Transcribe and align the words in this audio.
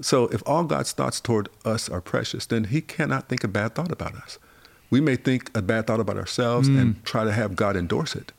So 0.00 0.24
if 0.28 0.42
all 0.46 0.64
God's 0.64 0.92
thoughts 0.92 1.20
toward 1.20 1.48
us 1.64 1.88
are 1.88 2.00
precious, 2.00 2.46
then 2.46 2.64
he 2.64 2.80
cannot 2.80 3.28
think 3.28 3.44
a 3.44 3.48
bad 3.48 3.74
thought 3.74 3.92
about 3.92 4.14
us. 4.14 4.38
We 4.90 5.00
may 5.00 5.16
think 5.16 5.50
a 5.56 5.62
bad 5.62 5.86
thought 5.86 6.00
about 6.00 6.16
ourselves 6.16 6.68
mm. 6.68 6.80
and 6.80 7.04
try 7.04 7.24
to 7.24 7.32
have 7.32 7.56
God 7.56 7.76
endorse 7.76 8.14
it. 8.14 8.32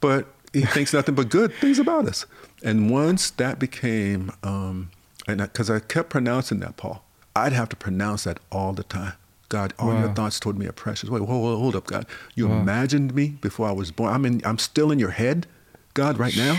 But 0.00 0.26
he 0.52 0.62
thinks 0.62 0.92
nothing 0.92 1.14
but 1.14 1.28
good 1.28 1.52
things 1.54 1.78
about 1.78 2.06
us. 2.06 2.26
And 2.62 2.90
once 2.90 3.30
that 3.32 3.58
became, 3.58 4.32
um, 4.42 4.90
and 5.26 5.40
because 5.40 5.70
I, 5.70 5.76
I, 5.76 5.80
kept 5.80 6.10
pronouncing 6.10 6.60
that, 6.60 6.76
Paul, 6.76 7.04
I'd 7.34 7.52
have 7.52 7.68
to 7.70 7.76
pronounce 7.76 8.24
that 8.24 8.38
all 8.50 8.72
the 8.72 8.84
time. 8.84 9.14
God, 9.48 9.74
all 9.78 9.88
wow. 9.88 10.00
your 10.00 10.14
thoughts 10.14 10.40
toward 10.40 10.58
me 10.58 10.66
are 10.66 10.72
precious. 10.72 11.08
Wait, 11.08 11.22
hold, 11.22 11.58
hold 11.58 11.76
up, 11.76 11.86
God. 11.86 12.06
You 12.34 12.48
wow. 12.48 12.60
imagined 12.60 13.14
me 13.14 13.28
before 13.40 13.68
I 13.68 13.72
was 13.72 13.92
born. 13.92 14.12
I'm 14.12 14.24
in. 14.24 14.42
I'm 14.44 14.58
still 14.58 14.90
in 14.90 14.98
your 14.98 15.10
head, 15.10 15.46
God, 15.94 16.18
right 16.18 16.36
now. 16.36 16.58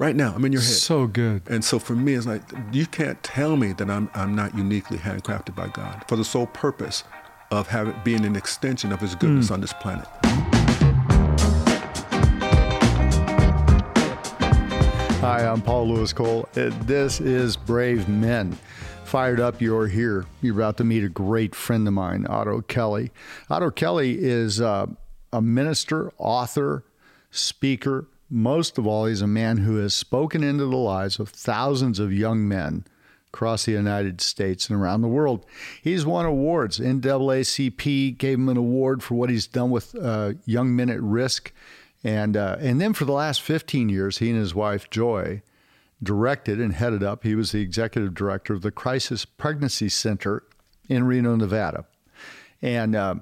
Right 0.00 0.16
now, 0.16 0.32
I'm 0.34 0.42
in 0.46 0.52
your 0.52 0.62
head. 0.62 0.70
So 0.70 1.06
good. 1.06 1.42
And 1.50 1.62
so 1.62 1.78
for 1.78 1.94
me, 1.94 2.14
it's 2.14 2.26
like 2.26 2.40
you 2.72 2.86
can't 2.86 3.22
tell 3.22 3.54
me 3.54 3.74
that 3.74 3.90
I'm 3.90 4.08
I'm 4.14 4.34
not 4.34 4.56
uniquely 4.56 4.96
handcrafted 4.96 5.54
by 5.54 5.68
God 5.68 6.06
for 6.08 6.16
the 6.16 6.24
sole 6.24 6.46
purpose 6.46 7.04
of 7.50 7.68
having 7.68 7.94
being 8.02 8.24
an 8.24 8.34
extension 8.34 8.92
of 8.92 9.00
His 9.00 9.14
goodness 9.14 9.48
mm. 9.48 9.52
on 9.52 9.60
this 9.60 9.74
planet. 9.74 10.06
Hi, 15.20 15.46
I'm 15.46 15.60
Paul 15.60 15.88
Louis 15.88 16.14
Cole. 16.14 16.48
This 16.54 17.20
is 17.20 17.58
Brave 17.58 18.08
Men. 18.08 18.56
Fired 19.04 19.38
up, 19.38 19.60
you're 19.60 19.86
here. 19.86 20.24
You're 20.40 20.54
about 20.54 20.78
to 20.78 20.84
meet 20.84 21.04
a 21.04 21.10
great 21.10 21.54
friend 21.54 21.86
of 21.86 21.92
mine, 21.92 22.26
Otto 22.26 22.62
Kelly. 22.62 23.10
Otto 23.50 23.70
Kelly 23.70 24.16
is 24.18 24.62
uh, 24.62 24.86
a 25.30 25.42
minister, 25.42 26.10
author, 26.16 26.84
speaker. 27.30 28.06
Most 28.30 28.78
of 28.78 28.86
all, 28.86 29.06
he's 29.06 29.22
a 29.22 29.26
man 29.26 29.58
who 29.58 29.76
has 29.76 29.92
spoken 29.92 30.44
into 30.44 30.66
the 30.66 30.76
lives 30.76 31.18
of 31.18 31.30
thousands 31.30 31.98
of 31.98 32.12
young 32.12 32.46
men 32.46 32.84
across 33.32 33.64
the 33.64 33.72
United 33.72 34.20
States 34.20 34.68
and 34.68 34.80
around 34.80 35.02
the 35.02 35.08
world. 35.08 35.44
He's 35.82 36.06
won 36.06 36.26
awards. 36.26 36.78
NAACP 36.78 38.18
gave 38.18 38.38
him 38.38 38.48
an 38.48 38.56
award 38.56 39.02
for 39.02 39.14
what 39.14 39.30
he's 39.30 39.46
done 39.46 39.70
with 39.70 39.94
uh, 39.96 40.34
young 40.46 40.74
men 40.74 40.90
at 40.90 41.02
risk. 41.02 41.52
And, 42.02 42.36
uh, 42.36 42.56
and 42.60 42.80
then 42.80 42.92
for 42.92 43.04
the 43.04 43.12
last 43.12 43.42
15 43.42 43.88
years, 43.88 44.18
he 44.18 44.30
and 44.30 44.38
his 44.38 44.54
wife, 44.54 44.90
Joy, 44.90 45.42
directed 46.02 46.60
and 46.60 46.72
headed 46.72 47.02
up, 47.02 47.24
he 47.24 47.34
was 47.34 47.52
the 47.52 47.60
executive 47.60 48.14
director 48.14 48.54
of 48.54 48.62
the 48.62 48.70
Crisis 48.70 49.24
Pregnancy 49.24 49.88
Center 49.88 50.44
in 50.88 51.04
Reno, 51.04 51.36
Nevada. 51.36 51.84
And 52.62 52.96
uh, 52.96 53.16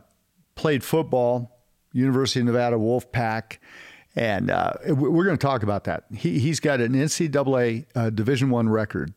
played 0.55 0.84
football, 0.84 1.59
University 1.92 2.41
of 2.41 2.47
Nevada 2.47 2.77
Wolfpack. 2.77 3.59
And 4.17 4.51
uh, 4.51 4.73
we're 4.87 5.25
going 5.25 5.37
to 5.37 5.47
talk 5.47 5.62
about 5.62 5.84
that. 5.84 6.05
He, 6.12 6.39
he's 6.39 6.61
got 6.61 6.81
an 6.81 6.92
NCAA 6.92 7.87
uh, 7.95 8.11
Division 8.11 8.51
One 8.51 8.69
record 8.69 9.14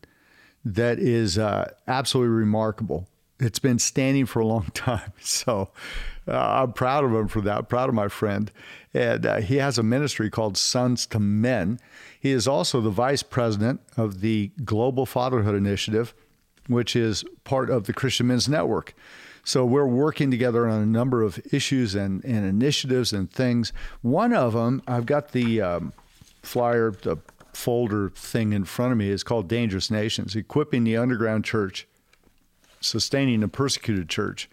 that 0.64 0.98
is 0.98 1.38
uh, 1.38 1.72
absolutely 1.88 2.34
remarkable. 2.34 3.08
It's 3.40 3.58
been 3.58 3.78
standing 3.78 4.26
for 4.26 4.40
a 4.40 4.46
long 4.46 4.66
time. 4.74 5.12
So 5.20 5.70
uh, 6.28 6.62
I'm 6.62 6.72
proud 6.72 7.04
of 7.04 7.12
him 7.12 7.28
for 7.28 7.40
that. 7.42 7.68
Proud 7.68 7.88
of 7.88 7.94
my 7.94 8.08
friend. 8.08 8.50
And 8.94 9.26
uh, 9.26 9.36
he 9.40 9.56
has 9.56 9.78
a 9.78 9.82
ministry 9.82 10.30
called 10.30 10.56
Sons 10.56 11.06
to 11.06 11.18
Men. 11.18 11.80
He 12.20 12.30
is 12.30 12.46
also 12.46 12.80
the 12.80 12.90
vice 12.90 13.22
president 13.22 13.80
of 13.96 14.20
the 14.20 14.52
Global 14.64 15.06
Fatherhood 15.06 15.56
Initiative, 15.56 16.14
which 16.68 16.94
is 16.94 17.24
part 17.42 17.70
of 17.70 17.84
the 17.84 17.92
Christian 17.92 18.28
Men's 18.28 18.48
Network. 18.48 18.94
So 19.44 19.64
we're 19.64 19.86
working 19.86 20.30
together 20.30 20.68
on 20.68 20.80
a 20.80 20.86
number 20.86 21.22
of 21.22 21.40
issues 21.52 21.94
and, 21.94 22.24
and 22.24 22.46
initiatives 22.46 23.12
and 23.12 23.30
things. 23.30 23.72
One 24.00 24.32
of 24.32 24.52
them, 24.52 24.82
I've 24.86 25.06
got 25.06 25.32
the 25.32 25.60
um, 25.60 25.92
flyer, 26.42 26.92
the 26.92 27.16
folder 27.52 28.10
thing 28.10 28.52
in 28.52 28.64
front 28.64 28.92
of 28.92 28.98
me, 28.98 29.10
is 29.10 29.24
called 29.24 29.48
Dangerous 29.48 29.90
Nations, 29.90 30.36
equipping 30.36 30.84
the 30.84 30.96
underground 30.96 31.44
church, 31.44 31.86
sustaining 32.80 33.40
the 33.40 33.48
persecuted 33.48 34.08
church 34.08 34.48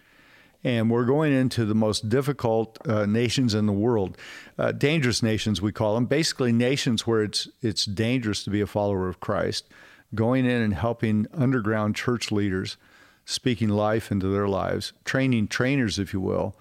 and 0.62 0.90
we're 0.90 1.04
going 1.04 1.32
into 1.32 1.64
the 1.64 1.74
most 1.74 2.08
difficult 2.08 2.78
uh, 2.86 3.06
nations 3.06 3.54
in 3.54 3.66
the 3.66 3.72
world, 3.72 4.16
uh, 4.58 4.72
dangerous 4.72 5.22
nations 5.22 5.62
we 5.62 5.72
call 5.72 5.94
them. 5.94 6.06
Basically, 6.06 6.52
nations 6.52 7.06
where 7.06 7.22
it's 7.22 7.48
it's 7.62 7.84
dangerous 7.84 8.44
to 8.44 8.50
be 8.50 8.60
a 8.60 8.66
follower 8.66 9.08
of 9.08 9.20
Christ. 9.20 9.66
Going 10.14 10.44
in 10.44 10.60
and 10.60 10.74
helping 10.74 11.26
underground 11.32 11.94
church 11.94 12.32
leaders, 12.32 12.76
speaking 13.24 13.68
life 13.68 14.10
into 14.10 14.28
their 14.28 14.48
lives, 14.48 14.92
training 15.04 15.48
trainers, 15.48 15.98
if 15.98 16.12
you 16.12 16.20
will. 16.20 16.56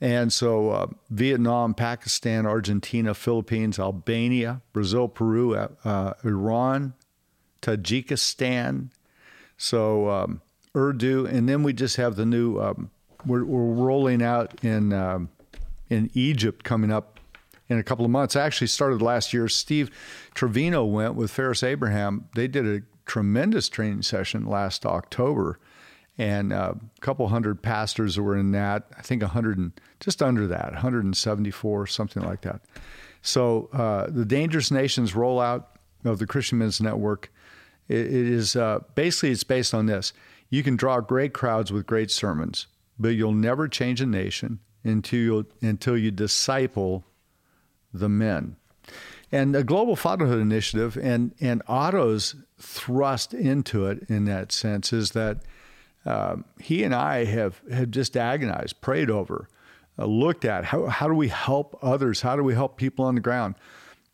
And 0.00 0.30
so, 0.32 0.70
uh, 0.70 0.86
Vietnam, 1.08 1.72
Pakistan, 1.72 2.44
Argentina, 2.44 3.14
Philippines, 3.14 3.78
Albania, 3.78 4.60
Brazil, 4.74 5.08
Peru, 5.08 5.54
uh, 5.54 5.68
uh, 5.84 6.12
Iran, 6.22 6.92
Tajikistan, 7.62 8.90
so 9.56 10.10
um, 10.10 10.42
Urdu, 10.76 11.26
and 11.26 11.48
then 11.48 11.62
we 11.62 11.72
just 11.72 11.96
have 11.96 12.16
the 12.16 12.26
new 12.26 12.60
um, 12.60 12.90
we're, 13.24 13.44
we're 13.44 13.74
rolling 13.74 14.22
out 14.22 14.62
in 14.62 14.92
um, 14.92 15.30
in 15.88 16.10
Egypt 16.14 16.64
coming 16.64 16.92
up 16.92 17.18
in 17.68 17.78
a 17.78 17.82
couple 17.82 18.04
of 18.04 18.10
months. 18.10 18.36
I 18.36 18.44
actually 18.44 18.68
started 18.68 19.02
last 19.02 19.32
year. 19.32 19.48
Steve 19.48 19.90
Trevino 20.34 20.84
went 20.84 21.14
with 21.14 21.30
Ferris 21.30 21.62
Abraham. 21.62 22.28
They 22.34 22.48
did 22.48 22.66
a 22.66 22.82
tremendous 23.06 23.68
training 23.68 24.02
session 24.02 24.46
last 24.46 24.84
October, 24.84 25.58
and 26.18 26.52
uh, 26.52 26.74
a 26.74 27.00
couple 27.00 27.28
hundred 27.28 27.62
pastors 27.62 28.18
were 28.18 28.36
in 28.36 28.52
that. 28.52 28.86
I 28.96 29.02
think 29.02 29.22
a 29.22 29.28
hundred 29.28 29.58
and 29.58 29.72
just 30.00 30.22
under 30.22 30.46
that, 30.46 30.72
174, 30.72 31.86
something 31.86 32.22
like 32.22 32.42
that. 32.42 32.60
So 33.22 33.68
uh, 33.72 34.06
the 34.08 34.24
Dangerous 34.24 34.70
Nations 34.70 35.12
rollout 35.12 35.64
of 36.04 36.18
the 36.18 36.26
Christian 36.26 36.58
Men's 36.58 36.80
Network. 36.80 37.32
it, 37.88 37.98
it 37.98 38.12
is 38.12 38.56
uh, 38.56 38.80
basically 38.94 39.30
it's 39.30 39.44
based 39.44 39.74
on 39.74 39.86
this. 39.86 40.12
You 40.48 40.62
can 40.62 40.76
draw 40.76 41.00
great 41.00 41.32
crowds 41.32 41.72
with 41.72 41.86
great 41.86 42.10
sermons 42.10 42.66
but 42.98 43.10
you'll 43.10 43.32
never 43.32 43.68
change 43.68 44.00
a 44.00 44.06
nation 44.06 44.60
until 44.84 45.18
you, 45.18 45.46
until 45.60 45.96
you 45.96 46.10
disciple 46.10 47.04
the 47.92 48.08
men. 48.08 48.56
And 49.32 49.54
the 49.54 49.64
Global 49.64 49.96
Fatherhood 49.96 50.40
Initiative 50.40 50.96
and, 50.96 51.34
and 51.40 51.62
Otto's 51.66 52.36
thrust 52.58 53.34
into 53.34 53.86
it 53.86 54.04
in 54.08 54.24
that 54.26 54.52
sense 54.52 54.92
is 54.92 55.10
that 55.10 55.42
uh, 56.06 56.36
he 56.60 56.84
and 56.84 56.94
I 56.94 57.24
have, 57.24 57.60
have 57.70 57.90
just 57.90 58.16
agonized, 58.16 58.80
prayed 58.80 59.10
over, 59.10 59.48
uh, 59.98 60.06
looked 60.06 60.44
at 60.44 60.64
how, 60.66 60.86
how 60.86 61.08
do 61.08 61.14
we 61.14 61.28
help 61.28 61.76
others? 61.82 62.20
How 62.20 62.36
do 62.36 62.44
we 62.44 62.54
help 62.54 62.76
people 62.76 63.04
on 63.04 63.16
the 63.16 63.20
ground? 63.20 63.56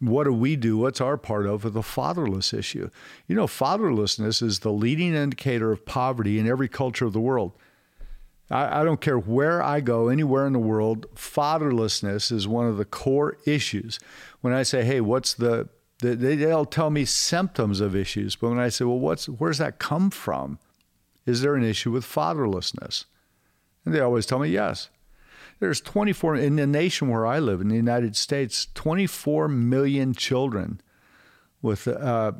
What 0.00 0.24
do 0.24 0.32
we 0.32 0.56
do? 0.56 0.78
What's 0.78 1.00
our 1.00 1.16
part 1.16 1.46
of 1.46 1.72
the 1.74 1.82
fatherless 1.82 2.52
issue? 2.52 2.90
You 3.28 3.36
know, 3.36 3.46
fatherlessness 3.46 4.42
is 4.42 4.60
the 4.60 4.72
leading 4.72 5.14
indicator 5.14 5.70
of 5.70 5.84
poverty 5.84 6.40
in 6.40 6.48
every 6.48 6.68
culture 6.68 7.04
of 7.04 7.12
the 7.12 7.20
world. 7.20 7.52
I, 8.50 8.80
I 8.80 8.84
don't 8.84 9.00
care 9.00 9.18
where 9.18 9.62
I 9.62 9.80
go, 9.80 10.08
anywhere 10.08 10.46
in 10.46 10.54
the 10.54 10.58
world, 10.58 11.06
fatherlessness 11.14 12.32
is 12.32 12.48
one 12.48 12.66
of 12.66 12.78
the 12.78 12.84
core 12.84 13.36
issues. 13.46 14.00
When 14.40 14.52
I 14.52 14.62
say, 14.62 14.82
hey, 14.82 15.00
what's 15.00 15.34
the, 15.34 15.68
the 16.00 16.16
they'll 16.16 16.64
tell 16.64 16.90
me 16.90 17.04
symptoms 17.04 17.80
of 17.80 17.94
issues, 17.94 18.34
but 18.34 18.48
when 18.48 18.58
I 18.58 18.70
say, 18.70 18.84
well, 18.84 18.98
what's 18.98 19.28
where's 19.28 19.58
that 19.58 19.78
come 19.78 20.10
from? 20.10 20.58
Is 21.26 21.42
there 21.42 21.54
an 21.54 21.64
issue 21.64 21.90
with 21.90 22.04
fatherlessness? 22.04 23.04
And 23.84 23.94
they 23.94 24.00
always 24.00 24.26
tell 24.26 24.38
me 24.38 24.48
yes. 24.48 24.88
There's 25.60 25.80
24 25.80 26.36
in 26.36 26.56
the 26.56 26.66
nation 26.66 27.08
where 27.08 27.26
I 27.26 27.38
live 27.38 27.60
in 27.60 27.68
the 27.68 27.76
United 27.76 28.16
States, 28.16 28.66
24 28.74 29.48
million 29.48 30.12
children 30.12 30.80
with 31.60 31.86
uh, 31.86 32.32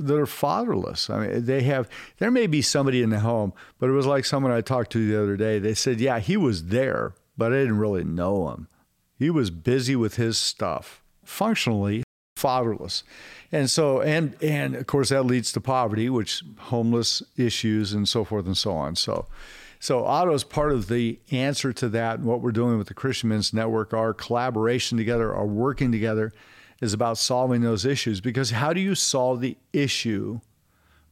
that 0.00 0.18
are 0.18 0.26
fatherless. 0.26 1.10
I 1.10 1.26
mean, 1.26 1.44
they 1.44 1.62
have. 1.64 1.88
There 2.16 2.30
may 2.30 2.46
be 2.46 2.62
somebody 2.62 3.02
in 3.02 3.10
the 3.10 3.20
home, 3.20 3.52
but 3.78 3.90
it 3.90 3.92
was 3.92 4.06
like 4.06 4.24
someone 4.24 4.50
I 4.50 4.62
talked 4.62 4.90
to 4.92 5.06
the 5.06 5.22
other 5.22 5.36
day. 5.36 5.58
They 5.58 5.74
said, 5.74 6.00
"Yeah, 6.00 6.18
he 6.18 6.38
was 6.38 6.66
there, 6.66 7.12
but 7.36 7.52
I 7.52 7.56
didn't 7.56 7.78
really 7.78 8.04
know 8.04 8.48
him. 8.48 8.68
He 9.18 9.28
was 9.28 9.50
busy 9.50 9.94
with 9.94 10.16
his 10.16 10.38
stuff, 10.38 11.02
functionally 11.22 12.02
fatherless." 12.42 13.04
And 13.50 13.70
so, 13.70 14.02
and 14.02 14.36
and 14.42 14.74
of 14.74 14.86
course, 14.86 15.08
that 15.10 15.24
leads 15.24 15.52
to 15.52 15.60
poverty, 15.60 16.10
which 16.10 16.42
homeless 16.58 17.22
issues 17.36 17.92
and 17.92 18.08
so 18.08 18.24
forth 18.24 18.46
and 18.46 18.56
so 18.56 18.72
on. 18.72 18.96
So. 18.96 19.26
So 19.80 20.04
Otto 20.04 20.32
is 20.32 20.44
part 20.44 20.70
of 20.70 20.86
the 20.86 21.18
answer 21.32 21.72
to 21.72 21.88
that. 21.88 22.20
And 22.20 22.28
what 22.28 22.40
we're 22.40 22.52
doing 22.52 22.78
with 22.78 22.86
the 22.86 22.94
Christian 22.94 23.30
Men's 23.30 23.52
Network, 23.52 23.92
our 23.92 24.14
collaboration 24.14 24.96
together, 24.96 25.34
our 25.34 25.44
working 25.44 25.90
together, 25.90 26.32
is 26.80 26.92
about 26.92 27.18
solving 27.18 27.62
those 27.62 27.84
issues 27.84 28.20
because 28.20 28.50
how 28.50 28.72
do 28.72 28.80
you 28.80 28.94
solve 28.94 29.40
the 29.40 29.56
issue, 29.72 30.38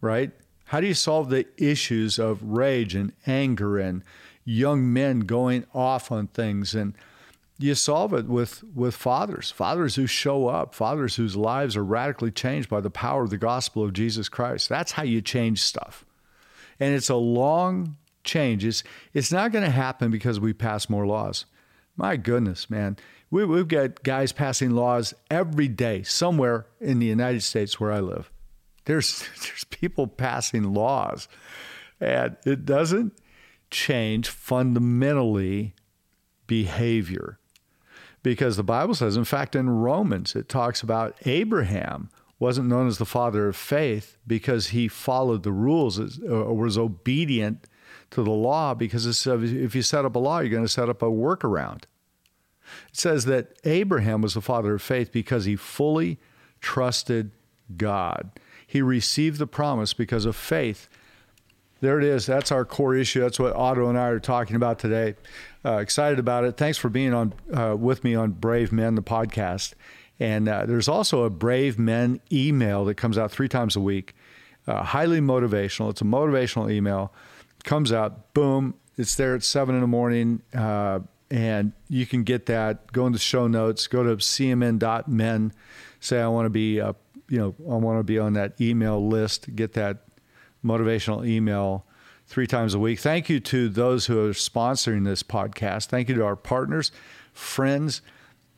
right? 0.00 0.30
How 0.66 0.80
do 0.80 0.86
you 0.86 0.94
solve 0.94 1.30
the 1.30 1.48
issues 1.56 2.20
of 2.20 2.44
rage 2.44 2.94
and 2.94 3.12
anger 3.26 3.76
and 3.76 4.04
young 4.44 4.92
men 4.92 5.20
going 5.20 5.64
off 5.74 6.12
on 6.12 6.28
things 6.28 6.72
and 6.72 6.94
you 7.60 7.74
solve 7.74 8.14
it 8.14 8.26
with 8.26 8.64
with 8.74 8.96
fathers, 8.96 9.50
fathers 9.50 9.94
who 9.94 10.06
show 10.06 10.48
up, 10.48 10.74
fathers 10.74 11.16
whose 11.16 11.36
lives 11.36 11.76
are 11.76 11.84
radically 11.84 12.30
changed 12.30 12.68
by 12.68 12.80
the 12.80 12.90
power 12.90 13.22
of 13.22 13.30
the 13.30 13.38
gospel 13.38 13.84
of 13.84 13.92
Jesus 13.92 14.28
Christ. 14.28 14.68
That's 14.68 14.92
how 14.92 15.02
you 15.02 15.20
change 15.20 15.62
stuff. 15.62 16.04
And 16.78 16.94
it's 16.94 17.10
a 17.10 17.16
long 17.16 17.96
change. 18.24 18.64
It's, 18.64 18.82
it's 19.12 19.30
not 19.30 19.52
going 19.52 19.64
to 19.64 19.70
happen 19.70 20.10
because 20.10 20.40
we 20.40 20.52
pass 20.52 20.88
more 20.88 21.06
laws. 21.06 21.44
My 21.96 22.16
goodness, 22.16 22.70
man 22.70 22.96
we, 23.30 23.44
we've 23.44 23.68
got 23.68 24.02
guys 24.02 24.32
passing 24.32 24.70
laws 24.70 25.14
every 25.30 25.68
day 25.68 26.02
somewhere 26.02 26.66
in 26.80 26.98
the 26.98 27.06
United 27.06 27.42
States 27.42 27.78
where 27.78 27.92
I 27.92 28.00
live. 28.00 28.30
There's 28.84 29.20
there's 29.42 29.64
people 29.64 30.06
passing 30.06 30.74
laws, 30.74 31.28
and 32.00 32.36
it 32.44 32.64
doesn't 32.64 33.12
change 33.70 34.28
fundamentally 34.28 35.74
behavior. 36.46 37.38
Because 38.22 38.56
the 38.56 38.62
Bible 38.62 38.94
says, 38.94 39.16
in 39.16 39.24
fact, 39.24 39.56
in 39.56 39.70
Romans, 39.70 40.36
it 40.36 40.48
talks 40.48 40.82
about 40.82 41.16
Abraham 41.24 42.10
wasn't 42.40 42.68
known 42.68 42.88
as 42.88 42.98
the 42.98 43.04
father 43.04 43.48
of 43.48 43.54
faith 43.54 44.16
because 44.26 44.68
he 44.68 44.88
followed 44.88 45.42
the 45.42 45.52
rules 45.52 46.18
or 46.22 46.50
uh, 46.50 46.52
was 46.52 46.78
obedient 46.78 47.66
to 48.10 48.22
the 48.22 48.30
law. 48.30 48.74
Because 48.74 49.06
it 49.06 49.14
says 49.14 49.52
if 49.52 49.74
you 49.74 49.82
set 49.82 50.04
up 50.04 50.16
a 50.16 50.18
law, 50.18 50.40
you're 50.40 50.50
going 50.50 50.64
to 50.64 50.68
set 50.68 50.88
up 50.88 51.02
a 51.02 51.06
workaround. 51.06 51.82
It 52.88 52.96
says 52.96 53.26
that 53.26 53.58
Abraham 53.64 54.22
was 54.22 54.34
the 54.34 54.40
father 54.40 54.74
of 54.74 54.82
faith 54.82 55.12
because 55.12 55.44
he 55.44 55.54
fully 55.54 56.18
trusted 56.60 57.30
God. 57.76 58.30
He 58.66 58.80
received 58.80 59.38
the 59.38 59.46
promise 59.46 59.92
because 59.92 60.24
of 60.24 60.34
faith. 60.34 60.88
There 61.80 61.98
it 61.98 62.04
is. 62.04 62.26
That's 62.26 62.52
our 62.52 62.64
core 62.64 62.94
issue. 62.94 63.20
That's 63.20 63.38
what 63.38 63.54
Otto 63.56 63.88
and 63.88 63.98
I 63.98 64.08
are 64.08 64.20
talking 64.20 64.56
about 64.56 64.78
today. 64.78 65.14
Uh, 65.64 65.78
excited 65.78 66.18
about 66.18 66.44
it. 66.44 66.56
Thanks 66.56 66.76
for 66.76 66.90
being 66.90 67.14
on 67.14 67.34
uh, 67.52 67.74
with 67.78 68.04
me 68.04 68.14
on 68.14 68.32
Brave 68.32 68.70
Men, 68.70 68.94
the 68.94 69.02
podcast. 69.02 69.72
And 70.18 70.48
uh, 70.48 70.66
there's 70.66 70.88
also 70.88 71.22
a 71.24 71.30
Brave 71.30 71.78
Men 71.78 72.20
email 72.30 72.84
that 72.84 72.96
comes 72.96 73.16
out 73.16 73.30
three 73.30 73.48
times 73.48 73.76
a 73.76 73.80
week. 73.80 74.14
Uh, 74.66 74.82
highly 74.82 75.20
motivational. 75.20 75.90
It's 75.90 76.02
a 76.02 76.04
motivational 76.04 76.70
email. 76.70 77.14
Comes 77.64 77.92
out, 77.92 78.34
boom. 78.34 78.74
It's 78.98 79.14
there 79.14 79.34
at 79.34 79.42
seven 79.42 79.74
in 79.74 79.80
the 79.80 79.86
morning. 79.86 80.42
Uh, 80.54 81.00
and 81.30 81.72
you 81.88 82.04
can 82.04 82.24
get 82.24 82.46
that. 82.46 82.92
Go 82.92 83.06
into 83.06 83.18
show 83.18 83.46
notes. 83.46 83.86
Go 83.86 84.02
to 84.02 84.16
cmn.men. 84.16 85.52
Say 86.00 86.20
I 86.20 86.28
want 86.28 86.46
to 86.46 86.50
be, 86.50 86.80
uh, 86.80 86.92
you 87.28 87.38
know, 87.38 87.54
I 87.70 87.76
want 87.76 87.98
to 87.98 88.04
be 88.04 88.18
on 88.18 88.34
that 88.34 88.60
email 88.60 89.06
list. 89.06 89.54
Get 89.54 89.72
that 89.74 89.98
motivational 90.64 91.26
email 91.26 91.84
three 92.26 92.46
times 92.46 92.74
a 92.74 92.78
week. 92.78 93.00
Thank 93.00 93.28
you 93.28 93.40
to 93.40 93.68
those 93.68 94.06
who 94.06 94.24
are 94.26 94.32
sponsoring 94.32 95.04
this 95.04 95.22
podcast. 95.22 95.86
Thank 95.86 96.08
you 96.08 96.14
to 96.16 96.24
our 96.24 96.36
partners, 96.36 96.92
friends, 97.32 98.02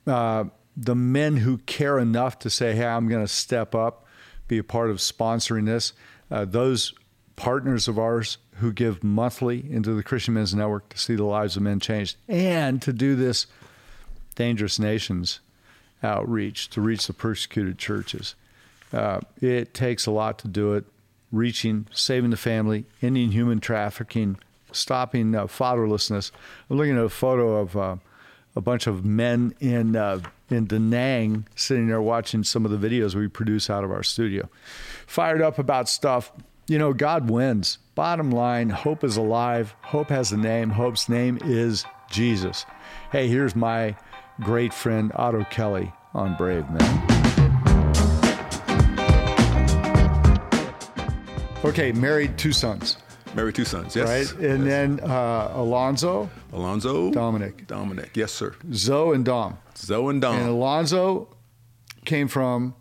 uh, 0.07 0.45
the 0.77 0.95
men 0.95 1.39
who 1.39 1.59
care 1.59 1.99
enough 1.99 2.39
to 2.41 2.51
say, 2.51 2.75
"Hey, 2.75 2.87
I'm 2.87 3.09
going 3.09 3.25
to 3.25 3.33
step 3.33 3.75
up, 3.75 4.07
be 4.49 4.59
a 4.59 4.65
part 4.65 4.91
of 4.91 4.99
sponsoring 4.99 5.67
this." 5.67 5.93
Uh, 6.31 6.45
those 6.45 6.95
partners 7.37 7.89
of 7.89 7.99
ours 7.99 8.39
who 8.57 8.73
give 8.73 9.03
monthly 9.03 9.71
into 9.71 9.95
the 9.95 10.03
Christian 10.03 10.35
Men's 10.35 10.55
Network 10.55 10.89
to 10.91 10.99
see 10.99 11.15
the 11.15 11.25
lives 11.25 11.57
of 11.57 11.63
men 11.63 11.81
changed 11.81 12.17
and 12.29 12.81
to 12.83 12.93
do 12.93 13.17
this 13.17 13.47
dangerous 14.35 14.79
nations 14.79 15.41
outreach 16.03 16.69
to 16.71 16.81
reach 16.81 17.07
the 17.07 17.13
persecuted 17.13 17.79
churches. 17.79 18.35
Uh, 18.93 19.21
it 19.41 19.75
takes 19.75 20.07
a 20.07 20.11
lot 20.11 20.39
to 20.39 20.49
do 20.49 20.75
it. 20.75 20.85
Reaching, 21.33 21.87
saving 21.93 22.31
the 22.31 22.37
family, 22.37 22.85
ending 23.01 23.33
human 23.33 23.59
trafficking, 23.59 24.39
stopping 24.71 25.35
uh, 25.35 25.47
fatherlessness. 25.47 26.31
I'm 26.71 26.77
looking 26.77 26.97
at 26.97 27.05
a 27.05 27.09
photo 27.09 27.57
of 27.57 27.77
uh, 27.77 27.97
a 28.55 28.61
bunch 28.61 28.87
of 28.87 29.05
men 29.05 29.55
in 29.59 29.97
uh, 29.97 30.21
in 30.51 30.67
Da 30.67 30.79
Nang 30.79 31.47
sitting 31.57 31.89
there 31.89 32.03
watching 32.03 32.45
some 32.45 32.67
of 32.67 32.71
the 32.71 32.89
videos 32.89 33.15
we 33.15 33.27
produce 33.29 33.71
out 33.71 33.83
of 33.83 33.91
our 33.91 34.03
studio. 34.03 34.49
Fired 35.07 35.41
up 35.41 35.59
about 35.59 35.89
stuff 35.89 36.31
you 36.69 36.79
know, 36.79 36.93
God 36.93 37.29
wins. 37.29 37.79
Bottom 37.95 38.31
line, 38.31 38.71
hope 38.71 39.05
is 39.05 39.17
alive. 39.17 39.75
Hope 39.83 40.09
has 40.09 40.33
a 40.33 40.37
name. 40.37 40.71
Hope's 40.71 41.09
name 41.09 41.39
is 41.45 41.85
Jesus. 42.11 42.65
Hey, 43.11 43.29
here's 43.29 43.57
my 43.57 43.97
great 44.41 44.73
friend 44.73 45.13
Otto 45.15 45.45
Kelly 45.51 45.93
on 46.15 46.37
Brave 46.37 46.69
Men. 46.71 47.22
Okay, 51.65 51.93
married 51.93 52.37
two 52.37 52.53
sons. 52.53 52.97
Married 53.35 53.55
two 53.55 53.65
sons, 53.65 53.95
yes. 53.95 54.09
Right? 54.09 54.45
And 54.45 54.65
yes. 54.65 54.69
then 54.69 55.01
uh, 55.01 55.53
Alonzo. 55.55 56.29
Alonzo. 56.53 57.11
Dominic. 57.13 57.67
Dominic, 57.67 58.17
yes, 58.17 58.33
sir. 58.33 58.55
Zoe 58.73 59.15
and 59.15 59.25
Dom. 59.25 59.57
Zoe 59.77 60.11
and 60.11 60.21
Dom. 60.21 60.37
And 60.37 60.49
Alonzo 60.49 61.29
came 62.05 62.29
from 62.29 62.75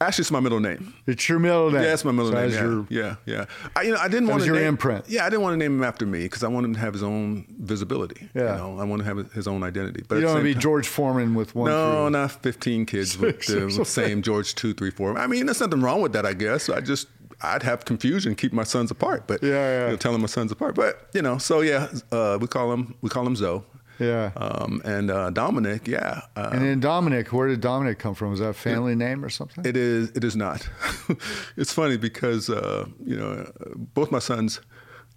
Actually, 0.00 0.22
it's 0.22 0.30
my 0.32 0.40
middle 0.40 0.60
name. 0.60 0.92
It's 1.06 1.28
your 1.28 1.38
middle 1.38 1.70
name. 1.70 1.82
Yeah, 1.82 1.92
it's 1.92 2.04
my 2.04 2.10
middle 2.10 2.32
so 2.32 2.40
name. 2.40 2.50
Yeah, 2.50 2.62
your, 2.62 2.86
yeah, 2.90 3.16
yeah. 3.26 3.44
I, 3.76 3.82
you 3.82 3.92
know, 3.92 3.98
I 3.98 4.08
didn't 4.08 4.28
want 4.28 4.40
to 4.40 4.46
your 4.46 4.56
name, 4.56 4.66
imprint. 4.66 5.04
Yeah, 5.08 5.24
I 5.24 5.30
didn't 5.30 5.42
want 5.42 5.54
to 5.54 5.56
name 5.56 5.78
him 5.78 5.84
after 5.84 6.04
me 6.04 6.24
because 6.24 6.42
I 6.42 6.48
want 6.48 6.66
him 6.66 6.74
to 6.74 6.80
have 6.80 6.92
his 6.92 7.02
own 7.02 7.46
visibility. 7.60 8.28
Yeah, 8.34 8.52
you 8.52 8.58
know, 8.58 8.78
I 8.80 8.84
want 8.84 9.02
to 9.02 9.06
have 9.06 9.32
his 9.32 9.46
own 9.46 9.62
identity. 9.62 10.04
But 10.06 10.16
you 10.16 10.22
don't 10.22 10.32
want 10.32 10.40
to 10.40 10.44
be 10.44 10.52
time, 10.54 10.60
George 10.60 10.88
Foreman 10.88 11.34
with 11.34 11.54
one. 11.54 11.70
No, 11.70 11.92
through. 11.92 12.10
not 12.10 12.32
fifteen 12.42 12.86
kids 12.86 13.16
with 13.16 13.46
the 13.46 13.84
same 13.84 14.20
George 14.20 14.56
two, 14.56 14.74
three, 14.74 14.90
four. 14.90 15.16
I 15.16 15.28
mean, 15.28 15.46
there's 15.46 15.60
nothing 15.60 15.80
wrong 15.80 16.02
with 16.02 16.12
that. 16.14 16.26
I 16.26 16.34
guess 16.34 16.68
I 16.68 16.80
just 16.80 17.06
I'd 17.44 17.62
have 17.62 17.84
confusion 17.84 18.34
keep 18.34 18.52
my 18.52 18.64
sons 18.64 18.90
apart. 18.90 19.26
But 19.26 19.42
yeah, 19.42 19.50
yeah. 19.50 19.84
You 19.84 19.90
know, 19.92 19.96
telling 19.96 20.20
my 20.20 20.26
sons 20.26 20.52
apart. 20.52 20.74
But 20.74 21.08
you 21.12 21.22
know, 21.22 21.38
so 21.38 21.60
yeah, 21.60 21.88
uh, 22.12 22.38
we 22.40 22.46
call 22.46 22.72
him 22.72 22.94
we 23.00 23.08
call 23.08 23.26
him 23.26 23.36
Zoe. 23.36 23.62
Yeah. 23.98 24.32
Um, 24.36 24.82
and 24.84 25.10
uh, 25.10 25.30
Dominic, 25.30 25.86
yeah. 25.86 26.22
Uh, 26.36 26.50
and 26.52 26.62
then 26.62 26.80
Dominic, 26.80 27.32
where 27.32 27.48
did 27.48 27.60
Dominic 27.60 27.98
come 27.98 28.14
from? 28.14 28.30
Was 28.30 28.40
that 28.40 28.48
a 28.48 28.52
family 28.54 28.92
it, 28.92 28.96
name 28.96 29.24
or 29.24 29.28
something? 29.28 29.64
It 29.64 29.76
is. 29.76 30.10
It 30.10 30.24
is 30.24 30.34
not. 30.34 30.68
it's 31.56 31.72
funny 31.72 31.96
because 31.96 32.50
uh, 32.50 32.86
you 33.04 33.16
know 33.16 33.50
both 33.94 34.10
my 34.10 34.18
sons, 34.18 34.60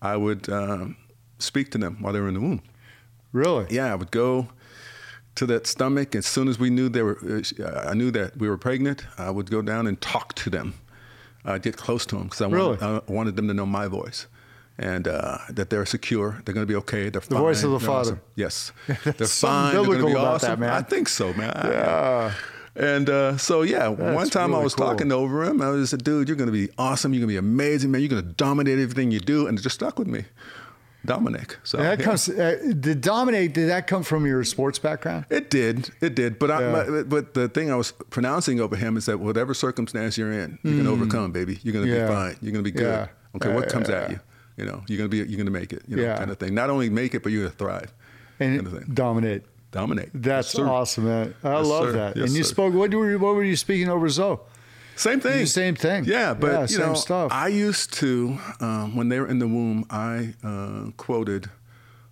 I 0.02 0.16
would 0.16 0.48
um, 0.50 0.98
speak 1.40 1.72
to 1.72 1.78
them 1.78 1.98
while 2.02 2.14
they 2.14 2.20
were 2.20 2.28
in 2.28 2.36
the 2.36 2.42
womb. 2.42 2.62
Really? 3.32 3.68
Yeah, 3.70 3.92
I 3.92 3.96
would 3.96 4.12
go 4.12 4.50
to 5.36 5.46
that 5.48 5.68
stomach. 5.68 6.16
As 6.16 6.26
soon 6.26 6.48
as 6.48 6.60
we 6.60 6.70
knew 6.70 6.90
they 6.90 7.04
were, 7.04 7.18
uh, 7.60 7.90
I 7.90 7.94
knew 7.94 8.12
that 8.12 8.38
we 8.38 8.50
were 8.50 8.58
pregnant. 8.58 9.06
I 9.18 9.30
would 9.30 9.50
go 9.50 9.62
down 9.62 9.88
and 9.88 10.00
talk 10.02 10.34
to 10.36 10.50
them. 10.50 10.74
I'd 11.48 11.62
get 11.62 11.78
close 11.78 12.06
to 12.08 12.16
them 12.16 12.26
because 12.26 12.42
I, 12.42 12.48
really? 12.48 12.78
wanted, 12.78 13.04
I 13.08 13.12
wanted 13.12 13.36
them 13.36 13.48
to 13.48 13.54
know 13.54 13.66
my 13.66 13.88
voice 13.88 14.28
and 14.78 15.08
uh, 15.08 15.38
that 15.50 15.70
they're 15.70 15.86
secure. 15.86 16.42
They're 16.46 16.54
going 16.54 16.66
to 16.66 16.72
be 16.72 16.76
okay. 16.76 17.04
They're 17.10 17.22
the 17.22 17.22
fine. 17.22 17.40
voice 17.40 17.64
of 17.64 17.72
the 17.72 17.78
they're 17.80 17.88
Father. 17.88 18.12
Awesome. 18.12 18.22
Yes, 18.36 18.72
they're 18.88 19.14
fine. 19.28 19.74
They're 19.74 19.86
going 19.86 20.00
to 20.00 20.06
be 20.06 20.16
awesome. 20.16 20.50
That, 20.52 20.60
man. 20.60 20.70
I 20.72 20.82
think 20.82 21.08
so, 21.10 21.34
man. 21.34 21.52
Yeah. 21.64 22.34
And 22.76 23.10
uh, 23.10 23.38
so, 23.38 23.64
yeah, 23.64 23.90
That's 23.90 24.16
one 24.16 24.30
time 24.30 24.50
really 24.52 24.62
I 24.62 24.64
was 24.64 24.76
cool. 24.76 24.86
talking 24.86 25.12
over 25.12 25.44
him. 25.44 25.64
I 25.64 25.70
was 25.70 25.90
said, 25.90 26.04
dude, 26.04 26.28
you're 26.28 26.38
going 26.38 26.52
to 26.52 26.54
be 26.54 26.70
awesome. 26.78 27.12
You're 27.12 27.22
going 27.22 27.30
to 27.36 27.42
be 27.42 27.48
amazing, 27.48 27.90
man. 27.90 28.02
You're 28.02 28.10
going 28.10 28.22
to 28.24 28.34
dominate 28.34 28.78
everything 28.78 29.10
you 29.10 29.20
do. 29.20 29.48
And 29.48 29.58
it 29.58 29.64
just 29.64 29.76
stuck 29.76 29.98
with 29.98 30.08
me. 30.08 30.26
Dominic. 31.08 31.58
So 31.64 31.78
that 31.78 31.98
yeah. 32.00 32.06
comes. 32.06 32.30
Uh, 32.30 32.74
did 32.80 33.02
dominate? 33.02 33.54
Did 33.54 33.70
that 33.70 33.88
come 33.88 34.04
from 34.04 34.26
your 34.28 34.44
sports 34.44 34.78
background? 34.78 35.26
It 35.32 35.50
did. 35.50 35.90
It 36.02 36.14
did. 36.14 36.38
But 36.38 36.50
Yeah. 36.50 36.58
I, 36.82 36.86
but, 36.90 37.10
but 37.10 37.34
the 37.34 37.50
thing 37.50 37.72
I 37.72 37.76
was 37.76 37.92
pronouncing 38.12 38.60
over 38.60 38.76
him 38.76 38.98
is 38.98 39.06
that 39.08 39.20
whatever 39.20 39.54
circumstance 39.56 40.18
you're 40.18 40.32
in, 40.34 40.60
you 40.64 40.78
can 40.78 40.86
overcome, 40.86 41.32
baby. 41.32 41.60
You're 41.64 41.74
going 41.74 41.86
to 41.86 41.92
Mm. 41.92 41.96
Yeah. 41.98 42.08
be 42.08 42.14
fine. 42.14 42.36
You're 42.42 42.52
going 42.52 42.64
to 42.66 42.72
be 42.72 42.78
good. 42.78 43.10
Okay, 43.36 43.54
what 43.54 43.70
comes 43.70 43.90
at 43.90 44.12
you? 44.12 44.20
You 44.58 44.66
know, 44.66 44.84
you're 44.88 44.98
going 44.98 45.10
to 45.10 45.12
be. 45.12 45.18
You're 45.18 45.38
going 45.38 45.46
to 45.46 45.52
make 45.52 45.72
it. 45.74 45.84
You 45.88 45.96
know, 45.96 46.04
Yeah. 46.04 46.18
kind 46.18 46.30
of 46.30 46.38
thing. 46.38 46.54
Not 46.54 46.70
only 46.70 46.90
make 46.90 47.16
it, 47.16 47.24
but 47.24 47.32
you're 47.32 47.42
going 47.44 47.52
to 47.52 47.58
thrive. 47.58 47.94
And 48.40 48.56
kind 48.64 48.68
of 48.68 48.74
thing. 48.84 48.94
dominate. 48.94 49.44
Dominate. 49.72 50.10
That's 50.14 50.54
Yes, 50.54 50.60
awesome, 50.68 51.06
man. 51.06 51.34
I 51.44 51.58
Yes, 51.58 51.68
love 51.68 51.84
sir. 51.86 51.92
that. 51.94 52.18
Yes, 52.18 52.28
and 52.28 52.36
you 52.38 52.44
sir. 52.44 52.50
spoke. 52.52 52.74
What 52.74 52.94
were 52.94 53.10
you, 53.12 53.20
what 53.20 53.36
were 53.36 53.44
you 53.44 53.56
speaking 53.56 53.90
over 53.90 54.08
Zoe? 54.10 54.38
Same 54.98 55.20
thing. 55.20 55.46
Same 55.46 55.76
thing. 55.76 56.06
Yeah, 56.06 56.34
but 56.34 56.48
Yeah, 56.52 56.62
you 56.62 56.68
same 56.68 56.88
know, 56.88 56.94
stuff. 56.96 57.32
I 57.32 57.48
used 57.50 57.94
to 58.02 58.38
um, 58.60 58.96
when 58.96 59.10
they 59.10 59.20
were 59.20 59.28
in 59.28 59.40
the 59.40 59.48
womb. 59.48 59.86
I 59.90 60.34
uh, 60.44 60.92
quoted 60.98 61.50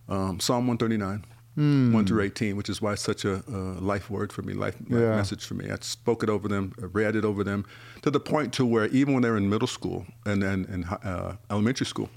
um, 0.08 0.40
Psalm 0.40 0.68
139, 0.68 1.26
Hmm. 1.56 1.94
1 1.94 2.06
through 2.06 2.22
18, 2.22 2.58
which 2.58 2.70
is 2.70 2.82
why 2.82 2.94
it's 2.94 3.02
such 3.02 3.24
a 3.26 3.36
uh, 3.50 3.80
life 3.80 4.10
word 4.10 4.32
for 4.34 4.42
me, 4.44 4.54
life 4.54 4.76
Yeah. 4.90 5.16
message 5.16 5.46
for 5.46 5.54
me. 5.56 5.72
I 5.72 5.78
spoke 5.82 6.22
it 6.22 6.30
over 6.30 6.48
them, 6.50 6.74
read 6.78 7.16
it 7.16 7.24
over 7.26 7.44
them, 7.46 7.66
to 8.04 8.12
the 8.12 8.20
point 8.20 8.52
to 8.56 8.66
where 8.66 8.88
even 8.88 9.14
when 9.14 9.24
they 9.24 9.30
were 9.30 9.38
in 9.38 9.50
middle 9.50 9.68
school 9.68 10.06
and 10.26 10.44
then 10.44 10.66
in 10.74 10.84
uh, 10.84 11.38
elementary 11.50 11.86
school, 11.88 12.10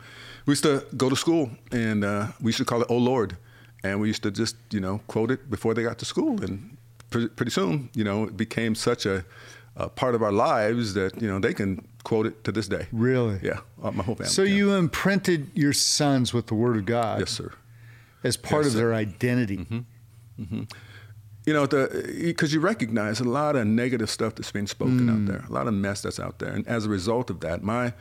we 0.44 0.52
used 0.52 0.64
to 0.64 0.84
go 0.96 1.08
to 1.08 1.16
school 1.16 1.50
and 1.72 2.04
uh, 2.04 2.26
we 2.42 2.48
used 2.48 2.58
to 2.58 2.64
call 2.64 2.82
it 2.82 2.88
"Oh 2.90 2.98
Lord," 2.98 3.37
and 3.84 4.00
we 4.00 4.08
used 4.08 4.22
to 4.25 4.30
just 4.32 4.56
you 4.72 4.80
know 4.80 5.00
quote 5.06 5.30
it 5.30 5.48
before 5.48 5.72
they 5.72 5.82
got 5.84 5.98
to 5.98 6.04
school, 6.04 6.42
and 6.42 6.76
pretty, 7.10 7.28
pretty 7.28 7.52
soon 7.52 7.90
you 7.94 8.02
know 8.04 8.25
it 8.25 8.37
became 8.37 8.75
such 8.75 9.06
a 9.06 9.25
uh, 9.78 9.88
part 9.88 10.14
of 10.14 10.23
our 10.23 10.32
lives 10.32 10.94
that 10.94 11.23
you 11.23 11.28
know 11.28 11.38
they 11.38 11.54
can 11.54 11.87
quote 12.04 12.26
it 12.26 12.44
to 12.44 12.52
this 12.52 12.68
day. 12.68 12.87
Really? 12.92 13.38
Yeah, 13.42 13.61
uh, 13.82 13.92
my 13.92 14.02
whole 14.04 14.16
family. 14.16 14.30
So 14.30 14.42
yeah. 14.42 14.54
you 14.56 14.75
imprinted 14.75 15.50
your 15.54 15.73
sons 15.73 16.35
with 16.35 16.47
the 16.49 16.54
Word 16.54 16.76
of 16.76 16.85
God 16.85 17.20
yes, 17.20 17.30
sir. 17.30 17.52
as 18.25 18.37
part 18.37 18.64
Yes, 18.64 18.75
of 18.75 18.78
their 18.80 18.90
sir. 18.90 18.94
identity. 18.94 19.66
You 21.47 21.54
know, 21.54 21.66
because 21.66 22.52
you 22.52 22.61
recognize 22.61 23.20
a 23.20 23.25
lot 23.25 23.56
of 23.56 23.66
negative 23.66 24.11
stuff 24.11 24.35
that's 24.35 24.52
being 24.52 24.66
spoken 24.66 25.08
out 25.08 25.25
there, 25.26 25.44
a 25.49 25.52
lot 25.52 25.66
of 25.66 25.73
mess 25.73 26.02
that's 26.02 26.20
out 26.20 26.40
there, 26.40 26.50
and 26.50 26.66
as 26.68 26.85
a 26.85 26.90
result 26.90 27.30
of 27.30 27.40
that, 27.40 27.62
my 27.62 27.94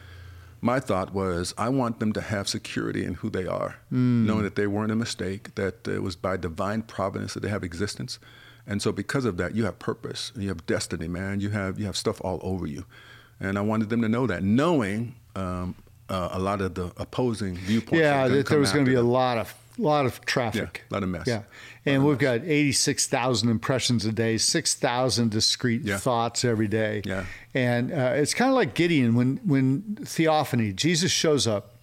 my 0.59 0.79
thought 0.81 1.13
was 1.13 1.53
I 1.57 1.69
want 1.69 1.99
them 1.99 2.11
to 2.13 2.21
have 2.21 2.49
security 2.49 3.05
in 3.05 3.13
who 3.15 3.29
they 3.29 3.45
are, 3.45 3.77
knowing 3.89 4.43
that 4.43 4.55
they 4.55 4.67
weren't 4.67 4.91
a 4.91 4.95
mistake, 4.95 5.55
that 5.55 5.87
it 5.87 6.01
was 6.03 6.15
by 6.17 6.35
divine 6.35 6.81
providence 6.81 7.35
that 7.35 7.41
they 7.41 7.49
have 7.49 7.63
existence, 7.63 8.19
and 8.67 8.81
so 8.81 8.91
because 8.91 9.25
of 9.25 9.37
that, 9.37 9.55
you 9.55 9.65
have 9.65 9.79
purpose, 9.79 10.31
you 10.35 10.49
have 10.49 10.65
destiny, 10.65 11.07
man. 11.07 11.39
You 11.39 11.49
have 11.49 11.79
you 11.79 11.85
have 11.85 11.97
stuff 11.97 12.19
all 12.21 12.39
over 12.43 12.67
you, 12.67 12.85
and 13.39 13.57
I 13.57 13.61
wanted 13.61 13.89
them 13.89 14.01
to 14.01 14.09
know 14.09 14.27
that, 14.27 14.43
knowing 14.43 15.15
um, 15.35 15.75
uh, 16.09 16.29
a 16.31 16.39
lot 16.39 16.61
of 16.61 16.75
the 16.75 16.91
opposing 16.97 17.55
viewpoints. 17.55 18.01
Yeah, 18.01 18.27
that 18.27 18.47
there 18.47 18.59
was 18.59 18.71
going 18.71 18.85
to 18.85 18.91
be 18.91 18.95
a 18.95 19.01
lot 19.01 19.37
of 19.37 19.53
a 19.77 19.81
lot 19.81 20.05
of 20.05 20.19
traffic. 20.25 20.81
Yeah, 20.83 20.91
a 20.91 20.93
lot 20.95 21.03
of 21.03 21.09
mess. 21.09 21.27
Yeah. 21.27 21.43
And 21.85 22.03
we've 22.05 22.17
got 22.17 22.41
86,000 22.43 23.47
impressions 23.47 24.03
a 24.05 24.11
day, 24.11 24.37
6,000 24.37 25.29
discrete 25.31 25.83
Yeah. 25.83 25.97
thoughts 25.97 26.43
every 26.43 26.67
day. 26.67 27.01
Yeah. 27.05 27.25
And 27.53 27.93
uh, 27.93 28.13
it's 28.15 28.33
kind 28.33 28.49
of 28.49 28.55
like 28.55 28.73
Gideon 28.73 29.15
when, 29.15 29.37
when 29.45 29.97
theophany, 30.03 30.73
Jesus 30.73 31.11
shows 31.11 31.45
up, 31.47 31.75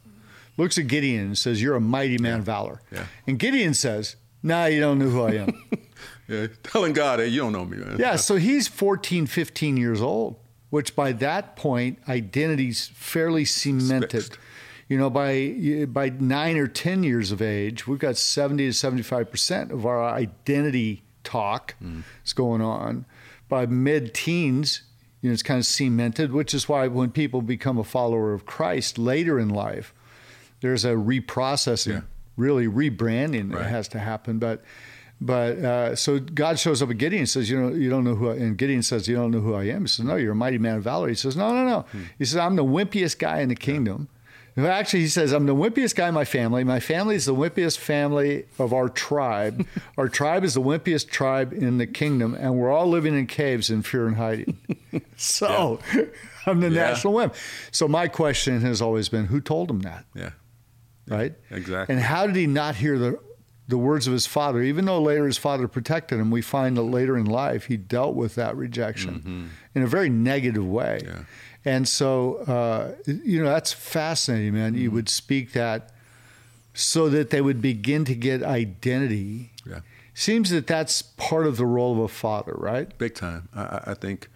looks 0.58 0.76
at 0.76 0.88
Gideon 0.88 1.26
and 1.26 1.38
says, 1.38 1.62
You're 1.62 1.76
a 1.76 1.80
mighty 1.80 2.18
man 2.18 2.40
of 2.40 2.44
valor. 2.44 2.82
Yeah. 2.92 3.06
And 3.26 3.38
Gideon 3.38 3.72
says, 3.74 4.16
Nah, 4.42 4.66
you 4.66 4.80
don't 4.80 4.98
know 4.98 5.08
who 5.08 5.22
I 5.22 5.30
am. 5.36 5.52
Yeah, 6.28 6.47
telling 6.62 6.93
God, 6.95 7.19
hey, 7.21 7.28
you 7.28 7.40
don't 7.40 7.52
know 7.52 7.64
me, 7.64 7.76
man. 7.78 7.97
yeah. 7.99 8.16
So 8.16 8.37
he's 8.37 8.66
14, 8.69 9.26
15 9.26 9.76
years 9.76 10.00
old, 10.00 10.37
which 10.71 10.97
by 10.97 11.12
that 11.12 11.57
point, 11.57 11.99
identity's 12.09 12.88
fairly 12.88 13.45
cemented. 13.45 14.11
Fixed. 14.25 14.38
You 14.87 14.99
know, 14.99 15.09
by 15.09 15.87
by 15.88 16.11
nine 16.11 16.59
or 16.59 16.66
ten 16.66 17.02
years 17.04 17.33
of 17.33 17.40
age, 17.40 17.87
we've 17.87 17.99
got 17.99 18.19
seventy 18.19 18.66
to 18.66 18.73
seventy-five 18.75 19.31
percent 19.31 19.73
of 19.73 19.87
our 19.87 20.04
identity 20.04 21.02
talk 21.25 21.75
mm. 21.83 22.02
is 22.23 22.35
going 22.35 22.61
on. 22.61 23.07
By 23.49 23.64
mid-teens, 23.64 24.83
you 25.23 25.31
know, 25.31 25.33
it's 25.33 25.43
kind 25.43 25.59
of 25.59 25.64
cemented, 25.64 26.33
which 26.33 26.52
is 26.52 26.69
why 26.69 26.87
when 26.88 27.11
people 27.11 27.40
become 27.40 27.78
a 27.78 27.85
follower 27.85 28.35
of 28.35 28.45
Christ 28.45 28.99
later 28.99 29.38
in 29.38 29.49
life, 29.49 29.95
there's 30.61 30.85
a 30.85 30.90
reprocessing, 30.93 31.93
Yeah. 31.93 32.00
really 32.37 32.66
rebranding 32.66 33.52
that 33.52 33.61
Right. 33.61 33.71
has 33.71 33.88
to 33.88 33.99
happen. 33.99 34.38
But 34.38 34.62
but 35.25 35.59
uh, 35.59 35.97
so 35.97 36.19
God 36.19 36.59
shows 36.59 36.83
up 36.83 36.90
at 36.90 36.99
Gideon 36.99 37.21
and 37.21 37.28
says, 37.28 37.49
you 37.49 37.59
know, 37.61 37.69
you 37.75 37.88
don't 37.88 38.04
know 38.04 38.14
who, 38.14 38.28
I, 38.31 38.35
and 38.35 38.59
Gideon 38.59 38.83
says, 38.83 39.09
you 39.09 39.16
don't 39.16 39.31
know 39.31 39.40
who 39.40 39.54
I 39.54 39.64
am. 39.64 39.83
He 39.83 39.88
says, 39.88 40.04
no, 40.04 40.16
you're 40.16 40.33
a 40.33 40.37
mighty 40.37 40.59
man 40.59 40.76
of 40.76 40.83
valor. 40.85 41.09
He 41.09 41.14
says, 41.14 41.35
no, 41.37 41.52
no, 41.54 41.64
no. 41.66 41.87
He 42.19 42.25
says, 42.26 42.37
I'm 42.37 42.57
the 42.57 42.64
wimpiest 42.64 43.19
guy 43.19 43.40
in 43.40 43.49
the 43.49 43.54
kingdom. 43.57 44.09
No, 44.57 44.66
Actually, 44.66 45.00
he 45.00 45.09
says, 45.09 45.33
I'm 45.33 45.47
the 45.47 45.54
wimpiest 45.54 45.97
guy 45.97 46.07
in 46.09 46.14
my 46.14 46.25
family. 46.25 46.62
My 46.62 46.78
family 46.78 47.16
is 47.16 47.25
the 47.25 47.35
wimpiest 47.35 47.78
family 47.78 48.45
of 48.59 48.73
our 48.73 48.88
tribe. 48.88 49.66
our 49.99 50.09
tribe 50.09 50.45
is 50.45 50.54
the 50.54 50.61
wimpiest 50.61 51.09
tribe 51.09 51.52
in 51.52 51.78
the 51.78 51.87
kingdom, 51.88 52.35
and 52.38 52.54
we're 52.57 52.71
all 52.71 52.87
living 52.87 53.19
in 53.19 53.26
caves 53.26 53.69
in 53.71 53.83
fear 53.83 54.07
and 54.07 54.16
hiding. 54.16 54.57
so 55.16 55.81
I'm 56.47 56.61
the 56.61 56.69
Yeah. 56.71 56.90
national 56.90 57.14
wimp. 57.14 57.35
So 57.73 57.88
my 57.88 58.07
question 58.09 58.61
has 58.61 58.81
always 58.81 59.09
been, 59.09 59.25
who 59.26 59.40
told 59.40 59.71
him 59.71 59.81
that? 59.81 60.04
Yeah. 60.14 60.31
right? 61.09 61.35
Exactly. 61.50 61.95
And 61.95 62.04
how 62.04 62.26
did 62.26 62.37
he 62.37 62.47
not 62.47 62.76
hear 62.76 62.97
the 62.99 63.19
the 63.68 63.78
words 63.78 64.06
of 64.06 64.12
his 64.12 64.26
father? 64.26 64.62
Even 64.62 64.85
though 64.85 65.00
later 65.00 65.26
his 65.26 65.38
father 65.38 65.66
protected 65.68 66.18
him, 66.21 66.30
we 66.30 66.42
find 66.42 66.76
that 66.76 66.83
later 66.83 67.16
in 67.16 67.26
life 67.26 67.66
he 67.66 67.76
dealt 67.76 68.14
with 68.14 68.35
that 68.35 68.56
rejection 68.56 69.50
in 69.75 69.83
a 69.83 69.87
very 69.87 70.09
negative 70.11 70.66
way. 70.66 71.00
Mm-hmm. 71.02 71.16
Yeah. 71.18 71.25
And 71.66 71.88
so, 71.88 72.37
uh, 72.47 72.94
you 73.06 73.42
know, 73.42 73.49
that's 73.49 73.73
fascinating, 73.73 74.52
man. 74.54 74.73
Mm-hmm. 74.73 74.83
You 74.83 74.90
would 74.90 75.09
speak 75.09 75.52
that 75.52 75.90
so 76.75 77.09
that 77.09 77.30
they 77.30 77.40
would 77.40 77.62
begin 77.62 78.04
to 78.04 78.14
get 78.14 78.42
identity. 78.42 79.52
Yeah. 79.66 79.80
Seems 80.12 80.50
that 80.50 80.66
that's 80.66 81.00
part 81.02 81.47
of 81.47 81.56
the 81.56 81.66
role 81.66 81.92
of 81.92 81.99
a 82.00 82.09
father, 82.09 82.52
right? 82.56 82.97
Big 82.99 83.14
time. 83.14 83.49
I, 83.54 83.80
I- 83.87 83.94
think, 83.94 84.28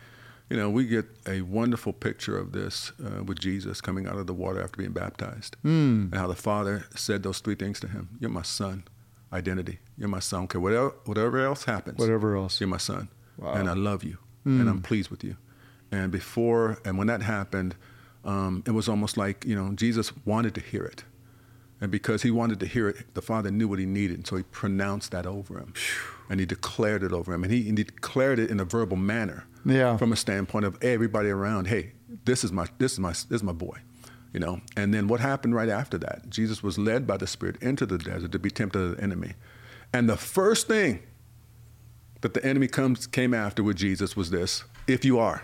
you 0.48 0.56
know, 0.56 0.70
we 0.70 0.86
get 0.86 1.04
a 1.26 1.42
wonderful 1.42 1.92
picture 1.92 2.38
of 2.38 2.52
this 2.52 2.92
uh, 3.04 3.22
with 3.22 3.38
Jesus 3.38 3.80
coming 3.82 4.06
out 4.06 4.16
of 4.16 4.26
the 4.26 4.32
water 4.34 4.62
after 4.62 4.78
being 4.78 4.92
baptized, 4.92 5.56
Hmm. 5.62 6.06
and 6.10 6.14
how 6.14 6.26
the 6.26 6.34
Father 6.34 6.86
said 6.96 7.22
those 7.22 7.40
three 7.40 7.54
things 7.54 7.78
to 7.80 7.88
him: 7.88 8.08
"You're 8.18 8.30
my 8.30 8.42
son, 8.42 8.84
identity. 9.32 9.78
You're 9.96 10.08
my 10.08 10.20
son. 10.20 10.44
Okay, 10.44 10.58
whatever 10.58 10.94
whatever 11.04 11.38
else 11.44 11.64
happens, 11.64 11.98
Whatever 11.98 12.36
else. 12.36 12.60
you're 12.60 12.68
my 12.68 12.78
son, 12.78 13.08
Wow. 13.36 13.54
and 13.54 13.68
I 13.68 13.74
love 13.74 14.04
you, 14.04 14.18
Hmm. 14.44 14.60
and 14.60 14.68
I'm 14.70 14.80
pleased 14.82 15.10
with 15.10 15.22
you." 15.24 15.36
And 15.90 16.10
before 16.12 16.78
and 16.84 16.98
when 16.98 17.06
that 17.08 17.22
happened, 17.22 17.74
um, 18.24 18.62
it 18.66 18.72
was 18.72 18.88
almost 18.88 19.16
like 19.16 19.44
you 19.44 19.54
know 19.56 19.72
Jesus 19.74 20.12
wanted 20.24 20.54
to 20.54 20.60
hear 20.60 20.84
it. 20.84 21.04
And 21.80 21.92
because 21.92 22.22
he 22.22 22.30
wanted 22.32 22.58
to 22.60 22.66
hear 22.66 22.88
it, 22.88 23.14
the 23.14 23.22
Father 23.22 23.52
knew 23.52 23.68
what 23.68 23.78
he 23.78 23.86
needed, 23.86 24.16
and 24.18 24.26
so 24.26 24.36
he 24.36 24.42
pronounced 24.42 25.12
that 25.12 25.26
over 25.26 25.58
him, 25.58 25.72
and 26.28 26.40
he 26.40 26.46
declared 26.46 27.04
it 27.04 27.12
over 27.12 27.32
him, 27.32 27.44
and 27.44 27.52
he, 27.52 27.68
and 27.68 27.78
he 27.78 27.84
declared 27.84 28.40
it 28.40 28.50
in 28.50 28.58
a 28.58 28.64
verbal 28.64 28.96
manner, 28.96 29.44
Yeah. 29.64 29.96
from 29.96 30.12
a 30.12 30.16
standpoint 30.16 30.64
of 30.64 30.76
everybody 30.82 31.28
around. 31.30 31.68
Hey, 31.68 31.92
this 32.24 32.42
is 32.42 32.50
my 32.50 32.66
this 32.78 32.92
is 32.94 32.98
my 32.98 33.10
this 33.10 33.26
is 33.30 33.42
my 33.44 33.52
boy, 33.52 33.78
you 34.32 34.40
know. 34.40 34.60
And 34.76 34.92
then 34.92 35.08
what 35.08 35.20
happened 35.20 35.54
right 35.54 35.68
after 35.68 35.98
that? 35.98 36.28
Jesus 36.30 36.62
was 36.62 36.78
led 36.78 37.06
by 37.06 37.16
the 37.16 37.26
Spirit 37.26 37.56
into 37.62 37.86
the 37.86 37.98
desert 37.98 38.32
to 38.32 38.38
be 38.38 38.50
tempted 38.50 38.80
of 38.80 38.96
the 38.96 39.02
enemy, 39.02 39.32
and 39.92 40.08
the 40.08 40.16
first 40.16 40.66
thing 40.68 41.00
that 42.20 42.34
the 42.34 42.44
enemy 42.44 42.66
comes 42.66 43.06
came 43.06 43.32
after 43.34 43.62
with 43.62 43.76
Jesus 43.76 44.16
was 44.16 44.30
this: 44.30 44.64
If 44.86 45.04
you 45.04 45.18
are, 45.18 45.42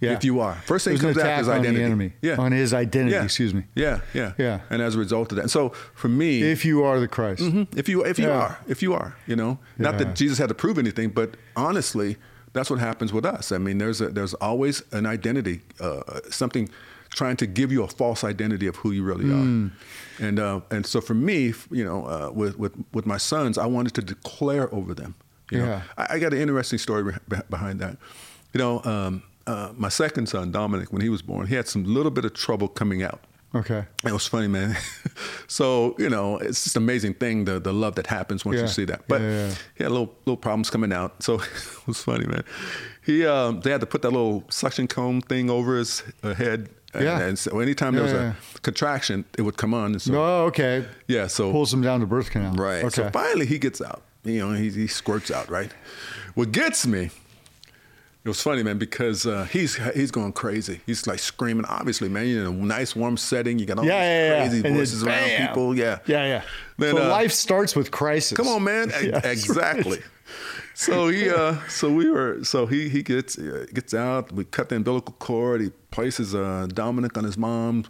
Yeah. 0.00 0.12
if 0.12 0.24
you 0.24 0.40
are, 0.40 0.56
first 0.66 0.84
thing 0.84 0.98
comes 0.98 1.16
after 1.18 1.36
his 1.36 1.48
identity. 1.48 1.82
enemy. 1.82 2.12
yeah, 2.22 2.36
On 2.36 2.52
his 2.52 2.72
identity, 2.74 3.14
Yeah. 3.16 3.24
excuse 3.24 3.54
me. 3.54 3.64
Yeah, 3.74 4.00
yeah, 4.14 4.32
Yeah. 4.38 4.60
And 4.70 4.82
as 4.82 4.94
a 4.94 4.98
result 4.98 5.32
of 5.32 5.36
that, 5.36 5.50
so 5.50 5.70
for 5.94 6.08
me, 6.08 6.42
If 6.42 6.64
you 6.64 6.82
are 6.84 7.00
the 7.00 7.08
Christ. 7.08 7.42
Mhm. 7.42 7.66
If 7.76 7.88
you 7.88 8.04
if 8.04 8.18
you 8.18 8.26
Yeah. 8.26 8.38
are, 8.40 8.58
if 8.68 8.82
you 8.82 8.92
are, 8.94 9.14
you 9.26 9.36
know, 9.36 9.58
not 9.78 9.98
that 9.98 10.14
Jesus 10.16 10.38
had 10.38 10.48
to 10.48 10.54
prove 10.54 10.78
anything, 10.78 11.10
but 11.10 11.36
honestly, 11.56 12.16
that's 12.52 12.68
what 12.70 12.80
happens 12.80 13.12
with 13.12 13.24
us. 13.24 13.52
I 13.52 13.58
mean, 13.58 13.78
there's 13.78 14.00
a, 14.00 14.08
there's 14.08 14.34
always 14.34 14.82
an 14.92 15.06
identity, 15.06 15.60
uh, 15.80 16.00
something 16.30 16.68
trying 17.10 17.36
to 17.36 17.46
give 17.46 17.72
you 17.72 17.82
a 17.82 17.88
false 17.88 18.22
identity 18.24 18.66
of 18.68 18.76
who 18.76 18.90
you 18.92 19.02
really 19.04 19.24
Hmm. 19.24 19.66
are, 19.66 20.26
and 20.26 20.38
uh, 20.38 20.60
and 20.70 20.86
so 20.86 21.00
for 21.00 21.14
me, 21.14 21.52
you 21.70 21.84
know, 21.84 22.04
uh, 22.06 22.30
with 22.32 22.58
with 22.58 22.72
with 22.92 23.06
my 23.06 23.18
sons, 23.18 23.58
I 23.58 23.66
wanted 23.66 23.94
to 23.94 24.02
declare 24.02 24.72
over 24.74 24.94
them. 24.94 25.14
You 25.50 25.58
know, 25.58 25.66
Yeah. 25.66 25.82
I, 25.98 26.14
I 26.14 26.18
got 26.20 26.32
an 26.32 26.38
interesting 26.40 26.78
story 26.78 27.02
beh- 27.28 27.48
behind 27.50 27.80
that. 27.80 27.96
You 28.52 28.58
know, 28.58 28.82
um, 28.84 29.22
uh, 29.46 29.72
my 29.76 29.88
second 29.90 30.28
son 30.28 30.52
Dominic, 30.52 30.92
when 30.92 31.02
he 31.02 31.08
was 31.08 31.22
born, 31.22 31.46
he 31.46 31.54
had 31.56 31.66
some 31.68 31.84
little 31.84 32.10
bit 32.12 32.24
of 32.24 32.32
trouble 32.34 32.68
coming 32.68 33.02
out. 33.02 33.20
Okay. 33.54 33.84
It 34.04 34.12
was 34.12 34.28
funny, 34.28 34.46
man. 34.48 34.76
so 35.48 35.94
you 35.98 36.08
know, 36.08 36.36
it's 36.38 36.62
just 36.64 36.76
an 36.76 36.82
amazing 36.84 37.14
thing 37.14 37.44
the 37.46 37.58
the 37.60 37.72
love 37.72 37.94
that 37.96 38.06
happens 38.06 38.44
once 38.44 38.56
Yeah. 38.56 38.62
you 38.62 38.68
see 38.68 38.84
that. 38.86 39.00
But 39.08 39.20
Yeah, 39.20 39.28
yeah, 39.30 39.46
yeah. 39.48 39.54
he 39.76 39.82
had 39.84 39.92
little 39.92 40.14
little 40.26 40.36
problems 40.36 40.70
coming 40.70 40.92
out. 40.92 41.22
So 41.22 41.34
it 41.40 41.86
was 41.86 42.02
funny, 42.02 42.26
man. 42.26 42.44
He 43.02 43.26
um, 43.26 43.60
they 43.60 43.70
had 43.72 43.80
to 43.80 43.86
put 43.86 44.02
that 44.02 44.10
little 44.12 44.44
suction 44.50 44.86
comb 44.86 45.20
thing 45.20 45.50
over 45.50 45.76
his 45.78 46.02
uh, 46.22 46.34
head. 46.34 46.68
And, 46.94 47.04
Yeah. 47.04 47.20
and 47.20 47.38
so 47.38 47.60
anytime 47.60 47.94
there 47.94 48.02
was 48.02 48.12
Yeah, 48.12 48.32
a 48.56 48.58
contraction, 48.60 49.24
it 49.38 49.42
would 49.42 49.56
come 49.56 49.72
on. 49.74 49.92
And 49.92 50.02
so 50.02 50.14
Oh, 50.20 50.44
okay. 50.46 50.84
yeah, 51.06 51.26
so 51.28 51.50
Pulls 51.52 51.72
him 51.72 51.82
down 51.82 52.00
the 52.00 52.06
birth 52.06 52.30
canal. 52.30 52.54
Right. 52.54 52.84
Okay. 52.84 52.88
So 52.90 53.10
finally 53.10 53.46
he 53.46 53.58
gets 53.58 53.80
out. 53.80 54.02
You 54.24 54.40
know, 54.40 54.52
he, 54.52 54.70
he 54.70 54.86
squirts 54.86 55.30
out, 55.30 55.48
right? 55.50 55.72
What 56.34 56.52
gets 56.52 56.86
me, 56.86 57.10
it 58.22 58.28
was 58.28 58.42
funny, 58.42 58.62
man, 58.62 58.76
because 58.76 59.26
uh, 59.26 59.44
he's 59.44 59.76
he's 59.94 60.10
going 60.10 60.32
crazy. 60.34 60.80
He's 60.84 61.06
like 61.06 61.18
screaming, 61.18 61.64
obviously, 61.64 62.10
man. 62.10 62.26
You're 62.26 62.46
in 62.46 62.46
a 62.48 62.52
nice, 62.52 62.94
warm 62.94 63.16
setting. 63.16 63.58
You 63.58 63.64
got 63.64 63.78
all 63.78 63.86
yeah, 63.86 63.98
these 63.98 64.04
yeah, 64.04 64.28
yeah. 64.28 64.42
crazy 64.42 64.62
then 64.62 64.74
voices 64.74 65.02
around 65.02 65.16
bam. 65.16 65.48
people. 65.48 65.76
Yeah. 65.76 65.98
Yeah, 66.04 66.26
yeah. 66.26 66.42
Then, 66.76 66.96
so 66.96 67.02
uh, 67.02 67.08
life 67.08 67.32
starts 67.32 67.74
with 67.74 67.90
crisis. 67.90 68.36
Come 68.36 68.48
on, 68.48 68.64
man. 68.64 68.90
Yes, 69.02 69.24
exactly. 69.24 70.00
So 70.74 71.08
he, 71.08 71.30
uh, 71.30 71.56
so 71.68 71.90
we 71.90 72.10
were, 72.10 72.44
so 72.44 72.66
he 72.66 72.90
he 72.90 73.02
gets 73.02 73.38
uh, 73.38 73.64
gets 73.72 73.94
out. 73.94 74.32
We 74.32 74.44
cut 74.44 74.68
the 74.68 74.76
umbilical 74.76 75.14
cord. 75.18 75.62
He 75.62 75.70
places 75.90 76.34
uh, 76.34 76.68
Dominic 76.72 77.16
on 77.16 77.24
his 77.24 77.38
mom. 77.38 77.86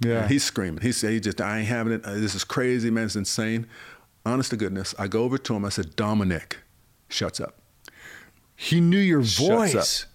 Yeah. 0.00 0.26
He's 0.26 0.42
screaming. 0.42 0.82
He 0.82 0.90
said, 0.90 1.12
"He 1.12 1.20
just, 1.20 1.40
I 1.40 1.58
ain't 1.58 1.68
having 1.68 1.92
it. 1.92 2.04
Uh, 2.04 2.14
this 2.14 2.34
is 2.34 2.42
crazy, 2.42 2.90
man. 2.90 3.04
It's 3.04 3.16
insane." 3.16 3.66
Honest 4.26 4.50
to 4.50 4.56
goodness, 4.56 4.94
I 4.98 5.06
go 5.06 5.22
over 5.22 5.38
to 5.38 5.54
him. 5.54 5.64
I 5.64 5.68
said, 5.68 5.94
"Dominic, 5.94 6.58
shuts 7.08 7.40
up." 7.40 7.57
He 8.60 8.80
knew 8.80 8.98
your 8.98 9.22
Shuts 9.24 9.48
voice. 9.72 10.06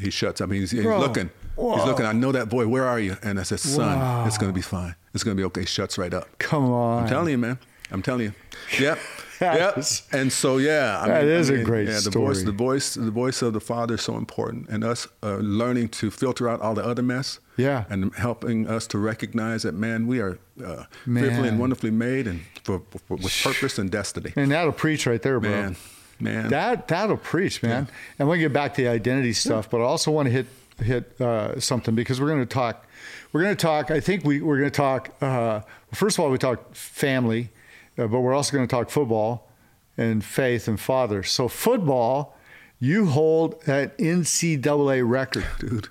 He 0.00 0.10
shuts 0.10 0.40
up. 0.40 0.50
He's, 0.50 0.72
he's 0.72 0.84
looking. 0.84 1.30
Whoa. 1.54 1.76
He's 1.76 1.84
looking. 1.86 2.06
I 2.06 2.12
know 2.12 2.32
that 2.32 2.48
boy. 2.48 2.66
Where 2.66 2.84
are 2.84 2.98
you? 3.00 3.16
And 3.22 3.38
I 3.38 3.44
said, 3.44 3.60
"Son, 3.60 3.98
Wow. 3.98 4.26
it's 4.26 4.36
gonna 4.36 4.52
be 4.52 4.62
fine. 4.62 4.94
It's 5.14 5.22
gonna 5.24 5.36
be 5.36 5.44
okay." 5.44 5.64
Shuts 5.64 5.96
right 5.96 6.12
up. 6.12 6.26
Come 6.38 6.70
on. 6.72 7.04
I'm 7.04 7.08
telling 7.08 7.30
you, 7.30 7.38
man. 7.38 7.58
I'm 7.92 8.02
telling 8.02 8.22
you. 8.26 8.32
Yep. 8.80 8.98
Yep. 9.40 9.84
And 10.10 10.32
so, 10.32 10.56
yeah, 10.58 10.98
I 11.00 11.06
That 11.06 11.22
mean, 11.22 11.30
is 11.32 11.48
I 11.48 11.52
a 11.52 11.56
mean, 11.58 11.64
great 11.64 11.86
yeah, 11.86 11.94
the 11.94 12.10
story. 12.10 12.26
voice, 12.26 12.42
the 12.42 12.50
voice, 12.50 12.94
the 12.94 13.10
voice 13.12 13.40
of 13.40 13.52
the 13.52 13.60
Father 13.60 13.94
is 13.94 14.02
so 14.02 14.16
important, 14.16 14.68
and 14.68 14.82
us 14.82 15.06
uh, 15.22 15.36
learning 15.36 15.90
to 15.90 16.10
filter 16.10 16.48
out 16.48 16.60
all 16.60 16.74
the 16.74 16.84
other 16.84 17.02
mess. 17.04 17.38
Yeah. 17.56 17.84
And 17.88 18.12
helping 18.16 18.66
us 18.66 18.88
to 18.88 18.98
recognize 18.98 19.62
that, 19.62 19.74
man, 19.74 20.08
we 20.08 20.18
are 20.18 20.40
uh, 20.64 20.86
Man. 21.06 21.22
fearfully 21.22 21.48
and 21.50 21.60
wonderfully 21.60 21.92
made, 21.92 22.26
and 22.26 22.40
for, 22.64 22.82
for 23.06 23.14
with 23.14 23.32
purpose 23.44 23.78
and 23.78 23.92
destiny. 23.92 24.32
And 24.34 24.50
that'll 24.50 24.72
preach 24.72 25.06
right 25.06 25.22
there, 25.22 25.38
bro. 25.38 25.50
Man, 25.50 25.76
man. 26.20 26.48
That 26.48 26.88
that'll 26.88 27.16
preach, 27.16 27.62
man. 27.62 27.88
And 28.18 28.28
we 28.28 28.38
get 28.38 28.52
back 28.52 28.74
to 28.74 28.82
the 28.82 28.88
identity 28.88 29.32
stuff, 29.32 29.70
but 29.70 29.80
I 29.80 29.84
also 29.84 30.10
want 30.10 30.26
to 30.26 30.32
hit 30.32 30.46
hit 30.82 31.20
uh, 31.20 31.58
something 31.60 31.94
because 31.94 32.20
we're 32.20 32.28
going 32.28 32.40
to 32.40 32.46
talk. 32.46 32.86
We're 33.32 33.42
going 33.42 33.56
to 33.56 33.60
talk. 33.60 33.90
I 33.90 34.00
think 34.00 34.24
we 34.24 34.40
we're 34.40 34.58
going 34.58 34.70
to 34.70 34.76
talk. 34.76 35.10
Uh, 35.20 35.60
first 35.92 36.18
of 36.18 36.24
all, 36.24 36.30
we 36.30 36.38
talk 36.38 36.74
family, 36.74 37.50
uh, 37.96 38.06
but 38.06 38.20
we're 38.20 38.34
also 38.34 38.56
going 38.56 38.66
to 38.66 38.70
talk 38.70 38.90
football 38.90 39.48
and 39.96 40.24
faith 40.24 40.68
and 40.68 40.78
father. 40.78 41.22
So 41.22 41.48
football, 41.48 42.36
you 42.78 43.06
hold 43.06 43.56
an 43.66 43.90
NCAA 43.98 45.08
record, 45.08 45.46
dude. 45.58 45.88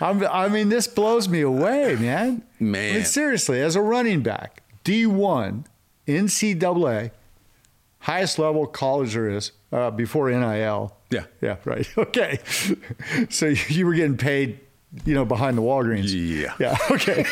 I'm, 0.00 0.24
I 0.24 0.48
mean, 0.48 0.70
this 0.70 0.86
blows 0.86 1.28
me 1.28 1.42
away, 1.42 1.94
man. 1.96 2.42
Man. 2.58 2.90
I 2.90 2.96
mean, 2.96 3.04
seriously, 3.04 3.60
as 3.60 3.76
a 3.76 3.82
running 3.82 4.22
back, 4.22 4.62
D1, 4.84 5.66
NCAA, 6.08 7.10
highest 8.00 8.38
level 8.38 8.66
college 8.66 9.14
there 9.14 9.28
is 9.30 9.52
uh, 9.72 9.90
before 9.90 10.30
NIL. 10.30 10.96
Yeah. 11.10 11.24
Yeah, 11.40 11.56
right. 11.64 11.88
Okay. 11.98 12.40
so 13.30 13.46
you 13.68 13.86
were 13.86 13.94
getting 13.94 14.16
paid 14.16 14.60
you 15.04 15.14
know, 15.14 15.24
behind 15.24 15.56
the 15.56 15.62
Walgreens. 15.62 16.12
Yeah. 16.12 16.54
Yeah. 16.58 16.76
Okay. 16.90 17.24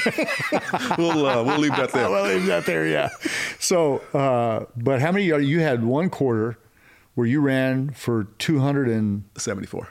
we'll 0.96 1.26
uh, 1.26 1.42
we'll 1.42 1.58
leave 1.58 1.74
that 1.74 1.90
there. 1.92 2.08
we'll 2.08 2.24
leave 2.24 2.46
that 2.46 2.66
there. 2.66 2.86
Yeah. 2.86 3.08
So, 3.58 3.98
uh, 4.14 4.66
but 4.76 5.00
how 5.00 5.10
many? 5.10 5.24
Yards? 5.24 5.46
You 5.46 5.60
had 5.60 5.82
one 5.84 6.08
quarter 6.08 6.56
where 7.16 7.26
you 7.26 7.40
ran 7.40 7.90
for 7.90 8.24
two 8.38 8.60
hundred 8.60 8.88
and 8.88 9.24
seventy-four. 9.36 9.88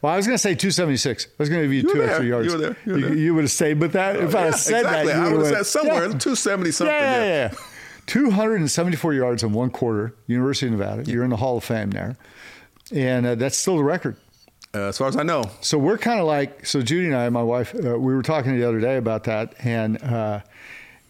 Well, 0.00 0.12
I 0.12 0.16
was 0.16 0.26
going 0.26 0.34
to 0.34 0.38
say 0.38 0.54
276. 0.54 1.24
I 1.24 1.30
was 1.38 1.48
going 1.48 1.62
to 1.62 1.66
give 1.66 1.72
you, 1.72 1.88
you 1.88 1.94
two 1.94 2.02
extra 2.02 2.26
yards. 2.26 2.46
You 2.46 2.52
were 2.52 2.58
there. 2.58 2.76
You, 2.84 2.92
were 2.92 2.98
you, 2.98 3.06
there. 3.06 3.16
you 3.16 3.34
would 3.34 3.44
have 3.44 3.50
stayed, 3.50 3.80
but 3.80 3.92
that 3.92 4.16
if 4.16 4.34
I 4.34 4.46
yeah, 4.46 4.50
said 4.50 4.80
exactly. 4.80 5.12
that, 5.14 5.22
I 5.22 5.32
would 5.32 5.46
have 5.46 5.56
said 5.56 5.66
somewhere 5.66 6.02
yeah. 6.02 6.18
270 6.18 6.70
something. 6.72 6.94
Yeah, 6.94 7.16
yeah, 7.16 7.24
yeah. 7.24 7.54
274 8.06 9.14
yards 9.14 9.42
in 9.42 9.52
one 9.52 9.70
quarter, 9.70 10.14
University 10.26 10.66
of 10.66 10.72
Nevada. 10.72 11.10
You're 11.10 11.24
in 11.24 11.30
the 11.30 11.36
Hall 11.36 11.56
of 11.56 11.64
Fame 11.64 11.90
there, 11.90 12.16
and 12.92 13.26
uh, 13.26 13.34
that's 13.34 13.56
still 13.56 13.76
the 13.76 13.84
record. 13.84 14.16
Uh, 14.74 14.88
as 14.88 14.98
far 14.98 15.06
as 15.06 15.16
I 15.16 15.22
know. 15.22 15.44
So 15.60 15.78
we're 15.78 15.98
kind 15.98 16.18
of 16.18 16.26
like 16.26 16.66
so. 16.66 16.82
Judy 16.82 17.06
and 17.06 17.14
I, 17.14 17.28
my 17.28 17.42
wife, 17.42 17.74
uh, 17.74 17.96
we 17.98 18.12
were 18.12 18.22
talking 18.22 18.58
the 18.58 18.68
other 18.68 18.80
day 18.80 18.96
about 18.96 19.24
that, 19.24 19.54
and 19.60 20.02
uh, 20.02 20.40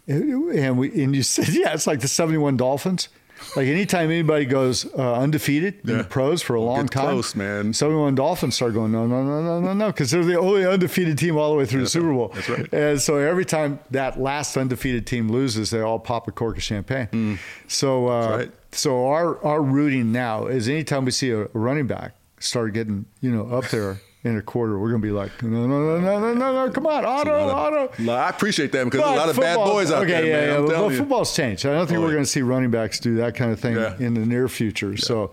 and 0.07 0.79
we 0.79 1.03
and 1.03 1.17
you 1.17 1.23
said, 1.23 1.49
yeah, 1.53 1.73
it's 1.73 1.87
like 1.87 2.01
the 2.01 2.09
'71 2.09 2.57
Dolphins. 2.57 3.09
Like 3.57 3.67
anytime 3.69 4.11
anybody 4.11 4.45
goes 4.45 4.87
uh, 4.95 5.15
undefeated 5.15 5.81
yeah. 5.85 5.93
in 5.93 5.99
the 5.99 6.05
pros 6.05 6.43
for 6.43 6.55
a 6.55 6.61
long 6.61 6.87
time, 6.89 7.05
close, 7.05 7.35
man. 7.35 7.73
71 7.73 8.15
Dolphins 8.15 8.55
start 8.55 8.75
going, 8.75 8.93
no, 8.93 9.07
no, 9.07 9.23
no, 9.23 9.43
no, 9.43 9.61
no, 9.61 9.73
no, 9.73 9.87
because 9.89 10.11
they're 10.11 10.25
the 10.25 10.39
only 10.39 10.67
undefeated 10.67 11.19
team 11.19 11.37
all 11.37 11.53
the 11.53 11.59
way 11.59 11.67
through 11.67 11.81
yeah, 11.81 11.85
the 11.85 11.91
Super 11.91 12.13
Bowl. 12.13 12.33
That's 12.35 12.49
right. 12.49 12.73
And 12.73 13.01
so 13.01 13.17
every 13.17 13.45
time 13.45 13.79
that 13.91 14.21
last 14.21 14.57
undefeated 14.57 15.07
team 15.07 15.31
loses, 15.31 15.71
they 15.71 15.81
all 15.81 15.99
pop 15.99 16.29
a 16.29 16.33
cork 16.33 16.57
of 16.57 16.63
champagne. 16.63 17.09
Mm. 17.09 17.39
So, 17.69 18.09
uh, 18.09 18.37
right. 18.37 18.53
so 18.73 19.07
our 19.07 19.43
our 19.45 19.63
rooting 19.63 20.13
now 20.13 20.47
is 20.47 20.69
anytime 20.69 21.05
we 21.05 21.11
see 21.11 21.31
a 21.31 21.45
running 21.53 21.87
back 21.87 22.15
start 22.45 22.75
getting 22.75 23.07
you 23.21 23.31
know 23.31 23.47
up 23.57 23.69
there 23.69 24.01
in 24.25 24.39
a 24.39 24.43
quarter, 24.43 24.79
we're 24.79 24.89
going 24.91 25.03
to 25.03 25.07
be 25.07 25.13
like, 25.13 25.43
no, 25.43 25.67
no, 25.67 25.99
no, 25.99 26.01
no, 26.01 26.19
no, 26.21 26.35
no, 26.35 26.67
no, 26.67 26.73
come 26.73 26.87
on, 26.87 27.05
Otto, 27.05 27.49
Otto. 27.49 28.11
I 28.11 28.31
appreciate 28.31 28.73
that 28.73 28.85
because 28.85 29.01
a 29.01 29.05
lot 29.17 29.29
of 29.29 29.37
bad 29.37 29.57
boys 29.57 29.91
out 29.93 30.03
okay, 30.05 30.13
there. 30.13 30.25
yeah, 30.27 30.33
man, 30.33 30.49
yeah. 30.71 30.75
I'm 30.77 30.81
Well, 30.87 30.91
football's 30.91 31.37
changed. 31.37 31.67
I 31.67 31.73
don't 31.75 31.87
think 31.87 31.99
Oh, 31.99 32.03
we're 32.03 32.09
yeah. 32.09 32.13
going 32.15 32.25
to 32.25 32.31
see 32.31 32.43
running 32.43 32.71
backs 32.71 32.99
do 33.01 33.17
that 33.17 33.35
kind 33.35 33.53
of 33.53 33.61
thing 33.61 33.77
Yeah. 33.77 33.97
in 33.99 34.15
the 34.15 34.25
near 34.25 34.49
future. 34.49 34.97
So, 34.97 35.33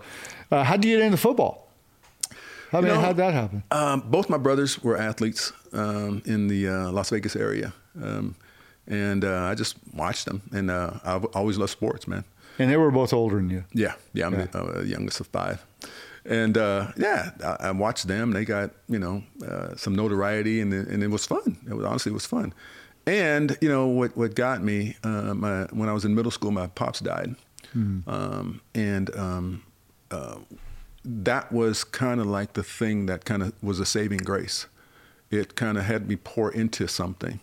uh, 0.50 0.62
how 0.64 0.76
do 0.76 0.88
you 0.88 0.98
get 0.98 1.06
into 1.06 1.16
football? 1.16 1.70
How 2.70 2.78
You 2.80 2.84
mean, 2.86 2.94
know, 2.94 3.00
how'd 3.00 3.16
that 3.16 3.32
happen? 3.34 3.62
Um, 3.70 4.02
both 4.06 4.28
my 4.30 4.38
brothers 4.38 4.82
were 4.82 4.96
athletes 4.96 5.52
um, 5.72 6.22
in 6.26 6.48
the 6.48 6.68
uh, 6.68 6.90
Las 6.92 7.10
Vegas 7.10 7.34
area, 7.36 7.72
um, 8.02 8.34
and 8.86 9.24
uh, 9.24 9.44
I 9.44 9.54
just 9.54 9.76
watched 9.94 10.24
them. 10.26 10.42
And 10.52 10.70
uh, 10.70 10.92
I've 11.04 11.24
always 11.34 11.56
loved 11.58 11.72
sports, 11.72 12.06
man. 12.08 12.24
And 12.58 12.70
they 12.70 12.76
were 12.76 12.90
both 12.90 13.12
older 13.14 13.36
than 13.36 13.48
you. 13.50 13.64
Yeah, 13.72 13.94
yeah, 14.12 14.26
I'm 14.26 14.34
Yeah. 14.34 14.46
the 14.52 14.78
uh, 14.80 14.82
youngest 14.82 15.20
of 15.20 15.26
five. 15.28 15.64
And 16.24 16.56
uh, 16.56 16.92
yeah, 16.96 17.30
I, 17.44 17.68
I 17.68 17.70
watched 17.72 18.06
them. 18.06 18.30
They 18.32 18.44
got 18.44 18.70
you 18.88 18.98
know 18.98 19.22
uh, 19.46 19.74
some 19.76 19.94
notoriety, 19.94 20.60
and 20.60 20.72
it, 20.72 20.88
and 20.88 21.02
it 21.02 21.08
was 21.08 21.26
fun. 21.26 21.58
It 21.68 21.74
was 21.74 21.84
honestly 21.84 22.10
it 22.10 22.14
was 22.14 22.26
fun. 22.26 22.54
And 23.06 23.58
you 23.60 23.68
know 23.68 23.86
what 23.88 24.16
what 24.16 24.34
got 24.34 24.62
me 24.62 24.96
uh, 25.02 25.34
my, 25.34 25.64
when 25.72 25.88
I 25.88 25.92
was 25.92 26.04
in 26.04 26.14
middle 26.14 26.30
school, 26.30 26.52
my 26.52 26.68
pops 26.68 27.00
died, 27.00 27.34
um, 28.06 28.60
and 28.74 29.14
um, 29.16 29.62
uh, 30.10 30.36
that 31.04 31.50
was 31.50 31.82
kind 31.84 32.20
of 32.20 32.26
like 32.26 32.52
the 32.52 32.62
thing 32.62 33.06
that 33.06 33.24
kind 33.24 33.42
of 33.42 33.52
was 33.62 33.80
a 33.80 33.86
saving 33.86 34.18
grace. 34.18 34.66
It 35.30 35.56
kind 35.56 35.78
of 35.78 35.84
had 35.84 36.08
me 36.08 36.16
pour 36.16 36.52
into 36.52 36.86
something. 36.86 37.40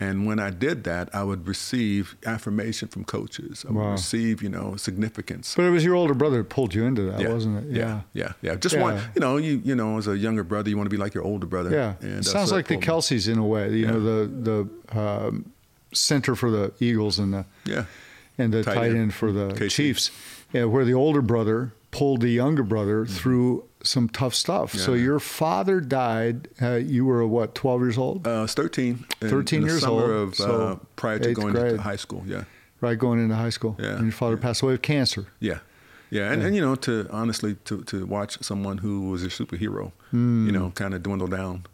And 0.00 0.26
when 0.26 0.40
I 0.40 0.50
did 0.50 0.82
that, 0.84 1.08
I 1.14 1.22
would 1.22 1.46
receive 1.46 2.16
affirmation 2.26 2.88
from 2.88 3.04
coaches. 3.04 3.64
I 3.68 3.72
would 3.72 3.80
Wow. 3.80 3.92
receive, 3.92 4.42
you 4.42 4.48
know, 4.48 4.74
significance. 4.76 5.54
But 5.56 5.66
it 5.66 5.70
was 5.70 5.84
your 5.84 5.94
older 5.94 6.14
brother 6.14 6.38
that 6.38 6.48
pulled 6.48 6.74
you 6.74 6.84
into 6.84 7.02
that, 7.02 7.30
wasn't 7.30 7.64
it? 7.64 7.76
Yeah, 7.76 8.00
yeah, 8.12 8.32
yeah. 8.42 8.56
Just 8.56 8.74
Yeah. 8.74 8.82
want, 8.82 9.00
you 9.14 9.20
know, 9.20 9.36
you 9.36 9.62
you 9.64 9.74
know, 9.76 9.96
as 9.98 10.08
a 10.08 10.18
younger 10.18 10.42
brother, 10.42 10.68
you 10.68 10.76
want 10.76 10.86
to 10.90 10.96
be 10.96 10.96
like 11.02 11.14
your 11.14 11.22
older 11.24 11.46
brother. 11.46 11.70
Yeah. 11.70 11.94
And, 12.00 12.18
it 12.18 12.26
uh, 12.26 12.32
sounds 12.32 12.48
so 12.50 12.56
like 12.56 12.66
the. 12.66 12.76
Kelces 12.76 13.28
in 13.32 13.38
a 13.38 13.46
way. 13.46 13.70
You 13.70 13.84
Yeah. 13.86 13.90
know, 13.92 14.00
the 14.00 14.66
the 14.92 14.98
um, 15.00 15.52
center 15.92 16.34
for 16.34 16.50
the 16.50 16.72
Eagles 16.80 17.18
and 17.20 17.32
the 17.32 17.44
Yeah, 17.64 17.84
and 18.36 18.52
the 18.52 18.64
Tight 18.64 18.74
tight, 18.74 18.90
end. 18.90 19.14
for 19.14 19.30
the 19.30 19.50
KC. 19.54 19.70
Chiefs, 19.70 20.10
yeah, 20.52 20.64
where 20.64 20.84
the 20.84 20.94
older 20.94 21.22
brother 21.22 21.72
pulled 21.92 22.20
the 22.20 22.30
younger 22.30 22.64
brother 22.64 23.06
through 23.06 23.62
some 23.84 24.08
tough 24.08 24.34
stuff. 24.34 24.72
So 24.74 24.92
Mm-hmm. 24.92 25.04
Your 25.04 25.20
father 25.20 25.80
died. 25.80 26.48
Uh, 26.60 26.74
you 26.76 27.04
were 27.04 27.26
what, 27.26 27.54
twelve 27.54 27.80
years 27.82 27.96
old, 27.98 28.26
uh, 28.26 28.38
I 28.38 28.42
was 28.42 28.54
13. 28.54 29.04
13 29.20 29.58
in 29.60 29.66
the 29.66 29.70
years 29.72 29.84
old, 29.84 30.10
Of, 30.10 30.34
so 30.34 30.60
uh, 30.68 30.76
prior 30.96 31.18
to 31.18 31.32
going 31.34 31.52
grade. 31.54 31.72
into 31.72 31.82
high 31.82 31.96
school. 31.96 32.22
Yeah, 32.26 32.44
right, 32.80 32.98
going 32.98 33.20
into 33.22 33.34
high 33.36 33.50
school. 33.50 33.76
Yeah. 33.78 33.94
And 33.96 34.02
your 34.04 34.12
father 34.12 34.36
passed 34.36 34.62
away 34.62 34.74
of 34.74 34.82
cancer. 34.82 35.26
yeah, 35.40 35.58
yeah. 36.10 36.32
And, 36.32 36.42
and 36.42 36.54
you 36.56 36.60
know, 36.62 36.74
to 36.76 37.06
honestly, 37.10 37.54
to 37.66 37.82
to 37.84 38.06
watch 38.06 38.38
someone 38.42 38.78
who 38.78 39.10
was 39.10 39.22
a 39.22 39.28
superhero, 39.28 39.92
you 40.12 40.52
know, 40.52 40.70
kind 40.74 40.94
of 40.94 41.02
dwindle 41.02 41.28
down, 41.28 41.66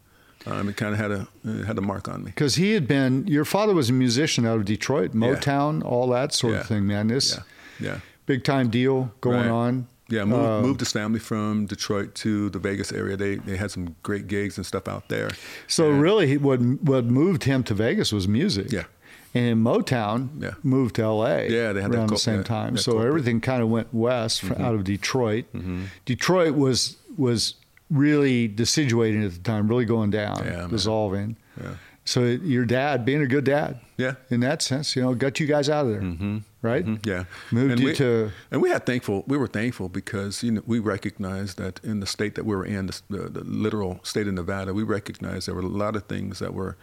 um, 0.46 0.68
it 0.68 0.76
kind 0.76 0.94
of 0.94 0.98
had 1.00 1.10
a 1.10 1.28
it 1.44 1.64
had 1.66 1.78
a 1.78 1.82
mark 1.82 2.08
on 2.08 2.24
me. 2.24 2.30
Because 2.34 2.54
he 2.56 2.72
had 2.72 2.88
been, 2.88 3.26
your 3.26 3.44
father 3.44 3.74
was 3.74 3.90
a 3.90 3.92
musician 3.92 4.46
out 4.46 4.56
of 4.56 4.64
Detroit, 4.64 5.10
Yeah. 5.14 5.20
Motown, 5.20 5.84
all 5.84 6.08
that 6.08 6.32
sort 6.32 6.54
Yeah. 6.54 6.60
of 6.60 6.66
thing, 6.66 6.86
man. 6.86 7.08
This 7.08 7.36
Yeah, 7.36 7.42
yeah. 7.88 7.98
big 8.26 8.42
time 8.44 8.70
deal 8.70 9.12
going 9.20 9.36
Right. 9.48 9.48
on. 9.66 9.86
Yeah, 10.10 10.24
moved, 10.24 10.44
Um, 10.46 10.62
moved 10.62 10.80
his 10.80 10.92
family 10.92 11.20
from 11.20 11.66
Detroit 11.66 12.14
to 12.16 12.50
the 12.50 12.58
Vegas 12.58 12.92
area. 12.92 13.16
They 13.16 13.36
they 13.36 13.56
had 13.56 13.70
some 13.70 13.94
great 14.02 14.26
gigs 14.26 14.56
and 14.58 14.66
stuff 14.66 14.86
out 14.88 15.08
there. 15.08 15.30
So 15.68 15.90
And- 15.90 16.02
really, 16.02 16.36
what 16.36 16.60
what 16.82 17.04
moved 17.06 17.44
him 17.44 17.62
to 17.64 17.74
Vegas 17.74 18.12
was 18.12 18.26
music. 18.26 18.72
Yeah. 18.72 18.84
And 19.32 19.64
Motown 19.64 20.28
Yeah. 20.40 20.54
moved 20.64 20.96
to 20.96 21.02
L.A. 21.02 21.48
Yeah, 21.48 21.72
they 21.72 21.80
had 21.82 21.92
that 21.92 21.98
around 21.98 22.10
the 22.10 22.16
same 22.18 22.38
yeah, 22.38 22.42
time. 22.42 22.74
that 22.74 22.80
So 22.82 22.92
corporate. 22.92 23.08
everything 23.10 23.40
kind 23.40 23.62
of 23.62 23.68
went 23.70 23.88
west 23.94 24.42
fr 24.42 24.54
out 24.60 24.74
of 24.74 24.82
Detroit. 24.82 25.44
Mm-hmm. 25.54 25.82
Detroit 26.04 26.54
was 26.56 26.96
was 27.16 27.54
really 27.90 28.48
deciduating 28.48 29.24
at 29.24 29.32
the 29.32 29.38
time, 29.40 29.68
really 29.68 29.84
going 29.84 30.10
down, 30.10 30.42
Yeah, 30.44 30.66
dissolving. 30.68 31.36
Yeah. 31.60 31.70
So 32.10 32.24
your 32.24 32.64
dad, 32.64 33.04
being 33.04 33.22
a 33.22 33.26
good 33.26 33.44
dad, 33.44 33.78
Yeah. 33.96 34.14
in 34.30 34.40
that 34.40 34.62
sense, 34.62 34.96
you 34.96 35.02
know, 35.02 35.14
got 35.14 35.38
you 35.38 35.46
guys 35.46 35.68
out 35.68 35.86
of 35.86 35.92
there, 35.92 36.40
right? 36.60 36.84
Mhm, 36.84 37.06
Yeah, 37.06 37.24
Moved 37.52 37.70
and 37.70 37.80
you 37.80 37.86
we, 37.86 37.94
to 37.94 38.32
and 38.50 38.60
we 38.60 38.68
had 38.70 38.84
thankful. 38.84 39.22
We 39.28 39.36
were 39.36 39.46
thankful 39.46 39.88
because 39.88 40.42
you 40.42 40.50
know 40.50 40.62
we 40.66 40.80
recognized 40.80 41.56
that 41.58 41.78
in 41.84 42.00
the 42.00 42.06
state 42.06 42.34
that 42.34 42.44
we 42.44 42.56
were 42.56 42.64
in, 42.64 42.86
the, 42.86 43.00
the, 43.08 43.28
the 43.38 43.44
literal 43.44 44.00
state 44.02 44.26
of 44.26 44.34
Nevada, 44.34 44.74
we 44.74 44.82
recognized 44.82 45.46
there 45.46 45.54
were 45.54 45.60
a 45.60 45.76
lot 45.84 45.94
of 45.94 46.02
things 46.06 46.40
that 46.40 46.52
were 46.52 46.74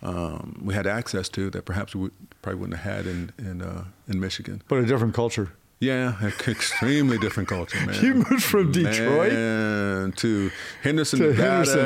um, 0.00 0.60
we 0.64 0.74
had 0.74 0.86
access 0.86 1.28
to 1.30 1.50
that 1.50 1.64
perhaps 1.64 1.92
we 1.96 2.10
probably 2.42 2.60
wouldn't 2.60 2.78
have 2.78 2.94
had 2.96 3.06
in 3.06 3.32
in 3.36 3.60
uh, 3.62 3.82
in 4.06 4.20
Michigan. 4.20 4.62
but 4.68 4.78
a 4.78 4.86
different 4.86 5.12
culture. 5.14 5.48
Yeah, 5.80 6.16
an 6.20 6.32
extremely 6.48 7.18
different 7.18 7.48
culture, 7.48 7.78
man. 7.86 8.04
You 8.04 8.14
moved 8.14 8.42
from 8.42 8.72
Detroit? 8.72 9.32
Man, 9.32 10.10
to 10.16 10.50
Henderson, 10.82 11.20
To 11.20 11.26
Nevada 11.28 11.42
Henderson. 11.52 11.80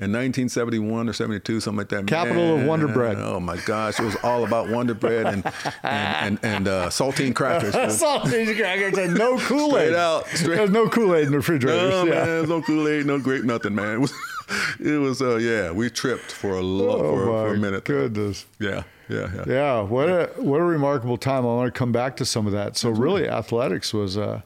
in 0.00 0.12
1971 0.12 1.08
or 1.08 1.12
72, 1.14 1.60
something 1.60 1.78
like 1.78 1.88
that. 1.88 2.06
Capital 2.06 2.52
of 2.52 2.58
Man, 2.58 2.66
Wonder 2.66 2.88
Bread. 2.88 3.16
Oh 3.18 3.40
my 3.40 3.56
gosh, 3.64 3.98
it 3.98 4.04
was 4.04 4.16
all 4.22 4.44
about 4.44 4.68
Wonder 4.68 4.92
Bread 4.92 5.26
and 5.26 5.46
and 5.82 5.82
and, 5.82 6.38
and 6.42 6.68
uh, 6.68 6.88
saltine 6.90 7.34
crackers. 7.34 7.72
Sausage 7.98 8.54
crackers 8.58 8.98
and 8.98 9.14
no 9.16 9.38
Kool 9.38 9.78
Aid. 9.78 9.86
Straight 9.88 9.94
out, 9.94 10.26
straight- 10.28 10.56
There's 10.56 10.70
no 10.70 10.88
Kool 10.90 11.14
Aid 11.14 11.24
in 11.26 11.30
the 11.32 11.38
refrigerator. 11.38 11.88
No 11.88 12.04
yeah. 12.04 12.10
man, 12.10 12.26
there's 12.26 12.48
no 12.50 12.60
Kool 12.60 12.86
Aid, 12.86 13.06
no 13.06 13.18
grape, 13.18 13.44
nothing, 13.44 13.74
man. 13.74 14.04
It 14.80 14.98
was, 14.98 15.20
uh, 15.20 15.36
yeah, 15.36 15.70
we 15.72 15.90
tripped 15.90 16.32
for 16.32 16.54
a 16.54 16.62
lo- 16.62 16.90
Oh 16.90 17.16
for, 17.16 17.24
for 17.26 17.54
a 17.54 17.58
minute. 17.58 17.84
goodness. 17.84 18.46
Yeah, 18.58 18.84
yeah, 19.08 19.30
yeah. 19.34 19.44
Yeah, 19.46 19.80
what 19.82 20.08
a 20.08 20.30
what 20.36 20.60
a 20.60 20.64
remarkable 20.64 21.18
time. 21.18 21.42
I 21.44 21.48
want 21.48 21.72
to 21.74 21.78
come 21.78 21.92
back 21.92 22.16
to 22.18 22.24
some 22.24 22.46
of 22.46 22.52
that. 22.52 22.76
So 22.76 22.90
really, 22.90 23.28
athletics 23.28 23.92
was 23.92 24.16
uh, 24.16 24.42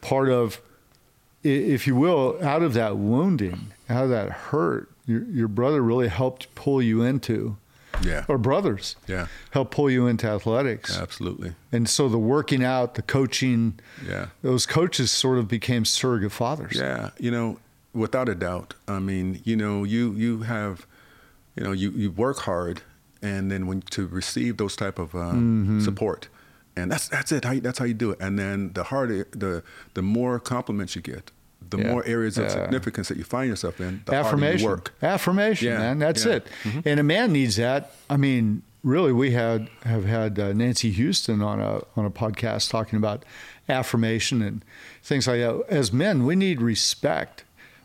part 0.00 0.28
of, 0.28 0.60
if 1.42 1.86
you 1.86 1.96
will, 1.96 2.38
out 2.42 2.62
of 2.62 2.74
that 2.74 2.96
wounding, 2.98 3.72
out 3.88 4.04
of 4.04 4.10
that 4.10 4.30
hurt. 4.30 4.88
Your 5.06 5.22
your 5.24 5.48
brother 5.48 5.82
really 5.82 6.08
helped 6.08 6.54
pull 6.54 6.80
you 6.80 7.02
into, 7.02 7.56
Yeah, 8.04 8.24
or 8.28 8.38
brothers 8.38 8.94
yeah, 9.08 9.26
help 9.50 9.72
pull 9.72 9.90
you 9.90 10.06
into 10.06 10.28
athletics. 10.28 10.96
absolutely. 10.96 11.54
And 11.72 11.88
so 11.88 12.08
the 12.08 12.18
working 12.18 12.62
out, 12.62 12.94
the 12.94 13.02
coaching, 13.02 13.80
Yeah. 14.08 14.26
those 14.42 14.64
coaches 14.66 15.10
sort 15.10 15.38
of 15.38 15.48
became 15.48 15.84
surrogate 15.84 16.30
fathers. 16.32 16.76
Yeah, 16.76 17.10
you 17.18 17.32
know, 17.32 17.58
without 17.94 18.28
a 18.28 18.34
doubt. 18.34 18.74
I 18.88 18.98
mean, 18.98 19.40
you 19.44 19.56
know, 19.56 19.84
you 19.84 20.12
you 20.12 20.42
have, 20.42 20.86
you 21.56 21.64
know, 21.64 21.72
you, 21.72 21.90
you 21.90 22.10
work 22.10 22.38
hard, 22.40 22.82
and 23.22 23.50
then 23.50 23.66
when 23.66 23.82
to 23.90 24.06
receive 24.06 24.56
those 24.56 24.76
type 24.76 24.98
of 24.98 25.14
um, 25.14 25.80
support, 25.80 26.28
and 26.76 26.90
that's 26.90 27.08
that's 27.08 27.32
it. 27.32 27.44
How 27.44 27.52
you, 27.52 27.60
that's 27.60 27.78
how 27.78 27.84
you 27.84 27.94
do 27.94 28.10
it. 28.12 28.18
And 28.20 28.38
then 28.38 28.72
the 28.72 28.84
harder, 28.84 29.26
the 29.32 29.62
the 29.94 30.02
more 30.02 30.38
compliments 30.40 30.94
you 30.96 31.02
get, 31.02 31.30
the 31.70 31.78
Yeah. 31.78 31.90
more 31.92 32.04
areas 32.06 32.38
of 32.38 32.44
Yeah. 32.44 32.50
significance 32.64 33.08
that 33.08 33.16
you 33.18 33.24
find 33.24 33.48
yourself 33.48 33.80
in, 33.80 34.02
the 34.06 34.12
harder 34.12 34.26
affirmation 34.28 34.60
you 34.64 34.68
work. 34.68 34.92
affirmation 35.02 35.68
Yeah, 35.68 35.78
man 35.78 35.98
that's 35.98 36.24
yeah. 36.24 36.38
Mm-hmm. 36.64 36.78
it 36.78 36.86
and 36.86 37.00
a 37.00 37.02
man 37.02 37.32
needs 37.32 37.56
that 37.56 37.92
i 38.10 38.16
mean 38.16 38.62
really 38.82 39.12
we 39.12 39.30
had 39.30 39.68
have 39.84 40.04
had 40.04 40.38
uh, 40.38 40.52
nancy 40.52 40.90
houston 40.90 41.40
on 41.40 41.60
a 41.60 41.80
on 41.96 42.04
a 42.04 42.10
podcast 42.10 42.68
talking 42.70 42.96
about 42.98 43.24
affirmation 43.68 44.42
and 44.42 44.64
things 45.02 45.26
like 45.26 45.38
that 45.40 45.64
as 45.68 45.92
men 45.92 46.24
we 46.26 46.34
need 46.36 46.60
respect 46.60 47.44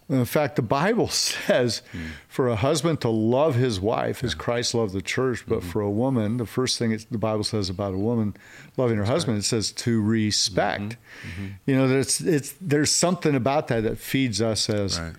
in 0.10 0.26
fact 0.26 0.56
the 0.56 0.62
bible 0.62 1.08
says 1.28 1.82
Mm. 1.93 2.08
for 2.28 2.48
a 2.48 2.56
husband 2.56 3.02
to 3.02 3.10
love 3.10 3.56
his 3.56 3.80
wife 3.80 4.24
as 4.24 4.34
christ 4.34 4.74
loved 4.74 4.93
the 4.93 5.02
church 5.02 5.43
but 5.48 5.60
Mm-hmm. 5.60 5.70
for 5.70 5.82
a 5.82 5.91
woman 5.91 6.38
the 6.38 6.46
first 6.46 6.78
thing 6.80 6.91
it's, 6.91 7.06
the 7.06 7.17
bible 7.17 7.43
says 7.43 7.70
about 7.70 7.93
a 7.93 7.98
woman 7.98 8.36
loving 8.78 8.98
her 8.98 9.06
husband 9.06 9.38
it 9.38 9.43
says 9.43 9.72
to 9.74 10.02
respect 10.02 10.96
Mm-hmm. 11.28 11.46
you 11.65 11.76
know 11.76 11.88
there's 11.88 12.22
it's 12.22 12.54
there's 12.62 12.91
something 12.91 13.36
about 13.36 13.67
that 13.67 13.82
that 13.84 13.98
feeds 13.98 14.41
us 14.41 14.70
as 14.70 15.00
Right. 15.00 15.13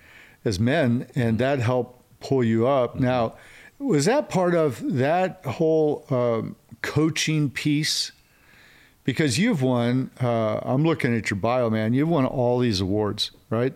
as 0.45 0.59
men, 0.61 1.07
and 1.15 1.39
that 1.39 1.59
helped 1.59 2.01
pull 2.21 2.43
you 2.45 2.67
up. 2.67 2.99
Now, 2.99 3.35
was 3.79 4.05
that 4.07 4.29
part 4.29 4.55
of 4.55 4.81
that 4.95 5.45
whole 5.45 6.05
um, 6.11 6.57
coaching 6.81 7.51
piece? 7.51 8.13
Because 9.05 9.39
you've 9.39 9.63
won, 9.63 10.11
uh, 10.21 10.59
I'm 10.63 10.85
looking 10.85 11.17
at 11.17 11.31
your 11.31 11.39
bio, 11.39 11.71
man. 11.71 11.93
You've 11.95 12.09
won 12.09 12.25
all 12.27 12.59
these 12.61 12.81
awards, 12.81 13.31
right? 13.51 13.75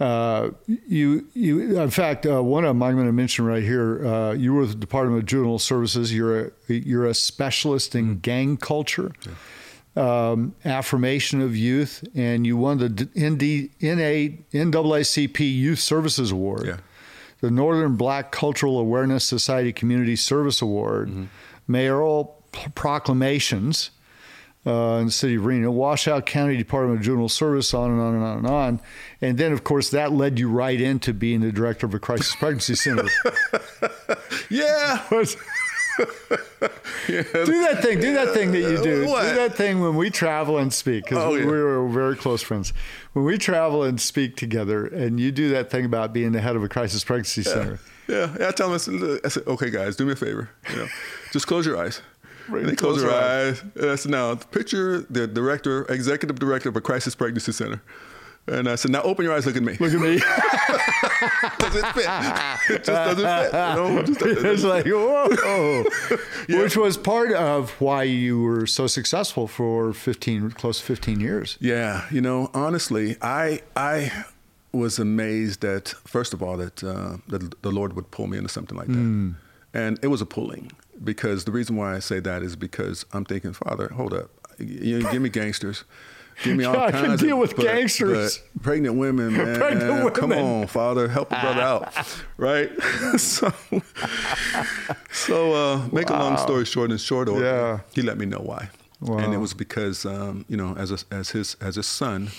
Uh, 0.00 0.50
you, 0.66 1.26
you, 1.34 1.80
in 1.80 1.90
fact, 1.90 2.24
uh, 2.24 2.40
one 2.42 2.64
of 2.64 2.68
them 2.70 2.82
I'm 2.82 2.94
going 2.94 3.06
to 3.06 3.12
mention 3.12 3.44
right 3.44 3.62
here. 3.62 4.06
Uh, 4.06 4.32
you 4.32 4.54
were 4.54 4.60
with 4.60 4.70
the 4.70 4.76
Department 4.76 5.18
of 5.20 5.26
Juvenile 5.26 5.58
Services. 5.58 6.14
You're 6.14 6.46
a, 6.46 6.50
you're 6.72 7.06
a 7.06 7.14
specialist 7.14 7.94
in 7.96 8.20
gang 8.20 8.56
culture. 8.56 9.12
Um, 9.96 10.54
affirmation 10.64 11.40
of 11.40 11.56
youth, 11.56 12.04
and 12.14 12.46
you 12.46 12.56
won 12.56 12.78
the 12.78 12.86
ND, 13.18 13.70
NA, 13.82 14.36
NAACP 14.52 15.40
Youth 15.40 15.80
Services 15.80 16.30
Award, 16.30 16.66
Yeah. 16.66 16.76
the 17.40 17.50
Northern 17.50 17.96
Black 17.96 18.30
Cultural 18.30 18.78
Awareness 18.78 19.24
Society 19.24 19.72
Community 19.72 20.14
Service 20.14 20.62
Award, 20.62 21.26
mayoral 21.66 22.40
p- 22.52 22.68
proclamations 22.76 23.90
uh, 24.66 24.98
in 25.00 25.06
the 25.06 25.12
city 25.12 25.36
of 25.36 25.46
Reno, 25.46 25.70
Washoe 25.70 26.20
County 26.20 26.56
Department 26.56 26.98
of 27.00 27.04
Juvenile 27.04 27.28
Service, 27.28 27.72
on 27.72 27.90
and 27.92 28.00
on 28.00 28.14
and 28.14 28.24
on 28.24 28.38
and 28.38 28.46
on. 28.46 28.80
And 29.20 29.38
then, 29.38 29.52
of 29.52 29.64
course, 29.64 29.90
that 29.90 30.12
led 30.12 30.38
you 30.38 30.50
right 30.50 30.80
into 30.80 31.14
being 31.14 31.40
the 31.40 31.52
director 31.52 31.86
of 31.86 31.94
a 31.94 31.98
crisis 31.98 32.34
pregnancy 32.36 32.74
center. 32.74 33.08
Yeah. 34.50 35.02
yeah. 35.10 35.24
do 37.08 37.62
that 37.62 37.78
thing. 37.82 38.00
Do 38.00 38.14
that 38.14 38.30
thing 38.32 38.52
that 38.52 38.60
you 38.60 38.82
do. 38.82 39.06
What? 39.06 39.22
Do 39.28 39.34
that 39.34 39.56
thing 39.56 39.80
when 39.80 39.96
we 39.96 40.10
travel 40.10 40.58
and 40.58 40.72
speak 40.72 41.04
because 41.04 41.18
Oh, 41.18 41.32
we, 41.32 41.40
yeah. 41.40 41.46
we 41.46 41.52
were 41.62 41.88
very 41.88 42.16
close 42.16 42.42
friends. 42.42 42.72
When 43.12 43.24
we 43.24 43.38
travel 43.38 43.82
and 43.82 44.00
speak 44.00 44.36
together, 44.36 44.86
and 44.86 45.18
you 45.18 45.32
do 45.32 45.48
that 45.50 45.70
thing 45.70 45.84
about 45.84 46.12
being 46.12 46.32
the 46.32 46.40
head 46.40 46.56
of 46.56 46.62
a 46.62 46.68
crisis 46.68 47.02
pregnancy 47.04 47.42
center. 47.42 47.78
Yeah, 48.06 48.34
yeah. 48.38 48.48
I 48.48 48.50
tell 48.52 48.68
them, 48.68 48.74
I 48.74 48.78
said, 48.78 49.20
I 49.24 49.28
said, 49.28 49.46
okay, 49.46 49.70
guys, 49.70 49.96
do 49.96 50.06
me 50.06 50.12
a 50.12 50.16
favor. 50.16 50.50
You 50.70 50.76
know, 50.76 50.88
just 51.32 51.46
close 51.46 51.66
your 51.66 51.78
eyes. 51.78 52.00
They 52.50 52.74
close, 52.76 53.02
their 53.02 53.10
eyes. 53.10 53.62
And 53.74 53.90
I 53.90 53.96
said, 53.96 54.10
now 54.10 54.34
picture 54.34 55.00
the 55.10 55.26
director, 55.26 55.84
executive 55.86 56.38
director 56.38 56.68
of 56.68 56.76
a 56.76 56.80
crisis 56.80 57.14
pregnancy 57.14 57.52
center. 57.52 57.82
And 58.46 58.66
I 58.66 58.76
said, 58.76 58.90
now 58.92 59.02
open 59.02 59.24
your 59.26 59.34
eyes, 59.34 59.44
look 59.44 59.56
at 59.56 59.62
me. 59.62 59.76
Look 59.78 59.92
at 59.92 60.00
me. 60.00 60.18
Does 61.58 61.74
it 61.76 61.86
fit? 61.92 62.06
It 62.70 62.84
just 62.84 62.86
doesn't 62.86 63.16
fit. 63.16 63.52
You 63.52 63.74
know, 63.76 63.98
it 63.98 64.06
just 64.06 64.20
doesn't- 64.20 64.46
it's 64.46 64.64
like 64.64 64.86
whoa, 64.86 65.84
which 66.48 66.76
was 66.76 66.96
part 66.96 67.32
of 67.32 67.70
why 67.80 68.04
you 68.04 68.40
were 68.40 68.66
so 68.66 68.86
successful 68.86 69.46
for 69.48 69.92
15, 69.92 70.52
close 70.52 70.78
to 70.80 70.84
15 70.86 71.20
years. 71.20 71.58
Yeah, 71.60 72.06
you 72.10 72.20
know, 72.20 72.50
honestly, 72.54 73.16
I 73.20 73.60
I 73.76 74.24
was 74.72 74.98
amazed 74.98 75.60
that 75.62 75.88
first 76.06 76.32
of 76.34 76.42
all 76.42 76.56
that 76.56 76.82
uh, 76.84 77.18
that 77.28 77.60
the 77.62 77.70
Lord 77.70 77.94
would 77.94 78.10
pull 78.10 78.26
me 78.28 78.38
into 78.38 78.48
something 78.48 78.76
like 78.78 78.86
that, 78.88 78.94
Hmm. 78.94 79.30
and 79.74 79.98
it 80.02 80.08
was 80.08 80.20
a 80.22 80.26
pulling 80.26 80.72
because 81.02 81.44
the 81.44 81.52
reason 81.52 81.76
why 81.76 81.94
I 81.94 81.98
say 82.00 82.20
that 82.20 82.42
is 82.42 82.56
because 82.56 83.04
I'm 83.12 83.24
thinking, 83.24 83.52
Father, 83.52 83.88
hold 83.88 84.12
up, 84.14 84.30
you 84.58 85.02
give 85.10 85.22
me 85.22 85.28
gangsters. 85.28 85.84
Give 86.44 86.56
me 86.56 86.64
all 86.66 86.74
Yeah, 86.74 86.84
I 86.84 86.90
can 86.92 87.04
kinds 87.06 87.20
deal 87.20 87.32
of 87.34 87.38
with 87.40 87.56
but- 87.56 87.64
gangsters. 87.64 88.38
but 88.54 88.62
pregnant 88.62 88.96
women, 88.96 89.32
man. 89.36 89.56
Pregnant 89.58 90.14
Come 90.14 90.32
on, 90.32 90.66
Father, 90.68 91.08
help 91.08 91.32
a 91.32 91.40
brother 91.40 91.60
out, 91.60 91.92
right? 92.36 92.70
so, 93.18 93.52
so 95.12 95.52
uh, 95.54 95.88
make 95.92 96.10
a 96.10 96.14
long 96.14 96.36
story 96.38 96.64
short, 96.64 96.90
in 96.90 96.98
short 96.98 97.28
order, 97.28 97.44
Yeah. 97.44 97.80
he 97.92 98.02
let 98.02 98.18
me 98.18 98.26
know 98.26 98.38
why, 98.40 98.70
and 99.06 99.32
it 99.34 99.38
was 99.38 99.54
because 99.54 100.04
um, 100.06 100.44
you 100.48 100.56
know, 100.56 100.74
as 100.76 100.90
a, 100.92 100.98
as 101.10 101.30
his 101.30 101.56
as 101.60 101.76
his 101.76 101.86
son, 101.86 102.30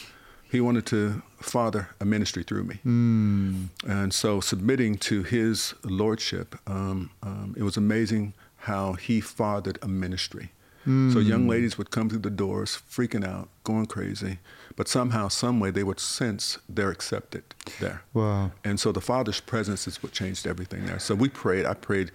he 0.52 0.62
wanted 0.62 0.86
to 0.88 1.22
father 1.40 1.90
a 2.00 2.06
ministry 2.06 2.44
through 2.44 2.64
me, 2.64 2.80
and 2.84 4.14
so 4.14 4.40
submitting 4.40 4.98
to 4.98 5.24
his 5.24 5.74
lordship, 5.84 6.56
um, 6.68 7.10
um, 7.24 7.54
it 7.58 7.64
was 7.64 7.78
amazing 7.78 8.34
how 8.60 8.94
he 8.94 9.22
fathered 9.22 9.80
a 9.82 9.88
ministry. 9.88 10.52
So 10.86 11.20
young 11.20 11.48
ladies 11.48 11.78
would 11.78 11.92
come 11.92 12.10
through 12.10 12.20
the 12.20 12.32
doors, 12.32 12.82
freaking 12.90 13.24
out, 13.24 13.50
going 13.64 13.86
crazy, 13.86 14.40
but 14.76 14.88
somehow, 14.88 15.28
some 15.28 15.60
way, 15.60 15.70
they 15.70 15.84
would 15.84 16.00
sense 16.00 16.58
they're 16.68 16.90
accepted 16.90 17.44
there. 17.80 18.02
Wow. 18.14 18.54
And 18.64 18.80
so 18.80 18.92
the 18.92 19.02
Father's 19.02 19.40
presence 19.40 19.88
is 19.88 20.02
what 20.02 20.14
changed 20.14 20.48
everything 20.48 20.88
there. 20.88 20.98
So 20.98 21.14
we 21.14 21.30
prayed. 21.30 21.68
I 21.68 21.76
prayed 21.76 22.12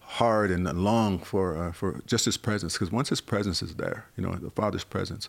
hard 0.00 0.50
and 0.50 0.64
long 0.82 1.20
for 1.20 1.56
uh, 1.56 1.72
for 1.72 2.02
just 2.04 2.24
His 2.24 2.36
presence 2.36 2.72
because 2.72 2.90
once 2.90 3.10
His 3.10 3.20
presence 3.20 3.62
is 3.62 3.76
there, 3.76 4.06
you 4.16 4.24
know, 4.24 4.34
the 4.34 4.50
Father's 4.50 4.82
presence, 4.82 5.28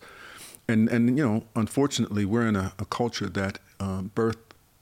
and 0.67 0.89
and 0.89 1.15
you 1.15 1.23
know, 1.23 1.43
unfortunately, 1.55 2.25
we're 2.25 2.47
in 2.47 2.55
a, 2.55 2.73
a 2.79 2.85
culture 2.85 3.29
that 3.29 3.59
um, 3.79 4.09
birth 4.15 4.37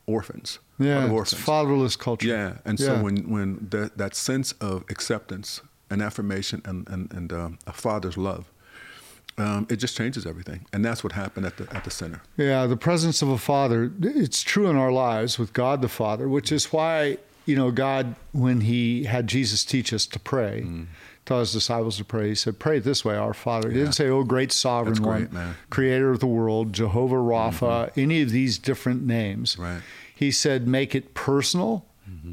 orphans. 0.10 0.60
Yeah, 0.78 1.00
of 1.00 1.04
it's 1.06 1.14
orphans. 1.14 1.42
fatherless 1.44 1.96
culture. 1.96 2.28
Yeah, 2.28 2.54
and 2.66 2.80
Yeah. 2.80 2.86
so 2.88 3.04
when 3.04 3.30
when 3.30 3.68
that 3.72 3.98
that 3.98 4.16
sense 4.16 4.54
of 4.62 4.84
acceptance 4.90 5.62
and 5.90 6.02
affirmation 6.02 6.62
and 6.66 6.88
and, 6.90 7.12
and 7.14 7.34
um, 7.34 7.60
a 7.68 7.74
father's 7.74 8.18
love, 8.18 8.46
um, 9.38 9.68
it 9.70 9.78
just 9.78 9.96
changes 9.96 10.26
everything, 10.26 10.66
and 10.74 10.84
that's 10.84 11.04
what 11.04 11.14
happened 11.14 11.46
at 11.46 11.58
the 11.58 11.68
at 11.76 11.84
the 11.84 11.92
center. 11.92 12.22
Yeah, 12.38 12.66
the 12.68 12.78
presence 12.78 13.22
of 13.22 13.30
a 13.30 13.38
father, 13.38 13.92
it's 14.02 14.42
true 14.42 14.68
in 14.70 14.76
our 14.76 14.92
lives 14.92 15.40
with 15.40 15.54
God 15.54 15.82
the 15.82 15.88
Father, 15.90 16.28
which 16.28 16.52
is 16.52 16.74
why, 16.74 17.18
you 17.46 17.56
know, 17.56 17.72
God, 17.72 18.16
when 18.34 18.62
he 18.62 19.04
had 19.06 19.28
Jesus 19.28 19.64
teach 19.64 19.94
us 19.94 20.06
to 20.08 20.20
pray, 20.20 20.64
Mm. 20.66 20.86
tell 21.26 21.40
his 21.40 21.54
disciples 21.54 21.98
to 21.98 22.04
pray, 22.04 22.30
he 22.30 22.36
said, 22.36 22.60
Pray 22.60 22.78
it 22.78 22.84
this 22.84 23.06
way, 23.06 23.16
our 23.16 23.34
Father. 23.34 23.70
He 23.72 23.78
didn't 23.78 23.94
say, 23.94 24.08
Oh, 24.10 24.24
great 24.24 24.52
sovereign 24.52 24.96
That's 24.96 25.06
one, 25.06 25.30
man. 25.32 25.44
Mm-hmm. 25.50 25.70
creator 25.70 26.10
of 26.12 26.20
the 26.20 26.28
world, 26.28 26.74
Jehovah 26.74 27.16
Rapha, 27.16 27.92
any 27.96 28.22
of 28.22 28.32
these 28.32 28.58
different 28.58 29.04
names. 29.06 29.58
Right. 29.58 29.82
Mm-hmm. 30.20 30.26
He 30.26 30.32
said, 30.32 30.68
Make 30.68 30.96
it 30.96 31.14
personal, 31.14 31.86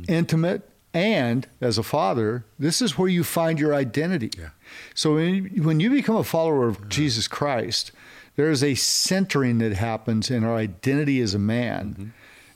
intimate, 0.09 0.69
and 0.93 1.47
as 1.61 1.79
a 1.79 1.83
father, 1.83 2.45
this 2.59 2.81
is 2.83 2.97
where 2.99 3.09
you 3.09 3.23
find 3.23 3.61
your 3.61 3.75
identity. 3.75 4.31
Yeah. 4.39 4.51
So 4.95 5.15
when, 5.17 5.47
when 5.63 5.79
you 5.81 5.91
become 5.91 6.17
a 6.17 6.25
follower 6.25 6.67
of 6.67 6.89
Jesus 6.89 7.29
Christ, 7.29 7.93
there 8.37 8.51
is 8.51 8.63
a 8.65 8.75
centering 8.75 9.59
that 9.59 9.75
happens 9.75 10.31
in 10.31 10.43
our 10.45 10.57
identity 10.57 11.21
as 11.21 11.35
a 11.35 11.39
man. 11.39 11.91
Mm-hmm. 11.91 12.09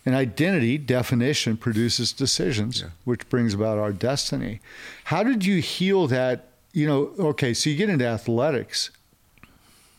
And 0.06 0.14
identity, 0.14 0.78
definition, 0.78 1.58
produces 1.58 2.12
decisions, 2.12 2.80
Yeah. 2.80 2.88
which 3.04 3.28
brings 3.28 3.52
about 3.52 3.76
our 3.76 3.92
destiny. 3.92 4.60
How 5.04 5.22
did 5.22 5.44
you 5.44 5.60
heal 5.60 6.06
that? 6.06 6.46
You 6.72 6.86
know, 6.86 7.12
okay, 7.18 7.52
so 7.52 7.68
you 7.68 7.76
get 7.76 7.90
into 7.90 8.06
athletics. 8.06 8.90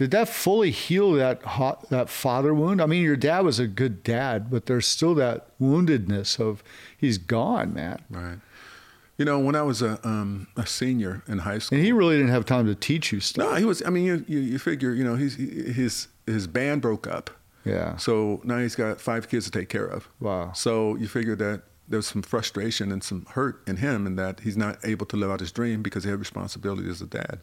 Did 0.01 0.09
that 0.09 0.27
fully 0.29 0.71
heal 0.71 1.11
that 1.13 1.43
hot, 1.43 1.87
that 1.91 2.09
father 2.09 2.55
wound? 2.55 2.81
I 2.81 2.87
mean, 2.87 3.03
your 3.03 3.15
dad 3.15 3.41
was 3.45 3.59
a 3.59 3.67
good 3.67 4.01
dad, 4.01 4.49
but 4.49 4.65
there's 4.65 4.87
still 4.87 5.13
that 5.13 5.49
woundedness 5.59 6.39
of 6.39 6.63
he's 6.97 7.19
gone, 7.19 7.71
man. 7.75 8.01
Right. 8.09 8.39
You 9.19 9.25
know, 9.25 9.37
when 9.37 9.55
I 9.55 9.61
was 9.61 9.83
a 9.83 9.99
um, 10.03 10.47
a 10.57 10.65
senior 10.65 11.21
in 11.27 11.37
high 11.37 11.59
school, 11.59 11.77
And 11.77 11.85
he 11.85 11.91
really 11.91 12.15
didn't 12.17 12.31
have 12.31 12.45
time 12.45 12.65
to 12.65 12.73
teach 12.73 13.11
you 13.11 13.19
stuff. 13.19 13.47
no, 13.51 13.55
he 13.57 13.63
was. 13.63 13.83
I 13.85 13.91
mean, 13.91 14.03
you 14.03 14.25
you, 14.27 14.39
you 14.39 14.57
figure, 14.57 14.91
you 14.95 15.03
know, 15.03 15.13
he's 15.13 15.35
he- 15.35 15.71
his 15.71 16.07
his 16.25 16.47
band 16.47 16.81
broke 16.81 17.05
up, 17.05 17.29
Yeah. 17.63 17.95
so 17.97 18.41
now 18.43 18.57
he's 18.57 18.75
got 18.75 18.99
five 18.99 19.29
kids 19.29 19.45
to 19.45 19.51
take 19.51 19.69
care 19.69 19.85
of. 19.85 20.09
Wow. 20.19 20.53
So 20.53 20.95
you 20.95 21.07
figure 21.07 21.35
that 21.35 21.61
there's 21.87 22.07
some 22.07 22.23
frustration 22.23 22.91
and 22.91 23.03
some 23.03 23.27
hurt 23.29 23.61
in 23.67 23.77
him, 23.77 24.07
and 24.07 24.17
that 24.17 24.39
he's 24.39 24.57
not 24.57 24.79
able 24.83 25.05
to 25.05 25.15
live 25.15 25.29
out 25.29 25.41
his 25.41 25.51
dream 25.51 25.83
because 25.83 26.05
he 26.05 26.09
had 26.09 26.17
responsibility 26.17 26.89
as 26.89 27.01
a 27.03 27.05
dad. 27.05 27.39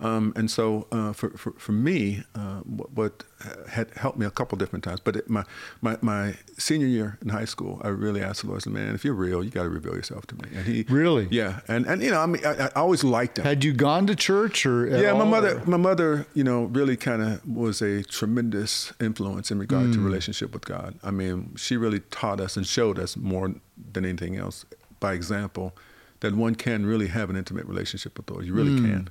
Um, 0.00 0.32
and 0.34 0.50
so 0.50 0.86
uh, 0.90 1.12
for, 1.12 1.30
for, 1.30 1.52
for 1.52 1.70
me, 1.72 2.24
uh, 2.34 2.60
what, 2.60 2.92
what 2.92 3.24
had 3.68 3.90
helped 3.96 4.18
me 4.18 4.26
a 4.26 4.30
couple 4.30 4.58
different 4.58 4.82
times, 4.84 4.98
but 5.00 5.16
it, 5.16 5.30
my, 5.30 5.44
my, 5.80 5.96
my 6.02 6.34
senior 6.58 6.86
year 6.88 7.16
in 7.22 7.28
high 7.28 7.44
school, 7.44 7.80
I 7.84 7.88
really 7.88 8.20
asked 8.20 8.40
the 8.42 8.48
Lord, 8.48 8.60
I 8.60 8.64
said, 8.64 8.72
man, 8.72 8.94
if 8.94 9.04
you're 9.04 9.14
real, 9.14 9.44
you 9.44 9.50
got 9.50 9.62
to 9.62 9.68
reveal 9.68 9.94
yourself 9.94 10.26
to 10.28 10.34
me. 10.34 10.48
And 10.54 10.66
he 10.66 10.84
Really? 10.88 11.28
Yeah. 11.30 11.60
And, 11.68 11.86
and 11.86 12.02
you 12.02 12.10
know, 12.10 12.20
I 12.20 12.26
mean, 12.26 12.44
I, 12.44 12.66
I 12.66 12.70
always 12.74 13.04
liked 13.04 13.38
him. 13.38 13.44
Had 13.44 13.62
you 13.62 13.72
gone 13.72 14.06
to 14.08 14.16
church 14.16 14.66
or? 14.66 14.86
Yeah, 14.88 15.12
my 15.12 15.20
all, 15.20 15.26
mother, 15.26 15.60
or- 15.60 15.64
my 15.66 15.76
mother, 15.76 16.26
you 16.34 16.42
know, 16.44 16.64
really 16.64 16.96
kind 16.96 17.22
of 17.22 17.46
was 17.48 17.80
a 17.80 18.02
tremendous 18.02 18.92
influence 19.00 19.50
in 19.50 19.58
regard 19.60 19.84
Mm. 19.86 19.94
to 19.94 20.00
relationship 20.00 20.52
with 20.52 20.64
God. 20.64 20.98
I 21.04 21.10
mean, 21.12 21.54
she 21.56 21.76
really 21.76 22.00
taught 22.10 22.40
us 22.40 22.56
and 22.56 22.66
showed 22.66 22.98
us 22.98 23.16
more 23.16 23.54
than 23.92 24.04
anything 24.04 24.36
else 24.36 24.64
by 24.98 25.12
example 25.12 25.72
that 26.20 26.34
one 26.34 26.54
can 26.54 26.86
really 26.86 27.08
have 27.08 27.28
an 27.28 27.36
intimate 27.36 27.66
relationship 27.66 28.16
with 28.16 28.26
the 28.26 28.32
Lord. 28.32 28.46
You 28.46 28.54
really 28.54 28.70
Mm. 28.80 28.90
can. 28.90 29.08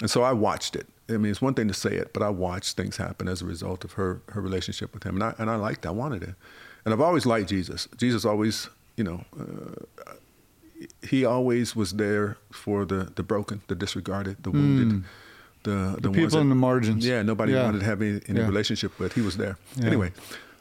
And 0.00 0.10
so 0.10 0.22
I 0.22 0.32
watched 0.32 0.76
it. 0.76 0.86
I 1.08 1.16
mean, 1.16 1.30
it's 1.30 1.40
one 1.42 1.54
thing 1.54 1.68
to 1.68 1.74
say 1.74 1.90
it, 1.94 2.12
but 2.12 2.22
I 2.22 2.28
watched 2.28 2.76
things 2.76 2.96
happen 2.98 3.28
as 3.28 3.40
a 3.42 3.46
result 3.46 3.84
of 3.84 3.92
her 3.92 4.20
her 4.30 4.40
relationship 4.40 4.92
with 4.94 5.04
Him, 5.04 5.14
and 5.16 5.24
I 5.24 5.34
and 5.38 5.48
I 5.50 5.56
liked. 5.56 5.84
it. 5.84 5.88
I 5.88 5.92
wanted 5.92 6.22
it, 6.22 6.34
and 6.84 6.92
I've 6.94 7.00
always 7.00 7.24
liked 7.26 7.48
Jesus. 7.48 7.88
Jesus 7.96 8.24
always, 8.24 8.68
you 8.96 9.04
know. 9.04 9.24
Uh, 9.38 10.12
he 11.02 11.24
always 11.24 11.74
was 11.74 11.94
there 11.94 12.36
for 12.52 12.84
the, 12.84 13.10
the 13.16 13.22
broken, 13.24 13.62
the 13.66 13.74
disregarded, 13.74 14.36
the 14.44 14.50
wounded, 14.52 15.02
the 15.64 15.70
the. 15.70 16.00
The 16.00 16.08
ones 16.10 16.16
people 16.16 16.30
that- 16.30 16.38
in 16.40 16.48
the 16.50 16.54
margins. 16.54 17.04
Yeah, 17.04 17.22
nobody 17.22 17.52
Yeah. 17.52 17.64
wanted 17.64 17.80
to 17.80 17.84
have 17.86 18.00
any, 18.00 18.20
any 18.28 18.38
Yeah. 18.40 18.46
relationship 18.46 18.96
with. 19.00 19.14
He 19.14 19.20
was 19.22 19.36
there 19.36 19.56
Yeah. 19.76 19.86
anyway. 19.86 20.12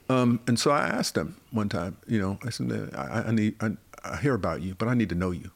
Um, 0.10 0.40
and 0.48 0.58
so 0.60 0.72
I 0.72 0.88
asked 0.88 1.16
him 1.18 1.36
one 1.52 1.70
time. 1.70 1.98
You 2.08 2.20
know, 2.20 2.40
I 2.44 2.50
said, 2.50 2.72
I, 2.96 3.26
I 3.28 3.32
need. 3.32 3.56
I, 3.62 3.78
I 4.04 4.18
hear 4.18 4.34
about 4.34 4.62
you, 4.62 4.74
but 4.76 4.88
I 4.88 4.94
need 4.96 5.10
to 5.10 5.16
know 5.16 5.32
you. 5.32 5.52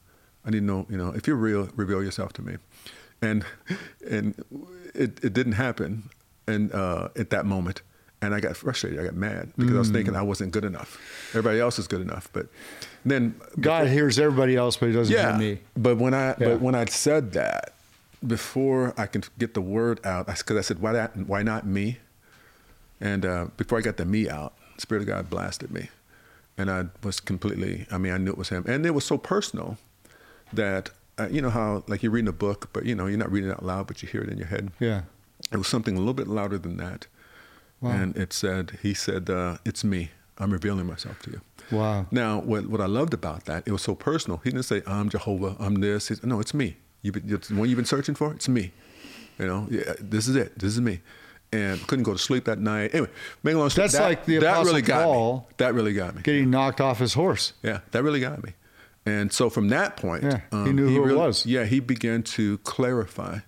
I 0.46 0.50
need 0.52 0.60
to 0.60 0.66
know. 0.66 0.86
You 0.90 0.98
know, 0.98 1.10
if 1.16 1.26
you're 1.26 1.38
real, 1.38 1.70
reveal 1.76 2.04
yourself 2.04 2.34
to 2.34 2.42
me. 2.44 2.58
And 3.22 3.46
and 4.10 4.36
it, 4.94 5.24
it 5.24 5.34
didn't 5.34 5.54
happen, 5.54 6.10
and 6.48 6.72
uh, 6.74 7.10
at 7.16 7.30
that 7.30 7.46
moment. 7.46 7.82
and 8.24 8.36
I 8.36 8.40
got 8.40 8.56
frustrated. 8.56 9.00
I 9.00 9.04
got 9.06 9.16
mad 9.16 9.52
because 9.58 9.76
I 9.76 9.80
was 9.80 9.90
thinking 9.90 10.16
I 10.16 10.22
wasn't 10.22 10.52
good 10.52 10.64
enough. 10.66 11.00
Everybody 11.32 11.60
else 11.60 11.80
is 11.80 11.88
good 11.88 12.02
enough, 12.02 12.30
but 12.34 12.48
then 13.04 13.34
God 13.60 13.88
hears 13.88 14.20
everybody 14.20 14.56
else, 14.56 14.78
but 14.78 14.90
He 14.90 14.94
doesn't 14.96 15.14
yeah. 15.14 15.32
hear 15.32 15.40
me. 15.56 15.62
But 15.76 15.98
when 15.98 16.14
I 16.14 16.28
Yeah. 16.30 16.36
but 16.40 16.62
when 16.62 16.76
I 16.76 16.86
said 16.86 17.32
that, 17.34 17.74
before 18.26 18.94
I 18.98 19.08
can 19.08 19.24
get 19.40 19.54
the 19.56 19.62
word 19.62 20.00
out, 20.06 20.28
because 20.28 20.58
I 20.58 20.62
said 20.62 20.80
why 20.80 20.92
not 20.94 21.18
why 21.18 21.42
not 21.44 21.66
me, 21.66 21.98
and 23.00 23.26
uh, 23.26 23.46
before 23.58 23.78
I 23.80 23.82
got 23.82 23.98
the 23.98 24.06
me 24.06 24.30
out, 24.30 24.54
Spirit 24.78 25.02
of 25.02 25.08
God 25.08 25.30
blasted 25.30 25.72
me, 25.72 25.90
and 26.58 26.70
I 26.70 26.86
was 27.04 27.20
completely. 27.20 27.88
I 27.92 27.98
mean, 27.98 28.14
I 28.14 28.18
knew 28.18 28.32
it 28.32 28.38
was 28.38 28.50
Him, 28.50 28.66
and 28.68 28.86
it 28.86 28.92
was 28.94 29.06
so 29.06 29.18
personal 29.18 29.78
that 30.54 30.92
uh, 31.22 31.28
you 31.30 31.42
know 31.42 31.50
how 31.50 31.84
like 31.88 32.04
you're 32.04 32.12
reading 32.12 32.30
a 32.30 32.34
book, 32.34 32.70
but 32.74 32.86
you 32.86 32.96
know 32.96 33.08
you're 33.08 33.18
not 33.18 33.32
reading 33.32 33.50
it 33.50 33.54
out 33.54 33.66
loud, 33.66 33.88
but 33.88 34.02
you 34.02 34.08
hear 34.10 34.22
it 34.22 34.30
in 34.30 34.38
your 34.38 34.48
head. 34.48 34.72
Yeah. 34.80 35.02
It 35.52 35.58
was 35.58 35.68
something 35.68 35.96
a 35.96 36.00
little 36.00 36.14
bit 36.14 36.28
louder 36.28 36.58
than 36.58 36.78
that, 36.78 37.08
Wow. 37.82 37.92
and 37.92 38.16
it 38.18 38.32
said, 38.34 38.78
"He 38.82 38.94
said, 38.94 39.30
uh, 39.30 39.58
it's 39.66 39.84
me. 39.84 40.12
I'm 40.38 40.52
revealing 40.52 40.86
myself 40.86 41.20
to 41.24 41.32
you." 41.32 41.42
Wow. 41.72 42.06
Now, 42.12 42.40
what, 42.40 42.68
what 42.68 42.82
I 42.82 42.86
loved 42.86 43.14
about 43.14 43.46
that, 43.46 43.64
it 43.66 43.72
was 43.72 43.82
so 43.82 43.96
personal. 43.96 44.42
He 44.44 44.50
didn't 44.50 44.64
say, 44.66 44.82
I'm 44.86 45.10
Jehovah, 45.10 45.56
I'm 45.58 45.76
this. 45.76 46.12
No, 46.24 46.42
it's 46.42 46.54
me. 46.54 46.76
You've 47.02 47.14
been, 47.14 47.34
it's 47.34 47.48
the 47.48 47.56
one 47.56 47.70
you've 47.70 47.78
been 47.78 47.86
searching 47.86 48.14
for, 48.14 48.34
it's 48.34 48.50
me. 48.50 48.74
You 49.40 49.48
know, 49.48 49.68
yeah, 49.72 49.94
this 50.00 50.28
is 50.28 50.36
it. 50.36 50.60
This 50.60 50.74
is 50.74 50.82
me. 50.82 51.00
And 51.54 51.86
couldn't 51.88 52.04
go 52.04 52.12
to 52.14 52.18
sleep 52.20 52.44
that 52.46 52.60
night. 52.60 52.92
Anyway, 52.94 53.10
make 53.44 53.56
a 53.56 53.58
long 53.58 53.70
story. 53.70 53.84
That's 53.86 53.94
that, 53.94 54.04
like 54.04 54.26
the 54.26 54.40
that 54.40 54.48
Apostle 54.50 54.66
really 54.66 54.82
got 54.82 55.04
Paul 55.06 55.38
me. 55.38 55.56
That 55.58 55.74
really 55.74 55.94
got 55.94 56.16
me. 56.16 56.22
Getting 56.24 56.50
knocked 56.50 56.82
off 56.82 57.00
his 57.00 57.14
horse. 57.14 57.54
Yeah, 57.64 57.80
that 57.92 58.04
really 58.04 58.20
got 58.20 58.44
me. 58.44 58.54
And 59.06 59.32
so 59.34 59.50
from 59.50 59.70
that 59.70 59.98
point, 59.98 60.24
um, 60.24 60.32
Yeah, 60.52 60.66
he 60.66 60.74
knew 60.74 60.88
who 60.90 61.02
it 61.04 61.06
really- 61.08 61.16
was. 61.18 61.46
Yeah, 61.46 61.66
he 61.66 61.80
began 61.80 62.22
to 62.24 62.58
clarify 62.60 63.40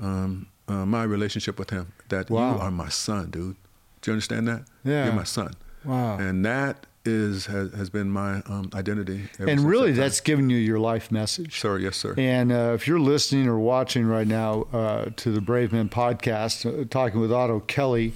um, 0.00 0.46
uh, 0.68 0.84
my 0.86 1.04
relationship 1.04 1.58
with 1.58 1.70
him. 1.70 1.92
That 2.08 2.30
Wow. 2.30 2.54
you 2.56 2.60
are 2.60 2.70
my 2.70 2.88
son, 2.88 3.30
dude. 3.30 3.56
Do 4.00 4.10
you 4.10 4.14
understand 4.14 4.48
that? 4.48 4.62
Yeah. 4.84 5.04
you're 5.06 5.14
my 5.14 5.24
son. 5.24 5.54
Wow. 5.84 6.18
And 6.18 6.44
that 6.44 6.86
is 7.04 7.46
has, 7.46 7.72
has 7.74 7.90
been 7.90 8.10
my 8.10 8.42
um, 8.46 8.70
identity. 8.74 9.28
ever 9.40 9.48
And 9.50 9.60
really, 9.60 9.92
that 9.92 10.00
that's 10.00 10.20
given 10.20 10.50
you 10.50 10.56
your 10.56 10.78
life 10.78 11.10
message. 11.10 11.58
Sir, 11.60 11.78
yes, 11.78 11.96
sir. 11.96 12.14
And 12.16 12.52
uh, 12.52 12.72
if 12.74 12.86
you're 12.86 13.00
listening 13.00 13.48
or 13.48 13.58
watching 13.58 14.06
right 14.06 14.26
now 14.26 14.62
uh, 14.72 15.06
to 15.16 15.32
the 15.32 15.40
Brave 15.40 15.72
Men 15.72 15.88
podcast, 15.88 16.64
uh, 16.66 16.84
talking 16.88 17.20
with 17.20 17.32
Otto 17.32 17.60
Kelly, 17.60 18.12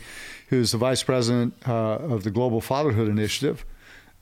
who's 0.48 0.70
the 0.72 0.78
vice 0.78 1.02
president 1.02 1.54
uh, 1.66 1.72
of 1.96 2.22
the 2.24 2.30
Global 2.30 2.60
Fatherhood 2.60 3.08
Initiative, 3.08 3.64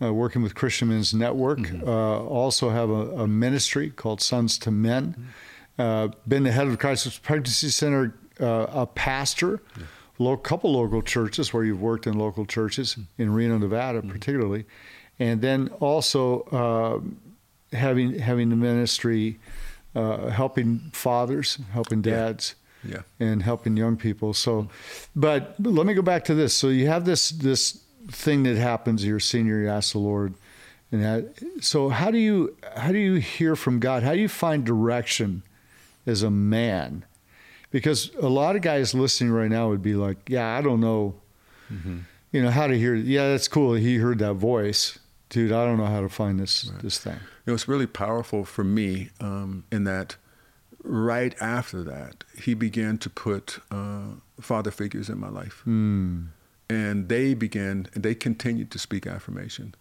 uh, 0.03 0.13
working 0.13 0.43
with 0.43 0.55
Christian 0.55 0.89
Men's 0.89 1.13
Network. 1.15 1.61
Mm-hmm. 1.61 1.89
Uh, 1.89 2.19
also 2.19 2.71
have 2.71 2.91
a, 2.91 3.23
a 3.23 3.27
ministry 3.29 3.91
called 3.91 4.21
Sons 4.21 4.59
to 4.59 4.71
Men. 4.71 5.13
Mm-hmm. 5.77 5.81
Uh, 5.81 6.09
been 6.29 6.45
the 6.45 6.53
head 6.53 6.67
of 6.67 6.73
the 6.73 6.79
Crisis 6.79 7.19
Pregnancy 7.19 7.69
Center, 7.69 8.15
uh, 8.41 8.67
a 8.71 8.87
pastor. 8.87 9.61
A 10.21 10.37
couple 10.37 10.73
local 10.73 11.03
churches 11.03 11.53
where 11.53 11.65
you've 11.65 11.81
worked 11.81 12.07
in 12.07 12.15
local 12.17 12.47
churches 12.47 12.97
in 13.19 13.33
Reno, 13.35 13.59
Nevada, 13.59 13.99
Mm-hmm. 14.01 14.11
particularly, 14.11 14.65
and 15.19 15.43
then 15.43 15.69
also 15.81 16.43
uh, 17.73 17.77
having 17.77 18.19
having 18.21 18.49
the 18.51 18.57
ministry, 18.57 19.39
uh, 19.97 20.29
helping 20.31 20.79
fathers, 20.93 21.59
helping 21.73 22.01
dads, 22.01 22.55
Yeah. 22.85 23.03
and 23.19 23.43
helping 23.43 23.77
young 23.77 23.97
people. 23.97 24.35
So, 24.35 24.69
but 25.17 25.57
let 25.59 25.85
me 25.85 25.95
go 25.95 26.03
back 26.03 26.25
to 26.27 26.35
this. 26.35 26.55
So 26.55 26.69
you 26.69 26.87
have 26.87 27.05
this 27.05 27.31
this 27.31 27.84
thing 28.09 28.43
that 28.45 28.57
happens. 28.57 29.05
You're 29.05 29.21
senior. 29.21 29.61
You 29.61 29.69
ask 29.69 29.93
the 29.93 29.99
Lord, 29.99 30.35
and 30.91 31.03
that. 31.03 31.45
So 31.61 31.89
how 31.89 32.11
do 32.11 32.19
you 32.19 32.57
how 32.77 32.93
do 32.93 32.99
you 32.99 33.15
hear 33.15 33.57
from 33.57 33.81
God? 33.81 34.03
How 34.03 34.15
do 34.15 34.21
you 34.21 34.29
find 34.29 34.65
direction 34.65 35.43
as 36.07 36.23
a 36.23 36.31
man? 36.31 37.05
Because 37.71 38.11
a 38.21 38.29
lot 38.29 38.55
of 38.55 38.63
guys 38.63 38.95
listening 38.95 39.33
right 39.33 39.51
now 39.51 39.69
would 39.69 39.83
be 39.83 39.95
like, 39.95 40.29
"Yeah, 40.29 40.57
I 40.57 40.61
don't 40.61 40.81
know." 40.81 41.15
You 42.31 42.43
know 42.43 42.51
how 42.51 42.67
to 42.67 42.79
hear. 42.79 42.95
Yeah, 42.95 43.31
that's 43.31 43.49
cool. 43.49 43.75
He 43.75 43.97
heard 43.97 44.19
that 44.19 44.35
voice, 44.35 44.99
dude. 45.29 45.51
I 45.51 45.65
don't 45.65 45.79
know 45.79 45.87
how 45.87 46.01
to 46.01 46.09
find 46.09 46.39
this 46.39 46.71
this 46.83 46.99
thing. 46.99 47.19
It 47.47 47.51
was 47.51 47.69
really 47.69 47.87
powerful 47.87 48.45
for 48.45 48.65
me 48.65 49.11
um, 49.21 49.65
in 49.71 49.85
that 49.85 50.17
right 50.85 51.35
after 51.41 51.83
that, 51.83 52.23
he 52.41 52.55
began 52.55 52.99
to 52.99 53.11
put 53.11 53.59
uh, 53.71 54.15
father 54.41 54.71
figures 54.71 55.09
in 55.09 55.19
my 55.19 55.29
life. 55.29 55.63
Hmm. 55.65 56.25
And 56.69 57.09
they 57.09 57.35
began, 57.35 57.89
and 57.95 58.03
they 58.03 58.15
continued 58.15 58.71
to 58.71 58.79
speak 58.79 59.07
affirmation. 59.07 59.75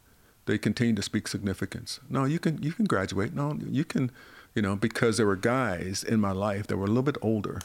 They 0.46 0.58
continued 0.58 0.98
to 0.98 1.02
speak 1.02 1.28
significance. 1.28 2.00
No, 2.10 2.26
you 2.26 2.40
can, 2.40 2.62
you 2.62 2.74
can 2.74 2.86
graduate. 2.86 3.34
No, 3.34 3.58
you 3.70 3.86
can, 3.86 4.12
you 4.54 4.62
know, 4.62 4.76
because 4.76 5.18
there 5.18 5.26
were 5.26 5.38
guys 5.38 6.04
in 6.04 6.20
my 6.20 6.32
life 6.32 6.68
that 6.68 6.78
were 6.78 6.86
a 6.86 6.88
little 6.88 7.04
bit 7.04 7.18
older, 7.22 7.62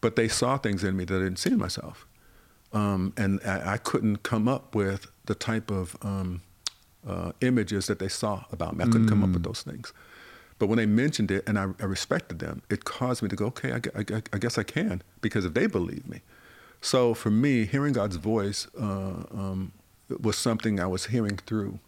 but 0.00 0.16
they 0.16 0.26
saw 0.26 0.58
things 0.58 0.82
in 0.82 0.96
me 0.96 1.04
that 1.04 1.14
I 1.14 1.18
didn't 1.20 1.38
see 1.38 1.50
in 1.50 1.58
myself. 1.58 2.06
Um, 2.72 3.12
and 3.16 3.40
I, 3.44 3.74
I 3.74 3.76
couldn't 3.78 4.22
come 4.24 4.48
up 4.48 4.74
with 4.74 5.06
the 5.26 5.34
type 5.34 5.70
of 5.70 5.96
um, 6.02 6.42
uh, 7.06 7.32
images 7.40 7.86
that 7.86 7.98
they 7.98 8.08
saw 8.08 8.44
about 8.50 8.76
me. 8.76 8.84
I 8.84 8.86
couldn't 8.88 9.08
come 9.08 9.22
up 9.22 9.30
with 9.30 9.42
those 9.42 9.62
things. 9.62 9.92
But 10.58 10.66
when 10.66 10.76
they 10.76 10.86
mentioned 10.86 11.30
it 11.30 11.48
and 11.48 11.58
I, 11.58 11.68
I 11.80 11.84
respected 11.84 12.38
them, 12.38 12.62
it 12.68 12.84
caused 12.84 13.22
me 13.22 13.28
to 13.28 13.36
go, 13.36 13.46
okay, 13.46 13.72
I, 13.72 13.80
I 13.98 14.22
I 14.32 14.38
guess 14.38 14.58
I 14.58 14.62
can 14.62 15.02
because 15.20 15.44
if 15.44 15.54
they 15.54 15.66
believe 15.66 16.06
me. 16.08 16.20
So 16.80 17.14
for 17.14 17.30
me, 17.30 17.66
hearing 17.66 17.92
God's 17.92 18.16
voice 18.16 18.66
uh, 18.78 19.24
um, 19.32 19.72
was 20.20 20.36
something 20.36 20.80
I 20.80 20.86
was 20.86 21.06
hearing 21.06 21.36
through 21.36 21.78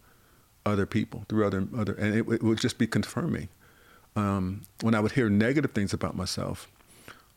other 0.65 0.87
people, 0.87 1.25
through 1.29 1.47
other, 1.47 1.67
other 1.77 1.95
and 1.95 2.15
it, 2.15 2.29
it 2.29 2.43
would 2.43 2.59
just 2.59 2.79
be 2.79 2.87
confirming. 2.87 3.49
Um, 4.15 4.63
when 4.83 4.95
I 4.95 5.01
would 5.01 5.13
hear 5.13 5.31
negative 5.31 5.73
things 5.73 5.93
about 5.95 6.15
myself, 6.15 6.69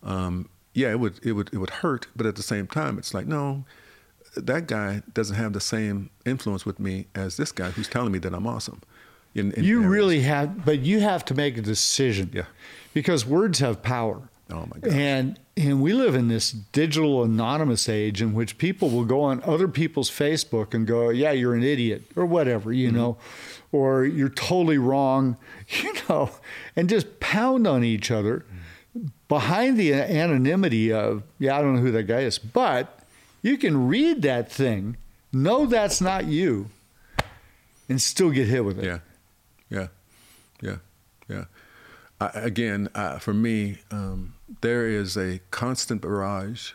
um, 0.04 0.50
yeah, 0.74 0.92
it 0.92 1.00
would, 1.00 1.20
it 1.26 1.32
would, 1.32 1.50
it 1.54 1.58
would 1.58 1.70
hurt. 1.70 2.08
But 2.16 2.26
at 2.26 2.36
the 2.36 2.44
same 2.44 2.68
time, 2.68 2.98
it's 2.98 3.14
like, 3.14 3.26
no, 3.26 3.64
that 4.36 4.68
guy 4.68 5.02
doesn't 5.14 5.38
have 5.38 5.54
the 5.54 5.62
same 5.62 6.10
influence 6.26 6.66
with 6.66 6.80
me 6.80 7.08
as 7.16 7.38
this 7.38 7.54
guy 7.54 7.72
who's 7.72 7.88
telling 7.88 8.12
me 8.12 8.20
that 8.20 8.34
I'm 8.34 8.46
awesome. 8.46 8.82
In, 9.34 9.54
in 9.54 9.64
You 9.64 9.78
areas. 9.78 9.92
really 9.92 10.22
have, 10.22 10.66
but 10.66 10.80
you 10.80 11.00
have 11.00 11.24
to 11.26 11.34
make 11.34 11.58
a 11.58 11.62
decision. 11.62 12.30
Yeah. 12.34 12.44
Because 12.94 13.26
words 13.26 13.60
have 13.60 13.82
power. 13.82 14.30
Oh 14.52 14.68
my 14.74 14.80
God. 14.80 14.94
And 14.94 15.40
and 15.58 15.82
we 15.82 15.94
live 15.94 16.14
in 16.16 16.28
this 16.28 16.52
digital 16.52 17.24
anonymous 17.24 17.88
age 17.90 18.22
in 18.22 18.34
which 18.34 18.58
people 18.58 18.90
will 18.90 19.06
go 19.06 19.22
on 19.22 19.42
other 19.44 19.68
people's 19.68 20.12
Facebook 20.12 20.74
and 20.74 20.86
go, 20.86 21.10
"Yeah, 21.10 21.32
you're 21.32 21.56
an 21.56 21.64
idiot" 21.64 22.04
or 22.16 22.26
whatever, 22.26 22.72
you 22.72 22.90
Mm-hmm. 22.90 22.98
know, 22.98 23.18
or 23.72 24.06
you're 24.06 24.30
totally 24.30 24.78
wrong, 24.78 25.38
you 25.82 25.94
know, 26.08 26.30
and 26.76 26.88
just 26.90 27.20
pound 27.20 27.66
on 27.66 27.84
each 27.84 28.12
other 28.12 28.46
behind 29.28 29.78
the 29.80 29.94
anonymity 29.94 30.92
of, 30.94 31.24
"Yeah, 31.40 31.58
I 31.58 31.62
don't 31.62 31.76
know 31.78 31.82
who 31.82 31.92
that 31.92 32.04
guy 32.04 32.20
is," 32.22 32.38
but 32.38 33.00
you 33.42 33.58
can 33.58 33.88
read 33.88 34.22
that 34.22 34.52
thing, 34.52 34.98
know 35.34 35.66
that's 35.66 36.02
not 36.02 36.26
you, 36.26 36.70
and 37.90 38.00
still 38.02 38.30
get 38.30 38.48
hit 38.48 38.64
with 38.64 38.78
it. 38.80 38.86
Yeah, 38.86 39.00
yeah, 39.70 39.88
yeah, 40.62 40.76
yeah. 41.28 41.46
I, 42.22 42.28
again, 42.36 42.90
uh, 42.96 43.18
for 43.20 43.34
me, 43.34 43.80
um, 43.92 44.35
there 44.62 44.88
is 44.88 45.18
a 45.18 45.40
constant 45.52 46.02
barrage 46.02 46.72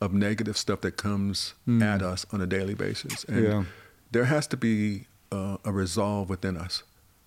of 0.00 0.12
negative 0.14 0.56
stuff 0.56 0.80
that 0.82 0.96
comes 0.96 1.54
at 1.82 2.00
us 2.02 2.24
on 2.32 2.40
a 2.40 2.46
daily 2.46 2.74
basis, 2.74 3.24
and 3.24 3.44
Yeah. 3.44 3.64
there 4.12 4.24
has 4.26 4.46
to 4.48 4.56
be 4.56 5.06
uh, 5.32 5.58
a 5.64 5.72
resolve 5.72 6.28
within 6.28 6.56
us 6.56 6.82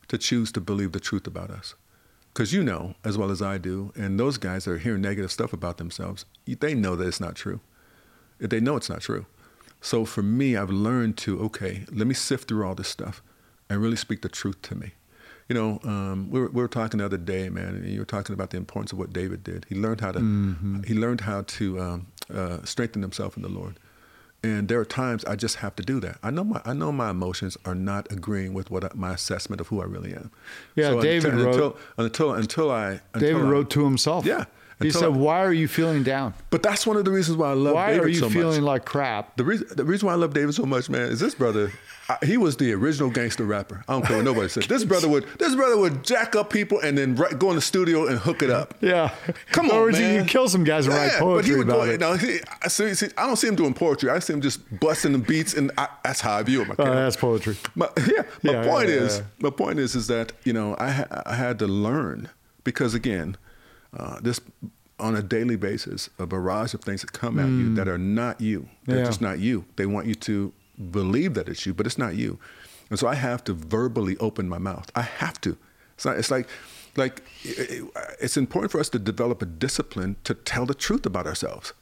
to 0.07 0.17
choose 0.17 0.51
to 0.53 0.59
believe 0.61 0.91
the 0.91 0.99
truth 0.99 1.27
about 1.27 1.49
us. 1.51 1.75
Because 2.33 2.51
you 2.51 2.63
know, 2.63 2.95
as 3.03 3.17
well 3.17 3.29
as 3.29 3.41
I 3.41 3.57
do, 3.59 3.91
and 3.95 4.19
those 4.19 4.37
guys 4.37 4.65
that 4.65 4.71
are 4.71 4.77
hearing 4.79 5.01
negative 5.01 5.31
stuff 5.31 5.53
about 5.53 5.77
themselves, 5.77 6.25
they 6.45 6.73
know 6.73 6.95
that 6.95 7.07
it's 7.07 7.19
not 7.21 7.35
true. 7.35 7.59
They 8.39 8.59
know 8.59 8.75
it's 8.75 8.89
not 8.89 9.01
true. 9.01 9.25
So 9.81 10.03
for 10.03 10.23
me, 10.23 10.57
I've 10.57 10.71
learned 10.71 11.17
to 11.19 11.39
okay, 11.41 11.85
let 11.91 12.07
me 12.07 12.13
sift 12.15 12.47
through 12.47 12.65
all 12.65 12.73
this 12.75 12.87
stuff 12.87 13.21
and 13.69 13.81
really 13.81 13.95
speak 13.97 14.21
the 14.21 14.29
truth 14.29 14.61
to 14.63 14.75
me. 14.75 14.93
You 15.49 15.55
know, 15.55 15.79
um, 15.83 16.29
we, 16.31 16.39
were, 16.39 16.47
we 16.49 16.61
were 16.61 16.67
talking 16.69 16.99
the 16.99 17.05
other 17.05 17.17
day, 17.17 17.49
man, 17.49 17.75
and 17.75 17.85
you 17.89 17.99
were 17.99 18.05
talking 18.05 18.33
about 18.33 18.51
the 18.51 18.57
importance 18.57 18.93
of 18.93 18.97
what 18.99 19.11
David 19.11 19.43
did. 19.43 19.65
He 19.69 19.75
learned 19.75 20.01
how 20.01 20.11
to 20.13 20.19
he 20.87 20.93
learned 20.93 21.21
how 21.21 21.41
to 21.41 21.79
um, 21.79 22.07
uh, 22.33 22.59
strengthen 22.63 23.01
himself 23.01 23.35
in 23.35 23.43
the 23.43 23.49
Lord. 23.49 23.77
And 24.45 24.67
there 24.67 24.79
are 24.79 24.85
times 24.85 25.23
I 25.25 25.35
just 25.37 25.57
have 25.57 25.73
to 25.77 25.83
do 25.83 25.99
that. 26.01 26.17
I 26.23 26.29
know 26.29 26.43
my 26.43 26.61
I 26.65 26.73
know 26.73 26.91
my 26.91 27.09
emotions 27.09 27.57
are 27.65 27.75
not 27.75 28.11
agreeing 28.11 28.53
with 28.53 28.69
what 28.71 28.83
I, 28.83 28.89
my 28.93 29.13
assessment 29.13 29.61
of 29.61 29.67
who 29.67 29.81
I 29.81 29.85
really 29.85 30.13
am. 30.13 30.31
Yeah, 30.75 30.89
So 30.89 31.01
David 31.01 31.33
until, 31.33 31.45
wrote- 31.45 31.77
until 31.97 32.33
until 32.33 32.33
until 32.33 32.71
I 32.71 32.99
until 33.13 33.19
David 33.19 33.45
I- 33.45 33.49
wrote 33.49 33.69
to 33.71 33.83
himself. 33.85 34.25
Yeah, 34.25 34.45
He 34.81 34.91
said, 34.91 35.03
I- 35.03 35.07
"Why 35.09 35.39
are 35.45 35.53
you 35.53 35.67
feeling 35.69 36.03
down? 36.03 36.33
But 36.49 36.61
that's 36.63 36.85
one 36.85 36.97
of 36.97 37.05
the 37.05 37.11
reasons 37.11 37.37
why 37.37 37.51
I 37.51 37.53
love 37.53 37.73
David. 37.73 37.75
Why 37.75 37.87
David 37.91 38.05
are 38.05 38.09
you 38.09 38.19
so 38.19 38.29
feeling 38.29 38.61
much. 38.63 38.67
like 38.81 38.85
crap?" 38.85 39.37
The 39.37 39.43
reason, 39.45 39.67
the 39.75 39.85
reason 39.85 40.07
why 40.07 40.13
I 40.13 40.17
love 40.17 40.33
David 40.33 40.55
so 40.55 40.65
much, 40.65 40.89
man, 40.89 41.09
is 41.09 41.19
this 41.21 41.35
brother. 41.35 41.71
He 42.23 42.37
was 42.37 42.57
the 42.57 42.73
original 42.73 43.09
gangster 43.09 43.43
rapper. 43.45 43.83
I 43.87 43.93
don't 43.93 44.05
care 44.05 44.17
what 44.17 44.25
nobody 44.25 44.49
said. 44.49 44.63
This 44.63 44.83
brother 44.83 45.07
would, 45.07 45.25
this 45.39 45.55
brother 45.55 45.77
would 45.77 46.03
jack 46.03 46.35
up 46.35 46.49
people 46.49 46.79
and 46.81 46.97
then 46.97 47.15
go 47.15 47.49
in 47.49 47.55
the 47.55 47.61
studio 47.61 48.07
and 48.07 48.17
hook 48.19 48.41
it 48.41 48.49
up. 48.49 48.73
Yeah. 48.81 49.13
Come 49.51 49.69
on, 49.71 49.77
words, 49.77 49.99
man. 49.99 50.23
You 50.23 50.29
kill 50.29 50.49
some 50.49 50.63
guys 50.63 50.85
and 50.87 50.95
write 50.95 51.11
poetry 51.13 51.35
but 51.37 51.45
he 51.45 51.51
would 51.57 51.67
about 51.69 51.85
go, 51.85 51.91
it. 51.91 51.99
No, 51.99 52.13
he, 52.15 52.39
I, 52.61 52.67
see, 52.67 52.93
see, 52.95 53.07
I 53.17 53.25
don't 53.27 53.35
see 53.37 53.47
him 53.47 53.55
doing 53.55 53.73
poetry. 53.73 54.09
I 54.09 54.19
see 54.19 54.33
him 54.33 54.41
just 54.41 54.59
busting 54.79 55.11
the 55.13 55.17
beats, 55.19 55.53
and 55.53 55.71
I, 55.77 55.87
that's 56.03 56.21
how 56.21 56.33
I 56.37 56.43
view 56.43 56.63
him. 56.63 56.75
Oh, 56.77 56.83
that's 56.85 57.15
poetry. 57.15 57.55
my, 57.75 57.89
yeah, 58.07 58.23
my 58.43 58.51
Yeah, 58.53 58.67
point 58.67 58.89
yeah, 58.89 58.95
is, 58.95 59.17
yeah. 59.19 59.23
my 59.39 59.49
point 59.49 59.79
is, 59.79 59.95
is 59.95 60.07
that 60.07 60.31
you 60.43 60.53
know 60.53 60.75
I 60.79 60.91
ha- 60.91 61.23
I 61.25 61.35
had 61.35 61.59
to 61.59 61.67
learn 61.67 62.29
because 62.63 62.93
again, 62.93 63.37
uh, 63.97 64.19
this 64.21 64.39
on 64.99 65.15
a 65.15 65.21
daily 65.21 65.55
basis 65.55 66.09
a 66.19 66.25
barrage 66.25 66.73
of 66.73 66.81
things 66.81 67.01
that 67.01 67.11
come 67.13 67.39
at 67.39 67.47
you 67.49 67.73
that 67.75 67.87
are 67.87 67.97
not 67.97 68.39
you. 68.39 68.69
They're 68.85 68.99
Yeah. 68.99 69.05
just 69.05 69.21
not 69.21 69.39
you. 69.39 69.65
They 69.75 69.85
want 69.85 70.07
you 70.07 70.15
to 70.15 70.53
believe 70.91 71.33
that 71.35 71.47
it's 71.49 71.65
you, 71.65 71.73
but 71.73 71.85
it's 71.85 71.97
not 71.97 72.15
you. 72.15 72.39
And 72.89 72.99
so 72.99 73.07
I 73.07 73.15
have 73.15 73.43
to 73.45 73.53
verbally 73.53 74.17
open 74.17 74.47
my 74.49 74.57
mouth. 74.57 74.91
I 74.95 75.01
have 75.01 75.39
to. 75.41 75.57
It's 75.95 76.05
not. 76.05 76.17
It's 76.17 76.31
like, 76.31 76.47
like 76.95 77.21
it- 77.43 77.83
it's 78.19 78.37
important 78.37 78.71
for 78.71 78.79
us 78.79 78.89
to 78.89 78.99
develop 78.99 79.41
a 79.41 79.45
discipline 79.45 80.15
to 80.25 80.33
tell 80.33 80.65
the 80.65 80.73
truth 80.75 81.05
about 81.05 81.25
ourselves. 81.27 81.73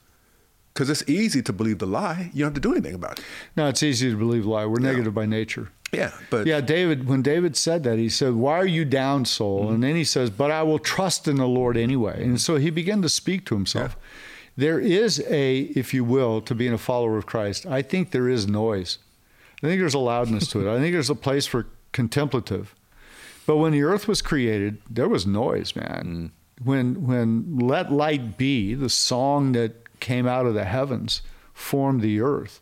Because 0.74 0.90
it's 0.90 1.04
easy 1.10 1.42
to 1.42 1.52
believe 1.52 1.80
the 1.80 1.86
lie. 1.86 2.32
You 2.34 2.46
don't 2.46 2.54
have 2.54 2.62
to 2.62 2.62
do 2.62 2.72
anything 2.72 2.94
about 2.96 3.20
it. 3.20 3.26
No, 3.58 3.68
it's 3.68 3.84
easy 3.84 4.10
to 4.10 4.16
believe 4.16 4.46
lie. 4.46 4.66
We're 4.66 4.80
negative 4.80 5.14
by 5.14 5.26
nature. 5.26 5.70
Yeah, 5.92 6.12
but 6.30 6.48
Yeah, 6.48 6.62
David, 6.62 7.10
when 7.10 7.22
David 7.22 7.58
said 7.58 7.84
that, 7.84 7.98
he 8.00 8.08
said, 8.08 8.36
Why 8.36 8.54
are 8.54 8.66
you 8.66 8.86
down, 8.86 9.26
soul? 9.26 9.64
Mm-hmm. 9.66 9.74
And 9.74 9.84
then 9.84 9.96
he 9.98 10.06
says, 10.06 10.30
But 10.30 10.50
I 10.50 10.64
will 10.64 10.80
trust 10.80 11.28
in 11.28 11.36
the 11.36 11.48
Lord 11.48 11.76
anyway. 11.76 12.24
And 12.24 12.40
so 12.40 12.56
he 12.56 12.70
began 12.70 13.02
to 13.02 13.10
speak 13.10 13.46
to 13.48 13.56
himself. 13.56 13.98
There 14.58 14.80
is 14.80 15.24
a, 15.30 15.60
if 15.76 15.94
you 15.94 16.04
will, 16.04 16.42
to 16.42 16.54
being 16.54 16.74
a 16.74 16.78
follower 16.78 17.18
of 17.18 17.26
Christ, 17.26 17.66
I 17.66 17.82
think 17.82 18.12
there 18.12 18.28
is 18.30 18.48
noise. 18.48 18.98
I 19.64 19.68
think 19.68 19.80
there's 19.80 19.94
a 19.94 20.00
loudness 20.00 20.48
to 20.52 20.68
it. 20.68 20.72
I 20.74 20.80
think 20.80 20.94
there's 20.94 21.10
a 21.10 21.16
place 21.16 21.46
for 21.46 21.68
contemplative. 21.94 22.76
But 23.46 23.58
when 23.58 23.72
the 23.72 23.84
earth 23.84 24.08
was 24.08 24.22
created, 24.22 24.82
there 24.90 25.08
was 25.10 25.26
noise, 25.26 25.76
man. 25.76 26.32
Mm. 26.60 26.66
When 26.66 27.08
when 27.08 27.58
Let 27.60 27.92
Light 27.92 28.38
Be, 28.38 28.74
the 28.76 28.90
song 28.90 29.54
that 29.54 30.00
came 30.00 30.28
out 30.28 30.46
of 30.46 30.54
the 30.54 30.66
heavens, 30.66 31.22
formed 31.54 32.02
the 32.02 32.22
earth, 32.22 32.62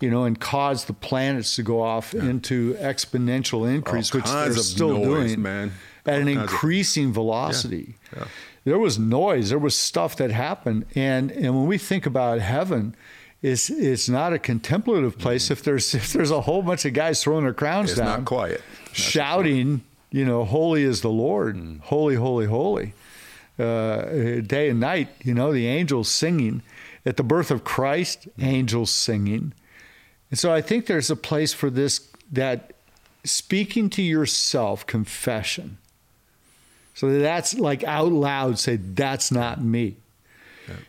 you 0.00 0.10
know, 0.10 0.24
and 0.24 0.38
caused 0.38 0.86
the 0.88 0.92
planets 0.92 1.56
to 1.56 1.62
go 1.62 1.80
off 1.82 2.12
into 2.14 2.74
exponential 2.74 3.70
increase, 3.72 4.12
which 4.12 4.24
they're 4.26 4.52
still 4.54 4.92
noise, 4.98 5.30
doing 5.32 5.42
man. 5.42 5.72
at 6.04 6.14
All 6.14 6.20
an 6.20 6.26
kinds 6.26 6.36
of- 6.38 6.42
increasing 6.52 7.12
velocity. 7.12 7.94
Yeah. 8.14 8.24
There 8.64 8.78
was 8.78 8.98
noise, 8.98 9.48
there 9.50 9.58
was 9.58 9.74
stuff 9.76 10.16
that 10.16 10.30
happened, 10.30 10.84
and 10.94 11.30
and 11.32 11.54
when 11.56 11.66
we 11.66 11.78
think 11.78 12.04
about 12.06 12.40
heaven, 12.40 12.94
it's 13.42 13.70
it's 13.70 14.08
not 14.08 14.32
a 14.34 14.38
contemplative 14.38 15.18
place 15.18 15.50
if 15.50 15.62
there's 15.62 15.94
if 16.00 16.12
there's 16.12 16.30
a 16.30 16.42
whole 16.42 16.62
bunch 16.62 16.84
of 16.84 16.92
guys 16.92 17.22
throwing 17.22 17.44
their 17.44 17.54
crowns 17.54 17.90
it's 17.90 17.98
down, 17.98 18.20
not 18.20 18.24
quiet. 18.26 18.62
shouting, 18.92 19.82
you 20.10 20.24
know, 20.24 20.44
holy 20.44 20.82
is 20.84 21.00
the 21.00 21.08
Lord, 21.10 21.56
Mm. 21.56 21.80
holy, 21.80 22.16
holy, 22.16 22.46
holy, 22.46 22.92
uh, 23.58 24.40
day 24.46 24.68
and 24.68 24.78
night. 24.80 25.08
You 25.24 25.34
know, 25.34 25.52
the 25.52 25.66
angels 25.66 26.08
singing 26.10 26.62
at 27.06 27.16
the 27.16 27.22
birth 27.24 27.50
of 27.50 27.64
Christ, 27.64 28.28
angels 28.38 28.90
singing, 28.90 29.54
and 30.30 30.38
so 30.38 30.52
I 30.52 30.60
think 30.60 30.84
there's 30.86 31.10
a 31.10 31.16
place 31.16 31.54
for 31.54 31.70
this 31.70 32.08
that 32.30 32.72
speaking 33.24 33.88
to 33.90 34.02
yourself, 34.02 34.86
confession. 34.86 35.78
So 36.94 37.18
that's 37.18 37.54
like 37.54 37.84
out 37.84 38.12
loud 38.12 38.58
say 38.58 38.76
that's 38.76 39.30
not 39.32 39.62
me. 39.62 39.96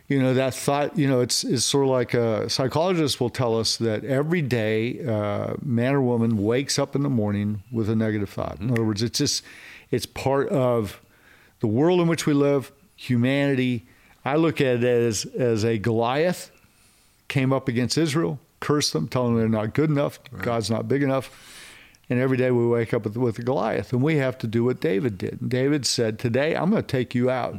You 0.08 0.22
know 0.22 0.34
that 0.34 0.54
thought. 0.54 0.98
You 0.98 1.08
know 1.08 1.22
it's 1.22 1.44
it's 1.44 1.64
sort 1.66 1.86
of 1.86 1.90
like 1.92 2.14
a 2.14 2.50
psychologist 2.50 3.20
will 3.20 3.30
tell 3.30 3.58
us 3.58 3.78
that 3.78 4.04
every 4.04 4.42
day, 4.42 5.04
uh, 5.06 5.56
man 5.62 5.96
or 5.96 6.02
woman 6.02 6.38
wakes 6.44 6.78
up 6.78 6.96
in 6.96 7.04
the 7.04 7.10
morning 7.10 7.64
with 7.72 7.90
a 7.90 7.96
negative 7.96 8.30
thought. 8.30 8.60
In 8.60 8.72
other 8.72 8.84
words, 8.84 9.02
it's 9.02 9.18
just 9.18 9.44
it's 9.90 10.06
part 10.06 10.50
of 10.50 11.02
the 11.60 11.68
world 11.68 12.00
in 12.00 12.08
which 12.08 12.26
we 12.26 12.34
live, 12.34 12.72
humanity. 12.96 13.86
I 14.24 14.36
look 14.36 14.62
at 14.62 14.84
it 14.84 14.84
as 14.84 15.26
as 15.26 15.66
a 15.66 15.78
Goliath 15.78 16.52
came 17.28 17.54
up 17.54 17.68
against 17.68 17.98
Israel, 17.98 18.40
cursed 18.60 18.94
them, 18.94 19.08
telling 19.08 19.36
them 19.36 19.52
they're 19.52 19.62
not 19.62 19.74
good 19.74 19.90
enough, 19.90 20.20
God's 20.42 20.70
not 20.70 20.88
big 20.88 21.02
enough. 21.02 21.61
And 22.12 22.20
every 22.20 22.36
day 22.36 22.52
we 22.52 22.68
wake 22.68 22.94
up 22.94 23.06
with, 23.06 23.16
with 23.16 23.40
a 23.40 23.42
Goliath, 23.42 23.94
and 23.94 24.02
we 24.02 24.18
have 24.18 24.38
to 24.40 24.48
do 24.48 24.66
what 24.66 24.82
David 24.82 25.18
did. 25.18 25.40
And 25.40 25.50
David 25.50 25.86
said, 25.86 26.20
Today 26.20 26.58
I'm 26.58 26.70
going 26.70 26.84
to 26.84 26.88
take 26.88 27.16
you 27.16 27.30
out. 27.30 27.56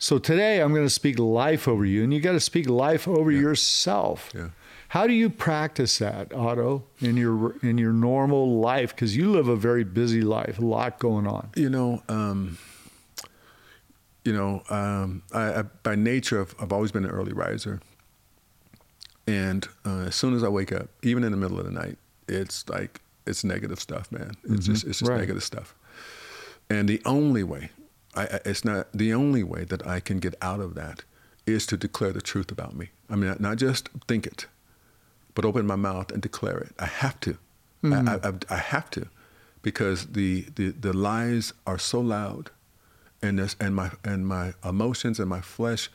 So 0.00 0.18
today 0.18 0.60
I'm 0.60 0.74
going 0.74 0.84
to 0.84 0.90
speak 0.90 1.16
life 1.20 1.68
over 1.68 1.84
you, 1.84 2.02
and 2.02 2.12
you 2.12 2.20
got 2.20 2.32
to 2.32 2.40
speak 2.40 2.68
life 2.68 3.06
over 3.06 3.30
yourself. 3.30 4.32
Yeah. 4.34 4.48
How 4.88 5.06
do 5.06 5.12
you 5.12 5.30
practice 5.30 5.98
that, 5.98 6.34
Otto, 6.34 6.86
in 7.00 7.16
your 7.16 7.56
in 7.62 7.78
your 7.78 7.92
normal 7.92 8.58
life? 8.58 8.92
Because 8.92 9.16
you 9.16 9.30
live 9.30 9.46
a 9.46 9.54
very 9.54 9.84
busy 9.84 10.22
life, 10.22 10.58
a 10.58 10.64
lot 10.64 10.98
going 10.98 11.28
on. 11.28 11.50
You 11.54 11.70
know, 11.70 12.02
um, 12.08 12.58
you 14.24 14.32
know, 14.32 14.64
um, 14.70 15.22
I, 15.32 15.60
I, 15.60 15.62
by 15.62 15.94
nature, 15.94 16.40
I've, 16.40 16.56
I've 16.60 16.72
always 16.72 16.90
been 16.90 17.04
an 17.04 17.12
early 17.12 17.32
riser, 17.32 17.80
and 19.24 19.68
uh, 19.84 20.06
as 20.06 20.16
soon 20.16 20.34
as 20.34 20.42
I 20.42 20.48
wake 20.48 20.72
up, 20.72 20.88
even 21.04 21.22
in 21.22 21.30
the 21.30 21.38
middle 21.38 21.60
of 21.60 21.64
the 21.64 21.70
night, 21.70 21.96
it's 22.26 22.68
like 22.68 23.02
it's 23.26 23.44
negative 23.44 23.80
stuff, 23.80 24.10
man. 24.12 24.32
It's 24.44 24.52
mm-hmm. 24.52 24.72
just 24.72 24.84
it's 24.84 24.98
just 25.00 25.10
Right. 25.10 25.20
negative 25.20 25.42
stuff. 25.42 25.74
And 26.68 26.88
the 26.88 27.00
only 27.04 27.42
way, 27.42 27.70
I, 28.14 28.40
it's 28.44 28.64
not 28.64 28.92
the 28.92 29.14
only 29.14 29.42
way 29.42 29.64
that 29.64 29.86
I 29.86 30.00
can 30.00 30.18
get 30.18 30.34
out 30.42 30.60
of 30.60 30.74
that 30.74 31.04
is 31.46 31.66
to 31.66 31.76
declare 31.76 32.12
the 32.12 32.20
truth 32.20 32.50
about 32.50 32.74
me. 32.74 32.90
I 33.08 33.14
mean, 33.16 33.36
not 33.38 33.58
just 33.58 33.88
think 34.08 34.26
it, 34.26 34.46
but 35.34 35.44
open 35.44 35.66
my 35.66 35.76
mouth 35.76 36.10
and 36.10 36.20
declare 36.20 36.58
it. 36.58 36.72
I 36.78 36.86
have 36.86 37.20
to. 37.20 37.38
I, 37.84 37.86
I, 37.86 37.90
mm-hmm. 37.90 38.26
I, 38.50 38.54
I 38.54 38.58
have 38.58 38.90
to, 38.90 39.06
because 39.62 40.06
the, 40.06 40.46
the, 40.56 40.70
the 40.70 40.92
lies 40.92 41.52
are 41.66 41.78
so 41.78 42.00
loud, 42.00 42.50
and 43.22 43.38
this, 43.38 43.54
and 43.60 43.74
my 43.74 43.90
and 44.02 44.26
my 44.26 44.54
emotions 44.64 45.20
and 45.20 45.28
my 45.28 45.40
flesh, 45.40 45.88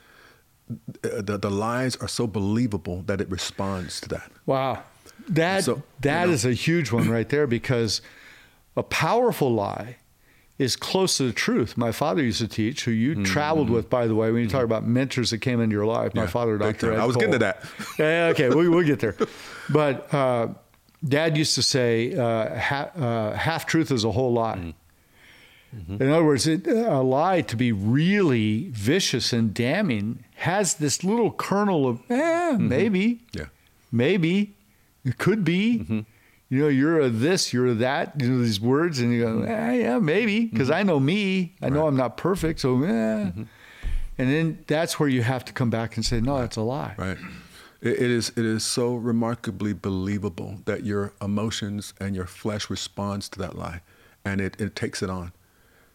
the 1.02 1.36
the 1.36 1.50
lies 1.50 1.96
are 1.96 2.08
so 2.08 2.26
believable 2.26 3.02
that 3.02 3.20
it 3.20 3.30
responds 3.30 4.00
to 4.00 4.08
that. 4.08 4.30
Wow. 4.46 4.82
That 5.28 5.64
So, 5.64 5.82
that 6.00 6.22
you 6.22 6.26
know. 6.28 6.32
is 6.34 6.44
a 6.44 6.52
huge 6.52 6.92
one 6.92 7.08
right 7.10 7.28
there 7.28 7.46
because 7.46 8.00
a 8.76 8.82
powerful 8.82 9.52
lie 9.52 9.96
is 10.58 10.76
close 10.76 11.16
to 11.16 11.24
the 11.24 11.32
truth. 11.32 11.76
My 11.76 11.90
father 11.92 12.22
used 12.22 12.38
to 12.40 12.46
teach, 12.48 12.84
who 12.84 12.90
you 12.92 13.24
traveled 13.24 13.68
with, 13.70 13.90
by 13.90 14.06
the 14.06 14.14
way, 14.14 14.30
when 14.30 14.42
you 14.42 14.48
talk 14.48 14.62
about 14.64 14.86
mentors 14.86 15.30
that 15.30 15.38
came 15.38 15.60
into 15.60 15.74
your 15.74 15.86
life. 15.86 16.14
My 16.14 16.22
Mm-hmm. 16.22 16.26
Yeah, 16.26 16.26
father, 16.26 16.58
Dr. 16.58 16.92
Ed 16.92 16.98
I 17.00 17.04
was 17.04 17.16
getting 17.16 17.32
to 17.32 17.38
that. 17.38 17.64
Yeah, 17.98 18.04
yeah, 18.26 18.30
okay, 18.32 18.48
we, 18.50 18.68
we'll 18.68 18.84
get 18.86 19.00
there. 19.00 19.16
But 19.70 20.12
uh, 20.14 20.48
Dad 21.04 21.36
used 21.36 21.54
to 21.56 21.62
say, 21.62 22.14
uh, 22.14 22.58
ha- 22.58 22.90
uh, 22.96 23.32
half 23.36 23.66
truth 23.66 23.90
is 23.90 24.04
a 24.04 24.12
whole 24.12 24.32
lie. 24.34 24.74
Mm-hmm. 25.74 26.02
In 26.02 26.10
other 26.10 26.24
words, 26.24 26.46
it, 26.46 26.66
a 26.66 27.00
lie 27.00 27.40
to 27.40 27.56
be 27.56 27.72
really 27.72 28.68
vicious 28.72 29.32
and 29.32 29.54
damning 29.54 30.22
has 30.36 30.74
this 30.74 31.02
little 31.02 31.32
kernel 31.32 31.88
of, 31.88 32.00
eh, 32.10 32.56
maybe, 32.58 33.22
Yeah. 33.32 33.46
maybe, 33.90 34.54
it 35.04 35.18
could 35.18 35.44
be. 35.44 35.78
Mm-hmm. 35.78 36.00
You 36.48 36.58
know, 36.58 36.68
you're 36.68 37.00
a 37.00 37.08
this, 37.08 37.52
you're 37.52 37.68
a 37.68 37.74
that, 37.74 38.20
you 38.20 38.28
know, 38.28 38.42
these 38.42 38.60
words, 38.60 39.00
and 39.00 39.10
you 39.10 39.22
go, 39.22 39.42
eh, 39.42 39.72
yeah, 39.72 39.98
maybe, 39.98 40.44
because 40.46 40.70
I 40.70 40.82
know 40.82 41.00
me. 41.00 41.54
I 41.62 41.70
know 41.70 41.70
Mm-hmm. 41.70 41.74
Right. 41.74 41.78
Mm-hmm. 41.80 41.88
I'm 41.88 41.96
not 41.96 42.16
perfect, 42.18 42.60
so, 42.60 42.82
eh. 42.82 43.30
And 44.18 44.30
then 44.30 44.64
that's 44.66 45.00
where 45.00 45.08
you 45.08 45.22
have 45.22 45.44
to 45.46 45.52
come 45.54 45.70
back 45.70 45.96
and 45.96 46.04
say, 46.04 46.20
no, 46.20 46.38
that's 46.38 46.56
a 46.56 46.62
lie. 46.62 46.94
Right. 46.98 47.16
It, 47.80 47.94
it 47.94 48.10
is 48.10 48.30
it 48.36 48.44
is 48.44 48.64
so 48.64 48.94
remarkably 48.94 49.72
believable 49.72 50.60
that 50.66 50.84
your 50.84 51.12
emotions 51.20 51.94
and 51.98 52.14
your 52.14 52.26
flesh 52.26 52.70
responds 52.70 53.28
to 53.30 53.38
that 53.40 53.56
lie, 53.56 53.80
and 54.24 54.40
it, 54.40 54.60
it 54.60 54.76
takes 54.76 55.02
it 55.02 55.10
on. 55.10 55.32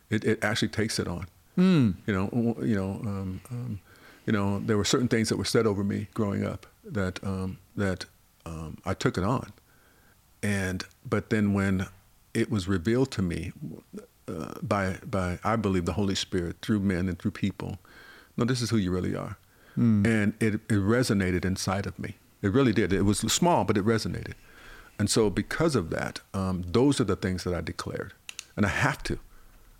It, 0.09 0.25
it 0.25 0.43
actually 0.43 0.69
takes 0.69 0.99
it 0.99 1.07
on. 1.07 1.27
Hmm. 1.55 1.91
You 2.05 2.13
know, 2.13 2.55
you 2.61 2.75
know, 2.75 2.91
um, 3.05 3.41
um, 3.51 3.79
you 4.25 4.33
know. 4.33 4.59
There 4.59 4.77
were 4.77 4.85
certain 4.85 5.07
things 5.07 5.29
that 5.29 5.37
were 5.37 5.45
said 5.45 5.65
over 5.65 5.83
me 5.83 6.07
growing 6.13 6.43
up 6.45 6.65
that 6.83 7.23
um, 7.23 7.59
that 7.75 8.05
um, 8.47 8.77
I 8.85 8.93
took 8.93 9.17
it 9.17 9.23
on, 9.23 9.51
and 10.41 10.83
but 11.05 11.29
then 11.29 11.53
when 11.53 11.87
it 12.33 12.49
was 12.49 12.67
revealed 12.67 13.11
to 13.11 13.21
me 13.21 13.51
uh, 14.27 14.53
by 14.61 14.97
by 15.05 15.39
I 15.43 15.55
believe 15.55 15.85
the 15.85 15.93
Holy 15.93 16.15
Spirit 16.15 16.57
through 16.61 16.79
men 16.79 17.09
and 17.09 17.19
through 17.19 17.31
people, 17.31 17.79
no, 18.37 18.45
this 18.45 18.61
is 18.61 18.69
who 18.69 18.77
you 18.77 18.91
really 18.91 19.15
are, 19.15 19.37
and 20.05 20.33
it, 20.39 20.55
it 20.55 20.69
resonated 20.69 21.45
inside 21.45 21.85
of 21.85 21.99
me. 21.99 22.15
It 22.41 22.51
really 22.53 22.73
did. 22.73 22.93
It 22.93 23.03
was 23.03 23.19
small, 23.19 23.63
but 23.65 23.77
it 23.77 23.85
resonated, 23.85 24.33
and 24.99 25.09
so 25.09 25.29
because 25.29 25.75
of 25.75 25.89
that, 25.89 26.21
um, 26.33 26.63
those 26.67 27.01
are 27.01 27.05
the 27.05 27.15
things 27.15 27.43
that 27.43 27.53
I 27.53 27.61
declared, 27.61 28.13
and 28.55 28.65
I 28.65 28.69
have 28.69 29.03
to. 29.03 29.19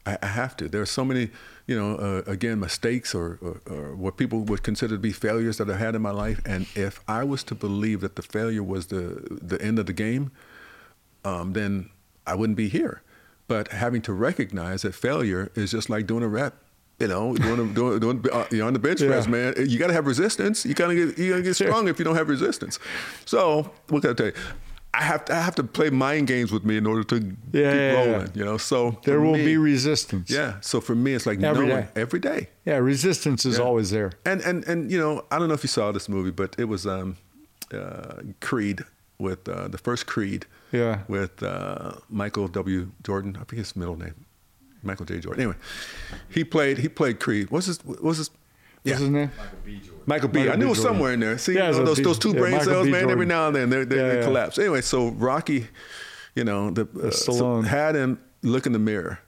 I, 0.10 0.17
I 0.28 0.30
have 0.41 0.54
to. 0.58 0.63
There 0.74 0.82
are 0.82 0.91
so 1.00 1.04
many, 1.12 1.30
you 1.70 1.76
know, 1.80 1.89
uh, 2.08 2.22
again, 2.36 2.60
mistakes 2.60 3.10
or, 3.13 3.28
or, 3.48 3.56
or 3.74 3.96
what 4.04 4.13
people 4.22 4.39
would 4.50 4.63
consider 4.63 4.96
to 4.96 5.00
be 5.10 5.12
failures 5.12 5.58
that 5.58 5.70
I 5.70 5.78
had 5.86 5.93
in 5.96 6.02
my 6.02 6.12
life. 6.26 6.39
And 6.46 6.65
if 6.76 6.93
I 7.08 7.22
was 7.32 7.43
to 7.50 7.56
believe 7.56 8.00
that 8.02 8.15
the 8.15 8.22
failure 8.38 8.63
was 8.74 8.88
the 8.93 9.06
the 9.52 9.58
end 9.67 9.78
of 9.80 9.86
the 9.86 9.93
game, 10.06 10.32
um, 11.24 11.54
then 11.54 11.89
I 12.26 12.34
wouldn't 12.36 12.58
be 12.58 12.70
here. 12.70 13.02
But 13.48 13.70
having 13.84 14.02
to 14.04 14.13
recognize 14.13 14.82
that 14.82 14.93
failure 14.96 15.52
is 15.56 15.72
just 15.72 15.89
like 15.89 16.06
doing 16.08 16.24
a 16.24 16.28
rep. 16.28 16.54
You 17.00 17.08
know, 17.08 17.36
doing, 17.36 17.60
a, 17.60 17.74
doing, 17.80 18.00
doing 18.00 18.26
uh, 18.34 18.46
you're 18.52 18.65
on 18.67 18.74
the 18.74 18.80
bench 18.80 19.02
Yeah. 19.02 19.10
press, 19.10 19.28
man. 19.28 19.54
You 19.58 19.78
got 19.78 19.88
to 19.88 19.93
have 19.93 20.08
resistance. 20.08 20.65
You 20.65 20.74
gotta 20.74 20.96
get 20.96 21.17
you 21.17 21.30
gotta 21.32 21.43
get 21.43 21.54
strong 21.56 21.88
if 21.88 22.00
you 22.00 22.06
don't 22.06 22.15
have 22.15 22.28
resistance. 22.30 22.80
So 23.26 23.72
what 23.89 24.02
can 24.02 24.12
I 24.12 24.13
tell 24.13 24.26
you? 24.28 24.34
I 25.00 25.04
have 25.04 25.26
to 25.26 25.34
I 25.36 25.41
have 25.41 25.56
to 25.56 25.64
play 25.64 25.89
mind 25.91 26.28
games 26.28 26.52
with 26.52 26.64
me 26.66 26.76
in 26.78 26.86
order 26.88 27.04
to 27.04 27.16
Yeah, 27.16 27.22
keep 27.22 27.54
yeah, 27.54 27.72
yeah. 27.74 27.93
rolling. 28.12 28.32
You 28.34 28.45
know, 28.45 28.58
so 28.58 28.98
There 29.04 29.20
will 29.22 29.34
me- 29.38 29.45
be 29.45 29.58
resistance. 29.58 30.30
yeah. 30.32 30.60
So 30.62 30.82
for 30.82 30.95
me, 30.95 31.14
it's 31.14 31.26
like 31.26 31.41
Every 31.43 31.68
knowing 31.68 31.84
day. 31.84 32.02
every 32.02 32.20
day. 32.20 32.50
Yeah, 32.66 32.78
resistance 32.93 33.45
is 33.45 33.58
Yeah. 33.58 33.66
always 33.68 33.89
there. 33.91 34.12
And 34.26 34.41
and 34.41 34.66
and 34.68 34.91
you 34.91 35.00
know, 35.04 35.14
I 35.32 35.38
don't 35.39 35.48
know 35.50 35.54
if 35.54 35.64
you 35.64 35.70
saw 35.70 35.91
this 35.91 36.08
movie, 36.10 36.32
but 36.32 36.56
it 36.58 36.66
was 36.68 36.86
um, 36.86 37.16
uh, 37.74 38.22
Creed 38.41 38.80
with 39.20 39.48
uh, 39.48 39.68
the 39.68 39.78
first 39.78 40.06
Creed. 40.08 40.45
Yeah. 40.72 41.00
With 41.08 41.41
uh, 41.43 41.91
Michael 42.10 42.48
W. 42.48 42.91
Jordan. 43.04 43.36
I 43.39 43.43
think 43.45 43.60
his 43.60 43.76
middle 43.76 43.98
name. 43.98 44.16
Michael 44.84 45.06
J. 45.06 45.20
Jordan. 45.20 45.41
Anyway, 45.41 45.58
he 46.30 46.43
played 46.43 46.78
he 46.80 46.89
played 46.89 47.20
Creed. 47.20 47.50
What's 47.52 47.68
his 47.68 47.80
What's 47.86 48.18
his 48.20 48.30
What's 48.88 48.99
Yeah. 48.99 49.05
his 49.05 49.09
name? 49.09 49.31
Michael 50.05 50.29
B. 50.29 50.39
Michael 50.39 50.53
I 50.53 50.55
knew 50.55 50.65
B. 50.65 50.67
it 50.67 50.69
was 50.69 50.81
somewhere 50.81 51.13
in 51.13 51.19
there. 51.19 51.38
See, 51.38 51.53
Yeah, 51.53 51.71
you 51.71 51.77
know, 51.79 51.85
those 51.85 51.97
B- 51.97 52.03
those 52.03 52.19
two 52.19 52.33
brain 52.33 52.53
Michael 52.53 52.65
cells, 52.73 52.85
B. 52.85 52.91
man. 52.91 53.09
Every 53.09 53.25
now 53.25 53.47
and 53.47 53.55
then 53.55 53.69
they, 53.69 53.83
they, 53.83 53.95
Yeah, 53.97 54.07
they 54.09 54.17
yeah. 54.19 54.23
collapse. 54.23 54.57
Anyway, 54.57 54.81
so 54.81 55.09
Rocky, 55.09 55.67
you 56.35 56.43
know, 56.43 56.71
the 56.71 56.88
uh, 57.03 57.11
so 57.11 57.33
Stallone. 57.33 57.65
had 57.65 57.95
him 57.95 58.19
look 58.41 58.65
in 58.65 58.71
the 58.71 58.79
mirror, 58.79 59.19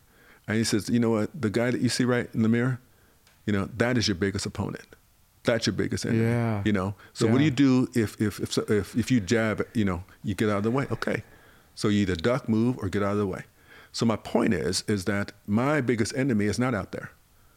and 0.48 0.58
he 0.58 0.64
says, 0.64 0.90
"You 0.90 1.00
know 1.00 1.10
what? 1.10 1.30
The 1.40 1.50
guy 1.50 1.72
that 1.72 1.82
you 1.82 1.90
see 1.90 2.06
right 2.06 2.30
in 2.34 2.44
the 2.44 2.50
mirror, 2.50 2.80
you 3.46 3.52
know, 3.54 3.70
that 3.78 3.98
is 3.98 4.08
your 4.08 4.16
biggest 4.16 4.46
opponent. 4.46 4.86
That's 5.44 5.66
your 5.66 5.74
biggest 5.74 6.06
enemy. 6.06 6.22
Yeah. 6.24 6.62
You 6.64 6.72
know. 6.74 6.96
So 7.14 7.28
what 7.28 7.40
do 7.40 7.44
you 7.44 7.52
do 7.52 7.88
if 7.96 8.20
if 8.22 8.40
if 8.40 8.58
if, 8.70 8.96
if 8.96 9.12
you 9.12 9.20
jab? 9.20 9.66
You 9.74 9.84
know, 9.86 10.04
you 10.24 10.36
get 10.36 10.50
out 10.50 10.58
of 10.58 10.64
the 10.64 10.72
way. 10.72 10.86
Okay. 10.92 11.24
So 11.76 11.88
you 11.88 12.02
either 12.02 12.16
duck, 12.16 12.48
move, 12.50 12.78
or 12.80 12.88
get 12.90 13.04
out 13.04 13.14
of 13.14 13.18
the 13.18 13.28
way. 13.28 13.44
So 13.92 14.06
my 14.06 14.18
point 14.18 14.54
is, 14.54 14.84
is 14.88 15.06
that 15.06 15.32
my 15.48 15.82
biggest 15.82 16.14
enemy 16.16 16.46
is 16.46 16.60
not 16.60 16.76
out 16.76 16.92
there. 16.92 17.10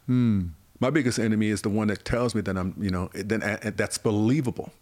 Hmm. 0.07 0.46
My 0.83 0.91
biggest 0.91 1.20
enemy 1.20 1.47
is 1.47 1.62
the 1.62 1.68
one 1.68 1.87
that 1.89 2.05
tells 2.05 2.35
me 2.35 2.41
that 2.41 2.59
I'm, 2.59 2.74
you 2.76 2.91
know, 2.91 3.09
then 3.14 3.41
uh, 3.41 3.70
that's 3.76 3.99
believable. 3.99 4.72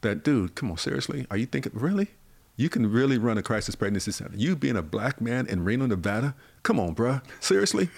That 0.00 0.24
dude, 0.24 0.56
come 0.56 0.68
on, 0.72 0.78
seriously, 0.78 1.26
are 1.30 1.36
you 1.36 1.46
thinking 1.46 1.70
really? 1.76 2.08
You 2.56 2.68
can 2.68 2.90
really 2.90 3.18
run 3.18 3.38
a 3.38 3.42
crisis 3.42 3.76
pregnancy 3.76 4.10
center. 4.10 4.32
You 4.36 4.56
being 4.56 4.76
a 4.76 4.82
black 4.82 5.20
man 5.20 5.46
in 5.46 5.62
Reno, 5.62 5.86
Nevada, 5.86 6.34
come 6.64 6.80
on, 6.80 6.96
bruh, 6.96 7.22
seriously, 7.38 7.88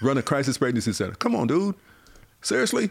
run 0.00 0.18
a 0.18 0.22
crisis 0.22 0.56
pregnancy 0.56 0.92
center. 0.92 1.16
Come 1.16 1.34
on, 1.34 1.48
dude, 1.48 1.74
seriously. 2.42 2.90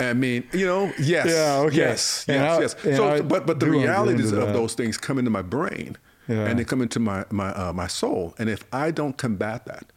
I 0.00 0.14
mean, 0.14 0.48
you 0.54 0.64
know, 0.64 0.90
yes, 0.98 1.26
Yeah, 1.28 1.58
okay. 1.66 1.76
yes, 1.76 2.24
yes, 2.26 2.74
yes. 2.82 2.96
So, 2.96 3.06
I 3.06 3.20
but 3.20 3.46
but 3.46 3.60
the 3.60 3.68
realities 3.68 4.32
of 4.32 4.46
that. 4.46 4.52
those 4.54 4.72
things 4.72 4.96
come 4.96 5.18
into 5.18 5.30
my 5.30 5.42
brain, 5.42 5.98
Yeah. 6.26 6.46
and 6.46 6.58
they 6.58 6.64
come 6.64 6.80
into 6.80 6.98
my 7.00 7.26
my 7.30 7.50
uh, 7.50 7.74
my 7.74 7.86
soul. 7.86 8.34
And 8.38 8.48
if 8.48 8.64
I 8.72 8.90
don't 8.92 9.18
combat 9.18 9.66
that, 9.66 9.92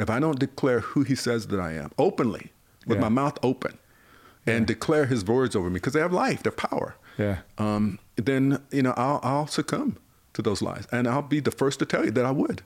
if 0.00 0.10
I 0.10 0.18
don't 0.20 0.38
declare 0.38 0.80
who 0.80 1.02
He 1.02 1.14
says 1.14 1.46
that 1.48 1.60
I 1.60 1.72
am 1.74 1.90
openly, 1.98 2.52
with 2.86 2.98
Yeah. 2.98 3.02
my 3.02 3.08
mouth 3.10 3.38
open, 3.42 3.78
and 4.46 4.66
declare 4.66 5.06
His 5.06 5.24
words 5.24 5.54
over 5.54 5.68
me, 5.68 5.74
because 5.74 5.92
they 5.92 6.00
have 6.00 6.12
life, 6.12 6.42
they're 6.42 6.52
power. 6.52 6.94
Yeah. 7.18 7.38
Um, 7.58 7.98
then 8.16 8.62
you 8.72 8.82
know 8.82 8.94
I'll 8.96 9.20
I'll 9.22 9.46
succumb 9.46 9.96
to 10.34 10.42
those 10.42 10.62
lies, 10.62 10.86
and 10.92 11.06
I'll 11.08 11.22
be 11.22 11.40
the 11.40 11.50
first 11.50 11.78
to 11.80 11.86
tell 11.86 12.04
you 12.04 12.10
that 12.12 12.24
I 12.24 12.30
would. 12.30 12.62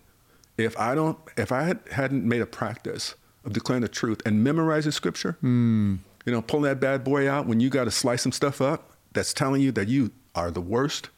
If 0.57 0.79
I 0.79 0.95
don't, 0.95 1.19
if 1.37 1.51
I 1.51 1.63
had, 1.65 1.81
hadn't 1.93 2.25
made 2.25 2.41
a 2.43 2.47
practice 2.47 3.15
of 3.45 3.53
declaring 3.53 3.83
the 3.83 3.89
truth 3.89 4.21
and 4.25 4.45
memorizing 4.45 4.93
Scripture, 4.93 5.37
Hmm. 5.41 5.97
you 6.25 6.33
know, 6.33 6.41
pulling 6.43 6.65
that 6.65 6.79
bad 6.81 7.03
boy 7.05 7.29
out 7.29 7.47
when 7.47 7.59
you 7.61 7.69
got 7.71 7.85
to 7.85 7.91
slice 7.91 8.23
some 8.23 8.33
stuff 8.33 8.61
up 8.61 8.93
that's 9.13 9.35
telling 9.35 9.61
you 9.63 9.73
that 9.73 9.89
you 9.89 10.13
are 10.35 10.51
the 10.53 10.61
worst, 10.61 11.11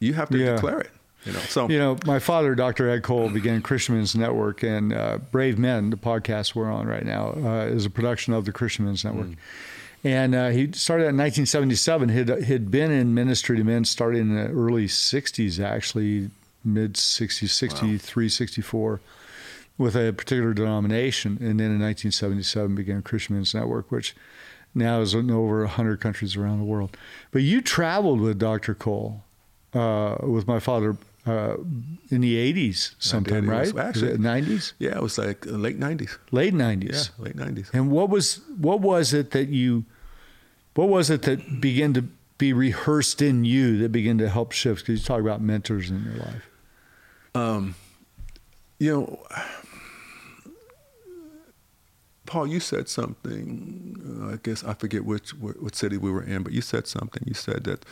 you 0.00 0.14
have 0.14 0.28
to 0.30 0.38
Yeah. 0.38 0.54
declare 0.54 0.80
it. 0.80 0.90
You 1.24 1.32
know, 1.32 1.40
so 1.40 1.68
You 1.68 1.78
know, 1.78 1.98
my 2.06 2.18
father, 2.18 2.54
Dr. 2.54 2.88
Ed 2.88 3.02
Cole, 3.02 3.28
began 3.28 3.60
Christian's 3.60 4.14
Network, 4.14 4.62
and 4.62 4.92
uh, 4.92 5.18
Brave 5.30 5.58
Men, 5.58 5.90
the 5.90 5.96
podcast 5.96 6.54
we're 6.54 6.70
on 6.70 6.86
right 6.86 7.04
now, 7.04 7.30
uh, 7.32 7.66
is 7.66 7.84
a 7.84 7.90
production 7.90 8.32
of 8.32 8.44
the 8.44 8.52
Christian's 8.52 8.86
Men's 8.86 9.04
Network. 9.04 9.36
And 10.04 10.34
uh, 10.34 10.48
he 10.50 10.70
started 10.72 11.08
in 11.08 11.16
1977. 11.16 12.08
He'd, 12.10 12.44
he'd 12.44 12.70
been 12.70 12.92
in 12.92 13.14
ministry 13.14 13.56
to 13.56 13.64
men 13.64 13.84
starting 13.84 14.20
in 14.22 14.34
the 14.36 14.48
early 14.50 14.86
60s, 14.86 15.62
actually, 15.62 16.30
mid 16.64 16.94
60s, 16.94 17.48
63, 17.50 18.28
64, 18.28 19.00
with 19.76 19.96
a 19.96 20.12
particular 20.12 20.54
denomination. 20.54 21.32
And 21.40 21.58
then 21.58 21.72
in 21.72 21.80
1977 21.80 22.76
began 22.76 23.02
Christian 23.02 23.34
Men's 23.34 23.54
Network, 23.54 23.90
which 23.90 24.14
now 24.72 25.00
is 25.00 25.14
in 25.14 25.30
over 25.32 25.60
100 25.60 26.00
countries 26.00 26.36
around 26.36 26.58
the 26.58 26.64
world. 26.64 26.96
But 27.32 27.42
you 27.42 27.60
traveled 27.60 28.20
with 28.20 28.38
Dr. 28.38 28.74
Cole, 28.74 29.24
uh, 29.78 30.16
with 30.26 30.46
my 30.46 30.60
father. 30.60 30.96
Uh, 31.26 31.56
in 32.10 32.22
the 32.22 32.36
80s, 32.54 32.94
sometime, 32.98 33.50
right? 33.50 33.68
actually- 33.76 34.12
Was 34.12 34.14
it 34.14 34.20
90s, 34.20 34.72
yeah, 34.78 34.96
it 34.96 35.02
was 35.02 35.18
like 35.18 35.44
late 35.44 35.78
'90s. 35.78 36.16
late 36.30 36.54
90s. 36.54 36.84
Yeah, 36.84 36.90
90s. 36.90 37.10
late 37.18 37.36
'90s. 37.36 37.74
And 37.74 37.90
what 37.90 38.08
was 38.08 38.40
what 38.56 38.80
was 38.80 39.12
it 39.12 39.32
that 39.32 39.48
you, 39.50 39.84
what 40.74 40.88
was 40.88 41.10
it 41.10 41.22
that 41.22 41.60
began 41.60 41.92
to 41.94 42.02
be 42.38 42.54
rehearsed 42.54 43.20
in 43.20 43.44
you 43.44 43.76
that 43.78 43.90
began 43.92 44.16
to 44.18 44.28
help 44.30 44.52
shift? 44.52 44.86
Because 44.86 45.00
you 45.02 45.06
talk 45.06 45.20
about 45.20 45.42
mentors 45.42 45.90
in 45.90 46.02
your 46.02 46.14
life. 46.14 46.48
Um, 47.34 47.74
you 48.78 48.92
know, 48.94 49.18
Paul, 52.26 52.46
you 52.46 52.60
said 52.60 52.88
something. 52.88 53.96
Uh, 54.22 54.34
I 54.34 54.38
guess 54.42 54.62
I 54.64 54.74
forget 54.74 55.04
which 55.04 55.30
what 55.34 55.74
city 55.74 55.96
we 55.96 56.10
were 56.10 56.22
in, 56.22 56.42
but 56.42 56.52
you 56.52 56.60
said 56.62 56.86
something. 56.86 57.22
You 57.26 57.34
said 57.34 57.64
that, 57.64 57.84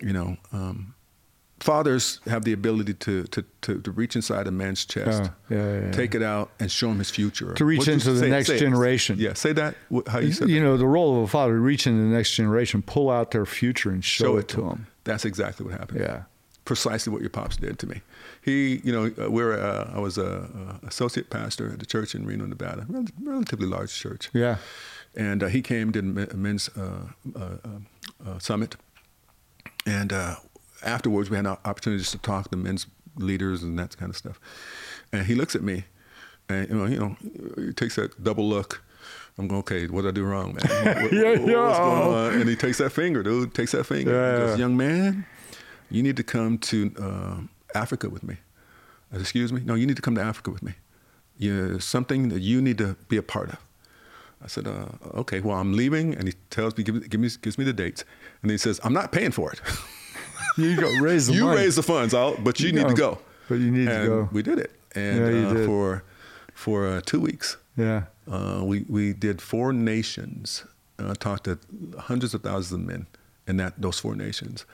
you 0.00 0.12
know, 0.12 0.36
um, 0.52 0.94
fathers 1.60 2.20
have 2.26 2.44
the 2.44 2.52
ability 2.52 2.94
to, 2.94 3.24
to, 3.24 3.44
to, 3.62 3.80
to 3.80 3.90
reach 3.90 4.14
inside 4.14 4.46
a 4.46 4.50
man's 4.50 4.84
chest, 4.84 5.30
Oh, 5.50 5.54
yeah, 5.54 5.80
yeah, 5.80 5.90
take 5.92 6.14
it 6.14 6.22
out, 6.22 6.50
and 6.60 6.70
show 6.70 6.90
him 6.90 6.98
his 6.98 7.10
future. 7.10 7.54
To 7.54 7.64
reach 7.64 7.88
into 7.88 8.12
the 8.12 8.20
say- 8.20 8.30
next 8.30 8.48
say 8.48 8.56
it. 8.56 8.58
generation. 8.58 9.16
Yeah, 9.18 9.32
say 9.34 9.52
that. 9.54 9.74
How 10.06 10.18
you 10.18 10.32
said 10.32 10.48
you 10.48 10.60
that. 10.60 10.66
know, 10.66 10.76
the 10.76 10.86
role 10.86 11.16
of 11.16 11.22
a 11.22 11.26
father, 11.28 11.58
reach 11.58 11.86
into 11.86 12.02
the 12.02 12.14
next 12.14 12.32
generation, 12.34 12.82
pull 12.82 13.10
out 13.10 13.30
their 13.30 13.46
future 13.46 13.90
and 13.90 14.04
show, 14.04 14.36
it 14.36 14.48
to 14.48 14.60
them. 14.62 14.86
That's 15.04 15.24
exactly 15.24 15.64
what 15.66 15.78
happened. 15.78 16.00
Yeah. 16.00 16.22
precisely 16.66 17.12
what 17.12 17.22
your 17.22 17.30
pops 17.30 17.56
did 17.56 17.78
to 17.78 17.86
me. 17.86 18.02
He, 18.42 18.80
you 18.84 18.92
know, 18.92 19.10
uh, 19.24 19.30
we're 19.30 19.58
uh, 19.58 19.92
I 19.94 19.98
was 20.00 20.18
a, 20.18 20.78
a 20.82 20.86
associate 20.86 21.30
pastor 21.30 21.72
at 21.72 21.78
the 21.78 21.86
church 21.86 22.14
in 22.14 22.26
Reno, 22.26 22.44
Nevada, 22.46 22.84
rel- 22.88 23.06
relatively 23.22 23.66
large 23.66 23.94
church. 23.94 24.30
Yeah. 24.34 24.56
And 25.14 25.42
uh, 25.42 25.46
he 25.46 25.62
came 25.62 25.90
did 25.92 26.04
a 26.04 26.36
men's 26.36 26.68
uh, 26.76 27.06
uh, 27.34 27.40
uh, 27.40 28.28
uh, 28.28 28.38
summit, 28.38 28.76
and 29.86 30.12
uh, 30.12 30.36
afterwards 30.84 31.30
we 31.30 31.36
had 31.36 31.46
opportunities 31.46 32.10
to 32.10 32.18
talk 32.18 32.50
to 32.50 32.56
men's 32.56 32.86
leaders 33.16 33.62
and 33.62 33.78
that 33.78 33.96
kind 33.96 34.10
of 34.10 34.16
stuff. 34.16 34.38
And 35.12 35.24
he 35.26 35.34
looks 35.34 35.54
at 35.54 35.62
me, 35.62 35.84
and 36.48 36.68
you 36.68 36.74
know, 36.74 36.84
you 36.86 36.98
know, 36.98 37.16
he 37.66 37.72
takes 37.72 37.96
that 37.96 38.22
double 38.22 38.48
look. 38.48 38.82
I'm 39.38 39.48
going, 39.48 39.60
okay, 39.60 39.86
what 39.86 40.02
did 40.02 40.08
I 40.08 40.12
do 40.12 40.24
wrong, 40.24 40.54
man? 40.54 40.64
What- 40.86 41.02
what- 41.02 41.12
Yeah, 41.12 41.28
what's 41.30 41.40
yeah. 41.42 41.78
going 41.78 42.02
on? 42.34 42.40
And 42.40 42.48
he 42.48 42.56
takes 42.56 42.78
that 42.78 42.90
finger, 42.90 43.22
dude. 43.22 43.54
Takes 43.54 43.72
that 43.72 43.84
finger. 43.84 44.10
Yeah, 44.12 44.32
He 44.40 44.46
goes, 44.46 44.58
young 44.58 44.76
man, 44.76 45.26
you 45.90 46.02
need 46.02 46.16
to 46.16 46.22
come 46.24 46.56
to 46.58 46.92
uh, 46.98 47.36
Africa 47.78 48.08
with 48.08 48.22
me. 48.22 48.36
Said, 49.12 49.20
excuse 49.20 49.52
me? 49.52 49.60
No, 49.64 49.74
you 49.74 49.86
need 49.86 49.96
to 49.96 50.02
come 50.02 50.14
to 50.14 50.22
Africa 50.22 50.50
with 50.50 50.62
me. 50.62 50.72
You, 51.38 51.54
know, 51.54 51.78
something 51.78 52.30
that 52.30 52.40
you 52.40 52.62
need 52.62 52.78
to 52.78 52.96
be 53.08 53.18
a 53.18 53.22
part 53.22 53.50
of. 53.50 53.58
I 54.44 54.48
said, 54.48 54.66
uh, 54.68 54.86
okay, 55.14 55.40
well, 55.40 55.56
I'm 55.56 55.72
leaving. 55.72 56.14
And 56.14 56.28
he 56.28 56.34
tells 56.50 56.76
me, 56.76 56.84
give, 56.84 56.94
me- 56.96 57.08
give 57.08 57.20
me, 57.20 57.28
gives 57.40 57.56
me 57.58 57.64
the 57.64 57.72
dates. 57.72 58.04
And 58.42 58.50
he 58.50 58.58
says, 58.58 58.78
I'm 58.84 58.92
not 58.92 59.12
paying 59.12 59.32
for 59.32 59.52
it. 59.52 59.60
You 60.58 60.74
go 60.74 60.90
raise 61.00 61.26
the 61.26 61.34
you 61.34 61.44
money. 61.44 61.58
raise 61.58 61.76
the 61.76 61.82
funds 61.82 62.14
out, 62.14 62.42
but 62.42 62.58
you, 62.60 62.68
You 62.68 62.72
need 62.72 62.88
to 62.88 62.94
go. 62.94 63.18
but 63.46 63.56
you 63.56 63.70
need 63.70 63.88
to 63.88 64.06
go. 64.06 64.28
We 64.32 64.42
did 64.42 64.58
it. 64.58 64.70
And 64.94 65.18
Yeah, 65.18 65.48
uh, 65.62 65.66
for, 65.66 66.02
for 66.54 66.86
uh, 66.86 67.00
two 67.04 67.20
weeks, 67.20 67.58
Yeah. 67.76 68.04
uh, 68.26 68.62
we, 68.64 68.86
we 68.88 69.12
did 69.12 69.42
four 69.42 69.74
nations, 69.74 70.64
uh, 70.98 71.12
talked 71.12 71.44
to 71.44 71.58
hundreds 71.98 72.32
of 72.32 72.42
thousands 72.42 72.72
of 72.80 72.86
men 72.86 73.06
in 73.46 73.58
that, 73.58 73.74
those 73.82 73.98
four 74.00 74.14
nations. 74.16 74.64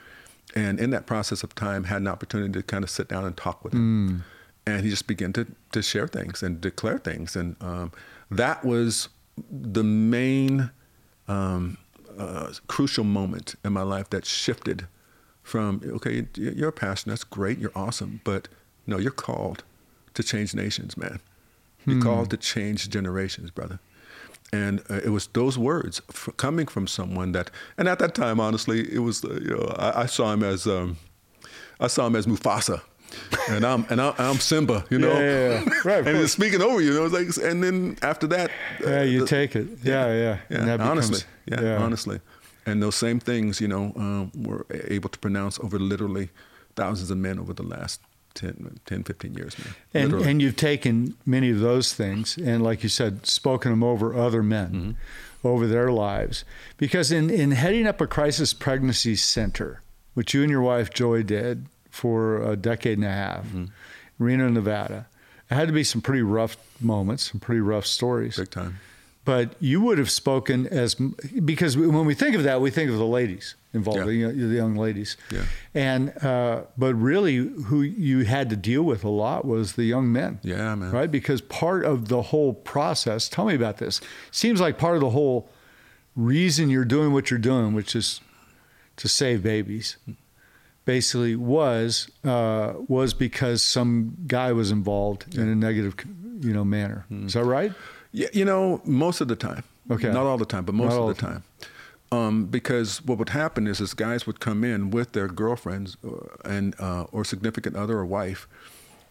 And 0.55 0.79
in 0.79 0.91
that 0.91 1.05
process 1.07 1.43
of 1.43 1.53
time, 1.57 1.85
had 1.85 2.01
an 2.03 2.07
opportunity 2.07 2.53
to 2.53 2.63
kind 2.63 2.85
of 2.85 2.91
sit 2.91 3.09
down 3.09 3.25
and 3.25 3.37
talk 3.37 3.65
with 3.65 3.73
him. 3.73 4.23
And 4.65 4.85
he 4.85 4.91
just 4.91 5.09
began 5.09 5.33
to, 5.33 5.49
to 5.73 5.83
share 5.83 6.07
things 6.07 6.45
and 6.45 6.61
declare 6.61 6.99
things. 6.99 7.35
And 7.35 7.57
um, 7.61 7.91
that 8.31 8.65
was 8.65 9.09
the 9.51 9.85
main 9.85 10.71
um, 11.29 11.79
uh, 12.19 12.53
crucial 12.67 13.05
moment 13.05 13.55
in 13.65 13.73
my 13.73 13.83
life 13.83 14.11
that 14.11 14.25
shifted 14.27 14.87
from, 15.43 15.81
okay, 15.85 16.27
you're 16.37 16.69
a 16.69 16.73
pastor, 16.73 17.11
that's 17.11 17.25
great, 17.25 17.59
you're 17.59 17.73
awesome, 17.75 18.21
but 18.25 18.49
no, 18.87 18.99
you're 18.99 19.11
called 19.11 19.65
to 20.15 20.23
change 20.23 20.55
nations, 20.55 20.97
man. 20.97 21.21
You're 21.85 22.01
called 22.01 22.31
to 22.31 22.37
change 22.37 22.89
generations, 22.91 23.51
brother. 23.51 23.81
And 24.53 24.81
uh, 24.89 25.01
it 25.05 25.09
was 25.09 25.27
those 25.29 25.59
words 25.59 26.01
f- 26.11 26.29
coming 26.37 26.69
from 26.69 26.87
someone 26.87 27.33
that, 27.33 27.51
and 27.77 27.89
at 27.89 27.99
that 27.99 28.15
time, 28.15 28.39
honestly, 28.39 28.93
it 28.95 29.01
was, 29.01 29.25
uh, 29.25 29.33
you 29.43 29.51
know, 29.51 29.75
I, 29.77 30.03
I 30.03 30.07
saw 30.07 30.33
him 30.33 30.45
as, 30.45 30.67
um, 30.67 30.99
I 31.81 31.89
saw 31.89 32.07
him 32.07 32.15
as 32.15 32.27
Mufasa, 32.27 32.83
and 33.49 33.65
I'm 33.65 33.87
and 33.91 34.01
I'm, 34.01 34.15
I'm 34.19 34.37
Simba, 34.37 34.85
you 34.91 34.99
know, 34.99 35.13
Yeah, 35.13 35.21
yeah, 35.21 35.63
yeah. 35.67 35.71
Right, 35.85 36.07
and 36.07 36.17
it's 36.19 36.33
speaking 36.33 36.63
over 36.63 36.81
you. 36.81 36.97
It 36.99 37.03
was 37.03 37.13
like, 37.13 37.29
and 37.51 37.63
then 37.63 37.97
after 38.03 38.27
that, 38.29 38.51
uh, 38.85 38.91
Yeah, 38.91 39.03
you 39.03 39.21
the- 39.21 39.27
take 39.27 39.57
it. 39.57 39.67
Yeah, 39.83 40.07
yeah. 40.07 40.15
yeah, 40.49 40.59
And 40.59 40.69
that 40.69 40.77
becomes- 40.79 40.91
honestly, 41.11 41.21
yeah, 41.47 41.77
honestly, 41.79 42.21
and 42.67 42.83
those 42.83 42.95
same 42.97 43.21
things, 43.21 43.61
you 43.61 43.69
know, 43.69 43.93
um, 43.97 44.33
were 44.37 44.67
able 44.71 45.09
to 45.09 45.19
pronounce 45.19 45.59
over 45.61 45.79
literally 45.79 46.31
thousands 46.77 47.11
of 47.11 47.19
men 47.19 47.39
over 47.39 47.53
the 47.53 47.63
last 47.65 48.01
10, 48.35 48.79
10 48.87 49.03
15 49.05 49.35
years, 49.35 49.59
man. 49.59 49.75
And, 49.93 50.05
Literally. 50.13 50.31
and 50.31 50.43
you've 50.43 50.57
taken 50.57 51.15
many 51.27 51.51
of 51.51 51.61
those 51.61 51.93
things 51.93 52.39
and, 52.39 52.63
like 52.63 52.83
you 52.83 52.89
said, 52.89 53.27
spoken 53.27 53.71
them 53.73 53.83
over 53.83 54.15
other 54.17 54.43
men, 54.43 54.71
Mm-hmm. 54.73 55.47
over 55.47 55.67
their 55.67 55.91
lives. 55.91 56.45
Because 56.79 57.11
in, 57.13 57.29
in 57.29 57.51
heading 57.51 57.87
up 57.87 58.01
a 58.01 58.07
crisis 58.07 58.55
pregnancy 58.55 59.17
center, 59.17 59.83
which 60.15 60.33
you 60.33 60.41
and 60.43 60.51
your 60.51 60.63
wife 60.63 60.89
Joy 60.91 61.23
did 61.25 61.67
for 61.93 62.43
a 62.43 62.57
decade 62.57 62.99
and 62.99 63.07
a 63.07 63.11
half, 63.13 63.45
Mm-hmm. 63.47 63.67
Reno, 64.19 64.49
Nevada, 64.49 65.07
it 65.51 65.55
had 65.55 65.69
to 65.69 65.75
be 65.75 65.85
some 65.85 66.01
pretty 66.01 66.23
rough 66.23 66.57
moments, 66.81 67.31
some 67.31 67.39
pretty 67.41 67.61
rough 67.61 67.87
stories. 67.87 68.37
big 68.37 68.51
time. 68.51 68.79
but 69.25 69.55
you 69.61 69.81
would 69.81 69.99
have 69.99 70.11
spoken 70.11 70.67
as 70.67 70.95
because 71.45 71.77
when 71.77 72.05
we 72.07 72.15
think 72.15 72.35
of 72.35 72.43
that, 72.45 72.61
we 72.61 72.71
think 72.71 72.91
of 72.91 72.99
the 72.99 73.07
ladies 73.07 73.55
involved, 73.75 74.01
Yeah. 74.11 74.29
the, 74.29 74.47
the 74.47 74.55
young 74.55 74.75
ladies. 74.77 75.17
Yeah. 75.31 75.45
And 75.75 76.11
uh, 76.25 76.63
but 76.79 76.95
really, 76.95 77.37
who 77.37 77.83
you 77.83 78.25
had 78.25 78.49
to 78.51 78.57
deal 78.57 78.83
with 78.83 79.03
a 79.05 79.09
lot 79.11 79.45
was 79.45 79.73
the 79.75 79.85
young 79.85 80.13
men. 80.13 80.39
Yeah, 80.43 80.75
man. 80.75 80.91
Right, 80.93 81.11
because 81.11 81.41
part 81.41 81.85
of 81.85 82.09
the 82.09 82.23
whole 82.23 82.55
process. 82.55 83.29
Tell 83.29 83.45
me 83.47 83.55
about 83.55 83.77
this. 83.79 84.01
Seems 84.31 84.61
like 84.61 84.79
part 84.79 84.95
of 84.95 85.01
the 85.01 85.11
whole 85.11 85.49
reason 86.17 86.71
you're 86.71 86.85
doing 86.85 87.13
what 87.13 87.31
you're 87.31 87.39
doing, 87.41 87.75
which 87.75 87.95
is 87.97 88.21
to 88.97 89.09
save 89.09 89.43
babies, 89.43 89.97
basically 90.85 91.37
was 91.37 92.11
uh, 92.25 92.75
was 92.89 93.15
because 93.15 93.63
some 93.63 94.17
guy 94.27 94.53
was 94.53 94.71
involved 94.71 95.35
in 95.35 95.49
a 95.49 95.55
negative, 95.55 95.95
you 96.41 96.53
know, 96.53 96.65
manner. 96.65 97.05
Hmm. 97.09 97.27
Is 97.27 97.35
that 97.35 97.45
right? 97.45 97.73
Yeah, 98.13 98.29
you 98.33 98.45
know, 98.45 98.81
most 98.85 99.21
of 99.21 99.29
the 99.29 99.37
time. 99.37 99.65
Okay. 99.91 100.13
Not 100.13 100.27
all 100.27 100.39
the 100.39 100.45
time, 100.47 100.65
but 100.65 100.75
most 100.75 100.95
Not 100.95 101.03
of 101.03 101.17
the 101.17 101.21
time. 101.21 101.43
Um, 102.13 102.45
because 102.45 103.03
what 103.05 103.19
would 103.19 103.31
happen 103.31 103.67
is, 103.67 103.81
is 103.81 103.95
guys 103.95 104.27
would 104.27 104.39
come 104.39 104.65
in 104.65 104.91
with 104.91 105.13
their 105.13 105.29
girlfriends 105.29 105.97
uh, 106.05 106.27
and 106.45 106.79
uh, 106.79 107.05
or 107.05 107.25
significant 107.25 107.75
other 107.75 107.99
or 107.99 108.05
wife, 108.05 108.47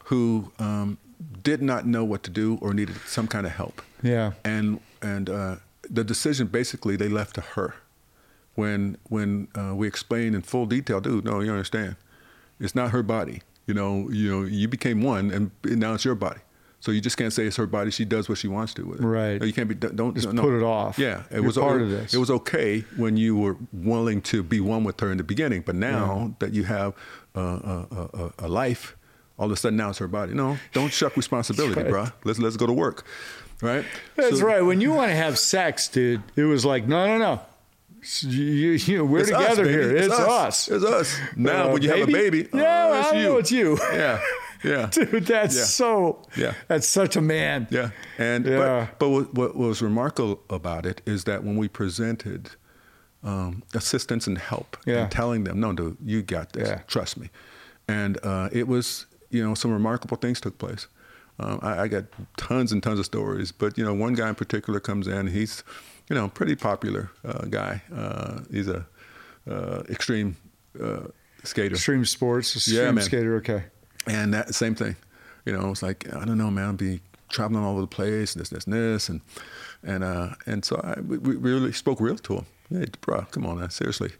who 0.05 0.51
um, 0.59 0.99
did 1.41 1.61
not 1.61 1.87
know 1.87 2.03
what 2.03 2.21
to 2.23 2.29
do 2.29 2.59
or 2.61 2.73
needed 2.73 2.95
some 3.07 3.27
kind 3.27 3.45
of 3.45 3.53
help. 3.53 3.81
Yeah. 4.03 4.33
And 4.45 4.79
and 5.01 5.29
uh, 5.29 5.55
the 5.89 6.03
decision 6.03 6.47
basically 6.47 6.95
they 6.95 7.09
left 7.09 7.35
to 7.35 7.41
her. 7.41 7.75
When 8.61 8.97
when 9.09 9.47
uh, 9.55 9.73
we 9.75 9.87
explained 9.87 10.35
in 10.35 10.41
full 10.43 10.67
detail, 10.67 10.99
dude, 11.01 11.25
no, 11.25 11.39
you 11.41 11.51
understand, 11.51 11.95
it's 12.59 12.75
not 12.75 12.91
her 12.91 13.03
body. 13.03 13.41
You 13.67 13.73
know, 13.73 14.09
you 14.11 14.29
know, 14.31 14.41
you 14.43 14.67
became 14.67 15.01
one, 15.01 15.31
and 15.31 15.51
now 15.79 15.93
it's 15.95 16.05
your 16.05 16.15
body. 16.15 16.41
So 16.79 16.91
you 16.91 16.99
just 17.01 17.15
can't 17.15 17.31
say 17.31 17.45
it's 17.45 17.57
her 17.57 17.67
body. 17.67 17.91
She 17.91 18.05
does 18.05 18.27
what 18.27 18.37
she 18.39 18.47
wants 18.47 18.73
to 18.75 18.81
with 18.85 18.99
it. 19.01 19.05
Right. 19.05 19.39
No, 19.39 19.45
you 19.45 19.53
can't 19.53 19.69
be. 19.69 19.75
Don't 19.75 20.15
Just 20.15 20.33
no. 20.33 20.41
put 20.41 20.53
it 20.59 20.63
off. 20.63 20.97
Yeah, 20.97 21.23
it 21.29 21.35
You're 21.35 21.43
was 21.43 21.57
part 21.57 21.81
it, 21.81 21.85
of 21.85 21.89
this. 21.91 22.13
It 22.13 22.17
was 22.17 22.31
okay 22.31 22.81
when 22.97 23.17
you 23.17 23.35
were 23.35 23.55
willing 23.71 24.21
to 24.23 24.41
be 24.43 24.59
one 24.59 24.83
with 24.83 24.99
her 24.99 25.11
in 25.11 25.17
the 25.17 25.23
beginning, 25.23 25.61
but 25.61 25.75
now 25.75 26.35
that 26.39 26.53
you 26.53 26.63
have 26.63 26.93
uh, 27.35 27.41
a, 27.41 28.07
a, 28.21 28.33
a 28.45 28.47
life, 28.47 28.95
all 29.37 29.45
of 29.45 29.51
a 29.51 29.55
sudden 29.55 29.77
now 29.77 29.89
it's 29.89 29.99
her 29.99 30.07
body. 30.07 30.33
No, 30.33 30.57
don't 30.73 30.91
shuck 30.91 31.15
responsibility, 31.17 31.75
That's 31.81 31.93
bruh. 31.93 32.11
Let's 32.25 32.39
let's 32.39 32.57
go 32.57 32.65
to 32.67 32.73
work, 32.73 33.05
right? 33.61 33.85
That's 34.15 34.39
So- 34.39 34.45
right. 34.45 34.61
When 34.69 34.81
you 34.81 34.91
want 34.91 35.09
to 35.11 35.15
have 35.15 35.37
sex, 35.37 35.87
dude, 35.87 36.23
it 36.35 36.45
was 36.45 36.65
like, 36.65 36.87
no, 36.87 37.05
no, 37.05 37.17
no. 37.17 37.41
You, 38.21 38.29
you, 38.43 38.71
you- 38.71 39.05
we're 39.05 39.19
It's 39.19 39.29
together 39.29 39.63
baby. 39.63 39.73
here. 39.73 39.95
It's, 39.97 40.13
us. 40.13 40.67
It's 40.69 40.83
us. 40.83 41.19
Now, 41.35 41.69
Uh, 41.69 41.73
when 41.73 41.81
you 41.83 41.89
have 41.89 42.09
a 42.09 42.11
baby, 42.11 42.47
yeah, 42.53 42.89
oh, 42.91 42.99
it's 42.99 43.09
I 43.09 43.17
you. 43.17 43.23
know 43.23 43.37
it's 43.37 43.51
you. 43.51 43.77
Yeah, 43.93 44.19
yeah, 44.63 44.89
Dude, 44.91 45.25
that's 45.25 45.55
Yeah. 45.55 45.63
so. 45.65 46.23
Yeah. 46.35 46.53
That's 46.67 46.87
such 46.87 47.15
a 47.15 47.21
man. 47.21 47.67
yeah. 47.69 47.91
And 48.17 48.45
Yeah. 48.45 48.87
but, 48.97 48.99
but 48.99 49.09
what, 49.09 49.33
what 49.35 49.55
was 49.55 49.81
remarkable 49.81 50.41
about 50.49 50.85
it 50.85 51.01
is 51.05 51.25
that 51.25 51.43
when 51.43 51.57
we 51.57 51.67
presented 51.67 52.49
um, 53.23 53.61
assistance 53.75 54.25
and 54.25 54.37
help 54.39 54.77
Yeah. 54.85 55.03
and 55.03 55.11
telling 55.11 55.43
them, 55.43 55.59
no, 55.59 55.73
dude, 55.73 55.97
you 56.03 56.23
got 56.23 56.53
this. 56.53 56.69
Yeah. 56.69 56.79
Trust 56.87 57.17
me. 57.19 57.29
And 57.87 58.17
uh, 58.23 58.49
it 58.51 58.67
was, 58.67 59.05
you 59.29 59.43
know, 59.47 59.53
some 59.53 59.71
remarkable 59.71 60.17
things 60.17 60.41
took 60.41 60.57
place. 60.57 60.87
Um, 61.39 61.59
I, 61.61 61.81
I 61.83 61.87
got 61.87 62.05
tons 62.37 62.71
and 62.71 62.81
tons 62.81 62.99
of 62.99 63.05
stories, 63.05 63.51
but 63.51 63.77
you 63.77 63.85
know, 63.85 63.93
one 63.93 64.13
guy 64.15 64.29
in 64.29 64.35
particular 64.35 64.79
comes 64.79 65.07
in. 65.07 65.27
He's, 65.27 65.63
you 66.11 66.15
know, 66.15 66.27
pretty 66.27 66.55
popular 66.55 67.09
uh, 67.23 67.45
guy. 67.49 67.81
Uh, 67.95 68.41
he's 68.51 68.67
a 68.67 68.85
uh, 69.49 69.83
extreme 69.89 70.35
uh, 70.83 71.07
skater. 71.43 71.75
Extreme 71.75 72.03
sports, 72.05 72.53
extreme 72.55 72.77
Yeah, 72.77 72.91
man. 72.91 73.03
skater. 73.03 73.35
Okay. 73.37 73.63
And 74.07 74.33
that 74.33 74.53
same 74.53 74.75
thing, 74.75 74.95
you 75.45 75.53
know, 75.55 75.71
it's 75.71 75.81
like 75.81 76.05
I 76.13 76.25
don't 76.25 76.37
know, 76.37 76.51
man. 76.51 76.65
I'll 76.65 76.73
be 76.73 76.99
traveling 77.29 77.63
all 77.63 77.71
over 77.71 77.81
the 77.81 77.87
place, 77.87 78.33
this, 78.33 78.49
this, 78.49 78.65
and 78.65 78.73
this, 78.73 79.07
and 79.09 79.21
and 79.83 80.03
uh, 80.03 80.29
and 80.45 80.65
so 80.65 80.75
I 80.83 80.99
we, 80.99 81.17
we 81.17 81.35
really 81.35 81.71
spoke 81.71 82.01
real 82.01 82.17
to 82.17 82.33
him. 82.39 82.45
Hey, 82.69 82.87
bro, 83.01 83.21
come 83.31 83.45
on, 83.45 83.59
man, 83.59 83.69
seriously. 83.69 84.11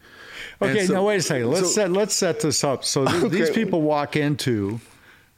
Okay. 0.62 0.86
so- 0.86 0.94
now 0.94 1.04
wait 1.08 1.18
a 1.18 1.22
second. 1.22 1.50
Let's 1.52 1.68
so- 1.76 1.82
set 1.82 1.92
let's 1.92 2.16
set 2.16 2.40
this 2.40 2.64
up. 2.64 2.86
So 2.86 3.06
th- 3.06 3.32
these 3.38 3.50
people 3.50 3.82
walk 3.82 4.16
into 4.16 4.80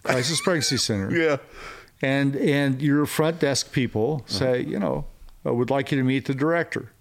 crisis 0.04 0.40
pregnancy 0.42 0.78
center. 0.78 1.10
Yeah, 1.12 1.38
and 2.02 2.36
and 2.36 2.82
your 2.82 3.06
front 3.06 3.40
desk 3.40 3.72
people 3.72 4.22
Uh-huh. 4.26 4.40
say, 4.40 4.62
you 4.62 4.78
know, 4.80 5.06
I 5.46 5.52
would 5.52 5.70
like 5.70 5.92
you 5.92 5.98
to 5.98 6.04
meet 6.04 6.26
the 6.26 6.34
director. 6.34 6.92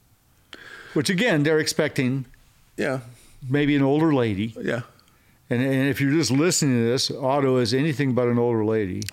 Which 0.95 1.09
again, 1.11 1.43
they're 1.43 1.59
expecting 1.59 2.27
yeah, 2.77 3.01
maybe 3.49 3.75
an 3.77 3.83
older 3.83 4.15
lady. 4.15 4.55
yeah. 4.61 4.83
And, 5.51 5.63
and 5.63 5.89
if 5.89 6.01
you're 6.01 6.13
just 6.13 6.31
listening 6.31 6.77
to 6.79 6.85
this, 6.91 7.11
Otto 7.11 7.59
is 7.59 7.75
anything 7.75 8.15
but 8.15 8.29
an 8.29 8.39
older 8.39 8.65
lady. 8.65 9.03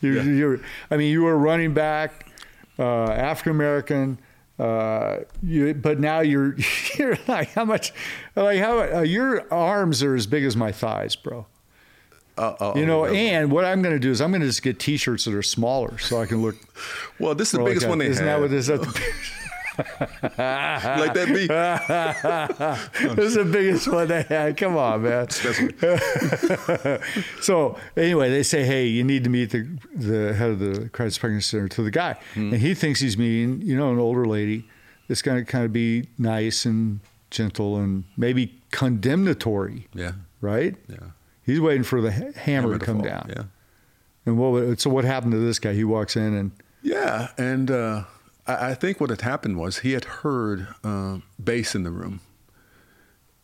you're, 0.00 0.14
Yeah. 0.16 0.22
you're, 0.22 0.60
I 0.90 0.96
mean, 0.96 1.10
you 1.12 1.22
were 1.22 1.36
running 1.38 1.74
back, 1.74 2.26
uh, 2.78 3.04
African 3.10 3.52
American, 3.52 4.18
uh, 4.58 5.18
you, 5.42 5.74
but 5.74 6.00
now 6.00 6.20
you're 6.20 6.56
you're 6.98 7.18
like 7.28 7.48
how 7.52 7.64
much, 7.64 7.92
like 8.34 8.58
how 8.58 8.80
uh, 8.80 9.00
your 9.02 9.50
arms 9.52 10.02
are 10.02 10.14
as 10.14 10.26
big 10.26 10.44
as 10.44 10.56
my 10.56 10.72
thighs, 10.72 11.14
bro. 11.16 11.46
Uh, 12.38 12.54
uh, 12.60 12.72
You 12.76 12.84
know, 12.86 13.06
and 13.06 13.50
what 13.50 13.64
I'm 13.64 13.80
going 13.82 13.94
to 13.94 13.98
do 14.00 14.10
is 14.10 14.20
I'm 14.20 14.30
going 14.30 14.42
to 14.42 14.46
just 14.46 14.62
get 14.62 14.78
T-shirts 14.78 15.24
that 15.24 15.32
are 15.34 15.42
smaller 15.42 15.96
so 15.98 16.20
I 16.20 16.26
can 16.26 16.42
look. 16.42 16.56
well, 17.18 17.34
this 17.34 17.52
is 17.54 17.58
the 17.58 17.64
biggest 17.64 17.84
like 17.84 17.88
one 17.90 17.98
they 17.98 18.06
Isn't 18.08 18.24
that 18.24 18.32
have. 18.32 18.40
what 18.42 18.52
is 18.52 18.66
that? 18.66 18.80
The, 18.82 19.10
like 20.98 21.14
that 21.14 21.28
beat. 21.28 21.48
this 23.16 23.24
is 23.26 23.34
the 23.34 23.44
biggest 23.44 23.88
one 23.88 24.08
they 24.08 24.22
had. 24.22 24.56
Come 24.56 24.76
on, 24.76 25.02
man. 25.02 25.28
so 27.40 27.76
anyway, 27.96 28.30
they 28.30 28.42
say, 28.42 28.64
hey, 28.64 28.86
you 28.86 29.04
need 29.04 29.24
to 29.24 29.30
meet 29.30 29.50
the 29.50 29.66
the 29.94 30.34
head 30.34 30.50
of 30.50 30.58
the 30.58 30.88
crisis 30.90 31.18
pregnancy 31.18 31.56
center 31.56 31.68
to 31.68 31.82
the 31.82 31.90
guy, 31.90 32.14
Hmm. 32.34 32.52
and 32.52 32.60
he 32.60 32.74
thinks 32.74 33.00
he's 33.00 33.16
meeting, 33.18 33.62
you 33.62 33.76
know, 33.76 33.92
an 33.92 33.98
older 33.98 34.26
lady 34.26 34.64
that's 35.08 35.22
going 35.22 35.44
to 35.44 35.50
kind 35.50 35.64
of 35.64 35.72
be 35.72 36.08
nice 36.18 36.64
and 36.64 37.00
gentle 37.30 37.76
and 37.76 38.04
maybe 38.16 38.54
condemnatory, 38.70 39.86
Yeah, 39.94 40.12
right? 40.40 40.74
yeah. 40.88 40.96
He's 41.46 41.60
waiting 41.60 41.84
for 41.84 42.00
the 42.00 42.12
ha- 42.12 42.32
hammer 42.34 42.76
to 42.76 42.84
come 42.84 43.00
down. 43.00 43.30
Yeah. 43.34 43.44
And 44.26 44.36
what? 44.36 44.80
So 44.80 44.90
what 44.90 45.04
happened 45.04 45.32
to 45.32 45.38
this 45.38 45.60
guy? 45.60 45.72
He 45.72 45.84
walks 45.84 46.16
in 46.16 46.34
and 46.34 46.50
Yeah, 46.82 47.28
and 47.38 47.70
uh, 47.70 48.04
I, 48.46 48.70
I 48.70 48.74
think 48.74 49.00
what 49.00 49.10
had 49.10 49.20
happened 49.20 49.56
was 49.56 49.78
he 49.78 49.92
had 49.92 50.04
heard 50.04 50.66
um, 50.82 51.22
bass 51.42 51.76
in 51.76 51.84
the 51.84 51.92
room. 51.92 52.20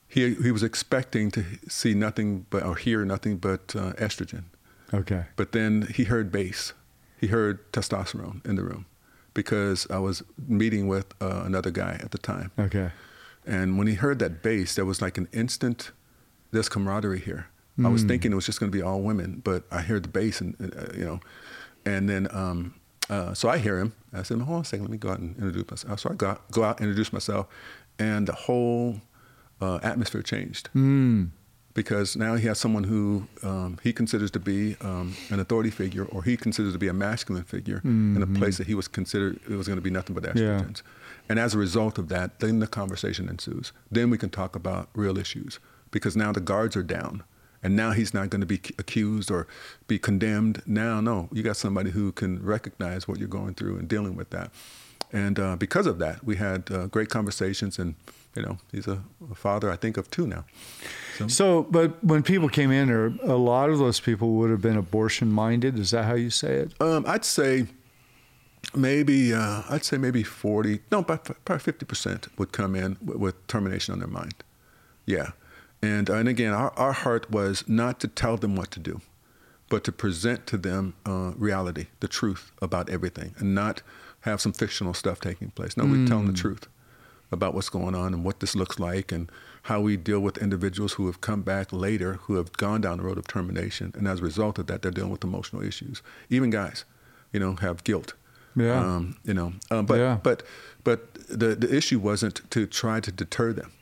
He 0.09 0.35
he 0.35 0.51
was 0.51 0.63
expecting 0.63 1.31
to 1.31 1.45
see 1.69 1.95
nothing 1.95 2.45
but 2.51 2.65
or 2.65 2.75
hear 2.77 3.05
nothing 3.05 3.37
but 3.39 3.75
uh, 3.77 3.93
estrogen, 3.93 4.45
okay, 4.93 5.25
but 5.37 5.53
then 5.53 5.89
he 5.95 6.05
heard 6.05 6.31
bass. 6.31 6.75
He 7.19 7.29
heard 7.29 7.73
testosterone 7.73 8.45
in 8.45 8.57
the 8.57 8.63
room 8.65 8.85
because 9.33 9.87
I 9.89 9.99
was 10.01 10.23
meeting 10.47 10.87
with 10.87 11.15
uh, 11.23 11.45
another 11.47 11.71
guy 11.71 11.99
at 12.03 12.11
the 12.11 12.19
time, 12.19 12.51
okay, 12.59 12.91
and 13.47 13.79
when 13.79 13.87
he 13.87 13.95
heard 13.95 14.19
that 14.19 14.43
bass, 14.43 14.75
there 14.75 14.85
was 14.85 15.01
like 15.01 15.17
an 15.17 15.29
instant. 15.33 15.93
There's 16.51 16.69
camaraderie 16.69 17.21
here. 17.21 17.47
I 17.85 17.89
was 17.89 18.05
thinking 18.05 18.33
it 18.33 18.35
was 18.35 18.47
just 18.47 18.61
going 18.61 18.71
to 18.71 18.77
be 18.77 18.83
all 18.83 19.01
women, 19.01 19.41
but 19.43 19.65
I 19.71 19.81
heard 19.81 20.03
the 20.03 20.09
bass, 20.09 20.41
and 20.41 20.55
uh, 20.61 20.93
you 20.97 21.05
know, 21.05 21.21
and 21.87 22.09
then 22.09 22.29
um, 22.31 22.75
uh, 23.09 23.35
so 23.35 23.49
I 23.49 23.59
hear 23.59 23.79
him. 23.79 23.95
I 24.13 24.23
said, 24.23 24.39
"Hold 24.41 24.57
on 24.57 24.63
a 24.63 24.65
second, 24.65 24.85
let 24.85 24.91
me 24.91 24.99
go 24.99 25.11
out 25.11 25.19
and 25.19 25.37
introduce 25.37 25.71
myself." 25.71 26.01
So 26.01 26.11
I 26.11 26.15
go 26.15 26.29
out, 26.29 26.51
go 26.51 26.65
out, 26.65 26.81
introduce 26.81 27.13
myself, 27.13 27.47
and 27.99 28.27
the 28.27 28.33
whole 28.33 29.01
uh, 29.61 29.79
atmosphere 29.83 30.23
changed 30.23 30.69
mm. 30.75 31.31
because 31.75 32.17
now 32.17 32.35
he 32.35 32.47
has 32.47 32.59
someone 32.59 32.85
who 32.85 33.27
um, 33.43 33.79
he 33.83 33.93
considers 33.93 34.31
to 34.33 34.41
be 34.41 34.77
um, 34.83 35.15
an 35.31 35.41
authority 35.41 35.71
figure, 35.71 36.05
or 36.07 36.23
he 36.23 36.37
considers 36.37 36.73
to 36.75 36.79
be 36.79 36.89
a 36.89 36.95
masculine 36.95 37.45
figure 37.45 37.81
in 38.17 38.23
a 38.23 38.27
place 38.39 38.59
that 38.59 38.67
he 38.67 38.75
was 38.75 38.87
considered 38.87 39.41
it 39.49 39.57
was 39.57 39.67
going 39.67 39.79
to 39.79 39.83
be 39.83 39.91
nothing 39.91 40.15
but 40.15 40.23
Yeah. 40.37 40.65
And 41.29 41.39
as 41.39 41.55
a 41.55 41.59
result 41.59 41.99
of 41.99 42.09
that, 42.09 42.41
then 42.41 42.59
the 42.59 42.67
conversation 42.67 43.29
ensues. 43.29 43.73
Then 43.91 44.11
we 44.11 44.19
can 44.19 44.29
talk 44.29 44.57
about 44.57 44.89
real 44.95 45.17
issues 45.17 45.59
because 45.91 46.17
now 46.17 46.33
the 46.33 46.41
guards 46.41 46.77
are 46.77 46.83
down. 46.83 47.23
And 47.63 47.77
now 47.77 47.93
he's 47.93 48.13
not 48.13 48.31
going 48.31 48.41
to 48.41 48.47
be 48.47 48.61
accused 48.79 49.31
or 49.31 49.47
be 49.87 49.99
condemned. 49.99 50.63
Now, 50.67 51.01
no, 51.01 51.29
you 51.33 51.43
got 51.43 51.57
somebody 51.57 51.91
who 51.91 52.13
can 52.13 52.45
recognize 52.45 53.07
what 53.07 53.19
you're 53.19 53.29
going 53.29 53.55
through 53.55 53.79
and 53.79 53.89
dealing 53.89 54.17
with 54.17 54.31
that. 54.31 54.51
And 55.13 55.39
uh, 55.39 55.57
because 55.57 55.87
of 55.87 55.99
that, 55.99 56.25
we 56.25 56.37
had 56.37 56.71
uh, 56.71 56.87
great 56.87 57.09
conversations. 57.09 57.79
And 57.79 57.95
you 58.35 58.43
know, 58.43 58.59
he's 58.73 58.89
a, 58.89 59.03
a 59.31 59.35
father, 59.35 59.71
I 59.71 59.77
think, 59.77 59.99
of 59.99 60.11
two 60.11 60.27
now. 60.27 60.45
So, 61.29 61.65
but 61.65 62.03
when 62.03 62.23
people 62.23 62.49
came 62.49 62.71
in, 62.71 62.91
or 62.91 63.15
a 63.23 63.37
lot 63.37 63.69
of 63.69 63.79
those 63.79 64.01
people 64.01 64.33
would 64.37 64.51
have 64.51 64.63
been 64.63 64.79
abortion 64.79 65.31
minded. 65.31 65.79
Is 65.79 65.91
that 65.91 66.07
how 66.07 66.15
you 66.15 66.31
say 66.31 66.55
it? 66.55 66.73
Um, 66.81 67.05
I'd 67.07 67.25
say 67.25 67.67
maybe 68.75 69.35
uh, 69.35 69.63
I'd 69.69 69.85
say 69.85 69.99
maybe 69.99 70.23
forty, 70.23 70.81
no, 70.91 71.03
probably 71.03 71.59
fifty 71.59 71.85
percent 71.85 72.29
would 72.39 72.53
come 72.53 72.75
in 72.75 72.97
with, 73.05 73.19
with 73.19 73.47
termination 73.47 73.93
on 73.93 73.99
their 73.99 74.09
mind. 74.09 74.43
Yeah, 75.05 75.33
and 75.83 76.09
and 76.09 76.29
again, 76.29 76.53
our, 76.53 76.73
our 76.77 76.93
heart 76.93 77.31
was 77.31 77.65
not 77.69 78.01
to 78.01 78.09
tell 78.09 78.37
them 78.37 78.57
what 78.57 78.71
to 78.73 78.81
do, 78.81 79.01
but 79.69 79.85
to 79.85 79.93
present 79.93 80.47
to 80.49 80.57
them 80.57 80.95
uh, 81.07 81.33
reality, 81.37 81.87
the 82.01 82.09
truth 82.09 82.53
about 82.63 82.89
everything, 82.89 83.35
and 83.39 83.55
not 83.55 83.83
have 84.21 84.41
some 84.41 84.53
fictional 84.53 84.95
stuff 84.95 85.21
taking 85.21 85.51
place. 85.51 85.77
No, 85.77 85.85
we 85.85 86.07
tell 86.07 86.19
them 86.19 86.29
the 86.29 86.33
truth 86.33 86.69
about 87.33 87.55
what's 87.55 87.71
going 87.71 87.95
on 87.95 88.13
and 88.15 88.25
what 88.25 88.41
this 88.41 88.55
looks 88.55 88.79
like 88.79 89.11
and 89.11 89.31
how 89.63 89.81
we 89.81 89.97
deal 89.97 90.21
with 90.21 90.37
individuals 90.39 90.93
who 90.95 91.07
have 91.07 91.21
come 91.21 91.41
back 91.43 91.73
later 91.73 92.15
who 92.25 92.35
have 92.35 92.53
gone 92.53 92.81
down 92.83 92.99
the 92.99 93.03
road 93.05 93.17
of 93.17 93.27
termination 93.27 93.91
and 93.97 94.07
as 94.07 94.21
a 94.21 94.23
result 94.23 94.59
of 94.59 94.67
that 94.67 94.83
they're 94.83 94.91
dealing 94.93 95.11
with 95.11 95.25
emotional 95.25 95.63
issues 95.63 96.03
even 96.29 96.51
guys 96.51 96.85
you 97.33 97.41
know 97.41 97.57
have 97.57 97.83
guilt 97.85 98.13
Yeah. 98.55 98.79
Um, 98.79 99.17
you 99.25 99.33
know, 99.33 99.55
uh, 99.71 99.81
but 99.81 99.99
Yeah. 99.99 100.19
but 100.23 100.43
but 100.85 101.15
the 101.15 101.55
the 101.55 101.75
issue 101.75 101.99
wasn't 101.99 102.43
to 102.51 102.67
try 102.67 103.01
to 103.01 103.11
deter 103.11 103.55
them. 103.55 103.73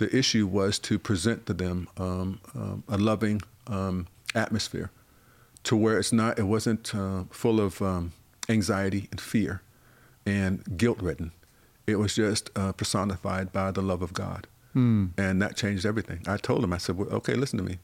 The 0.00 0.08
issue 0.16 0.46
was 0.46 0.78
to 0.88 0.98
present 0.98 1.44
to 1.46 1.52
them 1.52 1.86
um, 1.98 2.40
um, 2.54 2.84
a 2.88 2.96
loving 2.96 3.42
um, 3.66 4.06
atmosphere, 4.34 4.88
to 5.64 5.76
where 5.76 5.98
it's 6.00 6.12
not 6.12 6.38
it 6.38 6.44
wasn't 6.44 6.94
uh, 6.94 7.24
full 7.30 7.60
of 7.60 7.82
um, 7.82 8.12
anxiety 8.48 9.08
and 9.10 9.20
fear 9.20 9.60
and 10.24 10.52
guilt 10.78 11.00
ridden. 11.02 11.32
It 11.86 11.96
was 11.96 12.14
just 12.14 12.50
uh, 12.56 12.72
personified 12.72 13.52
by 13.52 13.72
the 13.72 13.82
love 13.82 14.00
of 14.00 14.12
God. 14.14 14.46
Mm. 14.74 15.10
And 15.18 15.42
that 15.42 15.54
changed 15.56 15.84
everything. 15.84 16.20
I 16.26 16.38
told 16.38 16.62
them, 16.62 16.72
I 16.72 16.78
said, 16.78 16.96
well, 16.96 17.08
okay, 17.18 17.34
listen 17.34 17.58
to 17.58 17.64
me. 17.70 17.76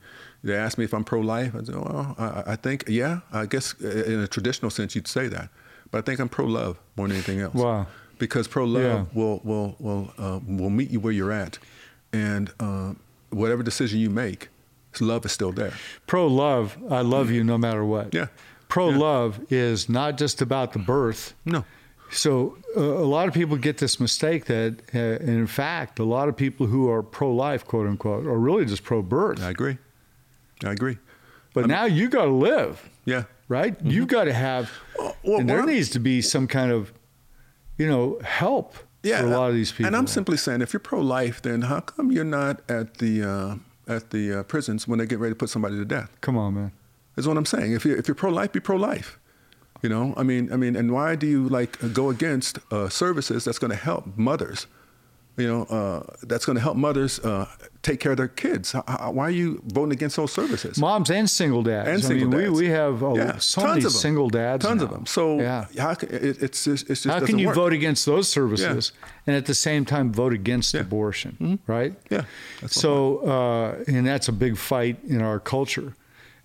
They 0.42 0.54
asked 0.54 0.78
me 0.78 0.84
if 0.84 0.94
I'm 0.94 1.04
pro 1.04 1.20
life. 1.20 1.52
I 1.54 1.64
said, 1.64 1.74
well, 1.74 2.14
I, 2.18 2.52
I 2.52 2.56
think, 2.56 2.84
yeah, 2.88 3.20
I 3.30 3.44
guess 3.44 3.74
uh, 3.84 3.88
in 4.12 4.20
a 4.20 4.28
traditional 4.28 4.70
sense 4.70 4.94
you'd 4.96 5.08
say 5.08 5.28
that. 5.28 5.50
But 5.90 5.98
I 5.98 6.02
think 6.02 6.18
I'm 6.20 6.30
pro 6.30 6.46
love 6.46 6.78
more 6.96 7.08
than 7.08 7.16
anything 7.16 7.40
else. 7.40 7.54
Wow. 7.54 7.88
Because 8.18 8.48
pro 8.48 8.64
love 8.64 8.82
Yeah. 8.82 9.04
will, 9.12 9.40
will, 9.44 9.76
will, 9.78 10.04
uh, 10.16 10.40
will 10.46 10.70
meet 10.70 10.90
you 10.90 11.00
where 11.00 11.12
you're 11.12 11.32
at. 11.32 11.58
And 12.16 12.50
uh, 12.60 12.94
whatever 13.30 13.62
decision 13.62 14.00
you 14.00 14.10
make, 14.10 14.48
love 15.00 15.24
is 15.26 15.32
still 15.32 15.52
there. 15.52 15.74
Pro 16.06 16.26
love, 16.26 16.76
I 16.90 17.02
love 17.02 17.30
you 17.30 17.44
no 17.44 17.58
matter 17.58 17.84
what. 17.84 18.14
Yeah. 18.14 18.28
Pro 18.68 18.90
Yeah. 18.90 18.98
love 18.98 19.40
is 19.50 19.88
not 19.88 20.16
just 20.16 20.40
about 20.40 20.72
the 20.72 20.78
birth. 20.78 21.34
No. 21.44 21.64
So 22.10 22.56
uh, 22.76 22.80
a 22.80 23.08
lot 23.16 23.28
of 23.28 23.34
people 23.34 23.56
get 23.56 23.76
this 23.78 23.98
mistake 24.00 24.46
that, 24.46 24.72
uh, 24.94 24.98
in 25.38 25.46
fact, 25.46 25.98
a 25.98 26.04
lot 26.04 26.28
of 26.28 26.36
people 26.36 26.66
who 26.66 26.88
are 26.88 27.02
pro-life, 27.02 27.64
quote 27.66 27.86
unquote, 27.86 28.24
are 28.26 28.38
really 28.38 28.64
just 28.64 28.84
pro-birth. 28.84 29.42
I 29.42 29.50
agree. 29.50 29.76
I 30.64 30.70
agree. 30.72 30.98
But 31.52 31.66
now 31.66 31.84
you 31.84 32.08
got 32.08 32.24
to 32.26 32.30
live, 32.50 32.88
Yeah. 33.04 33.24
right? 33.48 33.74
You've 33.82 34.08
got 34.08 34.24
to 34.24 34.32
have, 34.32 34.70
Well, 34.98 35.16
well, 35.24 35.40
and 35.40 35.48
there 35.50 35.58
well, 35.58 35.66
needs 35.66 35.90
to 35.90 35.98
be 36.00 36.22
some 36.22 36.46
kind 36.46 36.70
of, 36.72 36.92
you 37.76 37.86
know, 37.88 38.18
help 38.22 38.76
yeah, 39.06 39.20
for 39.20 39.26
a 39.26 39.30
lot 39.30 39.48
of 39.48 39.54
these 39.54 39.72
people. 39.72 39.86
And 39.86 39.96
I'm 39.96 40.06
simply 40.06 40.36
saying, 40.36 40.62
if 40.62 40.72
you're 40.72 40.80
pro-life, 40.80 41.40
then 41.42 41.62
how 41.62 41.80
come 41.80 42.10
you're 42.12 42.24
not 42.24 42.60
at 42.68 42.98
the 42.98 43.22
uh, 43.22 43.56
at 43.92 44.10
the 44.10 44.40
uh, 44.40 44.42
prisons 44.42 44.86
when 44.88 44.98
they 44.98 45.06
get 45.06 45.18
ready 45.18 45.32
to 45.32 45.38
put 45.38 45.50
somebody 45.50 45.76
to 45.76 45.84
death? 45.84 46.10
Come 46.20 46.36
on, 46.36 46.54
man. 46.54 46.72
That's 47.14 47.26
what 47.26 47.36
I'm 47.36 47.46
saying. 47.46 47.72
If 47.72 47.84
you're 47.84 47.96
if 47.96 48.08
you're 48.08 48.14
pro-life, 48.14 48.52
be 48.52 48.60
pro-life. 48.60 49.18
You 49.82 49.90
know, 49.90 50.14
I 50.16 50.22
mean, 50.22 50.52
I 50.52 50.56
mean, 50.56 50.74
and 50.74 50.90
why 50.90 51.16
do 51.16 51.26
you 51.26 51.48
like 51.48 51.78
go 51.92 52.10
against 52.10 52.58
uh, 52.72 52.88
services 52.88 53.44
that's 53.44 53.58
going 53.58 53.70
to 53.70 53.76
help 53.76 54.16
mothers? 54.16 54.66
You 55.38 55.46
know, 55.46 55.62
uh, 55.64 56.02
that's 56.22 56.46
going 56.46 56.56
to 56.56 56.62
help 56.62 56.76
mothers 56.78 57.18
uh, 57.20 57.46
take 57.82 58.00
care 58.00 58.12
of 58.12 58.16
their 58.16 58.28
kids. 58.28 58.72
How- 58.72 58.84
how- 58.88 59.12
Why 59.12 59.24
are 59.26 59.30
you 59.42 59.60
voting 59.66 59.92
against 59.92 60.16
those 60.16 60.32
services? 60.32 60.78
Moms 60.78 61.10
and 61.10 61.28
single 61.28 61.62
dads. 61.62 61.88
and 61.88 61.98
I 61.98 62.00
single 62.00 62.28
mean, 62.28 62.40
dads. 62.40 62.52
We, 62.52 62.66
we 62.66 62.68
have 62.68 63.02
oh, 63.02 63.16
Yeah, 63.16 63.36
so 63.38 63.60
tons 63.60 63.68
many 63.74 63.78
of 63.84 63.92
them. 63.92 64.00
single 64.00 64.28
dads. 64.30 64.64
Tons 64.64 64.82
of 64.82 64.90
them. 64.90 65.04
So 65.04 65.38
yeah. 65.38 65.66
how 65.78 65.92
can, 65.94 66.08
it, 66.08 66.42
it's 66.42 66.64
just 66.64 66.88
it's 66.90 67.02
just 67.02 67.12
How 67.18 67.20
can 67.26 67.38
you 67.38 67.48
work. 67.48 67.56
vote 67.56 67.72
against 67.74 68.06
those 68.06 68.28
services 68.28 68.92
and 69.26 69.36
at 69.36 69.44
the 69.44 69.54
same 69.54 69.84
time 69.84 70.10
vote 70.10 70.32
against 70.32 70.72
Yeah. 70.72 70.80
Mm-hmm. 70.80 70.88
abortion, 70.88 71.58
right? 71.66 71.92
Yeah, 72.10 72.24
So, 72.66 73.18
uh, 73.18 73.84
and 73.94 74.06
that's 74.06 74.28
a 74.28 74.32
big 74.32 74.56
fight 74.56 74.96
in 75.06 75.20
our 75.20 75.38
culture. 75.38 75.92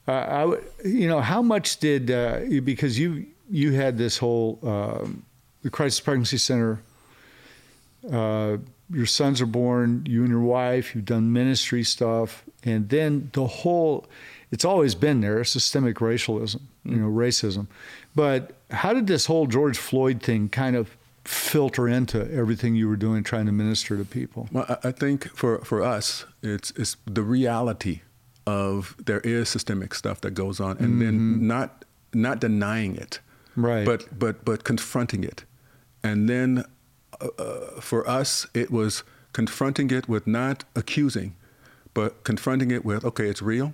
Uh, 0.07 0.11
I, 0.11 0.43
would- 0.45 0.65
you 0.83 1.07
know, 1.07 1.21
how 1.21 1.41
much 1.41 1.77
did 1.79 2.11
uh, 2.11 2.39
because 2.65 2.99
you 2.99 3.25
you 3.49 3.71
had 3.71 3.97
this 3.97 4.17
whole 4.17 4.59
um, 4.63 5.23
the 5.63 5.69
crisis 5.69 6.01
pregnancy 6.01 6.37
center. 6.37 6.81
Your 8.91 9.05
sons 9.05 9.41
are 9.41 9.45
born. 9.45 10.05
You 10.07 10.21
and 10.21 10.29
your 10.29 10.41
wife. 10.41 10.95
You've 10.95 11.05
done 11.05 11.31
ministry 11.31 11.83
stuff, 11.83 12.43
and 12.63 12.89
then 12.89 13.29
the 13.33 13.47
whole. 13.47 14.05
It's 14.51 14.65
always 14.65 14.95
been 14.95 15.21
there, 15.21 15.43
systemic 15.45 16.01
racialism, 16.01 16.67
you 16.83 16.97
know, 16.97 17.07
racism. 17.07 17.67
But 18.13 18.51
how 18.69 18.93
did 18.93 19.07
this 19.07 19.27
whole 19.27 19.47
George 19.47 19.77
Floyd 19.77 20.21
thing 20.21 20.49
kind 20.49 20.75
of 20.75 20.97
filter 21.23 21.87
into 21.87 22.29
everything 22.33 22.75
you 22.75 22.89
were 22.89 22.97
doing, 22.97 23.23
trying 23.23 23.45
to 23.45 23.53
minister 23.53 23.95
to 23.95 24.03
people? 24.03 24.49
Well, 24.51 24.65
I- 24.67 24.89
I 24.89 24.91
think 24.91 25.29
for, 25.37 25.59
for 25.59 25.81
us, 25.81 26.25
it's, 26.41 26.71
it's 26.71 26.97
the 27.05 27.23
reality 27.23 28.01
of 28.45 28.95
there 29.05 29.21
is 29.21 29.47
systemic 29.47 29.93
stuff 29.93 30.19
that 30.21 30.31
goes 30.31 30.59
on, 30.59 30.77
and 30.79 31.01
then 31.01 31.13
mm-hmm. 31.13 31.47
not 31.47 31.85
not 32.13 32.41
denying 32.41 32.97
it, 32.97 33.19
Right. 33.55 33.85
But 33.85 34.17
but 34.17 34.45
but 34.45 34.63
confronting 34.63 35.23
it, 35.23 35.45
and 36.03 36.29
then 36.29 36.65
uh, 37.37 37.81
for 37.81 38.07
us, 38.07 38.47
it 38.53 38.71
was 38.71 39.03
confronting 39.33 39.91
it 39.91 40.07
with 40.09 40.27
not 40.27 40.63
accusing, 40.75 41.35
but 41.93 42.23
confronting 42.23 42.71
it 42.71 42.83
with 42.85 43.03
okay, 43.05 43.27
it's 43.27 43.41
real, 43.41 43.73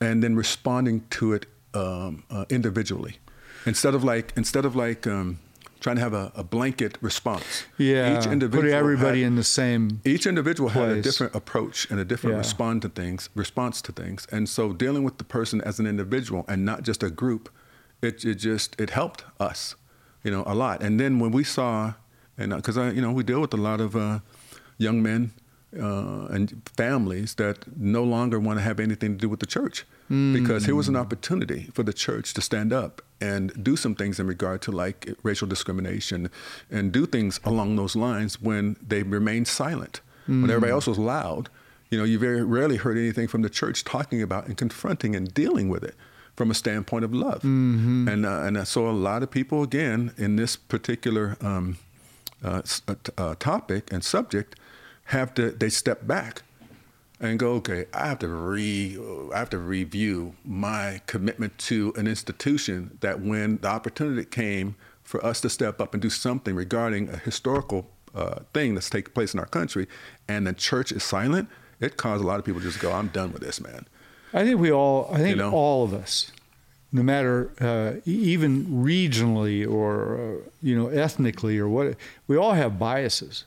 and 0.00 0.22
then 0.22 0.34
responding 0.36 1.04
to 1.10 1.32
it 1.32 1.46
um, 1.74 2.24
uh, 2.30 2.44
individually, 2.50 3.18
instead 3.66 3.94
of 3.94 4.04
like 4.04 4.32
instead 4.36 4.64
of 4.64 4.74
like 4.76 5.06
um, 5.06 5.38
trying 5.80 5.96
to 5.96 6.02
have 6.02 6.12
a, 6.14 6.30
a 6.36 6.44
blanket 6.44 6.96
response. 7.00 7.64
Yeah, 7.78 8.18
each 8.18 8.26
individual 8.26 8.62
putting 8.62 8.74
everybody 8.74 9.22
had- 9.22 9.26
in 9.28 9.36
the 9.36 9.44
same. 9.44 10.00
each 10.04 10.26
individual 10.26 10.68
had 10.70 10.88
a 10.90 11.02
different 11.02 11.34
approach 11.34 11.90
and 11.90 11.98
a 11.98 12.04
different 12.04 12.34
Yeah. 12.34 12.38
respond 12.38 12.82
to 12.82 12.88
things, 12.88 13.28
response 13.34 13.82
to 13.82 13.92
things, 13.92 14.26
and 14.30 14.48
so 14.48 14.72
dealing 14.72 15.02
with 15.04 15.18
the 15.18 15.24
person 15.24 15.60
as 15.62 15.78
an 15.80 15.86
individual 15.86 16.44
and 16.48 16.64
not 16.64 16.82
just 16.82 17.02
a 17.02 17.10
group, 17.10 17.48
it, 18.00 18.24
it 18.24 18.34
just 18.36 18.80
it 18.80 18.90
helped 18.90 19.24
us, 19.40 19.74
you 20.24 20.30
know, 20.30 20.44
a 20.46 20.54
lot. 20.54 20.82
And 20.82 21.00
then 21.00 21.18
when 21.18 21.30
we 21.32 21.42
saw, 21.44 21.94
and 22.38 22.54
because 22.54 22.76
I, 22.78 22.90
you 22.90 23.00
know, 23.02 23.12
we 23.12 23.22
deal 23.22 23.40
with 23.40 23.54
a 23.54 23.58
lot 23.58 23.80
of 23.80 23.94
uh, 23.96 24.20
young 24.78 25.02
men 25.02 25.32
uh, 25.78 26.26
and 26.30 26.62
families 26.76 27.34
that 27.36 27.56
no 27.76 28.02
longer 28.04 28.38
want 28.38 28.58
to 28.58 28.62
have 28.62 28.78
anything 28.80 29.12
to 29.12 29.18
do 29.18 29.28
with 29.28 29.40
the 29.40 29.46
church 29.46 29.84
because 30.34 30.66
here 30.66 30.74
was 30.74 30.88
an 30.88 30.96
opportunity 30.96 31.70
for 31.72 31.82
the 31.82 31.92
church 31.92 32.34
to 32.34 32.42
stand 32.42 32.70
up 32.70 33.00
and 33.18 33.50
do 33.64 33.76
some 33.76 33.94
things 33.94 34.20
in 34.20 34.26
regard 34.26 34.60
to 34.60 34.70
like 34.70 35.08
racial 35.22 35.48
discrimination 35.48 36.28
and 36.70 36.92
do 36.92 37.06
things 37.06 37.40
along 37.44 37.76
those 37.76 37.96
lines 37.96 38.38
when 38.42 38.76
they 38.86 39.02
remained 39.02 39.48
silent 39.48 40.02
when 40.26 40.50
everybody 40.50 40.70
else 40.72 40.86
was 40.86 40.98
loud. 40.98 41.48
You 41.90 41.96
know 41.98 42.04
you 42.04 42.18
very 42.18 42.42
rarely 42.42 42.76
heard 42.76 42.98
anything 42.98 43.26
from 43.28 43.40
the 43.42 43.48
church 43.50 43.84
talking 43.84 44.20
about 44.22 44.46
and 44.48 44.56
confronting 44.56 45.16
and 45.16 45.32
dealing 45.32 45.70
with 45.70 45.82
it 45.84 45.94
from 46.36 46.50
a 46.50 46.54
standpoint 46.54 47.04
of 47.04 47.14
love. 47.14 47.42
And 48.08 48.26
uh, 48.26 48.42
and 48.46 48.68
so 48.68 48.88
a 48.88 48.92
lot 48.92 49.22
of 49.22 49.30
people 49.30 49.62
again 49.62 50.12
in 50.18 50.36
this 50.36 50.56
particular 50.56 51.36
um, 51.40 51.78
uh, 52.44 52.62
uh, 52.88 52.94
uh, 53.16 53.34
topic 53.38 53.92
and 53.92 54.02
subject 54.04 54.56
have 55.06 55.34
to 55.34 55.50
they 55.50 55.68
step 55.68 56.06
back 56.06 56.42
and 57.20 57.38
go, 57.38 57.52
okay, 57.52 57.86
I 57.94 58.08
have 58.08 58.18
to 58.18 58.28
re, 58.28 58.98
I 59.32 59.38
have 59.38 59.50
to 59.50 59.58
review 59.58 60.34
my 60.44 61.00
commitment 61.06 61.56
to 61.58 61.92
an 61.96 62.08
institution 62.08 62.98
that 63.00 63.20
when 63.20 63.58
the 63.58 63.68
opportunity 63.68 64.24
came 64.24 64.74
for 65.04 65.24
us 65.24 65.40
to 65.42 65.48
step 65.48 65.80
up 65.80 65.94
and 65.94 66.02
do 66.02 66.10
something 66.10 66.56
regarding 66.56 67.08
a 67.08 67.16
historical 67.16 67.88
uh, 68.14 68.40
thing 68.52 68.74
that's 68.74 68.90
taking 68.90 69.12
place 69.12 69.34
in 69.34 69.40
our 69.40 69.46
country, 69.46 69.86
and 70.26 70.46
the 70.48 70.52
church 70.52 70.90
is 70.90 71.04
silent, 71.04 71.48
it 71.80 71.96
caused 71.96 72.24
a 72.24 72.26
lot 72.26 72.40
of 72.40 72.44
people 72.44 72.60
to 72.60 72.66
just 72.66 72.80
go, 72.80 72.92
I'm 72.92 73.08
done 73.08 73.32
with 73.32 73.42
this, 73.42 73.60
man. 73.60 73.86
I 74.34 74.44
think 74.44 74.58
we 74.58 74.72
all, 74.72 75.08
I 75.12 75.18
think 75.18 75.28
You 75.30 75.36
know? 75.36 75.52
all 75.52 75.84
of 75.84 75.94
us, 75.94 76.32
no 76.92 77.02
matter 77.02 77.50
uh, 77.60 78.00
even 78.04 78.66
regionally 78.66 79.68
or 79.68 80.16
uh, 80.16 80.50
you 80.62 80.76
know 80.76 80.88
ethnically 80.88 81.58
or 81.58 81.68
what, 81.68 81.96
we 82.26 82.36
all 82.36 82.52
have 82.52 82.78
biases, 82.78 83.44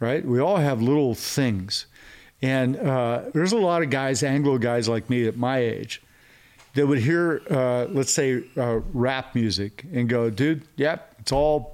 right? 0.00 0.24
We 0.24 0.40
all 0.40 0.56
have 0.56 0.80
little 0.80 1.14
things, 1.14 1.86
and 2.42 2.76
uh, 2.76 3.22
there's 3.32 3.52
a 3.52 3.58
lot 3.58 3.82
of 3.82 3.90
guys, 3.90 4.22
Anglo 4.22 4.58
guys 4.58 4.88
like 4.88 5.10
me 5.10 5.26
at 5.26 5.36
my 5.36 5.58
age, 5.58 6.02
that 6.74 6.86
would 6.86 6.98
hear, 6.98 7.42
uh, 7.50 7.86
let's 7.90 8.12
say, 8.12 8.44
uh, 8.56 8.80
rap 8.92 9.34
music 9.34 9.84
and 9.92 10.08
go, 10.08 10.30
"Dude, 10.30 10.62
yep, 10.76 11.14
it's 11.20 11.32
all." 11.32 11.72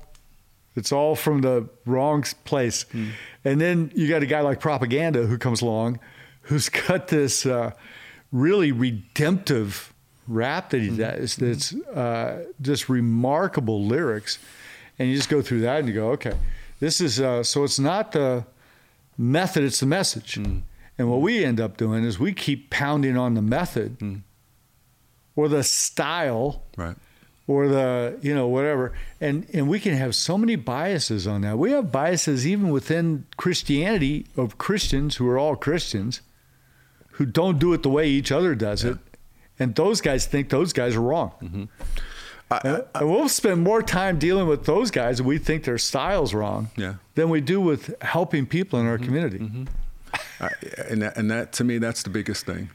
It's 0.77 0.93
all 0.93 1.17
from 1.17 1.41
the 1.41 1.69
wrong 1.85 2.23
place. 2.45 2.87
And 3.45 3.61
then 3.61 3.91
you 3.97 4.09
got 4.09 4.23
a 4.23 4.27
guy 4.27 4.41
like 4.41 4.61
Propaganda 4.61 5.27
who 5.27 5.37
comes 5.37 5.63
along 5.63 5.99
who's 6.43 6.69
got 6.69 7.09
this 7.09 7.45
uh, 7.47 7.73
really 8.33 8.73
redemptive 8.73 9.93
rap 10.31 10.71
that 10.71 10.81
he 10.81 10.97
does 10.97 11.37
that's 11.37 11.75
uh, 11.75 12.45
just 12.63 12.89
remarkable 12.89 13.85
lyrics. 13.85 14.39
And 14.99 15.09
you 15.09 15.17
just 15.17 15.29
go 15.29 15.43
through 15.43 15.63
that 15.63 15.81
and 15.81 15.89
you 15.89 15.95
go, 15.95 16.11
okay, 16.13 16.35
this 16.79 17.01
is, 17.01 17.21
uh, 17.21 17.43
so 17.43 17.65
it's 17.65 17.79
not 17.79 18.13
the 18.13 18.45
method, 19.19 19.65
it's 19.65 19.81
the 19.81 19.87
message. 19.87 20.37
And 20.37 20.63
what 20.97 21.21
we 21.21 21.45
end 21.45 21.61
up 21.61 21.77
doing 21.77 22.05
is 22.05 22.19
we 22.19 22.33
keep 22.33 22.71
pounding 22.71 23.17
on 23.17 23.35
the 23.35 23.43
method 23.43 24.23
or 25.37 25.49
the 25.49 25.63
style 25.63 26.63
Right. 26.77 26.97
or 27.47 27.69
the 27.69 28.19
you 28.23 28.35
know 28.35 28.47
whatever. 28.49 28.93
And 29.21 29.47
and 29.55 29.69
we 29.69 29.81
can 29.81 29.95
have 29.95 30.15
so 30.15 30.37
many 30.37 30.57
biases 30.57 31.27
on 31.27 31.41
that. 31.43 31.59
We 31.59 31.71
have 31.73 31.91
biases 31.91 32.47
even 32.47 32.69
within 32.69 33.25
christianity 33.37 34.27
of 34.37 34.59
christians 34.59 35.17
who 35.17 35.27
are 35.29 35.39
all 35.39 35.57
christians 35.57 36.21
who 37.13 37.25
don't 37.27 37.59
do 37.59 37.73
it 37.73 37.83
the 37.83 37.91
way 37.91 38.09
each 38.09 38.31
other 38.33 38.55
does 38.55 38.85
it 38.85 38.99
and 39.61 39.75
those 39.77 40.01
guys 40.01 40.27
think 40.27 40.49
those 40.49 40.73
guys 40.73 40.97
are 40.97 41.01
wrong 41.03 41.33
mm-hmm. 41.41 41.65
and, 42.67 42.85
and 42.95 43.11
we'll 43.11 43.29
spend 43.29 43.63
more 43.63 43.83
time 43.83 44.19
dealing 44.19 44.49
with 44.49 44.65
those 44.67 44.91
guys 44.91 45.21
and 45.21 45.29
we 45.29 45.39
think 45.39 45.65
their 45.65 45.79
style's 45.79 46.35
wrong 46.35 46.71
Yeah. 46.77 46.95
than 47.15 47.29
we 47.29 47.41
do 47.41 47.61
with 47.61 47.95
helping 48.03 48.47
people 48.47 48.81
in 48.81 48.87
our 48.87 48.97
mm-hmm. 48.97 49.05
community 49.05 49.39
mm-hmm. 49.39 49.65
I, 50.41 50.49
and 50.89 51.03
that, 51.03 51.17
and 51.17 51.31
that 51.31 51.53
to 51.53 51.65
me 51.65 51.79
that's 51.79 52.03
the 52.03 52.11
biggest 52.11 52.47
thing. 52.47 52.71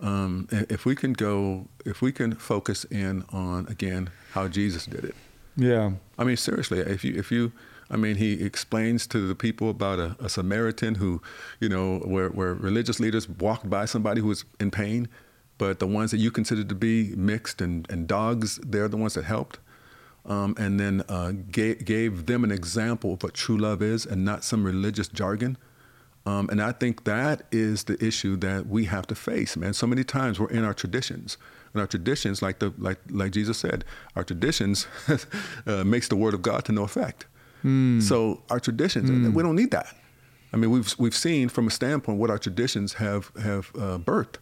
Um, 0.00 0.48
if 0.50 0.84
we 0.84 0.94
can 0.94 1.12
go, 1.14 1.68
if 1.86 2.02
we 2.02 2.12
can 2.12 2.34
focus 2.34 2.84
in 2.84 3.24
on 3.32 3.66
again 3.68 4.10
how 4.32 4.48
Jesus 4.48 4.84
did 4.86 5.04
it, 5.04 5.14
Yeah. 5.56 5.92
I 6.18 6.24
mean, 6.24 6.36
seriously, 6.36 6.80
if 6.80 7.04
you 7.04 7.14
if 7.14 7.30
you, 7.30 7.52
I 7.90 7.96
mean, 7.96 8.16
he 8.16 8.44
explains 8.44 9.06
to 9.08 9.26
the 9.26 9.34
people 9.34 9.70
about 9.70 9.98
a, 9.98 10.16
a 10.20 10.28
Samaritan 10.28 10.96
who, 10.96 11.22
you 11.60 11.68
know, 11.68 12.00
where 12.00 12.28
where 12.28 12.52
religious 12.54 13.00
leaders 13.00 13.28
walked 13.28 13.70
by 13.70 13.86
somebody 13.86 14.20
who 14.20 14.28
was 14.28 14.44
in 14.60 14.70
pain, 14.70 15.08
but 15.58 15.78
the 15.78 15.86
ones 15.86 16.10
that 16.10 16.18
you 16.18 16.30
consider 16.30 16.64
to 16.64 16.74
be 16.74 17.14
mixed 17.16 17.60
and, 17.60 17.86
and 17.90 18.06
dogs, 18.06 18.58
they're 18.64 18.88
the 18.88 18.96
ones 18.96 19.14
that 19.14 19.24
helped. 19.24 19.58
Um, 20.26 20.54
and 20.58 20.80
then 20.80 21.02
uh, 21.08 21.32
gave, 21.50 21.84
gave 21.84 22.26
them 22.26 22.44
an 22.44 22.50
example 22.50 23.12
of 23.12 23.22
what 23.22 23.34
true 23.34 23.58
love 23.58 23.82
is 23.82 24.06
and 24.06 24.24
not 24.24 24.42
some 24.42 24.64
religious 24.64 25.06
jargon. 25.06 25.58
Um, 26.26 26.48
and 26.48 26.62
I 26.62 26.72
think 26.72 27.04
that 27.04 27.42
is 27.52 27.84
the 27.84 28.02
issue 28.02 28.36
that 28.36 28.66
we 28.66 28.86
have 28.86 29.06
to 29.08 29.14
face, 29.14 29.56
man. 29.56 29.74
So 29.74 29.86
many 29.86 30.04
times 30.04 30.40
we're 30.40 30.48
in 30.48 30.64
our 30.64 30.72
traditions, 30.72 31.36
and 31.74 31.80
our 31.80 31.86
traditions, 31.86 32.40
like 32.40 32.60
the 32.60 32.72
like 32.78 32.98
like 33.10 33.32
Jesus 33.32 33.58
said, 33.58 33.84
our 34.16 34.24
traditions 34.24 34.86
uh, 35.66 35.84
makes 35.84 36.08
the 36.08 36.16
word 36.16 36.32
of 36.32 36.40
God 36.40 36.64
to 36.66 36.72
no 36.72 36.84
effect. 36.84 37.26
Mm. 37.62 38.02
So 38.02 38.42
our 38.48 38.60
traditions, 38.60 39.10
mm. 39.10 39.34
we 39.34 39.42
don't 39.42 39.56
need 39.56 39.70
that. 39.72 39.94
I 40.52 40.56
mean, 40.56 40.70
we've 40.70 40.94
we've 40.98 41.14
seen 41.14 41.48
from 41.48 41.66
a 41.66 41.70
standpoint 41.70 42.18
what 42.18 42.30
our 42.30 42.38
traditions 42.38 42.94
have 42.94 43.30
have 43.42 43.70
uh, 43.74 43.98
birthed, 43.98 44.36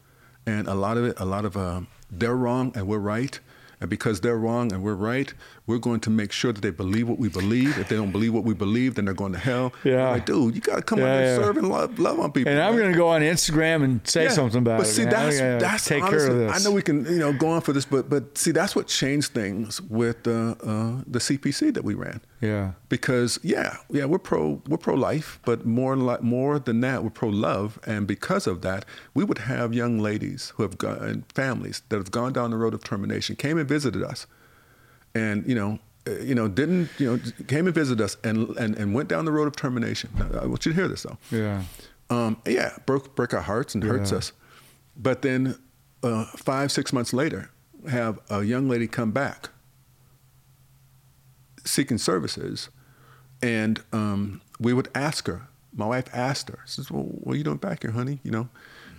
and 0.47 0.67
a 0.69 0.75
lot 0.75 0.97
of 0.97 1.05
it, 1.05 1.21
a 1.21 1.25
lot 1.25 1.45
of 1.45 1.57
uh, 1.57 1.83
they're 2.11 2.37
wrong 2.37 2.73
and 2.75 2.87
we're 2.87 2.99
right, 2.99 3.39
and 3.81 3.89
because 3.89 4.21
they're 4.21 4.39
wrong 4.39 4.73
and 4.73 4.83
we're 4.83 4.95
right, 4.95 5.35
we're 5.67 5.79
going 5.79 6.01
to 6.01 6.11
make 6.11 6.33
sure 6.33 6.53
that 6.53 6.61
they 6.61 6.71
believe 6.71 7.09
what 7.09 7.19
we 7.19 7.29
believe. 7.29 7.79
If 7.79 7.89
they 7.89 7.97
don't 7.97 8.11
believe 8.11 8.35
what 8.35 8.45
we 8.45 8.55
believe, 8.55 8.97
then 8.97 9.05
they're 9.05 9.15
going 9.15 9.33
to 9.33 9.39
hell. 9.39 9.73
Yeah. 9.85 10.11
Like, 10.11 10.27
dude, 10.27 10.55
you 10.55 10.61
got 10.61 10.77
to 10.77 10.83
come 10.83 10.99
yeah, 10.99 11.05
out 11.05 11.21
and 11.21 11.45
serve 11.45 11.57
and 11.57 11.69
love, 11.69 11.99
love 11.99 12.19
on 12.19 12.33
people. 12.33 12.53
And 12.53 12.61
I'm 12.61 12.77
going 12.77 12.91
to 12.91 12.99
go 12.99 13.09
on 13.09 13.23
Instagram 13.23 13.85
and 13.85 14.07
say 14.07 14.25
yeah. 14.25 14.31
something 14.31 14.59
about 14.59 14.79
but 14.79 14.87
it. 14.87 14.91
But 14.91 14.95
see, 14.95 15.05
that's, 15.05 15.39
that's 15.39 15.85
take 15.87 16.03
honestly, 16.03 16.19
care 16.19 16.31
of 16.31 16.39
this. 16.39 16.61
I 16.61 16.69
know 16.69 16.75
we 16.75 16.83
can, 16.83 17.05
you 17.05 17.19
know, 17.19 17.33
go 17.33 17.49
on 17.49 17.61
for 17.61 17.73
this, 17.73 17.85
but 17.85 18.11
but 18.11 18.37
see, 18.37 18.51
that's 18.51 18.75
what 18.75 18.89
changed 18.89 19.33
things 19.33 19.81
with 19.83 20.27
uh, 20.27 20.57
uh, 20.63 21.03
the 21.07 21.21
CPC 21.21 21.73
that 21.75 21.85
we 21.85 21.95
ran. 21.95 22.21
Yeah. 22.41 22.73
Because 22.89 23.39
yeah, 23.45 23.77
yeah, 23.89 24.05
we're 24.05 24.19
pro 24.19 24.61
we're 24.67 24.79
pro 24.79 24.95
life, 24.95 25.39
but 25.45 25.65
more 25.65 25.97
like 25.97 26.23
more 26.23 26.59
than 26.59 26.81
that, 26.81 27.05
we're 27.05 27.11
pro 27.11 27.29
love, 27.29 27.79
and 27.87 28.07
because 28.07 28.49
of 28.49 28.63
that, 28.63 28.85
we 29.15 29.23
would 29.23 29.39
have 29.39 29.73
young 29.73 30.01
ladies 30.01 30.53
who 30.57 30.65
have 30.65 30.77
gone 30.77 31.25
families 31.33 31.83
that 31.89 31.97
have 31.97 32.11
gone 32.11 32.33
down 32.33 32.51
the 32.51 32.57
road 32.57 32.75
of 32.75 32.83
termination 32.83 33.37
came 33.37 33.59
and 33.59 33.69
visited 33.69 34.03
us 34.03 34.27
and 35.15 35.47
you 35.47 35.55
know, 35.55 35.79
uh, 36.07 36.19
you 36.19 36.35
know, 36.35 36.49
didn't 36.49 36.89
you 36.99 37.11
know, 37.11 37.23
came 37.47 37.67
and 37.67 37.75
visited 37.75 38.03
us 38.03 38.17
and 38.25 38.49
and, 38.57 38.77
and 38.77 38.95
went 38.95 39.09
down 39.09 39.25
the 39.25 39.33
road 39.33 39.47
of 39.47 39.57
termination. 39.57 40.11
I 40.41 40.47
want 40.47 40.67
you 40.67 40.73
to 40.73 40.77
hear 40.77 40.89
this 40.89 41.03
though. 41.03 41.19
Yeah. 41.31 41.63
Um, 42.11 42.43
yeah, 42.47 42.77
broke 42.87 43.15
break 43.15 43.33
our 43.33 43.41
hearts 43.41 43.75
and 43.75 43.83
yeah. 43.83 43.91
hurts 43.91 44.13
us. 44.13 44.33
But 44.97 45.23
then 45.23 45.57
uh, 46.03 46.25
five 46.37 46.73
six 46.73 46.93
months 46.93 47.13
later, 47.13 47.51
have 47.89 48.19
a 48.31 48.43
young 48.43 48.69
lady 48.69 48.87
come 48.87 49.13
back 49.13 49.51
seeking 51.65 51.99
services, 51.99 52.69
and 53.41 53.83
um, 53.93 54.41
we 54.59 54.73
would 54.73 54.89
ask 54.95 55.27
her. 55.29 55.49
My 55.75 55.87
wife 55.87 56.07
asked 56.13 56.49
her, 56.51 56.59
"says 56.65 56.91
Well, 56.91 57.05
what 57.05 57.35
are 57.35 57.39
you 57.39 57.45
doing 57.45 57.59
back 57.59 57.83
here, 57.83 57.93
honey?" 57.93 58.19
You 58.25 58.31
know, 58.33 58.49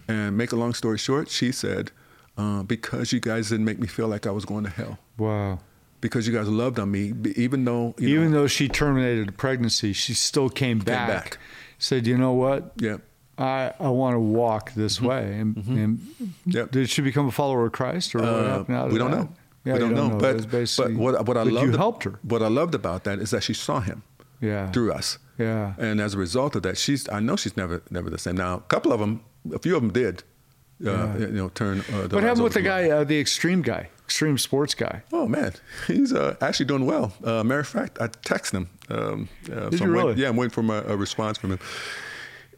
and 0.07 0.37
make 0.37 0.51
a 0.51 0.55
long 0.55 0.73
story 0.73 0.97
short, 0.97 1.29
she 1.29 1.51
said, 1.51 1.91
uh, 2.37 2.63
"Because 2.63 3.11
you 3.11 3.19
guys 3.19 3.49
didn't 3.49 3.65
make 3.65 3.79
me 3.79 3.87
feel 3.87 4.07
like 4.07 4.25
I 4.25 4.31
was 4.31 4.45
going 4.45 4.63
to 4.63 4.69
hell." 4.69 4.99
Wow 5.17 5.59
because 6.03 6.27
you 6.27 6.33
guys 6.33 6.49
loved 6.49 6.79
on 6.79 6.91
me, 6.91 7.13
even 7.37 7.63
though 7.63 7.95
even 7.97 8.31
know, 8.31 8.41
though 8.41 8.47
she 8.47 8.67
terminated 8.67 9.29
the 9.29 9.31
pregnancy, 9.31 9.93
she 9.93 10.13
still 10.13 10.49
came 10.49 10.77
back. 10.77 11.07
Came 11.07 11.15
back. 11.15 11.37
Said, 11.79 12.05
you 12.05 12.17
know 12.17 12.33
what? 12.33 12.73
Yeah. 12.75 12.97
I, 13.37 13.73
I 13.79 13.87
want 13.89 14.15
to 14.15 14.19
walk 14.19 14.73
this 14.73 14.97
mm-hmm. 14.97 15.07
way. 15.07 15.39
And, 15.39 15.55
mm-hmm. 15.55 15.77
and 15.77 16.25
yep. 16.45 16.71
did 16.71 16.89
she 16.89 17.01
become 17.01 17.27
a 17.29 17.31
follower 17.31 17.65
of 17.65 17.71
Christ, 17.71 18.13
or 18.13 18.19
what 18.19 18.27
uh, 18.27 18.57
happened 18.57 18.77
out 18.77 18.91
We 18.91 18.99
don't 18.99 19.11
that? 19.11 19.17
know. 19.17 19.29
Yeah, 19.63 19.73
we 19.73 19.79
don't, 19.79 19.95
don't 19.95 20.09
know. 20.09 20.17
know. 20.17 20.43
But, 20.43 20.51
but 20.51 20.93
what, 20.93 21.25
what 21.25 21.37
I 21.37 21.43
loved, 21.43 21.67
you 21.67 21.77
helped 21.77 22.03
her. 22.03 22.19
What 22.21 22.43
I 22.43 22.49
loved 22.49 22.75
about 22.75 23.05
that 23.05 23.19
is 23.19 23.31
that 23.31 23.43
she 23.43 23.53
saw 23.53 23.79
him. 23.79 24.03
Yeah. 24.41 24.69
Through 24.71 24.91
us. 24.91 25.19
Yeah. 25.37 25.73
And 25.77 26.01
as 26.01 26.15
a 26.15 26.17
result 26.17 26.57
of 26.57 26.63
that, 26.63 26.77
she's. 26.77 27.07
I 27.07 27.21
know 27.21 27.37
she's 27.37 27.55
never 27.55 27.81
never 27.89 28.09
the 28.09 28.17
same. 28.17 28.35
Now, 28.35 28.55
a 28.55 28.61
couple 28.61 28.91
of 28.91 28.99
them, 28.99 29.23
a 29.53 29.57
few 29.57 29.75
of 29.77 29.81
them 29.81 29.93
did. 29.93 30.23
Uh, 30.85 30.91
yeah. 30.91 31.17
you 31.19 31.27
know, 31.27 31.49
turn. 31.49 31.79
Uh, 31.79 32.09
what 32.09 32.23
happened 32.23 32.43
with 32.43 32.55
the 32.55 32.61
guy, 32.61 32.89
uh, 32.89 33.05
the 33.05 33.17
extreme 33.17 33.61
guy? 33.61 33.89
Extreme 34.13 34.37
sports 34.37 34.75
guy. 34.75 35.01
Oh 35.11 35.27
man, 35.27 35.53
he's 35.87 36.13
uh, 36.13 36.35
actually 36.39 36.67
doing 36.67 36.85
well. 36.85 37.13
Uh, 37.23 37.43
matter 37.43 37.61
of 37.61 37.67
fact, 37.67 37.97
I 37.99 38.09
texted 38.09 38.51
him. 38.51 38.69
Um, 38.87 39.29
uh, 39.51 39.69
Did 39.69 39.79
so 39.79 39.85
you 39.85 39.89
I'm 39.89 39.91
really? 39.91 40.05
Waiting, 40.09 40.21
yeah, 40.21 40.29
I'm 40.29 40.35
waiting 40.35 40.51
for 40.51 40.61
my, 40.61 40.77
a 40.77 40.95
response 40.95 41.39
from 41.39 41.53
him. 41.53 41.59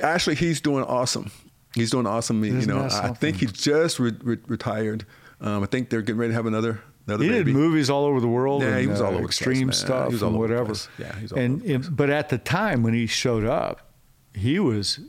Actually, 0.01 0.35
he's 0.35 0.59
doing 0.59 0.83
awesome. 0.83 1.31
He's 1.73 1.91
doing 1.91 2.07
awesome. 2.07 2.43
Isn't 2.43 2.59
you 2.59 2.67
know, 2.67 2.89
I 2.91 3.13
think 3.13 3.37
he 3.37 3.45
just 3.45 3.99
re- 3.99 4.11
re- 4.21 4.37
retired. 4.47 5.05
Um, 5.39 5.63
I 5.63 5.65
think 5.67 5.89
they're 5.89 6.01
getting 6.01 6.19
ready 6.19 6.31
to 6.31 6.35
have 6.35 6.45
another. 6.45 6.81
Another 7.07 7.23
he 7.23 7.29
baby. 7.29 7.53
did 7.53 7.53
movies 7.53 7.89
all 7.89 8.03
over 8.03 8.19
the 8.19 8.27
world. 8.27 8.61
Yeah, 8.61 8.71
and, 8.71 8.81
he 8.81 8.87
was 8.87 8.99
all 8.99 9.13
uh, 9.13 9.17
over 9.17 9.25
extreme 9.25 9.67
place, 9.67 9.79
stuff 9.79 10.07
he 10.07 10.15
was 10.15 10.23
all 10.23 10.31
and 10.31 10.39
whatever. 10.39 10.73
Yeah, 10.99 11.15
he's 11.19 11.31
all 11.31 11.39
and 11.39 11.63
it, 11.63 11.95
but 11.95 12.09
at 12.09 12.27
the 12.27 12.37
time 12.37 12.83
when 12.83 12.93
he 12.93 13.07
showed 13.07 13.45
up, 13.45 13.93
he 14.33 14.59
was 14.59 14.99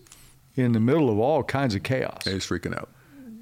in 0.55 0.71
the 0.73 0.81
middle 0.81 1.11
of 1.11 1.19
all 1.19 1.43
kinds 1.43 1.75
of 1.75 1.83
chaos. 1.83 2.23
Yeah, 2.25 2.31
he 2.31 2.35
was 2.37 2.47
freaking 2.47 2.77
out. 2.77 2.91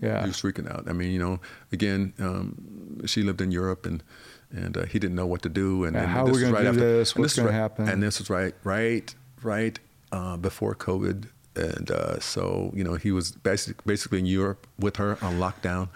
Yeah, 0.01 0.21
he 0.21 0.29
was 0.29 0.41
freaking 0.41 0.71
out. 0.71 0.89
I 0.89 0.93
mean, 0.93 1.11
you 1.13 1.19
know, 1.19 1.41
again, 1.73 2.13
um, 2.19 2.74
she 3.07 3.23
lived 3.23 3.41
in 3.41 3.51
Europe, 3.51 3.87
and 3.87 4.03
and 4.51 4.77
uh, 4.77 4.85
he 4.85 4.99
didn't 4.99 5.17
know 5.17 5.27
what 5.27 5.43
to 5.43 5.49
do. 5.49 5.85
And, 5.85 5.97
and 5.97 6.07
how 6.07 6.27
are 6.27 6.33
we 6.33 6.41
going 6.41 6.53
right 6.53 6.63
to 6.63 6.73
do 6.73 6.79
after, 6.79 6.99
this? 6.99 7.17
What's 7.17 7.37
going 7.37 7.47
right, 7.47 7.53
to 7.53 7.59
happen? 7.59 7.89
And 7.89 8.03
this 8.03 8.19
was 8.19 8.31
right, 8.31 8.55
right, 8.63 9.15
right 9.43 9.79
uh, 10.13 10.37
before 10.37 10.75
COVID, 10.75 11.29
and 11.57 11.91
uh, 11.91 12.21
so 12.21 12.71
you 12.75 12.85
know 12.85 12.95
he 12.95 13.13
was 13.13 13.33
basically 13.33 13.83
basically 13.87 14.19
in 14.19 14.27
Europe 14.27 14.67
with 14.79 14.97
her 14.97 15.19
on 15.23 15.39
lockdown, 15.39 15.89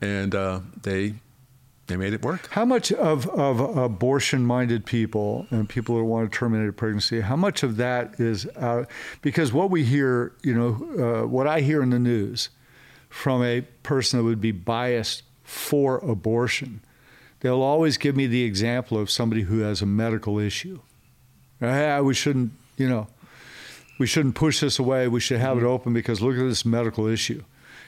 and 0.00 0.34
uh, 0.34 0.60
they 0.82 1.14
they 1.86 1.96
made 1.96 2.12
it 2.12 2.22
work. 2.22 2.48
How 2.50 2.64
much 2.64 2.92
of, 2.92 3.28
of 3.28 3.60
abortion-minded 3.60 4.84
people 4.86 5.46
and 5.50 5.68
people 5.68 5.96
who 5.96 6.04
want 6.04 6.30
to 6.30 6.36
terminate 6.36 6.68
a 6.68 6.72
pregnancy, 6.72 7.20
how 7.20 7.36
much 7.36 7.62
of 7.62 7.76
that 7.76 8.18
is 8.18 8.46
out? 8.56 8.88
Because 9.22 9.52
what 9.52 9.70
we 9.70 9.84
hear, 9.84 10.32
you 10.42 10.54
know, 10.54 11.22
uh, 11.22 11.26
what 11.26 11.46
I 11.46 11.60
hear 11.60 11.82
in 11.82 11.90
the 11.90 11.98
news 11.98 12.48
from 13.08 13.42
a 13.44 13.60
person 13.82 14.18
that 14.18 14.24
would 14.24 14.40
be 14.40 14.52
biased 14.52 15.22
for 15.46 15.98
abortion, 15.98 16.80
they'll 17.40 17.62
always 17.62 17.96
give 17.96 18.16
me 18.16 18.26
the 18.26 18.42
example 18.42 18.98
of 18.98 19.10
somebody 19.10 19.42
who 19.42 19.60
has 19.60 19.80
a 19.80 19.86
medical 19.86 20.38
issue. 20.38 20.80
Hey, 21.60 22.00
we 22.00 22.12
shouldn't, 22.12 22.52
you 22.76 22.88
know, 22.88 23.06
we 23.98 24.06
shouldn't 24.06 24.34
push 24.34 24.60
this 24.60 24.78
away. 24.78 25.08
We 25.08 25.20
should 25.20 25.38
have 25.40 25.56
it 25.56 25.60
mm-hmm. 25.60 25.68
open 25.68 25.92
because 25.94 26.20
look 26.20 26.36
at 26.36 26.42
this 26.42 26.64
medical 26.64 27.06
issue. 27.06 27.42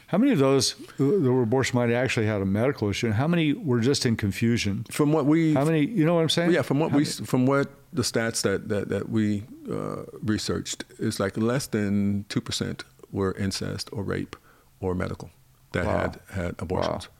How 0.06 0.16
many 0.16 0.32
of 0.32 0.38
those 0.38 0.74
that 0.96 1.04
were 1.04 1.42
abortion 1.42 1.76
minded 1.76 1.94
actually 1.94 2.24
had 2.24 2.40
a 2.40 2.46
medical 2.46 2.88
issue? 2.88 3.06
And 3.06 3.14
how 3.14 3.28
many 3.28 3.52
were 3.52 3.80
just 3.80 4.06
in 4.06 4.16
confusion? 4.16 4.86
From 4.90 5.12
what 5.12 5.26
we, 5.26 5.52
how 5.52 5.66
many? 5.66 5.84
You 5.84 6.06
know 6.06 6.14
what 6.14 6.22
I'm 6.22 6.30
saying? 6.30 6.52
Yeah, 6.52 6.62
from 6.62 6.78
what 6.78 6.92
how 6.92 6.96
we, 6.96 7.04
many? 7.04 7.26
from 7.26 7.44
what 7.44 7.68
the 7.92 8.00
stats 8.00 8.40
that 8.42 8.70
that, 8.70 8.88
that 8.88 9.10
we 9.10 9.42
uh, 9.70 10.04
researched, 10.22 10.84
is 10.98 11.20
like 11.20 11.36
less 11.36 11.66
than 11.66 12.24
two 12.30 12.40
percent 12.40 12.84
were 13.12 13.32
incest 13.32 13.90
or 13.92 14.02
rape 14.02 14.34
or 14.80 14.94
medical 14.94 15.28
that 15.72 15.84
wow. 15.84 15.98
had 15.98 16.20
had 16.30 16.54
abortions. 16.58 17.08
Wow. 17.08 17.14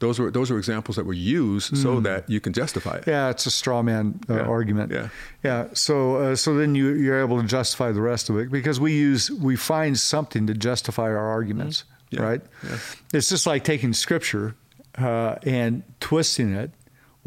Those 0.00 0.20
were 0.20 0.30
those 0.30 0.50
are 0.50 0.58
examples 0.58 0.96
that 0.96 1.06
were 1.06 1.12
used 1.12 1.74
mm. 1.74 1.82
so 1.82 1.96
hmm. 1.96 2.02
that 2.04 2.30
you 2.30 2.40
can 2.40 2.52
justify 2.52 2.98
it. 2.98 3.04
Yeah, 3.06 3.30
it's 3.30 3.46
a 3.46 3.50
straw 3.50 3.82
man 3.82 4.20
uh, 4.30 4.34
yeah. 4.34 4.40
argument. 4.42 4.92
Yeah, 4.92 5.08
yeah. 5.42 5.66
So 5.72 6.16
uh, 6.16 6.36
so 6.36 6.54
then 6.54 6.76
you 6.76 6.90
you're 6.94 7.20
able 7.20 7.40
to 7.40 7.46
justify 7.46 7.90
the 7.90 8.00
rest 8.00 8.30
of 8.30 8.38
it 8.38 8.50
because 8.50 8.78
we 8.78 8.92
use 8.92 9.30
we 9.30 9.56
find 9.56 9.98
something 9.98 10.46
to 10.46 10.54
justify 10.54 11.04
our 11.04 11.28
arguments, 11.28 11.82
mm. 11.82 12.18
yeah. 12.18 12.22
right? 12.22 12.40
Yeah. 12.62 12.78
It's 13.12 13.28
just 13.28 13.46
like 13.46 13.64
taking 13.64 13.92
scripture 13.92 14.54
uh, 14.96 15.36
and 15.42 15.82
twisting 15.98 16.52
it 16.54 16.70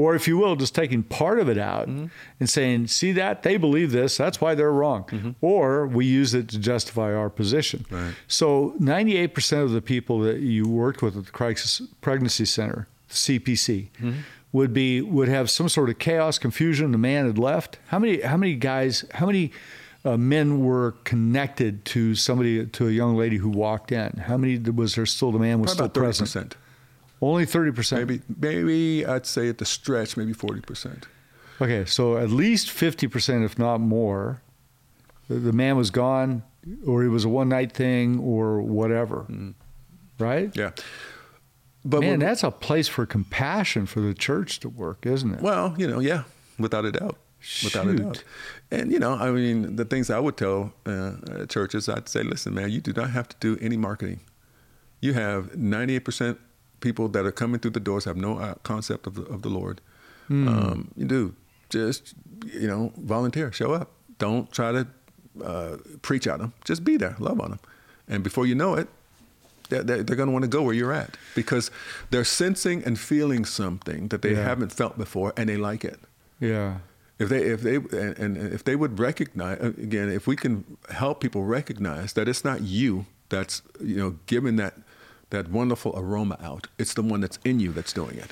or 0.01 0.15
if 0.15 0.27
you 0.27 0.35
will, 0.35 0.55
just 0.55 0.73
taking 0.73 1.03
part 1.03 1.39
of 1.39 1.47
it 1.47 1.59
out 1.59 1.87
mm-hmm. 1.87 2.07
and 2.39 2.49
saying, 2.49 2.87
see 2.87 3.11
that? 3.11 3.43
They 3.43 3.55
believe 3.57 3.91
this. 3.91 4.17
That's 4.17 4.41
why 4.41 4.55
they're 4.55 4.71
wrong. 4.71 5.03
Mm-hmm. 5.03 5.31
Or 5.41 5.85
we 5.85 6.07
use 6.07 6.33
it 6.33 6.49
to 6.49 6.57
justify 6.57 7.13
our 7.13 7.29
position. 7.29 7.85
Right. 7.91 8.15
So 8.27 8.73
98% 8.79 9.61
of 9.61 9.71
the 9.71 9.81
people 9.81 10.19
that 10.21 10.39
you 10.39 10.67
worked 10.67 11.03
with 11.03 11.15
at 11.15 11.25
the 11.25 11.31
Crisis 11.31 11.83
Pregnancy 12.01 12.45
Center, 12.45 12.87
CPC, 13.11 13.89
mm-hmm. 13.89 14.11
would 14.51 14.73
be 14.73 15.01
would 15.01 15.27
have 15.27 15.51
some 15.51 15.69
sort 15.69 15.91
of 15.91 15.99
chaos, 15.99 16.39
confusion. 16.39 16.91
The 16.91 16.97
man 16.97 17.27
had 17.27 17.37
left. 17.37 17.77
How 17.89 17.99
many 17.99 18.21
how 18.21 18.37
many 18.37 18.55
guys, 18.55 19.05
how 19.13 19.27
many 19.27 19.51
uh, 20.03 20.17
men 20.17 20.65
were 20.65 20.95
connected 21.03 21.85
to 21.85 22.15
somebody 22.15 22.65
to 22.65 22.87
a 22.87 22.91
young 22.91 23.15
lady 23.15 23.37
who 23.37 23.49
walked 23.49 23.91
in? 23.91 24.17
How 24.17 24.35
many 24.35 24.57
was 24.57 24.95
there 24.95 25.05
still 25.05 25.31
the 25.31 25.37
man 25.37 25.59
was 25.59 25.75
Probably 25.75 25.91
still 25.91 26.03
about 26.03 26.15
30%. 26.15 26.17
present? 26.17 26.55
Only 27.21 27.45
30%? 27.45 27.97
Maybe, 27.97 28.21
maybe 28.39 29.05
I'd 29.05 29.25
say 29.25 29.47
at 29.47 29.59
the 29.59 29.65
stretch, 29.65 30.17
maybe 30.17 30.33
40%. 30.33 31.03
Okay, 31.61 31.85
so 31.85 32.17
at 32.17 32.31
least 32.31 32.69
50%, 32.69 33.45
if 33.45 33.59
not 33.59 33.79
more, 33.79 34.41
the 35.29 35.53
man 35.53 35.77
was 35.77 35.91
gone 35.91 36.43
or 36.85 37.03
it 37.03 37.09
was 37.09 37.25
a 37.25 37.29
one 37.29 37.49
night 37.49 37.71
thing 37.71 38.19
or 38.19 38.61
whatever. 38.61 39.25
Mm. 39.29 39.53
Right? 40.19 40.55
Yeah. 40.55 40.71
But 41.83 42.01
Man, 42.01 42.19
that's 42.19 42.43
a 42.43 42.51
place 42.51 42.87
for 42.87 43.05
compassion 43.05 43.85
for 43.85 44.01
the 44.01 44.13
church 44.13 44.59
to 44.59 44.69
work, 44.69 45.05
isn't 45.05 45.35
it? 45.35 45.41
Well, 45.41 45.73
you 45.77 45.87
know, 45.87 45.99
yeah, 45.99 46.23
without 46.59 46.85
a 46.85 46.91
doubt. 46.91 47.17
Without 47.63 47.85
Shoot. 47.85 47.99
a 47.99 48.03
doubt. 48.03 48.23
And, 48.69 48.91
you 48.91 48.99
know, 48.99 49.13
I 49.13 49.31
mean, 49.31 49.75
the 49.75 49.85
things 49.85 50.11
I 50.11 50.19
would 50.19 50.37
tell 50.37 50.73
uh, 50.85 51.45
churches, 51.47 51.89
I'd 51.89 52.07
say, 52.07 52.21
listen, 52.21 52.53
man, 52.53 52.69
you 52.69 52.81
do 52.81 52.93
not 52.93 53.09
have 53.09 53.29
to 53.29 53.35
do 53.39 53.57
any 53.63 53.77
marketing. 53.77 54.19
You 54.99 55.13
have 55.13 55.53
98% 55.53 56.37
people 56.81 57.07
that 57.09 57.25
are 57.25 57.31
coming 57.31 57.59
through 57.59 57.71
the 57.71 57.79
doors 57.79 58.05
have 58.05 58.17
no 58.17 58.37
uh, 58.39 58.55
concept 58.63 59.07
of 59.07 59.13
the, 59.15 59.23
of 59.23 59.41
the 59.41 59.49
Lord. 59.49 59.79
Um, 60.29 60.91
you 60.95 61.05
do 61.05 61.35
just 61.69 62.13
you 62.45 62.67
know 62.67 62.91
volunteer, 62.97 63.51
show 63.51 63.73
up. 63.73 63.89
Don't 64.17 64.49
try 64.51 64.71
to 64.71 64.87
uh, 65.43 65.77
preach 66.01 66.25
at 66.27 66.39
them. 66.39 66.53
Just 66.63 66.83
be 66.83 66.95
there, 66.97 67.15
love 67.19 67.39
on 67.41 67.49
them, 67.51 67.59
and 68.07 68.23
before 68.23 68.45
you 68.45 68.55
know 68.55 68.75
it, 68.75 68.87
they're, 69.69 69.83
they're, 69.83 70.03
they're 70.03 70.15
going 70.15 70.27
to 70.27 70.33
want 70.33 70.43
to 70.43 70.49
go 70.57 70.61
where 70.63 70.73
you're 70.73 70.93
at 70.93 71.17
because 71.35 71.69
they're 72.11 72.23
sensing 72.23 72.81
and 72.85 72.97
feeling 72.97 73.43
something 73.45 74.07
that 74.09 74.21
they 74.21 74.31
Yeah. 74.33 74.43
haven't 74.43 74.71
felt 74.71 74.97
before, 74.97 75.33
and 75.35 75.49
they 75.49 75.57
like 75.57 75.83
it. 75.83 75.99
Yeah. 76.39 76.77
If 77.19 77.27
they 77.29 77.41
if 77.43 77.61
they 77.61 77.75
and, 77.75 78.17
and 78.23 78.37
if 78.53 78.63
they 78.63 78.75
would 78.77 78.99
recognize 78.99 79.59
again, 79.61 80.09
if 80.09 80.27
we 80.27 80.35
can 80.37 80.63
help 80.89 81.19
people 81.19 81.43
recognize 81.43 82.13
that 82.13 82.27
it's 82.29 82.43
not 82.45 82.61
you 82.61 83.05
that's 83.29 83.61
you 83.83 83.97
know 83.97 84.15
giving 84.27 84.55
that 84.57 84.73
that 85.31 85.49
wonderful 85.49 85.91
aroma 85.97 86.37
out, 86.41 86.67
it's 86.77 86.93
the 86.93 87.01
one 87.01 87.19
that's 87.21 87.39
in 87.43 87.59
you 87.59 87.71
that's 87.73 87.91
doing 87.93 88.17
it. 88.17 88.31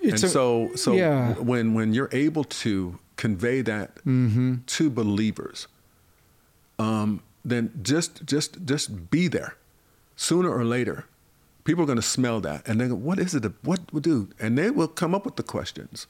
It's 0.00 0.22
and 0.22 0.24
a- 0.24 0.28
so 0.28 0.70
so 0.74 0.92
yeah. 0.92 1.34
when 1.34 1.74
when 1.74 1.94
you're 1.94 2.10
able 2.12 2.44
to 2.44 2.98
convey 3.16 3.62
that 3.62 3.88
Mm-hmm. 4.04 4.54
to 4.66 4.90
believers, 4.90 5.68
um, 6.78 7.20
then 7.44 7.70
just 7.82 8.24
just 8.26 8.64
just 8.64 9.10
be 9.10 9.28
there. 9.28 9.56
Sooner 10.16 10.50
or 10.50 10.64
later, 10.64 11.04
people 11.64 11.82
are 11.84 11.86
going 11.86 11.96
to 11.96 12.02
smell 12.16 12.40
that 12.40 12.68
and 12.68 12.80
they 12.80 12.88
go, 12.88 12.94
"What 12.94 13.18
is 13.18 13.34
it? 13.34 13.44
What 13.62 13.80
would 13.92 14.02
do?" 14.04 14.28
And 14.40 14.56
they 14.58 14.70
will 14.70 14.88
come 14.88 15.14
up 15.14 15.24
with 15.24 15.36
the 15.36 15.42
questions. 15.42 16.06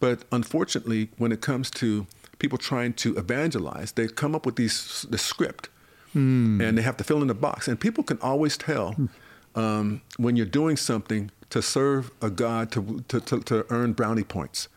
But 0.00 0.24
unfortunately, 0.30 1.08
when 1.18 1.32
it 1.32 1.40
comes 1.40 1.70
to 1.72 2.06
people 2.38 2.58
trying 2.58 2.92
to 2.94 3.16
evangelize, 3.16 3.92
they 3.92 4.08
come 4.08 4.34
up 4.34 4.44
with 4.46 4.56
these 4.56 5.06
the 5.10 5.18
script, 5.18 5.68
and 6.14 6.76
they 6.78 6.82
have 6.82 6.96
to 6.96 7.04
fill 7.04 7.20
in 7.22 7.28
the 7.28 7.34
box. 7.34 7.68
And 7.68 7.78
people 7.80 8.04
can 8.04 8.18
always 8.22 8.56
tell 8.56 8.94
um, 9.56 10.02
when 10.18 10.36
you're 10.36 10.46
doing 10.46 10.76
something 10.76 11.30
to 11.50 11.60
serve 11.62 12.10
a 12.22 12.30
God 12.30 12.70
to 12.72 13.04
to, 13.08 13.20
to, 13.20 13.40
to 13.40 13.66
earn 13.70 13.92
brownie 13.92 14.24
points 14.24 14.68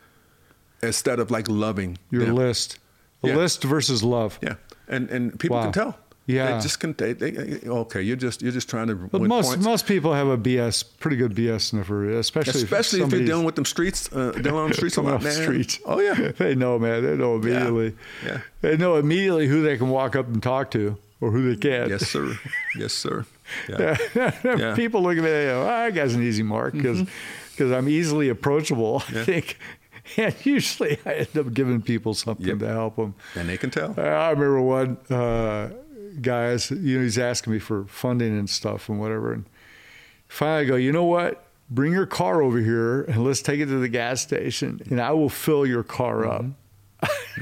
instead 0.82 1.19
of 1.19 1.30
like 1.32 1.47
loving 1.49 1.97
Your 2.09 2.25
them. 2.25 2.36
list. 2.36 2.80
Yeah. 3.21 3.36
list 3.36 3.63
versus 3.63 4.01
love. 4.03 4.39
Yeah, 4.41 4.55
and 4.88 5.09
and 5.09 5.38
people 5.39 5.57
Wow. 5.57 5.63
can 5.63 5.73
tell. 5.73 5.97
Yeah. 6.25 6.55
they 6.55 6.61
just 6.61 6.80
can. 6.80 6.93
They, 6.93 7.13
they, 7.13 7.32
okay, 7.67 8.01
you're 8.03 8.15
just 8.15 8.41
you're 8.43 8.51
just 8.51 8.69
trying 8.69 8.88
to 8.88 8.95
But 8.95 9.21
most 9.23 9.47
points. 9.47 9.65
most 9.65 9.88
people 9.88 10.13
have 10.13 10.27
a 10.27 10.38
BS, 10.38 10.86
pretty 10.99 11.17
good 11.17 11.34
BS 11.34 11.61
sniffer, 11.61 12.11
especially 12.19 12.61
Especially 12.63 13.01
if 13.01 13.11
you're 13.11 13.25
dealing 13.25 13.45
with 13.45 13.55
them 13.55 13.65
streets, 13.65 14.09
uh, 14.13 14.32
dealing 14.43 14.59
on 14.59 14.69
the 14.69 14.75
streets 14.75 14.95
a 14.97 15.01
lot, 15.01 15.23
man. 15.23 15.34
streets. 15.34 15.80
Oh 15.86 15.99
yeah, 15.99 16.32
they 16.38 16.53
know, 16.55 16.77
man. 16.77 17.03
They 17.03 17.17
know 17.17 17.36
immediately. 17.36 17.95
Yeah. 18.23 18.41
They 18.61 18.77
know 18.77 18.95
immediately 18.97 19.47
who 19.47 19.63
they 19.63 19.75
can 19.77 19.89
walk 19.89 20.15
up 20.15 20.27
and 20.27 20.41
talk 20.41 20.69
to 20.71 20.97
or 21.19 21.32
who 21.32 21.49
they 21.53 21.59
can't. 21.59 21.89
yes 21.89 22.07
sir, 22.07 22.38
yes 22.77 22.93
sir. 22.93 23.25
Yeah. 23.68 23.97
Yeah. 24.43 24.76
People 24.76 25.02
look 25.04 25.18
at 25.18 25.24
me, 25.24 25.30
go, 25.30 25.62
"Ah, 25.64 25.86
that 25.86 25.93
guy's 25.95 26.16
an 26.16 26.24
easy 26.24 26.43
mark 26.43 26.74
because 26.74 27.00
Mm-hmm. 27.02 27.74
I'm 27.74 27.89
easily 27.89 28.30
approachable, 28.30 29.04
I 29.10 29.24
think. 29.24 29.58
And 30.18 30.34
usually 30.43 30.97
I 31.06 31.14
end 31.14 31.38
up 31.38 31.54
giving 31.54 31.84
people 31.84 32.16
something 32.16 32.47
Yep. 32.47 32.60
to 32.60 32.68
help 32.68 32.95
them. 32.95 33.14
and 33.36 33.47
they 33.47 33.58
can 33.58 33.70
tell. 33.70 33.93
I 33.95 34.32
remember 34.32 34.60
one 34.62 34.97
uh, 35.12 35.70
guy, 36.20 36.58
you 36.72 36.97
know, 36.97 37.04
he's 37.04 37.20
asking 37.20 37.54
me 37.54 37.60
for 37.60 37.86
funding 37.86 38.36
and 38.39 38.50
stuff 38.50 38.89
and 38.89 39.00
whatever. 39.00 39.34
And 39.34 39.45
finally 40.28 40.62
I 40.62 40.66
go, 40.66 40.76
you 40.78 40.91
know 40.91 41.04
what? 41.04 41.45
Bring 41.70 41.91
your 41.93 42.08
car 42.08 42.41
over 42.41 42.58
here 42.60 43.04
and 43.04 43.24
let's 43.24 43.43
take 43.43 43.60
it 43.60 43.68
to 43.68 43.78
the 43.80 43.88
gas 43.89 44.22
station 44.22 44.82
and 44.89 45.00
I 45.00 45.12
will 45.12 45.30
fill 45.30 45.68
your 45.68 45.84
car 45.84 46.26
up 46.26 46.45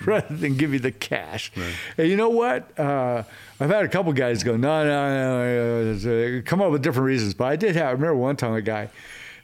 rather 0.06 0.36
than 0.36 0.58
give 0.58 0.74
you 0.74 0.80
the 0.80 0.92
cash. 0.92 1.52
And 1.98 2.08
you 2.08 2.16
know 2.16 2.30
what? 2.30 2.78
Uh, 2.80 3.24
I've 3.60 3.70
had 3.70 3.86
a 3.86 3.90
couple 3.90 4.14
guys 4.14 4.44
go, 4.44 4.56
no, 4.56 4.84
no, 4.86 5.94
no, 5.94 6.38
uh, 6.38 6.42
come 6.44 6.62
up 6.62 6.72
with 6.72 6.82
different 6.84 7.06
reasons. 7.06 7.34
But 7.34 7.46
I 7.46 7.56
did 7.56 7.76
have, 7.76 7.88
I 7.88 7.92
remember 7.92 8.16
one 8.16 8.36
time 8.36 8.54
a 8.54 8.62
guy, 8.62 8.90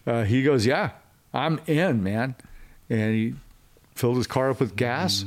uh, 0.06 0.24
he 0.24 0.44
goes, 0.44 0.66
yeah, 0.66 0.92
I'm 1.34 1.60
in, 1.68 2.04
man. 2.04 2.36
And 2.90 3.14
he 3.14 3.34
filled 3.96 4.18
his 4.18 4.28
car 4.28 4.50
up 4.50 4.60
with 4.60 4.76
gas 4.76 5.26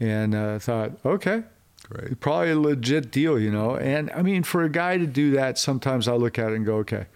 and 0.00 0.34
uh, 0.34 0.58
thought, 0.58 0.92
okay, 1.04 1.44
Great. 1.88 2.18
probably 2.20 2.50
a 2.50 2.58
legit 2.58 3.10
deal, 3.10 3.38
you 3.38 3.50
know. 3.50 3.76
And 3.76 4.10
I 4.10 4.22
mean, 4.22 4.42
for 4.42 4.64
a 4.64 4.68
guy 4.68 4.98
to 4.98 5.06
do 5.06 5.32
that, 5.32 5.58
sometimes 5.58 6.08
I 6.08 6.14
look 6.14 6.38
at 6.38 6.52
it 6.52 6.56
and 6.56 6.66
go, 6.66 6.76
okay, 6.78 7.06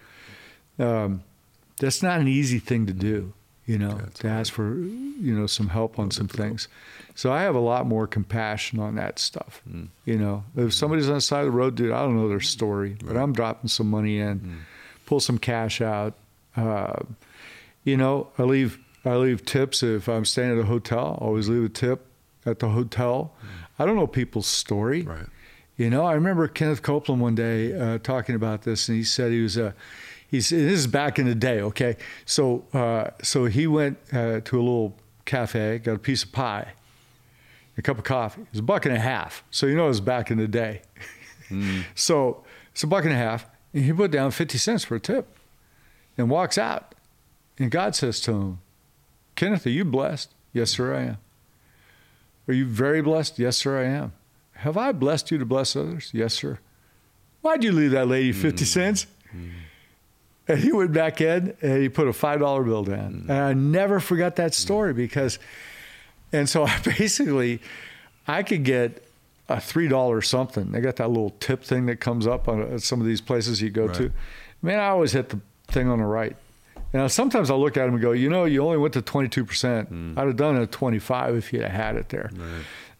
um, 0.79 1.23
that's 1.79 2.01
not 2.01 2.19
an 2.19 2.27
easy 2.27 2.59
thing 2.59 2.85
to 2.85 2.93
do, 2.93 3.33
you 3.67 3.77
know, 3.77 3.91
That's 3.95 4.19
to 4.21 4.27
ask 4.27 4.51
for, 4.53 4.73
you 4.75 5.37
know, 5.37 5.45
some 5.45 5.67
help 5.69 5.99
on 5.99 6.09
some 6.09 6.27
things. 6.27 6.67
So 7.13 7.31
I 7.31 7.41
have 7.43 7.53
a 7.55 7.59
lot 7.59 7.85
more 7.85 8.07
compassion 8.07 8.79
on 8.79 8.95
that 8.95 9.19
stuff. 9.19 9.61
Mm. 9.69 9.89
You 10.05 10.17
know, 10.17 10.43
if 10.55 10.73
somebody's 10.73 11.09
on 11.09 11.15
the 11.15 11.21
side 11.21 11.41
of 11.41 11.45
the 11.47 11.51
road, 11.51 11.75
dude, 11.75 11.91
I 11.91 12.01
don't 12.01 12.15
know 12.15 12.29
their 12.29 12.39
story, 12.39 12.97
but 13.03 13.15
I'm 13.17 13.33
dropping 13.33 13.67
some 13.67 13.89
money 13.89 14.19
in, 14.19 14.39
Mm. 14.39 14.55
pull 15.05 15.19
some 15.19 15.37
cash 15.37 15.81
out. 15.81 16.13
Uh, 16.55 17.03
you 17.83 17.97
know, 17.97 18.29
I 18.39 18.43
leave 18.43 18.79
I 19.05 19.15
leave 19.15 19.45
tips 19.45 19.83
if 19.83 20.07
I'm 20.09 20.25
staying 20.25 20.51
at 20.51 20.57
a 20.57 20.65
hotel. 20.65 21.17
I 21.21 21.25
always 21.25 21.47
leave 21.47 21.63
a 21.63 21.69
tip 21.69 22.05
at 22.45 22.59
the 22.59 22.69
hotel. 22.69 23.33
I 23.79 23.85
don't 23.85 23.95
know 23.95 24.07
people's 24.07 24.47
story. 24.47 25.03
Mm. 25.03 25.07
Right. 25.07 25.25
You 25.77 25.89
know, 25.91 26.03
I 26.05 26.13
remember 26.13 26.47
Kenneth 26.47 26.81
Copeland 26.81 27.21
one 27.21 27.35
day 27.35 27.71
uh, 27.79 27.99
talking 27.99 28.33
about 28.35 28.63
this, 28.63 28.89
and 28.89 28.97
he 28.97 29.03
said 29.03 29.31
he 29.31 29.41
was 29.41 29.57
a. 29.57 29.75
He's 30.29 30.49
this 30.49 30.79
is 30.79 30.87
back 30.87 31.19
in 31.19 31.25
the 31.25 31.35
day, 31.35 31.61
okay. 31.61 31.95
So 32.25 32.65
uh, 32.73 33.11
so 33.23 33.45
he 33.45 33.65
went 33.67 33.97
uh, 34.11 34.41
to 34.41 34.57
a 34.57 34.61
little 34.61 34.95
cafe, 35.25 35.79
got 35.79 35.93
a 35.93 35.99
piece 35.99 36.23
of 36.23 36.31
pie, 36.31 36.73
a 37.77 37.81
cup 37.81 37.97
of 37.97 38.03
coffee. 38.03 38.41
It 38.41 38.47
was 38.51 38.59
a 38.59 38.63
buck 38.63 38.85
and 38.85 38.93
a 38.95 38.99
half. 38.99 39.43
So 39.51 39.65
you 39.67 39.75
know 39.75 39.85
it 39.85 39.89
was 39.89 40.01
back 40.01 40.29
in 40.31 40.37
the 40.37 40.47
day. 40.47 40.81
So 41.95 42.43
it's 42.73 42.83
a 42.83 42.87
buck 42.87 43.05
and 43.05 43.13
a 43.13 43.17
half, 43.17 43.45
and 43.73 43.85
he 43.85 43.93
put 43.93 44.11
down 44.11 44.31
fifty 44.31 44.57
cents 44.57 44.83
for 44.83 44.95
a 44.95 44.99
tip, 44.99 45.33
and 46.17 46.29
walks 46.29 46.57
out. 46.57 46.93
And 47.57 47.71
God 47.71 47.95
says 47.95 48.19
to 48.21 48.31
him, 48.33 48.59
Kenneth, 49.35 49.65
are 49.65 49.69
you 49.69 49.85
blessed? 49.85 50.33
Yes, 50.51 50.71
sir, 50.71 50.93
I 50.93 51.01
am. 51.03 51.17
Are 52.49 52.53
you 52.53 52.65
very 52.65 53.01
blessed? 53.01 53.39
Yes, 53.39 53.55
sir, 53.55 53.79
I 53.79 53.85
am. 53.85 54.11
Have 54.55 54.75
I 54.75 54.91
blessed 54.91 55.31
you 55.31 55.37
to 55.37 55.45
bless 55.45 55.73
others? 55.75 56.11
Yes, 56.13 56.33
sir. 56.33 56.59
Why'd 57.41 57.63
you 57.63 57.71
leave 57.71 57.91
that 57.91 58.07
lady 58.07 58.33
50 58.33 58.65
cents? 58.65 59.07
And 60.49 60.59
he 60.59 60.71
went 60.71 60.93
back 60.93 61.19
in 61.19 61.57
and 61.61 61.81
he 61.81 61.89
put 61.89 62.07
a 62.07 62.11
$5 62.11 62.65
bill 62.65 62.83
down. 62.83 63.25
Mm. 63.25 63.29
And 63.29 63.31
I 63.31 63.53
never 63.53 63.99
forgot 63.99 64.37
that 64.37 64.53
story 64.53 64.93
because, 64.93 65.39
and 66.31 66.47
so 66.47 66.63
I 66.65 66.79
basically, 66.79 67.61
I 68.27 68.43
could 68.43 68.63
get 68.63 69.03
a 69.49 69.57
$3 69.57 70.25
something. 70.25 70.71
They 70.71 70.79
got 70.79 70.97
that 70.97 71.09
little 71.09 71.31
tip 71.41 71.63
thing 71.63 71.85
that 71.87 71.97
comes 71.97 72.27
up 72.27 72.47
on 72.47 72.79
some 72.79 73.01
of 73.01 73.07
these 73.07 73.21
places 73.21 73.61
you 73.61 73.69
go 73.69 73.87
Right. 73.87 73.95
to. 73.95 74.11
Man, 74.61 74.79
I 74.79 74.87
always 74.87 75.11
hit 75.11 75.29
the 75.29 75.39
thing 75.67 75.87
on 75.89 75.99
the 75.99 76.05
right. 76.05 76.35
Now, 76.93 77.07
sometimes 77.07 77.51
I'll 77.51 77.59
look 77.59 77.77
at 77.77 77.87
him 77.87 77.93
and 77.93 78.01
go, 78.01 78.11
you 78.11 78.29
know, 78.29 78.45
you 78.45 78.63
only 78.63 78.77
went 78.77 78.93
to 78.93 79.01
22%. 79.01 79.45
Mm. 79.91 80.17
I'd 80.17 80.27
have 80.27 80.35
done 80.35 80.55
it 80.55 80.61
at 80.61 80.71
25 80.71 81.35
if 81.35 81.53
you'd 81.53 81.63
have 81.63 81.71
had 81.71 81.95
it 81.95 82.09
there. 82.09 82.31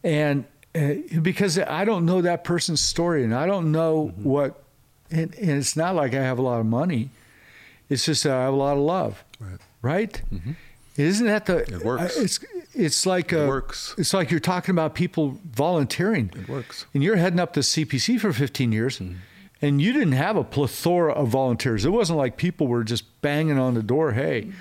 And 0.03 0.45
uh, 0.75 0.95
because 1.21 1.57
I 1.57 1.85
don't 1.85 2.05
know 2.05 2.21
that 2.21 2.43
person's 2.43 2.81
story 2.81 3.23
and 3.23 3.33
I 3.33 3.47
don't 3.47 3.71
know 3.71 4.11
mm-hmm. 4.13 4.23
what, 4.23 4.63
and, 5.09 5.33
and 5.35 5.51
it's 5.51 5.75
not 5.75 5.95
like 5.95 6.13
I 6.13 6.21
have 6.21 6.37
a 6.37 6.41
lot 6.41 6.59
of 6.59 6.65
money. 6.65 7.09
It's 7.89 8.05
just 8.05 8.23
that 8.23 8.33
I 8.33 8.43
have 8.43 8.53
a 8.53 8.57
lot 8.57 8.73
of 8.77 8.83
love. 8.83 9.23
Right. 9.39 9.59
Right? 9.81 10.21
Isn't 10.97 11.27
that 11.27 11.45
the? 11.45 11.57
It 11.59 11.85
works. 11.85 12.17
It's 12.17 12.39
it's 12.73 13.05
like 13.05 13.31
It 13.31 13.41
uh, 13.43 13.47
works. 13.47 13.93
It's 13.97 14.13
like 14.13 14.31
you're 14.31 14.39
talking 14.39 14.73
about 14.73 14.95
people 14.95 15.39
volunteering. 15.45 16.31
It 16.35 16.49
works. 16.49 16.85
And 16.93 17.03
you're 17.03 17.15
heading 17.17 17.39
up 17.39 17.53
the 17.53 17.61
CPC 17.61 18.19
for 18.19 18.33
15 18.33 18.71
years, 18.71 18.99
Mm-hmm. 18.99 19.15
and 19.61 19.81
you 19.81 19.93
didn't 19.93 20.13
have 20.13 20.35
a 20.37 20.43
plethora 20.43 21.13
of 21.13 21.27
volunteers. 21.29 21.85
It 21.85 21.89
wasn't 21.91 22.17
like 22.17 22.37
people 22.37 22.67
were 22.67 22.83
just 22.83 23.21
banging 23.21 23.59
on 23.59 23.73
the 23.75 23.83
door. 23.83 24.13
Hey, 24.13 24.51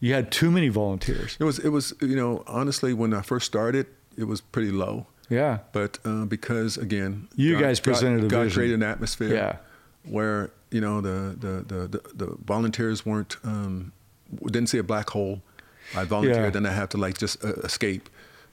you 0.00 0.14
had 0.14 0.30
too 0.30 0.50
many 0.50 0.68
volunteers. 0.68 1.36
It 1.40 1.44
was 1.44 1.58
it 1.58 1.68
was 1.70 1.92
you 2.00 2.16
know 2.16 2.44
honestly 2.46 2.94
when 2.94 3.12
I 3.12 3.22
first 3.22 3.46
started 3.46 3.86
it 4.16 4.24
was 4.24 4.40
pretty 4.40 4.70
low, 4.70 5.06
Yeah. 5.30 5.58
but 5.72 5.98
uh, 6.04 6.26
because 6.26 6.76
again 6.76 7.28
You 7.34 7.58
guys 7.58 7.80
presented 7.80 8.20
God, 8.20 8.26
a 8.26 8.28
God 8.28 8.42
vision. 8.44 8.56
created 8.58 8.74
an 8.74 8.82
atmosphere 8.84 9.34
Yeah. 9.34 9.56
where 10.04 10.50
you 10.72 10.80
know 10.80 11.00
the 11.00 11.36
the 11.44 11.54
the, 11.72 11.80
the, 11.88 12.00
the 12.26 12.36
volunteers 12.44 13.04
weren't 13.06 13.36
um, 13.44 13.92
didn't 14.46 14.68
see 14.68 14.78
a 14.78 14.82
black 14.82 15.10
hole. 15.10 15.40
I 15.94 16.04
volunteered, 16.04 16.44
Yeah. 16.44 16.50
then 16.50 16.66
I 16.66 16.72
had 16.72 16.88
to 16.90 16.96
like 17.06 17.18
just 17.18 17.44
uh, 17.44 17.52
escape. 17.64 18.08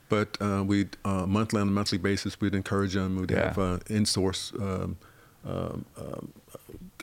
But 0.08 0.36
uh, 0.40 0.62
we'd 0.66 0.96
uh, 1.04 1.24
monthly 1.26 1.60
on 1.60 1.68
a 1.68 1.70
monthly 1.70 1.98
basis, 1.98 2.40
we'd 2.40 2.54
encourage 2.54 2.94
them. 2.94 3.16
We'd 3.16 3.30
Yeah. 3.30 3.44
have 3.46 3.58
uh, 3.58 3.78
in-source 3.88 4.52
um, 4.58 4.96
um, 5.46 5.84
um, 5.96 6.32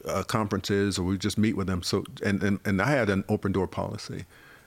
uh, 0.05 0.23
conferences, 0.23 0.99
or 0.99 1.03
we'd 1.03 1.21
just 1.21 1.37
meet 1.37 1.55
with 1.57 1.67
them. 1.67 1.81
So, 1.83 2.03
and, 2.23 2.43
and, 2.43 2.59
and 2.65 2.81
I 2.81 2.89
had 2.91 3.09
an 3.09 3.23
open 3.29 3.51
door 3.53 3.67
policy. 3.67 4.25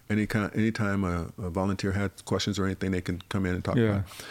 Any 0.08 0.26
kind, 0.26 0.50
anytime 0.54 1.04
a, 1.04 1.26
a 1.38 1.50
volunteer 1.50 1.92
had 1.92 2.10
questions 2.24 2.58
or 2.58 2.64
anything, 2.66 2.90
they 2.92 3.02
can 3.02 3.22
come 3.28 3.46
in 3.46 3.54
and 3.54 3.62
talk 3.64 3.76
Yeah. 3.76 3.84
about. 3.90 3.98
it. 4.00 4.24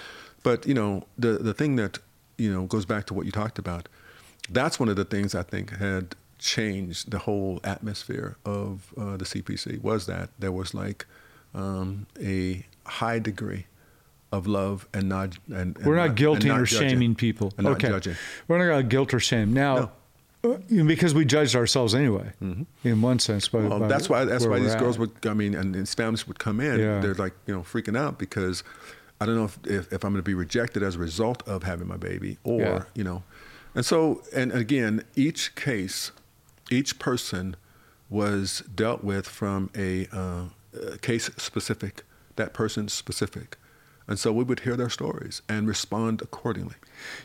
But 0.44 0.68
you 0.68 0.74
know, 0.74 1.06
the 1.18 1.34
the 1.38 1.54
thing 1.54 1.76
that 1.78 2.00
you 2.38 2.52
know 2.52 2.64
goes 2.66 2.86
back 2.86 3.06
to 3.08 3.14
what 3.14 3.26
you 3.26 3.32
talked 3.32 3.60
about. 3.60 3.88
That's 4.50 4.80
one 4.80 4.90
of 4.90 4.96
the 4.96 5.06
things 5.06 5.36
I 5.36 5.44
think 5.44 5.78
had 5.78 6.16
changed 6.38 7.12
the 7.12 7.20
whole 7.20 7.60
atmosphere 7.64 8.38
of 8.46 8.94
uh, 8.98 9.18
the 9.18 9.26
CPC 9.26 9.82
was 9.82 10.06
that 10.06 10.30
there 10.40 10.52
was 10.52 10.74
like 10.74 11.06
um, 11.54 12.08
a 12.22 12.66
high 12.86 13.20
degree 13.20 13.66
of 14.32 14.48
love 14.48 14.88
and 14.94 15.10
not 15.10 15.38
and, 15.48 15.78
and 15.78 15.86
We're 15.86 15.96
not 15.96 16.10
and 16.10 16.18
guilting 16.18 16.46
not 16.46 16.62
or 16.62 16.66
judging. 16.66 16.90
shaming 16.90 17.16
people. 17.16 17.54
and 17.58 17.66
not 17.66 17.74
okay. 17.74 17.90
judging. 17.90 18.16
We're 18.48 18.60
not 18.60 18.66
going 18.66 18.84
to 18.84 18.88
guilt 18.88 19.14
or 19.14 19.20
shame. 19.20 19.54
Now, 19.54 19.76
No. 19.76 19.92
Uh, 20.42 20.56
because 20.86 21.14
we 21.14 21.26
judged 21.26 21.54
ourselves 21.54 21.94
anyway, 21.94 22.32
mm-hmm. 22.42 22.64
in 22.88 23.02
one 23.02 23.20
sense. 23.20 23.50
By, 23.50 23.60
well, 23.60 23.78
by 23.78 23.88
that's 23.90 24.08
why 24.08 24.24
that's 24.24 24.46
why 24.46 24.58
these 24.60 24.72
at. 24.72 24.80
girls 24.80 24.98
would. 24.98 25.12
I 25.26 25.34
mean, 25.34 25.54
and 25.54 25.76
these 25.76 25.94
families 25.94 26.30
would 26.30 26.40
come 26.40 26.62
in. 26.62 26.80
Yeah. 26.80 27.02
They're 27.02 27.14
like 27.14 27.34
you 27.46 27.54
know 27.54 27.60
freaking 27.62 27.98
out 27.98 28.18
because 28.18 28.64
I 29.20 29.26
don't 29.26 29.36
know 29.36 29.44
if, 29.44 29.60
if, 29.66 29.92
if 29.92 30.04
I'm 30.06 30.14
going 30.14 30.24
to 30.24 30.30
be 30.30 30.34
rejected 30.34 30.82
as 30.82 30.96
a 30.96 31.00
result 31.00 31.46
of 31.46 31.64
having 31.64 31.90
my 31.90 31.98
baby, 31.98 32.38
or 32.46 32.62
yeah. 32.62 32.84
you 32.96 33.04
know, 33.04 33.24
and 33.76 33.86
so 33.86 34.24
and 34.34 34.52
again, 34.52 35.04
each 35.16 35.56
case, 35.56 36.12
each 36.70 37.00
person 37.00 37.56
was 38.10 38.64
dealt 38.74 39.04
with 39.04 39.28
from 39.28 39.70
a, 39.78 40.08
uh, 40.12 40.46
a 40.94 40.98
case 40.98 41.30
specific, 41.38 42.04
that 42.36 42.54
person 42.54 42.90
specific. 42.90 43.58
And 44.08 44.18
so 44.18 44.34
we 44.34 44.44
would 44.44 44.62
hear 44.62 44.76
their 44.76 44.90
stories 44.90 45.44
and 45.48 45.68
respond 45.68 46.24
accordingly. 46.24 46.74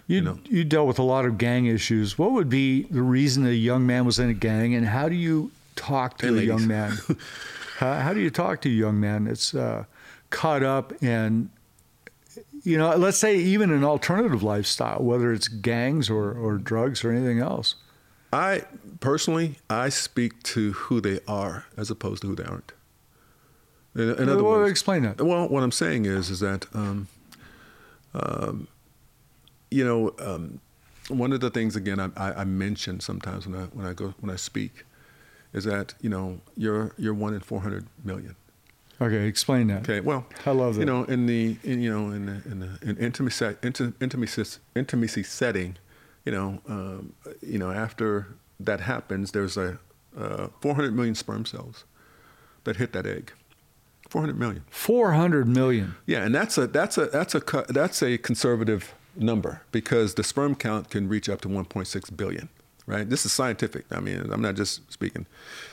You, 0.07 0.17
you, 0.17 0.23
know? 0.23 0.39
you 0.45 0.65
dealt 0.65 0.87
with 0.87 0.99
a 0.99 1.03
lot 1.03 1.25
of 1.25 1.39
gang 1.39 1.65
issues. 1.65 2.19
What 2.19 2.33
would 2.33 2.51
be 2.51 2.83
the 2.83 3.01
reason 3.01 3.47
a 3.47 3.51
young 3.51 3.87
man 3.87 4.05
was 4.05 4.19
in 4.19 4.29
a 4.29 4.35
gang, 4.35 4.75
and 4.75 4.87
how 4.87 5.09
do 5.09 5.15
you 5.15 5.51
talk 5.77 6.19
to 6.19 6.29
a 6.29 6.31
ladies. 6.31 6.49
young 6.49 6.67
man? 6.67 6.99
how, 7.79 7.95
how, 7.95 8.13
do 8.13 8.21
you 8.21 8.29
talk 8.29 8.61
to 8.63 8.69
a 8.69 8.73
young 8.73 9.01
man 9.01 9.25
that's 9.25 9.55
uh, 9.55 9.85
caught 10.29 10.63
up 10.63 11.03
in, 11.03 11.49
you 12.63 12.79
know, 12.79 12.95
let's 12.97 13.19
say 13.19 13.37
even 13.37 13.71
an 13.71 13.85
alternative 13.85 14.43
lifestyle, 14.43 15.03
whether 15.03 15.33
it's 15.33 15.49
gangs 15.49 16.11
or, 16.11 16.33
or 16.33 16.59
drugs 16.59 17.05
or 17.05 17.11
anything 17.11 17.41
else? 17.41 17.77
I 18.33 18.65
personally, 19.01 19.57
I 19.71 19.91
speak 19.91 20.43
to 20.45 20.73
who 20.73 21.01
they 21.01 21.21
are 21.29 21.67
as 21.77 21.91
opposed 21.91 22.23
to 22.23 22.29
who 22.29 22.35
they 22.35 22.45
aren't. 22.45 22.73
In, 23.95 24.11
in 24.11 24.29
other 24.29 24.43
well, 24.43 24.55
words, 24.55 24.71
explain 24.71 25.03
that. 25.05 25.21
Well, 25.21 25.49
what 25.49 25.63
I'm 25.63 25.71
saying 25.71 26.07
is, 26.07 26.31
is 26.31 26.41
that, 26.41 26.67
um, 26.75 27.07
um, 28.13 28.67
you 29.71 29.85
know, 29.85 30.15
um, 30.19 30.61
one 31.09 31.33
of 31.33 31.41
the 31.41 31.51
things 31.51 31.77
again 31.77 32.01
I, 32.01 32.11
I, 32.17 32.41
I 32.41 32.45
mention 32.45 33.01
sometimes 33.01 33.47
when 33.47 33.61
I 33.61 33.65
when 33.67 33.87
I 33.87 33.93
go 33.93 34.15
when 34.21 34.31
I 34.33 34.37
speak, 34.37 34.85
is 35.53 35.65
that 35.65 35.95
you 36.01 36.09
know 36.09 36.41
you're 36.57 36.93
you're 36.97 37.15
one 37.15 37.35
in 37.35 37.41
400 37.41 37.87
million. 38.05 38.37
Okay, 39.01 39.27
explain 39.27 39.67
that. 39.69 39.83
Okay, 39.83 40.01
well, 40.01 40.27
I 40.47 40.51
love 40.53 40.75
that. 40.75 40.81
You 40.81 40.87
know, 40.87 41.05
in 41.05 41.27
the 41.27 41.57
in, 41.65 41.83
you 41.83 41.91
know 41.91 42.11
in 42.11 42.27
the, 42.27 42.51
in 42.51 42.61
the 42.61 42.79
in 42.83 42.97
intimacy 42.97 43.57
intimacy 44.01 44.59
intimacy 44.77 45.23
setting, 45.23 45.77
you 46.25 46.33
know, 46.33 46.61
um, 46.69 47.13
you 47.43 47.59
know 47.59 47.71
after 47.71 48.29
that 48.61 48.81
happens, 48.81 49.33
there's 49.33 49.57
a 49.57 49.79
uh, 50.17 50.49
400 50.61 50.95
million 50.95 51.15
sperm 51.15 51.45
cells 51.45 51.85
that 52.65 52.77
hit 52.77 52.93
that 52.93 53.07
egg. 53.07 53.33
400 54.11 54.39
million. 54.39 54.65
400 54.71 55.49
million. 55.49 55.97
Yeah, 56.07 56.25
and 56.25 56.35
that's 56.35 56.57
a 56.57 56.67
that's 56.67 56.97
a 56.99 57.07
that's 57.07 57.35
a 57.35 57.41
that's 57.69 58.03
a 58.03 58.19
conservative 58.19 58.95
number 59.17 59.63
because 59.73 60.15
the 60.15 60.23
sperm 60.23 60.55
count 60.55 60.91
can 60.91 61.09
reach 61.09 61.29
up 61.29 61.41
to 61.43 61.49
1.6 61.49 62.17
billion. 62.17 62.49
Right. 62.87 63.09
This 63.09 63.25
is 63.25 63.33
scientific. 63.33 63.87
I 63.91 64.01
mean, 64.01 64.31
I'm 64.31 64.43
not 64.43 64.57
just 64.57 64.93
speaking. 64.93 65.25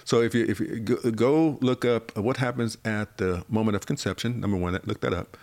So 0.05 0.21
if 0.21 0.33
you 0.33 0.45
if 0.47 0.61
you 0.61 0.79
go 0.79 1.57
look 1.61 1.83
up 1.83 2.17
what 2.17 2.37
happens 2.37 2.77
at 2.85 3.17
the 3.17 3.43
moment 3.49 3.75
of 3.75 3.85
conception, 3.85 4.39
number 4.39 4.55
one, 4.55 4.79
look 4.85 5.01
that 5.01 5.13
up. 5.13 5.37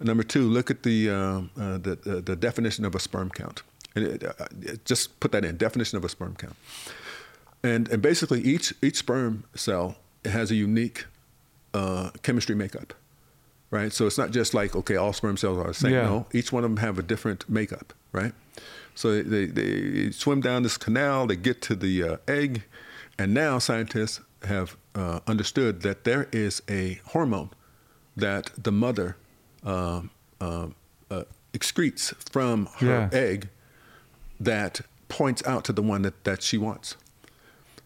Number 0.00 0.22
two, 0.22 0.42
look 0.42 0.70
at 0.70 0.82
the 0.82 1.10
uh, 1.10 1.14
uh, 1.14 1.78
the, 1.78 1.98
the, 2.04 2.20
the 2.20 2.36
definition 2.36 2.84
of 2.84 2.94
a 2.94 3.00
sperm 3.00 3.30
count. 3.30 3.62
And 3.96 4.04
it, 4.04 4.22
uh, 4.22 4.46
just 4.84 5.18
put 5.18 5.32
that 5.32 5.44
in 5.44 5.56
definition 5.56 5.96
of 5.96 6.04
a 6.04 6.08
sperm 6.08 6.36
count. 6.36 6.56
And 7.62 7.88
and 7.88 8.02
basically 8.02 8.42
each 8.42 8.74
each 8.82 8.96
sperm 8.96 9.44
cell 9.54 9.96
has 10.26 10.50
a 10.50 10.54
unique 10.54 11.06
uh, 11.74 12.10
chemistry 12.22 12.54
makeup, 12.54 12.92
right? 13.70 13.92
So 13.92 14.06
it's 14.06 14.18
not 14.18 14.30
just 14.30 14.52
like 14.52 14.76
okay, 14.76 14.96
all 14.96 15.12
sperm 15.12 15.36
cells 15.36 15.58
are 15.58 15.68
the 15.68 15.74
same. 15.74 15.92
Yeah. 15.92 16.04
No, 16.04 16.26
each 16.32 16.52
one 16.52 16.64
of 16.64 16.70
them 16.70 16.78
have 16.78 16.98
a 16.98 17.02
different 17.02 17.48
makeup, 17.48 17.92
right? 18.12 18.32
So 18.98 19.22
they, 19.22 19.44
they 19.46 20.10
swim 20.10 20.40
down 20.40 20.64
this 20.64 20.76
canal, 20.76 21.28
they 21.28 21.36
get 21.36 21.62
to 21.62 21.76
the 21.76 22.02
uh, 22.02 22.16
egg, 22.26 22.64
and 23.16 23.32
now 23.32 23.60
scientists 23.60 24.20
have 24.42 24.76
uh, 24.96 25.20
understood 25.24 25.82
that 25.82 26.02
there 26.02 26.28
is 26.32 26.62
a 26.68 27.00
hormone 27.06 27.50
that 28.16 28.50
the 28.58 28.72
mother 28.72 29.16
um, 29.62 30.10
um, 30.40 30.74
uh, 31.12 31.22
excretes 31.52 32.12
from 32.28 32.66
her 32.78 33.08
yeah. 33.12 33.16
egg 33.16 33.48
that 34.40 34.80
points 35.08 35.46
out 35.46 35.62
to 35.66 35.72
the 35.72 35.82
one 35.82 36.02
that, 36.02 36.24
that 36.24 36.42
she 36.42 36.58
wants. 36.58 36.96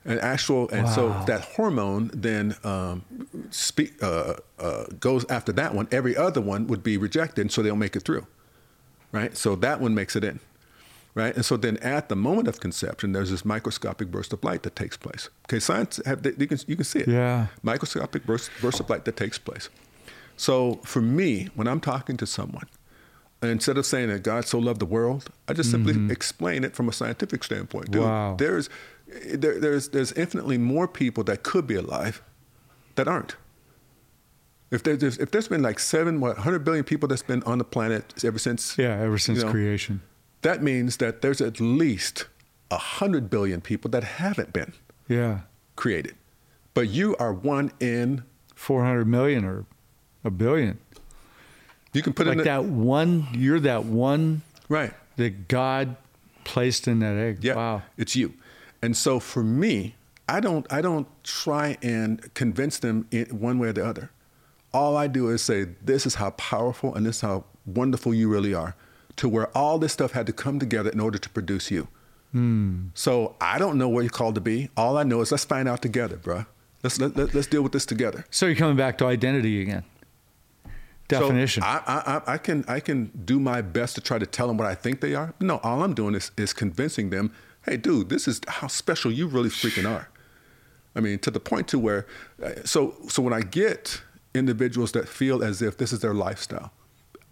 And 0.06 0.18
actual, 0.18 0.70
and 0.70 0.84
wow. 0.84 0.92
so 0.94 1.24
that 1.26 1.42
hormone 1.42 2.10
then 2.14 2.56
um, 2.64 3.04
speak, 3.50 4.02
uh, 4.02 4.36
uh, 4.58 4.84
goes 4.98 5.26
after 5.28 5.52
that 5.52 5.74
one. 5.74 5.88
Every 5.92 6.16
other 6.16 6.40
one 6.40 6.66
would 6.68 6.82
be 6.82 6.96
rejected, 6.96 7.52
so 7.52 7.62
they'll 7.62 7.76
make 7.76 7.96
it 7.96 8.02
through, 8.02 8.26
right? 9.12 9.36
So 9.36 9.54
that 9.56 9.78
one 9.78 9.94
makes 9.94 10.16
it 10.16 10.24
in, 10.24 10.40
right? 11.14 11.34
And 11.34 11.44
so 11.44 11.56
then 11.56 11.76
at 11.78 12.08
the 12.08 12.16
moment 12.16 12.48
of 12.48 12.60
conception, 12.60 13.12
there's 13.12 13.30
this 13.30 13.44
microscopic 13.44 14.10
burst 14.10 14.32
of 14.32 14.42
light 14.44 14.62
that 14.62 14.76
takes 14.76 14.96
place. 14.96 15.28
Okay, 15.46 15.60
science 15.60 16.00
have 16.06 16.24
you 16.24 16.46
can 16.46 16.58
you 16.66 16.76
can 16.76 16.84
see 16.84 17.00
it. 17.00 17.08
Yeah, 17.08 17.48
microscopic 17.62 18.24
burst 18.24 18.50
burst 18.60 18.80
of 18.80 18.88
light 18.90 19.04
that 19.04 19.16
takes 19.16 19.38
place. 19.38 19.68
So 20.36 20.80
for 20.84 21.02
me, 21.02 21.48
when 21.54 21.68
I'm 21.68 21.80
talking 21.80 22.16
to 22.16 22.26
someone, 22.26 22.68
instead 23.42 23.76
of 23.76 23.86
saying 23.86 24.08
that 24.08 24.22
God 24.22 24.46
so 24.46 24.58
loved 24.58 24.80
the 24.80 24.86
world, 24.86 25.28
I 25.48 25.52
just 25.52 25.70
simply 25.70 25.94
mm-hmm. 25.94 26.10
explain 26.10 26.64
it 26.64 26.74
from 26.74 26.88
a 26.88 26.92
scientific 26.92 27.44
standpoint. 27.44 27.90
Dude, 27.90 28.02
wow. 28.02 28.36
there's 28.36 28.68
there, 29.34 29.58
there's 29.60 29.90
there's 29.90 30.12
infinitely 30.12 30.58
more 30.58 30.88
people 30.88 31.24
that 31.24 31.42
could 31.42 31.66
be 31.66 31.74
alive 31.74 32.22
that 32.94 33.08
aren't. 33.08 33.36
If 34.70 34.82
there's 34.84 35.18
if 35.18 35.30
there's 35.30 35.48
been 35.48 35.62
like 35.62 35.78
seven 35.78 36.20
what 36.20 36.36
100 36.36 36.60
billion 36.60 36.84
people 36.84 37.06
that's 37.06 37.22
been 37.22 37.42
on 37.42 37.58
the 37.58 37.64
planet 37.64 38.14
ever 38.24 38.38
since 38.38 38.78
yeah 38.78 38.98
ever 38.98 39.18
since 39.18 39.40
you 39.40 39.44
know, 39.44 39.50
creation, 39.50 40.00
that 40.42 40.62
means 40.62 40.98
that 40.98 41.22
there's 41.22 41.40
at 41.40 41.60
least 41.60 42.26
hundred 42.70 43.28
billion 43.28 43.60
people 43.60 43.90
that 43.90 44.02
haven't 44.02 44.52
been 44.52 44.72
yeah 45.08 45.40
created, 45.76 46.14
but 46.74 46.88
you 46.88 47.16
are 47.16 47.32
one 47.32 47.70
in 47.80 48.24
400 48.54 49.06
million 49.06 49.44
or 49.44 49.66
a 50.24 50.30
billion. 50.30 50.78
You 51.92 52.02
can 52.02 52.12
put 52.12 52.26
it 52.26 52.30
like 52.30 52.38
in 52.38 52.44
that 52.44 52.64
one. 52.64 53.26
You're 53.34 53.60
that 53.60 53.84
one 53.84 54.42
right 54.68 54.94
that 55.16 55.48
God 55.48 55.96
placed 56.44 56.88
in 56.88 57.00
that 57.00 57.16
egg. 57.16 57.44
Yeah, 57.44 57.54
wow, 57.54 57.82
it's 57.98 58.16
you. 58.16 58.32
And 58.80 58.96
so 58.96 59.20
for 59.20 59.42
me, 59.42 59.94
I 60.28 60.40
don't 60.40 60.70
I 60.72 60.80
don't 60.80 61.06
try 61.24 61.76
and 61.82 62.32
convince 62.34 62.78
them 62.78 63.06
in 63.10 63.26
one 63.38 63.58
way 63.58 63.68
or 63.68 63.72
the 63.72 63.84
other. 63.84 64.10
All 64.72 64.96
I 64.96 65.06
do 65.06 65.28
is 65.28 65.42
say, 65.42 65.66
this 65.84 66.06
is 66.06 66.14
how 66.14 66.30
powerful 66.30 66.94
and 66.94 67.04
this 67.04 67.16
is 67.16 67.20
how 67.20 67.44
wonderful 67.66 68.14
you 68.14 68.28
really 68.28 68.54
are, 68.54 68.74
to 69.16 69.28
where 69.28 69.56
all 69.56 69.78
this 69.78 69.92
stuff 69.92 70.12
had 70.12 70.26
to 70.26 70.32
come 70.32 70.58
together 70.58 70.90
in 70.90 71.00
order 71.00 71.18
to 71.18 71.28
produce 71.30 71.70
you. 71.70 71.88
Mm. 72.34 72.90
So 72.94 73.36
I 73.40 73.58
don't 73.58 73.76
know 73.76 73.88
what 73.88 74.00
you're 74.00 74.10
called 74.10 74.34
to 74.36 74.40
be. 74.40 74.70
All 74.76 74.96
I 74.96 75.02
know 75.02 75.20
is 75.20 75.30
let's 75.30 75.44
find 75.44 75.68
out 75.68 75.82
together, 75.82 76.16
bro. 76.16 76.46
Let's 76.82 76.98
let, 76.98 77.16
let, 77.16 77.34
us 77.34 77.46
deal 77.46 77.62
with 77.62 77.72
this 77.72 77.86
together. 77.86 78.24
So 78.30 78.46
you're 78.46 78.56
coming 78.56 78.76
back 78.76 78.98
to 78.98 79.06
identity 79.06 79.60
again. 79.62 79.84
Definition. 81.08 81.62
So 81.62 81.68
I, 81.68 81.82
I, 81.86 82.22
I 82.34 82.38
can 82.38 82.64
I 82.66 82.80
can 82.80 83.10
do 83.24 83.38
my 83.38 83.60
best 83.60 83.94
to 83.96 84.00
try 84.00 84.18
to 84.18 84.26
tell 84.26 84.46
them 84.48 84.56
what 84.56 84.66
I 84.66 84.74
think 84.74 85.00
they 85.00 85.14
are. 85.14 85.34
No, 85.40 85.58
all 85.58 85.82
I'm 85.82 85.94
doing 85.94 86.14
is 86.14 86.30
is 86.38 86.52
convincing 86.52 87.10
them 87.10 87.32
hey, 87.64 87.76
dude, 87.76 88.08
this 88.08 88.28
is 88.28 88.40
how 88.48 88.66
special 88.66 89.10
you 89.10 89.26
really 89.26 89.48
freaking 89.48 89.88
are. 89.88 90.08
I 90.94 91.00
mean, 91.00 91.18
to 91.20 91.30
the 91.30 91.40
point 91.40 91.68
to 91.68 91.78
where, 91.78 92.06
uh, 92.42 92.50
so 92.64 92.96
so 93.08 93.22
when 93.22 93.32
I 93.32 93.40
get 93.40 94.02
individuals 94.34 94.92
that 94.92 95.08
feel 95.08 95.42
as 95.42 95.62
if 95.62 95.76
this 95.78 95.92
is 95.92 96.00
their 96.00 96.14
lifestyle, 96.14 96.72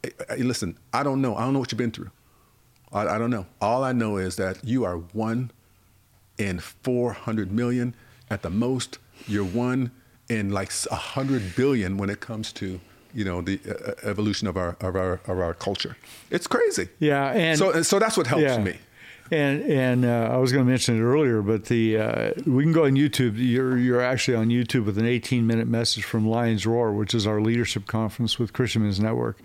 hey, 0.02 0.42
listen, 0.42 0.78
I 0.92 1.02
don't 1.02 1.20
know. 1.20 1.36
I 1.36 1.40
don't 1.40 1.52
know 1.52 1.58
what 1.58 1.72
you've 1.72 1.78
been 1.78 1.90
through. 1.90 2.10
I, 2.92 3.06
I 3.06 3.18
don't 3.18 3.30
know. 3.30 3.46
All 3.60 3.84
I 3.84 3.92
know 3.92 4.16
is 4.16 4.36
that 4.36 4.64
you 4.64 4.84
are 4.84 4.96
one 4.96 5.50
in 6.38 6.58
400 6.58 7.52
million 7.52 7.94
at 8.30 8.42
the 8.42 8.50
most. 8.50 8.98
You're 9.26 9.44
one 9.44 9.90
in 10.28 10.50
like 10.50 10.72
100 10.72 11.56
billion 11.56 11.96
when 11.96 12.10
it 12.10 12.20
comes 12.20 12.52
to 12.52 12.80
you 13.12 13.24
know 13.24 13.40
the 13.40 13.60
uh, 13.68 13.72
uh, 13.72 13.94
evolution 14.08 14.46
of 14.46 14.56
our 14.56 14.76
of 14.80 14.96
our 14.96 15.20
of 15.26 15.38
our 15.38 15.54
culture. 15.54 15.96
It's 16.30 16.46
crazy. 16.46 16.88
Yeah, 16.98 17.32
and 17.32 17.58
so 17.58 17.82
so 17.82 17.98
that's 17.98 18.16
what 18.16 18.26
helps 18.26 18.42
yeah. 18.42 18.58
me. 18.58 18.78
And 19.32 19.62
and 19.62 20.04
uh, 20.04 20.30
I 20.32 20.36
was 20.38 20.52
going 20.52 20.64
to 20.64 20.70
mention 20.70 20.96
it 20.96 21.02
earlier, 21.02 21.40
but 21.42 21.66
the 21.66 21.98
uh, 21.98 22.32
we 22.46 22.64
can 22.64 22.72
go 22.72 22.84
on 22.84 22.92
YouTube. 22.92 23.34
You're 23.36 23.78
you're 23.78 24.00
actually 24.00 24.36
on 24.36 24.48
YouTube 24.48 24.84
with 24.84 24.98
an 24.98 25.06
18 25.06 25.46
minute 25.46 25.68
message 25.68 26.04
from 26.04 26.28
Lions 26.28 26.66
Roar, 26.66 26.92
which 26.92 27.14
is 27.14 27.26
our 27.26 27.40
leadership 27.40 27.86
conference 27.86 28.38
with 28.38 28.52
Christian 28.52 28.82
Men's 28.82 29.00
Network. 29.00 29.38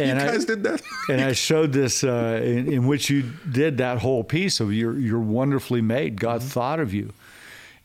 And 0.00 0.20
you 0.20 0.26
guys 0.26 0.44
I, 0.44 0.46
did 0.46 0.62
that. 0.64 0.82
and 1.08 1.20
I 1.20 1.32
showed 1.32 1.72
this 1.72 2.04
uh, 2.04 2.40
in, 2.42 2.72
in, 2.72 2.86
which 2.86 3.10
you 3.10 3.22
did 3.50 3.78
that 3.78 3.98
whole 3.98 4.24
piece 4.24 4.60
of 4.60 4.72
you're 4.72 4.98
you're 4.98 5.20
wonderfully 5.20 5.80
made. 5.80 6.20
God 6.20 6.40
mm-hmm. 6.40 6.50
thought 6.50 6.80
of 6.80 6.92
you, 6.94 7.12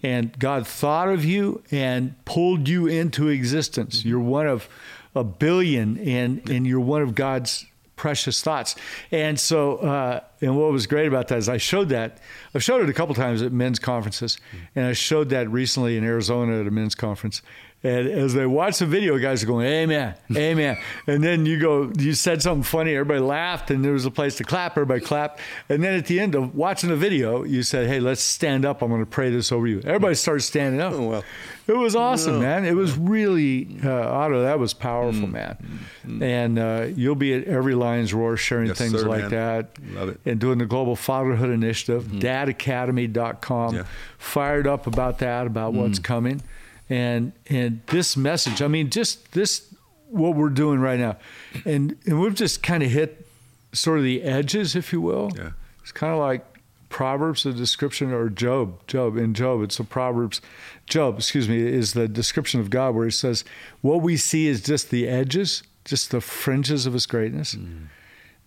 and 0.01 0.37
God 0.37 0.67
thought 0.67 1.09
of 1.09 1.25
you 1.25 1.63
and 1.71 2.15
pulled 2.25 2.67
you 2.67 2.87
into 2.87 3.29
existence. 3.29 3.99
Mm-hmm. 3.99 4.09
You're 4.09 4.19
one 4.19 4.47
of 4.47 4.67
a 5.15 5.23
billion, 5.23 5.97
and 5.99 6.47
and 6.49 6.67
you're 6.67 6.79
one 6.79 7.01
of 7.01 7.15
God's 7.15 7.65
precious 7.95 8.41
thoughts. 8.41 8.75
And 9.11 9.39
so, 9.39 9.77
uh, 9.77 10.19
and 10.41 10.57
what 10.57 10.71
was 10.71 10.87
great 10.87 11.07
about 11.07 11.29
that 11.29 11.37
is 11.37 11.47
I 11.47 11.57
showed 11.57 11.89
that. 11.89 12.17
I've 12.53 12.63
showed 12.63 12.81
it 12.81 12.89
a 12.89 12.93
couple 12.93 13.15
times 13.15 13.41
at 13.41 13.51
men's 13.51 13.79
conferences, 13.79 14.37
and 14.75 14.85
I 14.85 14.93
showed 14.93 15.29
that 15.29 15.49
recently 15.49 15.97
in 15.97 16.03
Arizona 16.03 16.59
at 16.59 16.67
a 16.67 16.71
men's 16.71 16.95
conference. 16.95 17.41
And 17.85 18.07
as 18.07 18.33
they 18.33 18.45
watch 18.45 18.79
the 18.79 18.85
video, 18.85 19.17
guys 19.17 19.43
are 19.43 19.45
going, 19.45 19.67
Amen, 19.67 20.15
Amen. 20.33 20.77
and 21.05 21.21
then 21.21 21.45
you 21.45 21.59
go, 21.59 21.91
you 21.97 22.13
said 22.13 22.41
something 22.41 22.63
funny, 22.63 22.93
everybody 22.93 23.19
laughed, 23.19 23.71
and 23.71 23.83
there 23.83 23.91
was 23.91 24.05
a 24.05 24.11
place 24.11 24.35
to 24.35 24.45
clap, 24.45 24.71
everybody 24.77 25.01
clapped. 25.01 25.41
And 25.67 25.83
then 25.83 25.93
at 25.95 26.05
the 26.05 26.21
end 26.21 26.33
of 26.33 26.55
watching 26.55 26.89
the 26.89 26.95
video, 26.95 27.43
you 27.43 27.61
said, 27.61 27.87
Hey, 27.87 27.99
let's 27.99 28.21
stand 28.21 28.63
up. 28.63 28.81
I'm 28.81 28.89
going 28.89 29.01
to 29.01 29.05
pray 29.05 29.29
this 29.31 29.51
over 29.51 29.67
you. 29.67 29.81
Everybody 29.83 30.15
started 30.15 30.41
standing 30.41 30.79
up. 30.79 30.93
Oh, 30.93 31.09
well. 31.09 31.23
It 31.65 31.77
was 31.77 31.95
awesome, 31.95 32.35
no. 32.35 32.39
man. 32.39 32.65
It 32.65 32.75
was 32.75 32.97
really, 32.97 33.77
uh, 33.83 33.89
Otto, 33.89 34.43
that 34.43 34.59
was 34.59 34.73
powerful, 34.73 35.27
mm. 35.27 35.31
man. 35.31 35.87
Mm. 36.05 36.21
And 36.21 36.59
uh, 36.59 36.87
you'll 36.93 37.15
be 37.15 37.33
at 37.33 37.45
every 37.45 37.73
Lions 37.73 38.13
Roar 38.13 38.35
sharing 38.35 38.67
yes, 38.67 38.77
things 38.77 38.99
sir, 38.99 39.07
like 39.07 39.21
man. 39.21 39.29
that. 39.31 39.93
Love 39.93 40.09
it. 40.09 40.19
And 40.25 40.39
doing 40.39 40.57
the 40.57 40.65
Global 40.65 40.97
Fatherhood 40.97 41.49
Initiative, 41.49 42.03
mm-hmm. 42.03 42.19
dadacademy.com. 42.19 43.75
Yeah. 43.75 43.85
Fired 44.17 44.67
up 44.67 44.87
about 44.87 45.19
that, 45.19 45.47
about 45.47 45.73
mm. 45.73 45.77
what's 45.77 45.99
coming 45.99 46.41
and 46.89 47.31
and 47.47 47.81
this 47.87 48.17
message 48.17 48.61
i 48.61 48.67
mean 48.67 48.89
just 48.89 49.31
this 49.31 49.73
what 50.09 50.35
we're 50.35 50.49
doing 50.49 50.79
right 50.79 50.99
now 50.99 51.17
and 51.65 51.97
and 52.05 52.19
we've 52.19 52.35
just 52.35 52.61
kind 52.61 52.83
of 52.83 52.91
hit 52.91 53.25
sort 53.71 53.97
of 53.97 54.03
the 54.03 54.21
edges 54.21 54.75
if 54.75 54.93
you 54.93 55.01
will 55.01 55.31
yeah 55.35 55.51
it's 55.81 55.91
kind 55.91 56.13
of 56.13 56.19
like 56.19 56.45
proverbs 56.89 57.43
the 57.43 57.51
description 57.51 58.13
or 58.13 58.29
job 58.29 58.85
job 58.85 59.17
in 59.17 59.33
job 59.33 59.63
it's 59.63 59.79
a 59.79 59.83
proverbs 59.83 60.41
job 60.85 61.17
excuse 61.17 61.49
me 61.49 61.59
is 61.59 61.93
the 61.93 62.07
description 62.07 62.59
of 62.59 62.69
god 62.69 62.93
where 62.93 63.05
he 63.05 63.11
says 63.11 63.43
what 63.81 64.01
we 64.01 64.15
see 64.15 64.45
is 64.45 64.61
just 64.61 64.91
the 64.91 65.07
edges 65.07 65.63
just 65.85 66.11
the 66.11 66.21
fringes 66.21 66.85
of 66.85 66.93
his 66.93 67.07
greatness 67.07 67.55
mm. 67.55 67.87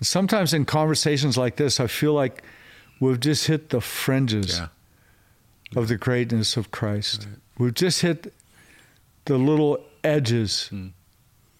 sometimes 0.00 0.54
in 0.54 0.64
conversations 0.64 1.36
like 1.36 1.56
this 1.56 1.80
i 1.80 1.88
feel 1.88 2.12
like 2.12 2.44
we've 3.00 3.18
just 3.18 3.48
hit 3.48 3.70
the 3.70 3.80
fringes 3.80 4.58
yeah. 4.58 4.68
of 5.74 5.88
the 5.88 5.96
greatness 5.96 6.56
of 6.56 6.70
christ 6.70 7.26
right. 7.28 7.38
We've 7.58 7.74
just 7.74 8.02
hit 8.02 8.32
the 9.24 9.38
little 9.38 9.84
edges 10.04 10.70
mm. 10.72 10.92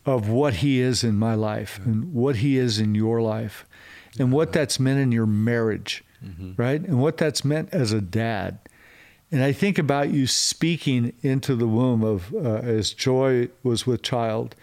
of 0.05 0.29
what 0.29 0.55
He 0.55 0.81
is 0.81 1.03
in 1.05 1.17
my 1.17 1.35
life 1.35 1.81
and 1.85 2.13
what 2.13 2.37
He 2.37 2.59
is 2.59 2.79
in 2.79 2.95
your 2.95 3.21
life 3.23 3.67
and 4.19 4.33
what 4.33 4.53
that's 4.53 4.81
meant 4.81 5.01
in 5.01 5.13
your 5.13 5.27
marriage, 5.27 6.05
mm-hmm. 6.25 6.53
right? 6.57 6.81
And 6.81 7.01
what 7.01 7.19
that's 7.19 7.45
meant 7.45 7.73
as 7.73 7.93
a 7.93 8.01
dad. 8.01 8.59
And 9.31 9.43
I 9.43 9.53
think 9.53 9.79
about 9.79 10.11
you 10.11 10.27
speaking 10.27 11.13
into 11.23 11.57
the 11.57 11.67
womb 11.67 12.05
of, 12.05 12.33
uh, 12.35 12.57
as 12.57 12.93
Joy 12.93 13.49
was 13.63 13.87
with 13.87 14.03
child, 14.03 14.55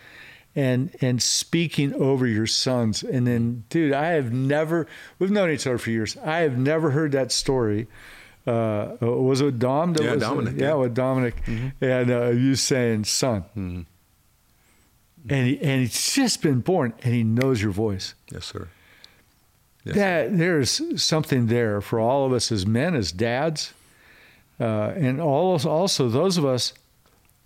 and 0.55 0.95
and 1.01 1.21
speaking 1.21 1.93
over 1.95 2.27
your 2.27 2.47
sons. 2.47 3.03
And 3.03 3.27
then, 3.27 3.63
dude, 3.69 3.91
I 3.91 4.11
have 4.11 4.31
never. 4.31 4.87
We've 5.19 5.31
known 5.31 5.49
each 5.49 5.67
other 5.67 5.77
for 5.77 5.89
years. 5.89 6.15
I 6.17 6.39
have 6.39 6.57
never 6.57 6.91
heard 6.91 7.11
that 7.11 7.31
story 7.31 7.87
uh, 8.45 8.97
was 9.01 9.41
it 9.41 9.59
Dom? 9.59 9.93
That 9.93 10.03
yeah, 10.03 10.13
was, 10.13 10.21
Dominic. 10.21 10.55
yeah, 10.57 10.67
yeah, 10.67 10.73
with 10.73 10.93
Dominic, 10.93 11.43
mm-hmm. 11.45 11.83
and 11.83 12.11
uh, 12.11 12.29
you 12.29 12.55
saying 12.55 13.05
son, 13.05 13.43
mm-hmm. 13.55 13.81
and 15.29 15.47
he, 15.47 15.59
and 15.61 15.81
he's 15.81 16.13
just 16.13 16.41
been 16.41 16.59
born, 16.59 16.93
and 17.03 17.13
he 17.13 17.23
knows 17.23 17.61
your 17.61 17.71
voice. 17.71 18.15
Yes, 18.31 18.45
sir. 18.45 18.67
Yes, 19.85 19.95
that 19.95 20.29
sir. 20.29 20.35
there's 20.35 21.01
something 21.01 21.47
there 21.47 21.79
for 21.81 21.99
all 21.99 22.25
of 22.25 22.33
us 22.33 22.51
as 22.51 22.65
men, 22.65 22.95
as 22.95 23.11
dads, 23.11 23.73
uh, 24.59 24.93
and 24.95 25.21
all 25.21 25.57
also 25.67 26.09
those 26.09 26.37
of 26.37 26.45
us 26.45 26.73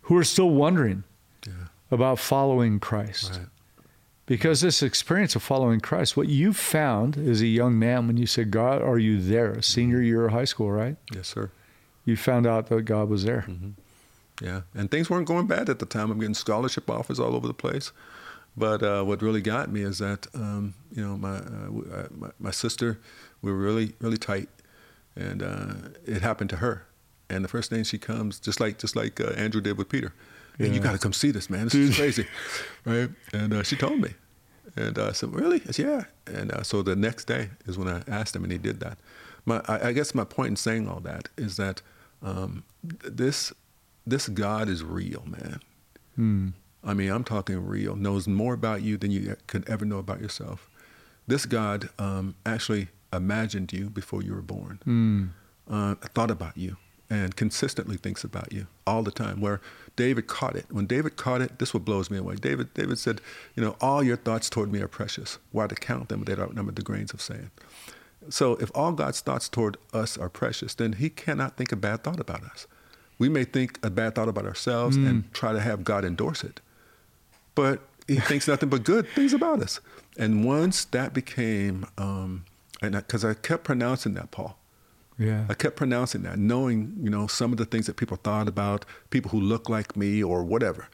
who 0.01 0.17
are 0.17 0.23
still 0.23 0.49
wondering 0.49 1.03
yeah. 1.45 1.53
about 1.91 2.17
following 2.17 2.79
Christ. 2.79 3.33
Right. 3.33 3.47
Because 4.27 4.59
this 4.59 4.83
experience 4.83 5.37
of 5.37 5.41
following 5.41 5.79
Christ, 5.79 6.17
what 6.17 6.27
you 6.27 6.51
found 6.51 7.17
as 7.17 7.41
a 7.41 7.47
young 7.47 7.79
man 7.79 8.07
when 8.07 8.17
you 8.17 8.27
said, 8.27 8.51
God, 8.51 8.81
are 8.81 8.99
you 8.99 9.21
there? 9.21 9.61
Senior 9.61 10.01
year 10.01 10.25
of 10.25 10.33
high 10.33 10.45
school, 10.45 10.69
right? 10.69 10.97
Yes, 11.15 11.29
sir. 11.29 11.49
You 12.03 12.17
found 12.17 12.45
out 12.45 12.67
that 12.67 12.81
God 12.83 13.07
was 13.07 13.23
there. 13.23 13.45
Mm-hmm. 13.47 13.69
Yeah. 14.45 14.61
And 14.75 14.91
things 14.91 15.09
weren't 15.09 15.27
going 15.27 15.47
bad 15.47 15.69
at 15.69 15.79
the 15.79 15.85
time. 15.85 16.11
I'm 16.11 16.19
getting 16.19 16.33
scholarship 16.33 16.89
offers 16.89 17.21
all 17.21 17.35
over 17.35 17.47
the 17.47 17.53
place. 17.53 17.93
But 18.57 18.83
uh, 18.83 19.03
what 19.03 19.21
really 19.21 19.41
got 19.41 19.71
me 19.71 19.81
is 19.81 19.99
that, 19.99 20.27
um, 20.33 20.73
you 20.91 21.05
know, 21.05 21.15
my, 21.15 21.37
uh, 21.37 21.95
uh 21.95 22.07
my, 22.11 22.29
my, 22.37 22.51
sister, 22.51 22.99
we 23.41 23.51
were 23.51 23.57
really, 23.57 23.93
really 24.01 24.17
tight. 24.17 24.49
And 25.15 25.41
uh, 25.41 25.73
it 26.05 26.21
happened 26.21 26.49
to 26.49 26.57
her. 26.57 26.85
And 27.29 27.45
the 27.45 27.49
first 27.49 27.69
thing 27.69 27.85
she 27.85 27.97
comes, 27.97 28.39
just 28.39 28.59
like, 28.59 28.77
just 28.77 28.95
like 28.95 29.21
uh, 29.21 29.29
Andrew 29.37 29.61
did 29.61 29.77
with 29.77 29.87
Peter, 29.87 30.13
yeah. 30.57 30.67
you 30.67 30.79
got 30.79 30.93
to 30.93 30.97
come 30.97 31.13
see 31.13 31.31
this, 31.31 31.49
man. 31.49 31.65
This 31.65 31.75
is 31.75 31.95
crazy, 31.97 32.27
right? 32.85 33.09
And 33.33 33.53
uh, 33.53 33.63
she 33.63 33.75
told 33.75 33.99
me, 33.99 34.09
and 34.75 34.97
uh, 34.97 35.07
I 35.07 35.11
said, 35.11 35.33
really? 35.33 35.61
I 35.67 35.71
said, 35.71 35.85
yeah. 35.85 36.03
And 36.33 36.51
uh, 36.51 36.63
so 36.63 36.81
the 36.81 36.95
next 36.95 37.25
day 37.25 37.49
is 37.65 37.77
when 37.77 37.87
I 37.87 38.01
asked 38.07 38.35
him, 38.35 38.43
and 38.43 38.51
he 38.51 38.57
did 38.57 38.79
that. 38.79 38.97
My, 39.45 39.61
I, 39.67 39.89
I 39.89 39.91
guess 39.93 40.13
my 40.13 40.23
point 40.23 40.49
in 40.49 40.55
saying 40.55 40.87
all 40.87 40.99
that 41.01 41.29
is 41.37 41.57
that 41.57 41.81
um, 42.21 42.63
this 42.83 43.53
this 44.05 44.29
God 44.29 44.69
is 44.69 44.83
real, 44.83 45.23
man. 45.25 45.59
Hmm. 46.15 46.47
I 46.83 46.93
mean, 46.93 47.11
I'm 47.11 47.23
talking 47.23 47.65
real. 47.65 47.95
Knows 47.95 48.27
more 48.27 48.53
about 48.53 48.81
you 48.81 48.97
than 48.97 49.11
you 49.11 49.35
could 49.47 49.67
ever 49.69 49.83
know 49.83 49.97
about 49.97 50.21
yourself. 50.21 50.69
This 51.27 51.45
God 51.45 51.89
um, 51.99 52.35
actually 52.45 52.87
imagined 53.11 53.73
you 53.73 53.89
before 53.89 54.21
you 54.21 54.33
were 54.33 54.41
born. 54.41 54.79
Hmm. 54.83 55.25
Uh, 55.69 55.95
thought 56.13 56.31
about 56.31 56.55
you 56.55 56.77
and 57.09 57.35
consistently 57.35 57.97
thinks 57.97 58.23
about 58.23 58.51
you 58.51 58.67
all 58.85 59.03
the 59.03 59.11
time. 59.11 59.39
Where 59.39 59.61
David 59.95 60.27
caught 60.27 60.55
it. 60.55 60.65
When 60.69 60.85
David 60.85 61.15
caught 61.15 61.41
it, 61.41 61.59
this 61.59 61.73
what 61.73 61.85
blows 61.85 62.09
me 62.09 62.17
away. 62.17 62.35
David, 62.35 62.73
David 62.73 62.99
said, 62.99 63.21
you 63.55 63.63
know, 63.63 63.75
all 63.81 64.03
your 64.03 64.17
thoughts 64.17 64.49
toward 64.49 64.71
me 64.71 64.81
are 64.81 64.87
precious. 64.87 65.39
Why 65.51 65.67
to 65.67 65.75
count 65.75 66.09
them? 66.09 66.23
They 66.23 66.35
don't 66.35 66.55
number 66.55 66.71
the 66.71 66.81
grains 66.81 67.13
of 67.13 67.21
sand. 67.21 67.49
So 68.29 68.53
if 68.55 68.71
all 68.75 68.91
God's 68.91 69.21
thoughts 69.21 69.47
toward 69.47 69.77
us 69.93 70.17
are 70.17 70.29
precious, 70.29 70.73
then 70.73 70.93
he 70.93 71.09
cannot 71.09 71.55
think 71.57 71.71
a 71.71 71.75
bad 71.75 72.03
thought 72.03 72.19
about 72.19 72.43
us. 72.43 72.67
We 73.17 73.29
may 73.29 73.45
think 73.45 73.79
a 73.83 73.89
bad 73.89 74.15
thought 74.15 74.27
about 74.27 74.45
ourselves 74.45 74.97
mm. 74.97 75.07
and 75.07 75.33
try 75.33 75.53
to 75.53 75.59
have 75.59 75.83
God 75.83 76.05
endorse 76.05 76.43
it. 76.43 76.61
But 77.55 77.81
he 78.07 78.17
thinks 78.17 78.47
nothing 78.47 78.69
but 78.69 78.83
good 78.83 79.07
things 79.09 79.33
about 79.33 79.61
us. 79.61 79.79
And 80.17 80.45
once 80.45 80.85
that 80.85 81.13
became, 81.13 81.85
um, 81.97 82.45
and 82.81 82.95
because 82.95 83.25
I, 83.25 83.31
I 83.31 83.33
kept 83.33 83.63
pronouncing 83.63 84.13
that, 84.13 84.31
Paul, 84.31 84.57
yeah. 85.17 85.45
I 85.49 85.53
kept 85.53 85.75
pronouncing 85.75 86.23
that, 86.23 86.37
knowing, 86.37 86.95
you 87.01 87.09
know, 87.09 87.27
some 87.27 87.51
of 87.51 87.57
the 87.57 87.65
things 87.65 87.87
that 87.87 87.95
people 87.95 88.17
thought 88.17 88.47
about, 88.47 88.85
people 89.09 89.31
who 89.31 89.39
look 89.39 89.69
like 89.69 89.95
me 89.95 90.23
or 90.23 90.43
whatever. 90.43 90.87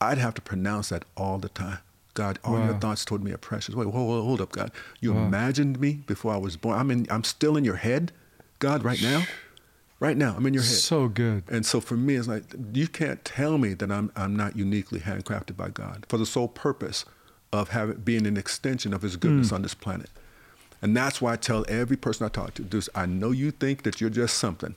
I'd 0.00 0.18
have 0.18 0.34
to 0.34 0.42
pronounce 0.42 0.90
that 0.90 1.04
all 1.16 1.38
the 1.38 1.48
time. 1.48 1.78
God, 2.14 2.38
all 2.42 2.54
wow. 2.54 2.64
your 2.64 2.74
thoughts 2.74 3.04
toward 3.04 3.22
me 3.22 3.32
are 3.32 3.38
precious. 3.38 3.76
Wait, 3.76 3.84
hold, 3.84 4.24
hold 4.24 4.40
up, 4.40 4.50
God. 4.50 4.72
You 5.00 5.14
wow. 5.14 5.24
imagined 5.24 5.78
me 5.78 6.00
before 6.06 6.34
I 6.34 6.36
was 6.36 6.56
born. 6.56 6.76
I'm 6.76 6.90
in 6.90 7.06
I'm 7.10 7.22
still 7.22 7.56
in 7.56 7.64
your 7.64 7.76
head, 7.76 8.10
God, 8.58 8.82
right 8.82 9.00
now. 9.00 9.22
Right 10.00 10.16
now, 10.16 10.34
I'm 10.36 10.46
in 10.46 10.54
your 10.54 10.62
head. 10.62 10.72
So 10.72 11.08
good. 11.08 11.44
And 11.48 11.66
so 11.66 11.80
for 11.80 11.96
me, 11.96 12.14
it's 12.16 12.28
like 12.28 12.42
you 12.72 12.88
can't 12.88 13.24
tell 13.24 13.58
me 13.58 13.74
that 13.74 13.92
I'm 13.92 14.10
I'm 14.16 14.34
not 14.34 14.56
uniquely 14.56 14.98
handcrafted 15.00 15.56
by 15.56 15.68
God 15.68 16.06
for 16.08 16.18
the 16.18 16.26
sole 16.26 16.48
purpose 16.48 17.04
of 17.52 17.68
having 17.68 17.98
being 17.98 18.26
an 18.26 18.36
extension 18.36 18.92
of 18.92 19.02
His 19.02 19.16
goodness 19.16 19.50
mm. 19.50 19.54
on 19.54 19.62
this 19.62 19.74
planet. 19.74 20.10
And 20.80 20.96
that's 20.96 21.20
why 21.20 21.32
I 21.32 21.36
tell 21.36 21.64
every 21.68 21.96
person 21.96 22.26
I 22.26 22.28
talk 22.28 22.54
to, 22.54 22.62
this, 22.62 22.88
I 22.94 23.06
know 23.06 23.30
you 23.32 23.50
think 23.50 23.82
that 23.82 24.00
you're 24.00 24.10
just 24.10 24.38
something, 24.38 24.76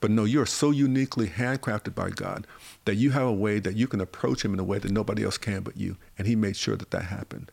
but 0.00 0.10
no, 0.10 0.24
you're 0.24 0.46
so 0.46 0.70
uniquely 0.70 1.28
handcrafted 1.28 1.94
by 1.94 2.10
God 2.10 2.46
that 2.84 2.96
you 2.96 3.10
have 3.10 3.26
a 3.26 3.32
way 3.32 3.58
that 3.60 3.76
you 3.76 3.86
can 3.86 4.00
approach 4.00 4.44
him 4.44 4.54
in 4.54 4.60
a 4.60 4.64
way 4.64 4.78
that 4.78 4.90
nobody 4.90 5.24
else 5.24 5.38
can 5.38 5.62
but 5.62 5.76
you. 5.76 5.96
And 6.16 6.26
he 6.26 6.36
made 6.36 6.56
sure 6.56 6.76
that 6.76 6.90
that 6.90 7.04
happened. 7.04 7.50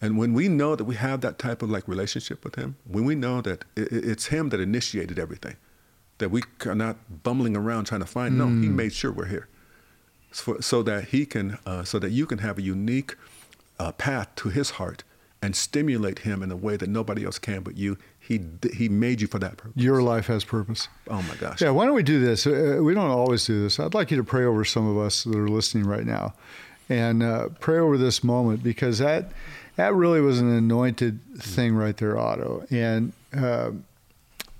And 0.00 0.16
when 0.16 0.32
we 0.32 0.48
know 0.48 0.76
that 0.76 0.84
we 0.84 0.94
have 0.96 1.20
that 1.20 1.38
type 1.38 1.62
of 1.62 1.70
like 1.70 1.86
relationship 1.86 2.44
with 2.44 2.54
him, 2.54 2.76
when 2.86 3.04
we 3.04 3.14
know 3.14 3.40
that 3.42 3.64
it's 3.76 4.26
him 4.26 4.48
that 4.48 4.60
initiated 4.60 5.18
everything, 5.18 5.56
that 6.18 6.30
we 6.30 6.42
are 6.64 6.74
not 6.74 7.22
bumbling 7.22 7.56
around 7.56 7.84
trying 7.84 8.00
to 8.00 8.06
find, 8.06 8.34
mm. 8.34 8.38
no, 8.38 8.46
he 8.46 8.68
mm. 8.68 8.74
made 8.74 8.92
sure 8.92 9.12
we're 9.12 9.26
here. 9.26 9.48
So, 10.32 10.58
so 10.60 10.82
that 10.84 11.06
he 11.08 11.26
can, 11.26 11.58
uh, 11.66 11.84
so 11.84 11.98
that 11.98 12.10
you 12.10 12.24
can 12.24 12.38
have 12.38 12.58
a 12.58 12.62
unique 12.62 13.16
uh, 13.78 13.92
path 13.92 14.28
to 14.36 14.48
his 14.48 14.70
heart 14.70 15.02
and 15.42 15.56
stimulate 15.56 16.20
him 16.20 16.42
in 16.42 16.50
a 16.50 16.56
way 16.56 16.76
that 16.76 16.88
nobody 16.88 17.24
else 17.24 17.38
can 17.38 17.62
but 17.62 17.76
you. 17.76 17.96
He 18.18 18.40
he 18.74 18.88
made 18.88 19.20
you 19.20 19.26
for 19.26 19.38
that 19.38 19.56
purpose. 19.56 19.82
Your 19.82 20.02
life 20.02 20.26
has 20.26 20.44
purpose. 20.44 20.88
Oh 21.08 21.22
my 21.22 21.34
gosh. 21.36 21.60
Yeah. 21.62 21.70
Why 21.70 21.86
don't 21.86 21.94
we 21.94 22.02
do 22.02 22.20
this? 22.20 22.46
Uh, 22.46 22.78
we 22.82 22.94
don't 22.94 23.10
always 23.10 23.46
do 23.46 23.62
this. 23.62 23.80
I'd 23.80 23.94
like 23.94 24.10
you 24.10 24.16
to 24.18 24.24
pray 24.24 24.44
over 24.44 24.64
some 24.64 24.86
of 24.86 24.98
us 24.98 25.24
that 25.24 25.36
are 25.36 25.48
listening 25.48 25.84
right 25.84 26.04
now, 26.04 26.34
and 26.88 27.22
uh, 27.22 27.48
pray 27.58 27.78
over 27.78 27.96
this 27.96 28.22
moment 28.22 28.62
because 28.62 28.98
that 28.98 29.32
that 29.76 29.94
really 29.94 30.20
was 30.20 30.40
an 30.40 30.50
anointed 30.54 31.20
thing 31.38 31.74
right 31.74 31.96
there, 31.96 32.18
Otto. 32.18 32.66
And 32.70 33.12
uh, 33.36 33.70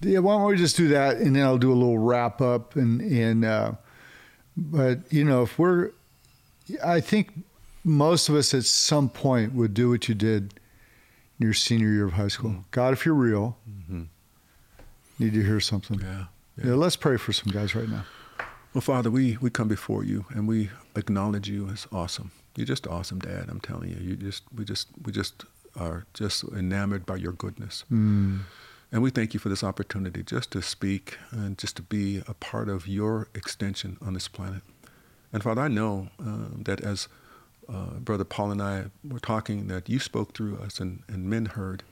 yeah, 0.01 0.21
why 0.21 0.33
don't 0.33 0.47
we 0.47 0.57
just 0.57 0.77
do 0.77 0.89
that, 0.89 1.19
and 1.19 1.37
then 1.37 1.45
I'll 1.45 1.59
do 1.59 1.73
a 1.73 1.75
little 1.75 1.99
wrap 1.99 2.41
up 2.41 2.77
and 2.77 3.01
and. 3.01 3.45
Uh, 3.45 3.73
but 4.57 4.99
you 5.11 5.25
know, 5.25 5.43
if 5.43 5.59
we're, 5.59 5.91
I 6.85 7.01
think 7.01 7.33
most 7.85 8.29
of 8.29 8.35
us 8.35 8.53
at 8.53 8.65
some 8.65 9.09
point 9.09 9.55
would 9.55 9.75
do 9.75 9.89
what 9.89 10.09
you 10.09 10.15
did 10.15 10.60
your 11.41 11.55
senior 11.55 11.89
year 11.89 12.07
of 12.07 12.13
high 12.13 12.29
school. 12.29 12.51
Mm-hmm. 12.51 12.71
God, 12.71 12.93
if 12.93 13.05
you're 13.05 13.15
real, 13.15 13.57
mm-hmm. 13.69 14.03
need 15.19 15.33
to 15.33 15.43
hear 15.43 15.59
something. 15.59 15.99
Yeah, 16.01 16.27
yeah. 16.57 16.67
yeah. 16.67 16.75
Let's 16.75 16.97
pray 16.97 17.17
for 17.17 17.33
some 17.33 17.51
guys 17.51 17.75
right 17.75 17.89
now. 17.89 18.05
Well, 18.75 18.83
Father, 18.83 19.11
we, 19.11 19.37
we 19.41 19.51
come 19.51 19.67
before 19.67 20.05
you 20.05 20.27
and 20.31 20.47
we 20.47 20.71
acknowledge 20.95 21.49
you 21.49 21.69
as 21.69 21.89
awesome. 21.91 22.31
You're 22.55 22.67
just 22.67 22.87
awesome, 22.87 23.19
Dad. 23.19 23.47
I'm 23.49 23.61
telling 23.61 23.89
you. 23.89 23.97
You 24.01 24.17
just 24.17 24.45
we 24.55 24.65
just 24.65 24.89
we 25.03 25.13
just 25.13 25.45
are 25.77 26.05
just 26.15 26.45
enamored 26.45 27.07
by 27.07 27.17
your 27.17 27.33
goodness. 27.33 27.85
Mm. 27.91 28.41
And 28.93 29.03
we 29.03 29.11
thank 29.11 29.35
you 29.35 29.41
for 29.41 29.49
this 29.49 29.63
opportunity 29.65 30.23
just 30.23 30.51
to 30.53 30.63
speak 30.63 31.17
and 31.31 31.57
just 31.57 31.77
to 31.77 31.83
be 31.83 32.23
a 32.27 32.35
part 32.35 32.69
of 32.69 32.89
your 32.89 33.29
extension 33.35 33.97
on 34.03 34.15
this 34.15 34.29
planet. 34.29 34.63
And 35.33 35.43
Father, 35.43 35.63
I 35.63 35.69
know 35.69 36.09
um, 36.19 36.63
that 36.65 36.81
as 36.81 37.09
uh, 37.73 37.99
Brother 38.01 38.25
Paul 38.25 38.51
and 38.51 38.63
I 38.63 38.85
were 39.09 39.21
talking, 39.21 39.69
that 39.69 39.89
you 39.89 39.99
spoke 39.99 40.35
through 40.35 40.57
us 40.59 40.81
and, 40.81 41.03
and 41.09 41.25
men 41.25 41.47
heard, 41.47 41.83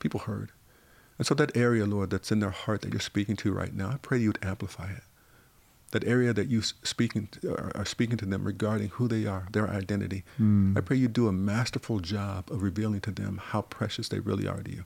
people 0.00 0.20
heard. 0.20 0.50
And 1.18 1.26
so 1.26 1.34
that 1.34 1.56
area, 1.56 1.84
Lord, 1.84 2.10
that's 2.10 2.30
in 2.30 2.40
their 2.40 2.50
heart 2.50 2.82
that 2.82 2.92
you're 2.92 3.00
speaking 3.00 3.36
to 3.36 3.52
right 3.52 3.74
now, 3.74 3.90
I 3.90 3.96
pray 3.96 4.18
you 4.18 4.28
would 4.30 4.44
amplify 4.44 4.90
it. 4.90 5.02
That 5.90 6.04
area 6.04 6.32
that 6.34 6.48
you 6.48 6.60
speaking 6.62 7.28
to, 7.40 7.56
are, 7.74 7.84
speaking 7.84 8.18
to 8.18 8.26
them 8.26 8.44
regarding 8.44 8.88
who 8.88 9.08
they 9.08 9.26
are, 9.26 9.48
their 9.52 9.68
identity. 9.70 10.22
Mm. 10.38 10.76
I 10.76 10.82
pray 10.82 10.96
you 10.96 11.08
do 11.08 11.28
a 11.28 11.32
masterful 11.32 12.00
job 12.00 12.50
of 12.52 12.62
revealing 12.62 13.00
to 13.02 13.10
them 13.10 13.40
how 13.42 13.62
precious 13.62 14.08
they 14.08 14.20
really 14.20 14.46
are 14.46 14.62
to 14.62 14.70
you, 14.70 14.84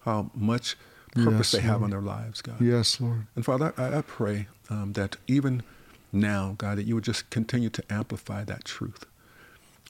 how 0.00 0.30
much 0.34 0.76
purpose 1.14 1.52
yes, 1.52 1.52
they 1.52 1.60
have 1.60 1.80
Lord. 1.80 1.84
on 1.84 1.90
their 1.90 2.00
lives, 2.00 2.42
God. 2.42 2.60
Yes, 2.60 3.00
Lord. 3.00 3.26
And 3.36 3.44
Father, 3.44 3.72
I, 3.76 3.98
I 3.98 4.02
pray 4.02 4.48
um, 4.68 4.94
that 4.94 5.16
even 5.28 5.62
now, 6.12 6.54
God, 6.58 6.78
that 6.78 6.84
you 6.86 6.96
would 6.96 7.04
just 7.04 7.30
continue 7.30 7.70
to 7.70 7.82
amplify 7.88 8.44
that 8.44 8.64
truth. 8.64 9.06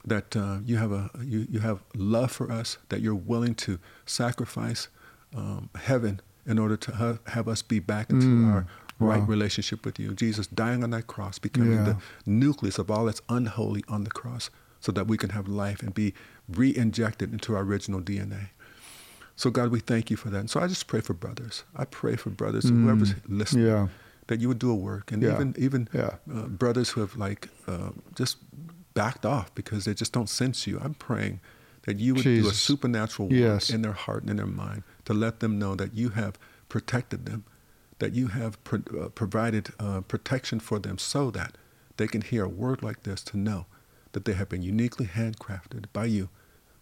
That 0.04 0.36
uh, 0.36 0.58
you 0.64 0.78
have 0.78 0.92
a 0.92 1.10
you, 1.22 1.46
you 1.50 1.60
have 1.60 1.82
love 1.94 2.32
for 2.32 2.50
us. 2.50 2.78
That 2.88 3.00
you're 3.00 3.14
willing 3.14 3.54
to 3.56 3.78
sacrifice 4.04 4.88
um, 5.34 5.70
heaven 5.76 6.20
in 6.44 6.58
order 6.58 6.76
to 6.76 6.92
ha- 6.92 7.18
have 7.28 7.48
us 7.48 7.62
be 7.62 7.78
back 7.78 8.10
into 8.10 8.26
mm. 8.26 8.52
our 8.52 8.66
right 8.98 9.20
wow. 9.20 9.26
relationship 9.26 9.84
with 9.84 9.98
you. 9.98 10.12
Jesus 10.14 10.46
dying 10.46 10.82
on 10.82 10.90
that 10.90 11.06
cross, 11.06 11.38
becoming 11.38 11.74
yeah. 11.74 11.84
the 11.84 11.96
nucleus 12.26 12.78
of 12.78 12.90
all 12.90 13.04
that's 13.04 13.22
unholy 13.28 13.84
on 13.88 14.04
the 14.04 14.10
cross, 14.10 14.50
so 14.80 14.90
that 14.92 15.06
we 15.06 15.16
can 15.16 15.30
have 15.30 15.48
life 15.48 15.82
and 15.82 15.94
be 15.94 16.14
re-injected 16.48 17.32
into 17.32 17.54
our 17.54 17.62
original 17.62 18.00
DNA. 18.00 18.48
So 19.36 19.50
God, 19.50 19.70
we 19.70 19.80
thank 19.80 20.10
you 20.10 20.16
for 20.16 20.30
that. 20.30 20.38
And 20.38 20.50
so 20.50 20.60
I 20.60 20.66
just 20.66 20.86
pray 20.86 21.00
for 21.00 21.14
brothers. 21.14 21.64
I 21.74 21.84
pray 21.84 22.16
for 22.16 22.30
brothers, 22.30 22.64
mm. 22.64 22.84
whoever's 22.84 23.14
listening. 23.28 23.66
Yeah 23.66 23.88
that 24.28 24.40
you 24.40 24.48
would 24.48 24.58
do 24.58 24.70
a 24.70 24.74
work, 24.74 25.12
and 25.12 25.22
yeah. 25.22 25.34
even 25.34 25.54
even 25.58 25.88
uh, 25.94 26.46
brothers 26.46 26.90
who 26.90 27.00
have 27.00 27.16
like 27.16 27.48
uh, 27.66 27.90
just 28.14 28.38
backed 28.94 29.24
off 29.24 29.54
because 29.54 29.84
they 29.84 29.94
just 29.94 30.12
don't 30.12 30.28
sense 30.28 30.66
you. 30.66 30.80
I'm 30.82 30.94
praying 30.94 31.40
that 31.82 31.98
you 31.98 32.14
would 32.14 32.22
Jesus. 32.22 32.44
do 32.44 32.50
a 32.50 32.54
supernatural 32.54 33.28
work 33.28 33.36
yes. 33.36 33.70
in 33.70 33.82
their 33.82 33.92
heart 33.92 34.22
and 34.22 34.30
in 34.30 34.36
their 34.36 34.46
mind 34.46 34.82
to 35.04 35.12
let 35.12 35.40
them 35.40 35.58
know 35.58 35.74
that 35.74 35.94
you 35.94 36.10
have 36.10 36.38
protected 36.68 37.26
them, 37.26 37.44
that 37.98 38.12
you 38.14 38.28
have 38.28 38.62
pro- 38.64 38.82
uh, 38.98 39.08
provided 39.08 39.70
uh, 39.78 40.00
protection 40.02 40.60
for 40.60 40.78
them, 40.78 40.98
so 40.98 41.30
that 41.30 41.56
they 41.96 42.06
can 42.06 42.20
hear 42.20 42.44
a 42.44 42.48
word 42.48 42.82
like 42.82 43.02
this 43.02 43.22
to 43.24 43.36
know 43.36 43.66
that 44.12 44.24
they 44.24 44.34
have 44.34 44.48
been 44.48 44.62
uniquely 44.62 45.06
handcrafted 45.06 45.86
by 45.92 46.04
you 46.04 46.28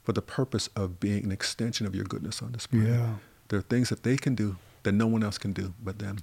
for 0.02 0.12
the 0.12 0.22
purpose 0.22 0.68
of 0.76 1.00
being 1.00 1.24
an 1.24 1.32
extension 1.32 1.86
of 1.86 1.94
your 1.94 2.04
goodness 2.04 2.42
on 2.42 2.52
this 2.52 2.66
planet. 2.66 2.90
Yeah. 2.90 3.14
There 3.48 3.58
are 3.58 3.62
things 3.62 3.88
that 3.88 4.02
they 4.02 4.16
can 4.16 4.34
do 4.34 4.56
that 4.82 4.92
no 4.92 5.06
one 5.06 5.22
else 5.22 5.38
can 5.38 5.52
do 5.52 5.74
but 5.82 5.98
them. 5.98 6.18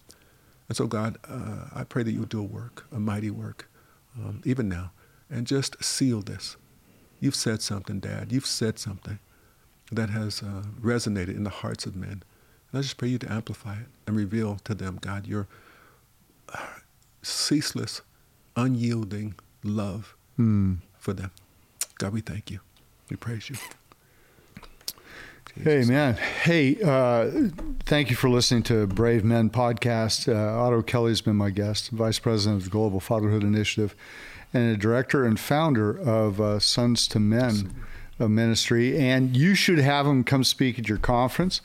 And 0.68 0.76
so, 0.76 0.88
God, 0.88 1.18
uh, 1.28 1.68
I 1.74 1.84
pray 1.84 2.04
that 2.04 2.12
you 2.12 2.20
would 2.22 2.30
do 2.30 2.40
a 2.40 2.44
work, 2.44 2.86
a 2.92 3.00
mighty 3.00 3.32
work, 3.32 3.70
um, 4.18 4.42
even 4.46 4.68
now, 4.68 4.92
and 5.30 5.48
just 5.48 5.84
seal 5.84 6.22
this. 6.22 6.58
You've 7.20 7.36
said 7.36 7.62
something, 7.62 8.00
Dad. 8.00 8.32
You've 8.32 8.46
said 8.46 8.80
something 8.80 9.20
that 9.92 10.10
has 10.10 10.44
uh, 10.44 10.64
resonated 10.82 11.36
in 11.36 11.44
the 11.44 11.50
hearts 11.50 11.86
of 11.86 11.96
men. 11.96 12.24
And 12.72 12.80
I 12.80 12.82
just 12.82 12.98
pray 12.98 13.08
you 13.10 13.18
to 13.20 13.32
amplify 13.32 13.74
it 13.74 13.88
and 14.06 14.16
reveal 14.16 14.58
to 14.66 14.76
them, 14.76 15.00
God, 15.02 15.26
your 15.26 15.48
uh, 16.54 16.66
ceaseless, 17.22 18.02
unyielding 18.56 19.36
love 19.64 20.16
mm. 20.38 20.78
for 20.98 21.14
them. 21.14 21.32
God, 21.98 22.14
we 22.14 22.22
thank 22.22 22.52
you. 22.52 22.60
We 23.10 23.16
praise 23.16 23.50
you. 23.50 23.56
Hey, 25.64 25.86
man. 25.86 26.16
Hey, 26.44 26.78
uh, 26.84 27.50
thank 27.86 28.12
you 28.12 28.16
for 28.16 28.30
listening 28.30 28.62
to 28.64 28.86
Brave 28.86 29.24
Men 29.24 29.50
podcast. 29.50 30.32
Uh, 30.32 30.62
Otto 30.62 30.84
Kelly's 30.84 31.22
been 31.22 31.36
my 31.36 31.50
guest, 31.50 31.90
Vice 31.90 32.20
President 32.20 32.60
of 32.60 32.64
the 32.66 32.70
Global 32.70 33.00
Fatherhood 33.00 33.44
Initiative, 33.44 33.96
and 34.54 34.74
a 34.74 34.78
director 34.78 35.26
and 35.26 35.40
founder 35.40 35.98
of 35.98 36.40
uh, 36.42 36.60
Sons 36.60 37.08
to 37.10 37.20
Men 37.20 37.74
a 38.20 38.28
ministry. 38.28 38.98
And 38.98 39.36
you 39.36 39.56
should 39.56 39.80
have 39.80 40.06
him 40.06 40.24
come 40.24 40.44
speak 40.44 40.80
at 40.80 40.88
your 40.88 40.98
conference, 40.98 41.62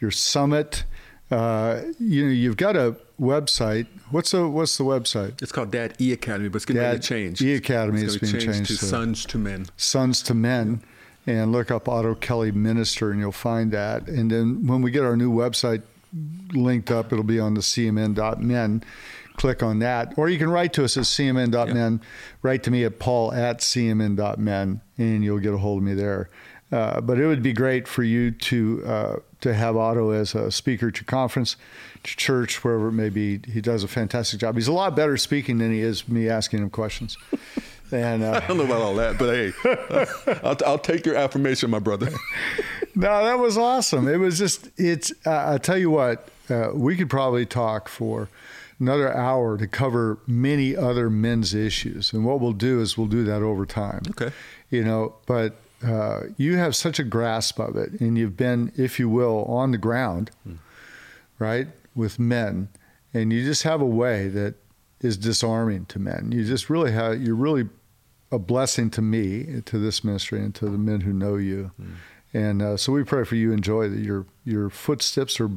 your 0.00 0.10
summit. 0.10 0.84
Uh, 1.30 1.82
you 1.98 2.24
know, 2.24 2.30
you've 2.30 2.56
got 2.56 2.76
a 2.76 2.96
website. 3.20 3.86
What's 4.10 4.32
the 4.32 4.48
What's 4.48 4.76
the 4.76 4.84
website? 4.84 5.40
It's 5.42 5.52
called 5.52 5.70
Dad 5.70 5.94
E 6.00 6.12
Academy, 6.12 6.48
but 6.48 6.56
it's 6.56 6.64
going 6.64 6.80
to 6.80 6.98
be 6.98 7.02
changed. 7.02 7.42
E 7.42 7.54
Academy 7.54 8.02
is 8.02 8.18
being 8.18 8.32
changed, 8.32 8.46
changed 8.46 8.70
to, 8.70 8.78
to 8.78 8.84
Sons 8.84 9.24
to 9.26 9.38
Men. 9.38 9.66
Sons 9.76 10.22
to 10.22 10.34
Men 10.34 10.82
and 11.26 11.52
look 11.52 11.70
up 11.70 11.88
Otto 11.88 12.14
Kelly 12.14 12.50
Minister, 12.50 13.10
and 13.10 13.20
you'll 13.20 13.30
find 13.30 13.70
that. 13.72 14.08
And 14.08 14.30
then 14.30 14.66
when 14.66 14.82
we 14.82 14.90
get 14.90 15.04
our 15.04 15.16
new 15.16 15.30
website 15.30 15.82
linked 16.52 16.90
up, 16.90 17.12
it'll 17.12 17.22
be 17.22 17.38
on 17.38 17.54
the 17.54 17.60
cmn.men. 17.60 18.82
Click 19.40 19.62
on 19.62 19.78
that, 19.78 20.12
or 20.18 20.28
you 20.28 20.36
can 20.36 20.50
write 20.50 20.74
to 20.74 20.84
us 20.84 20.98
at 20.98 21.04
cmn.men. 21.04 22.00
Yeah. 22.02 22.08
Write 22.42 22.62
to 22.64 22.70
me 22.70 22.84
at 22.84 22.98
paul 22.98 23.32
at 23.32 23.60
cmn.men, 23.60 24.82
and 24.98 25.24
you'll 25.24 25.38
get 25.38 25.54
a 25.54 25.56
hold 25.56 25.78
of 25.78 25.84
me 25.84 25.94
there. 25.94 26.28
Uh, 26.70 27.00
but 27.00 27.18
it 27.18 27.26
would 27.26 27.42
be 27.42 27.54
great 27.54 27.88
for 27.88 28.02
you 28.02 28.32
to 28.32 28.82
uh, 28.84 29.16
to 29.40 29.54
have 29.54 29.78
Otto 29.78 30.10
as 30.10 30.34
a 30.34 30.50
speaker 30.50 30.88
at 30.88 30.98
your 30.98 31.06
conference, 31.06 31.56
church, 32.04 32.62
wherever 32.62 32.88
it 32.88 32.92
may 32.92 33.08
be. 33.08 33.40
He 33.50 33.62
does 33.62 33.82
a 33.82 33.88
fantastic 33.88 34.40
job. 34.40 34.56
He's 34.56 34.68
a 34.68 34.72
lot 34.72 34.94
better 34.94 35.16
speaking 35.16 35.56
than 35.56 35.72
he 35.72 35.80
is 35.80 36.06
me 36.06 36.28
asking 36.28 36.60
him 36.60 36.68
questions. 36.68 37.16
And 37.92 38.22
uh, 38.22 38.40
I 38.40 38.46
don't 38.46 38.56
know 38.56 38.66
about 38.66 38.82
all 38.82 38.94
that, 38.94 39.18
but 39.18 39.34
hey, 39.34 39.52
I'll, 40.44 40.56
I'll, 40.64 40.78
take 40.78 41.04
your 41.04 41.16
affirmation, 41.16 41.70
my 41.70 41.80
brother. 41.80 42.08
no, 42.94 43.24
that 43.24 43.40
was 43.40 43.58
awesome. 43.58 44.06
It 44.06 44.18
was 44.18 44.38
just, 44.38 44.70
it's, 44.76 45.12
uh, 45.26 45.54
I 45.54 45.58
tell 45.58 45.76
you 45.76 45.90
what, 45.90 46.28
uh, 46.48 46.68
we 46.72 46.96
could 46.96 47.10
probably 47.10 47.46
talk 47.46 47.88
for 47.88 48.28
another 48.80 49.14
hour 49.14 49.58
to 49.58 49.66
cover 49.66 50.18
many 50.26 50.74
other 50.74 51.10
men's 51.10 51.54
issues. 51.54 52.12
And 52.12 52.24
what 52.24 52.40
we'll 52.40 52.52
do 52.52 52.80
is 52.80 52.96
we'll 52.96 53.06
do 53.06 53.24
that 53.24 53.42
over 53.42 53.66
time. 53.66 54.02
Okay. 54.10 54.32
You 54.70 54.82
know, 54.84 55.14
but 55.26 55.56
uh, 55.86 56.22
you 56.36 56.56
have 56.56 56.74
such 56.74 56.98
a 56.98 57.04
grasp 57.04 57.58
of 57.58 57.76
it, 57.76 58.00
and 58.00 58.16
you've 58.18 58.36
been, 58.36 58.72
if 58.76 58.98
you 58.98 59.08
will, 59.08 59.44
on 59.44 59.70
the 59.70 59.78
ground, 59.78 60.30
hmm. 60.44 60.54
right, 61.38 61.68
with 61.94 62.18
men. 62.18 62.68
And 63.12 63.32
you 63.32 63.44
just 63.44 63.62
have 63.64 63.80
a 63.80 63.86
way 63.86 64.28
that 64.28 64.54
is 65.00 65.16
disarming 65.16 65.86
to 65.86 65.98
men. 65.98 66.30
You 66.32 66.44
just 66.44 66.70
really 66.70 66.92
have, 66.92 67.20
you're 67.22 67.34
really 67.34 67.68
a 68.30 68.38
blessing 68.38 68.90
to 68.90 69.02
me, 69.02 69.62
to 69.64 69.78
this 69.78 70.04
ministry, 70.04 70.40
and 70.40 70.54
to 70.54 70.66
the 70.66 70.78
men 70.78 71.00
who 71.00 71.12
know 71.12 71.36
you. 71.36 71.72
Mm. 71.80 71.94
And 72.32 72.62
uh, 72.62 72.76
so 72.76 72.92
we 72.92 73.02
pray 73.02 73.24
for 73.24 73.34
you. 73.34 73.52
Enjoy 73.52 73.88
that 73.88 73.98
your 73.98 74.24
your 74.44 74.70
footsteps 74.70 75.40
are 75.40 75.50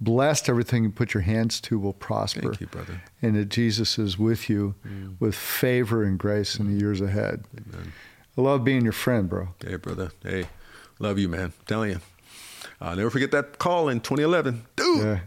blessed. 0.00 0.48
Everything 0.48 0.84
you 0.84 0.90
put 0.90 1.14
your 1.14 1.22
hands 1.22 1.60
to 1.62 1.78
will 1.78 1.92
prosper. 1.92 2.40
Thank 2.40 2.60
you, 2.60 2.66
brother. 2.66 3.02
And 3.22 3.36
that 3.36 3.46
Jesus 3.46 3.98
is 3.98 4.18
with 4.18 4.48
you 4.48 4.74
mm. 4.86 5.16
with 5.20 5.34
favor 5.34 6.02
and 6.02 6.18
grace 6.18 6.56
mm. 6.56 6.60
in 6.60 6.66
the 6.66 6.72
hmm. 6.72 6.80
years 6.80 7.00
ahead. 7.00 7.44
Amen. 7.56 7.92
I 8.36 8.40
love 8.40 8.64
being 8.64 8.82
your 8.82 8.92
friend, 8.92 9.28
bro. 9.28 9.48
Hey, 9.64 9.76
brother. 9.76 10.12
Hey, 10.22 10.46
love 10.98 11.18
you, 11.18 11.28
man. 11.28 11.46
I'm 11.46 11.52
telling 11.66 11.90
you. 11.90 12.00
I'll 12.80 12.96
never 12.96 13.10
forget 13.10 13.32
that 13.32 13.58
call 13.58 13.88
in 13.88 14.00
2011. 14.00 14.64
Dude. 14.76 15.04
Yeah. 15.04 15.20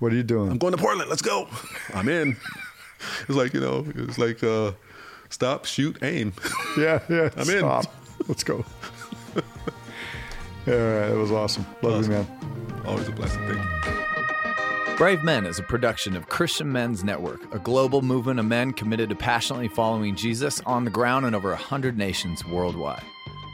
What 0.00 0.12
are 0.12 0.16
you 0.16 0.24
doing? 0.24 0.50
I'm 0.50 0.58
going 0.58 0.72
to 0.72 0.78
Portland. 0.78 1.08
Let's 1.08 1.22
go. 1.22 1.48
I'm 1.94 2.08
in. 2.08 2.36
it's 3.20 3.30
like, 3.30 3.54
you 3.54 3.60
know, 3.60 3.86
it's 3.96 4.18
like, 4.18 4.42
uh, 4.42 4.72
Stop, 5.28 5.64
shoot, 5.64 5.98
aim. 6.02 6.32
Yeah, 6.78 7.00
yeah. 7.08 7.30
I'm 7.36 7.44
stop. 7.44 7.84
in. 7.84 7.90
Let's 8.28 8.44
go. 8.44 8.64
All 9.36 10.72
right, 10.72 11.10
it 11.10 11.16
was 11.16 11.32
awesome. 11.32 11.64
Love 11.82 12.00
awesome. 12.00 12.12
you, 12.12 12.18
man. 12.18 12.82
Always 12.84 13.08
a 13.08 13.12
blessing. 13.12 13.40
Thank 13.46 13.86
you. 13.86 14.05
Brave 14.96 15.22
Men 15.22 15.44
is 15.44 15.58
a 15.58 15.62
production 15.62 16.16
of 16.16 16.30
Christian 16.30 16.72
Men's 16.72 17.04
Network, 17.04 17.54
a 17.54 17.58
global 17.58 18.00
movement 18.00 18.40
of 18.40 18.46
men 18.46 18.72
committed 18.72 19.10
to 19.10 19.14
passionately 19.14 19.68
following 19.68 20.16
Jesus 20.16 20.62
on 20.64 20.86
the 20.86 20.90
ground 20.90 21.26
in 21.26 21.34
over 21.34 21.50
100 21.50 21.98
nations 21.98 22.46
worldwide. 22.46 23.02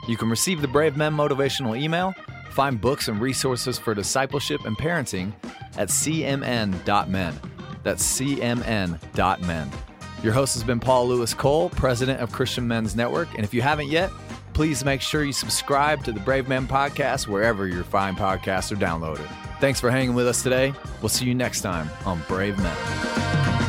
You 0.06 0.16
can 0.16 0.30
receive 0.30 0.62
the 0.62 0.68
Brave 0.68 0.96
Men 0.96 1.16
motivational 1.16 1.76
email, 1.76 2.14
find 2.52 2.80
books 2.80 3.08
and 3.08 3.20
resources 3.20 3.76
for 3.76 3.92
discipleship 3.92 4.64
and 4.66 4.78
parenting 4.78 5.32
at 5.76 5.88
cmn.men. 5.88 7.40
That's 7.82 8.20
cmn.men. 8.20 9.70
Your 10.22 10.32
host 10.32 10.54
has 10.54 10.62
been 10.62 10.78
Paul 10.78 11.08
Louis 11.08 11.34
Cole, 11.34 11.70
president 11.70 12.20
of 12.20 12.30
Christian 12.30 12.68
Men's 12.68 12.94
Network. 12.94 13.34
And 13.34 13.42
if 13.42 13.52
you 13.52 13.62
haven't 13.62 13.88
yet, 13.88 14.12
please 14.52 14.84
make 14.84 15.00
sure 15.00 15.24
you 15.24 15.32
subscribe 15.32 16.04
to 16.04 16.12
the 16.12 16.20
Brave 16.20 16.48
Men 16.48 16.66
podcast 16.66 17.26
wherever 17.26 17.66
your 17.66 17.84
fine 17.84 18.16
podcasts 18.16 18.72
are 18.72 18.76
downloaded. 18.76 19.26
Thanks 19.60 19.80
for 19.80 19.90
hanging 19.90 20.14
with 20.14 20.26
us 20.26 20.42
today. 20.42 20.74
We'll 21.00 21.08
see 21.08 21.26
you 21.26 21.34
next 21.34 21.60
time 21.60 21.88
on 22.04 22.22
Brave 22.28 22.58
Men. 22.58 23.61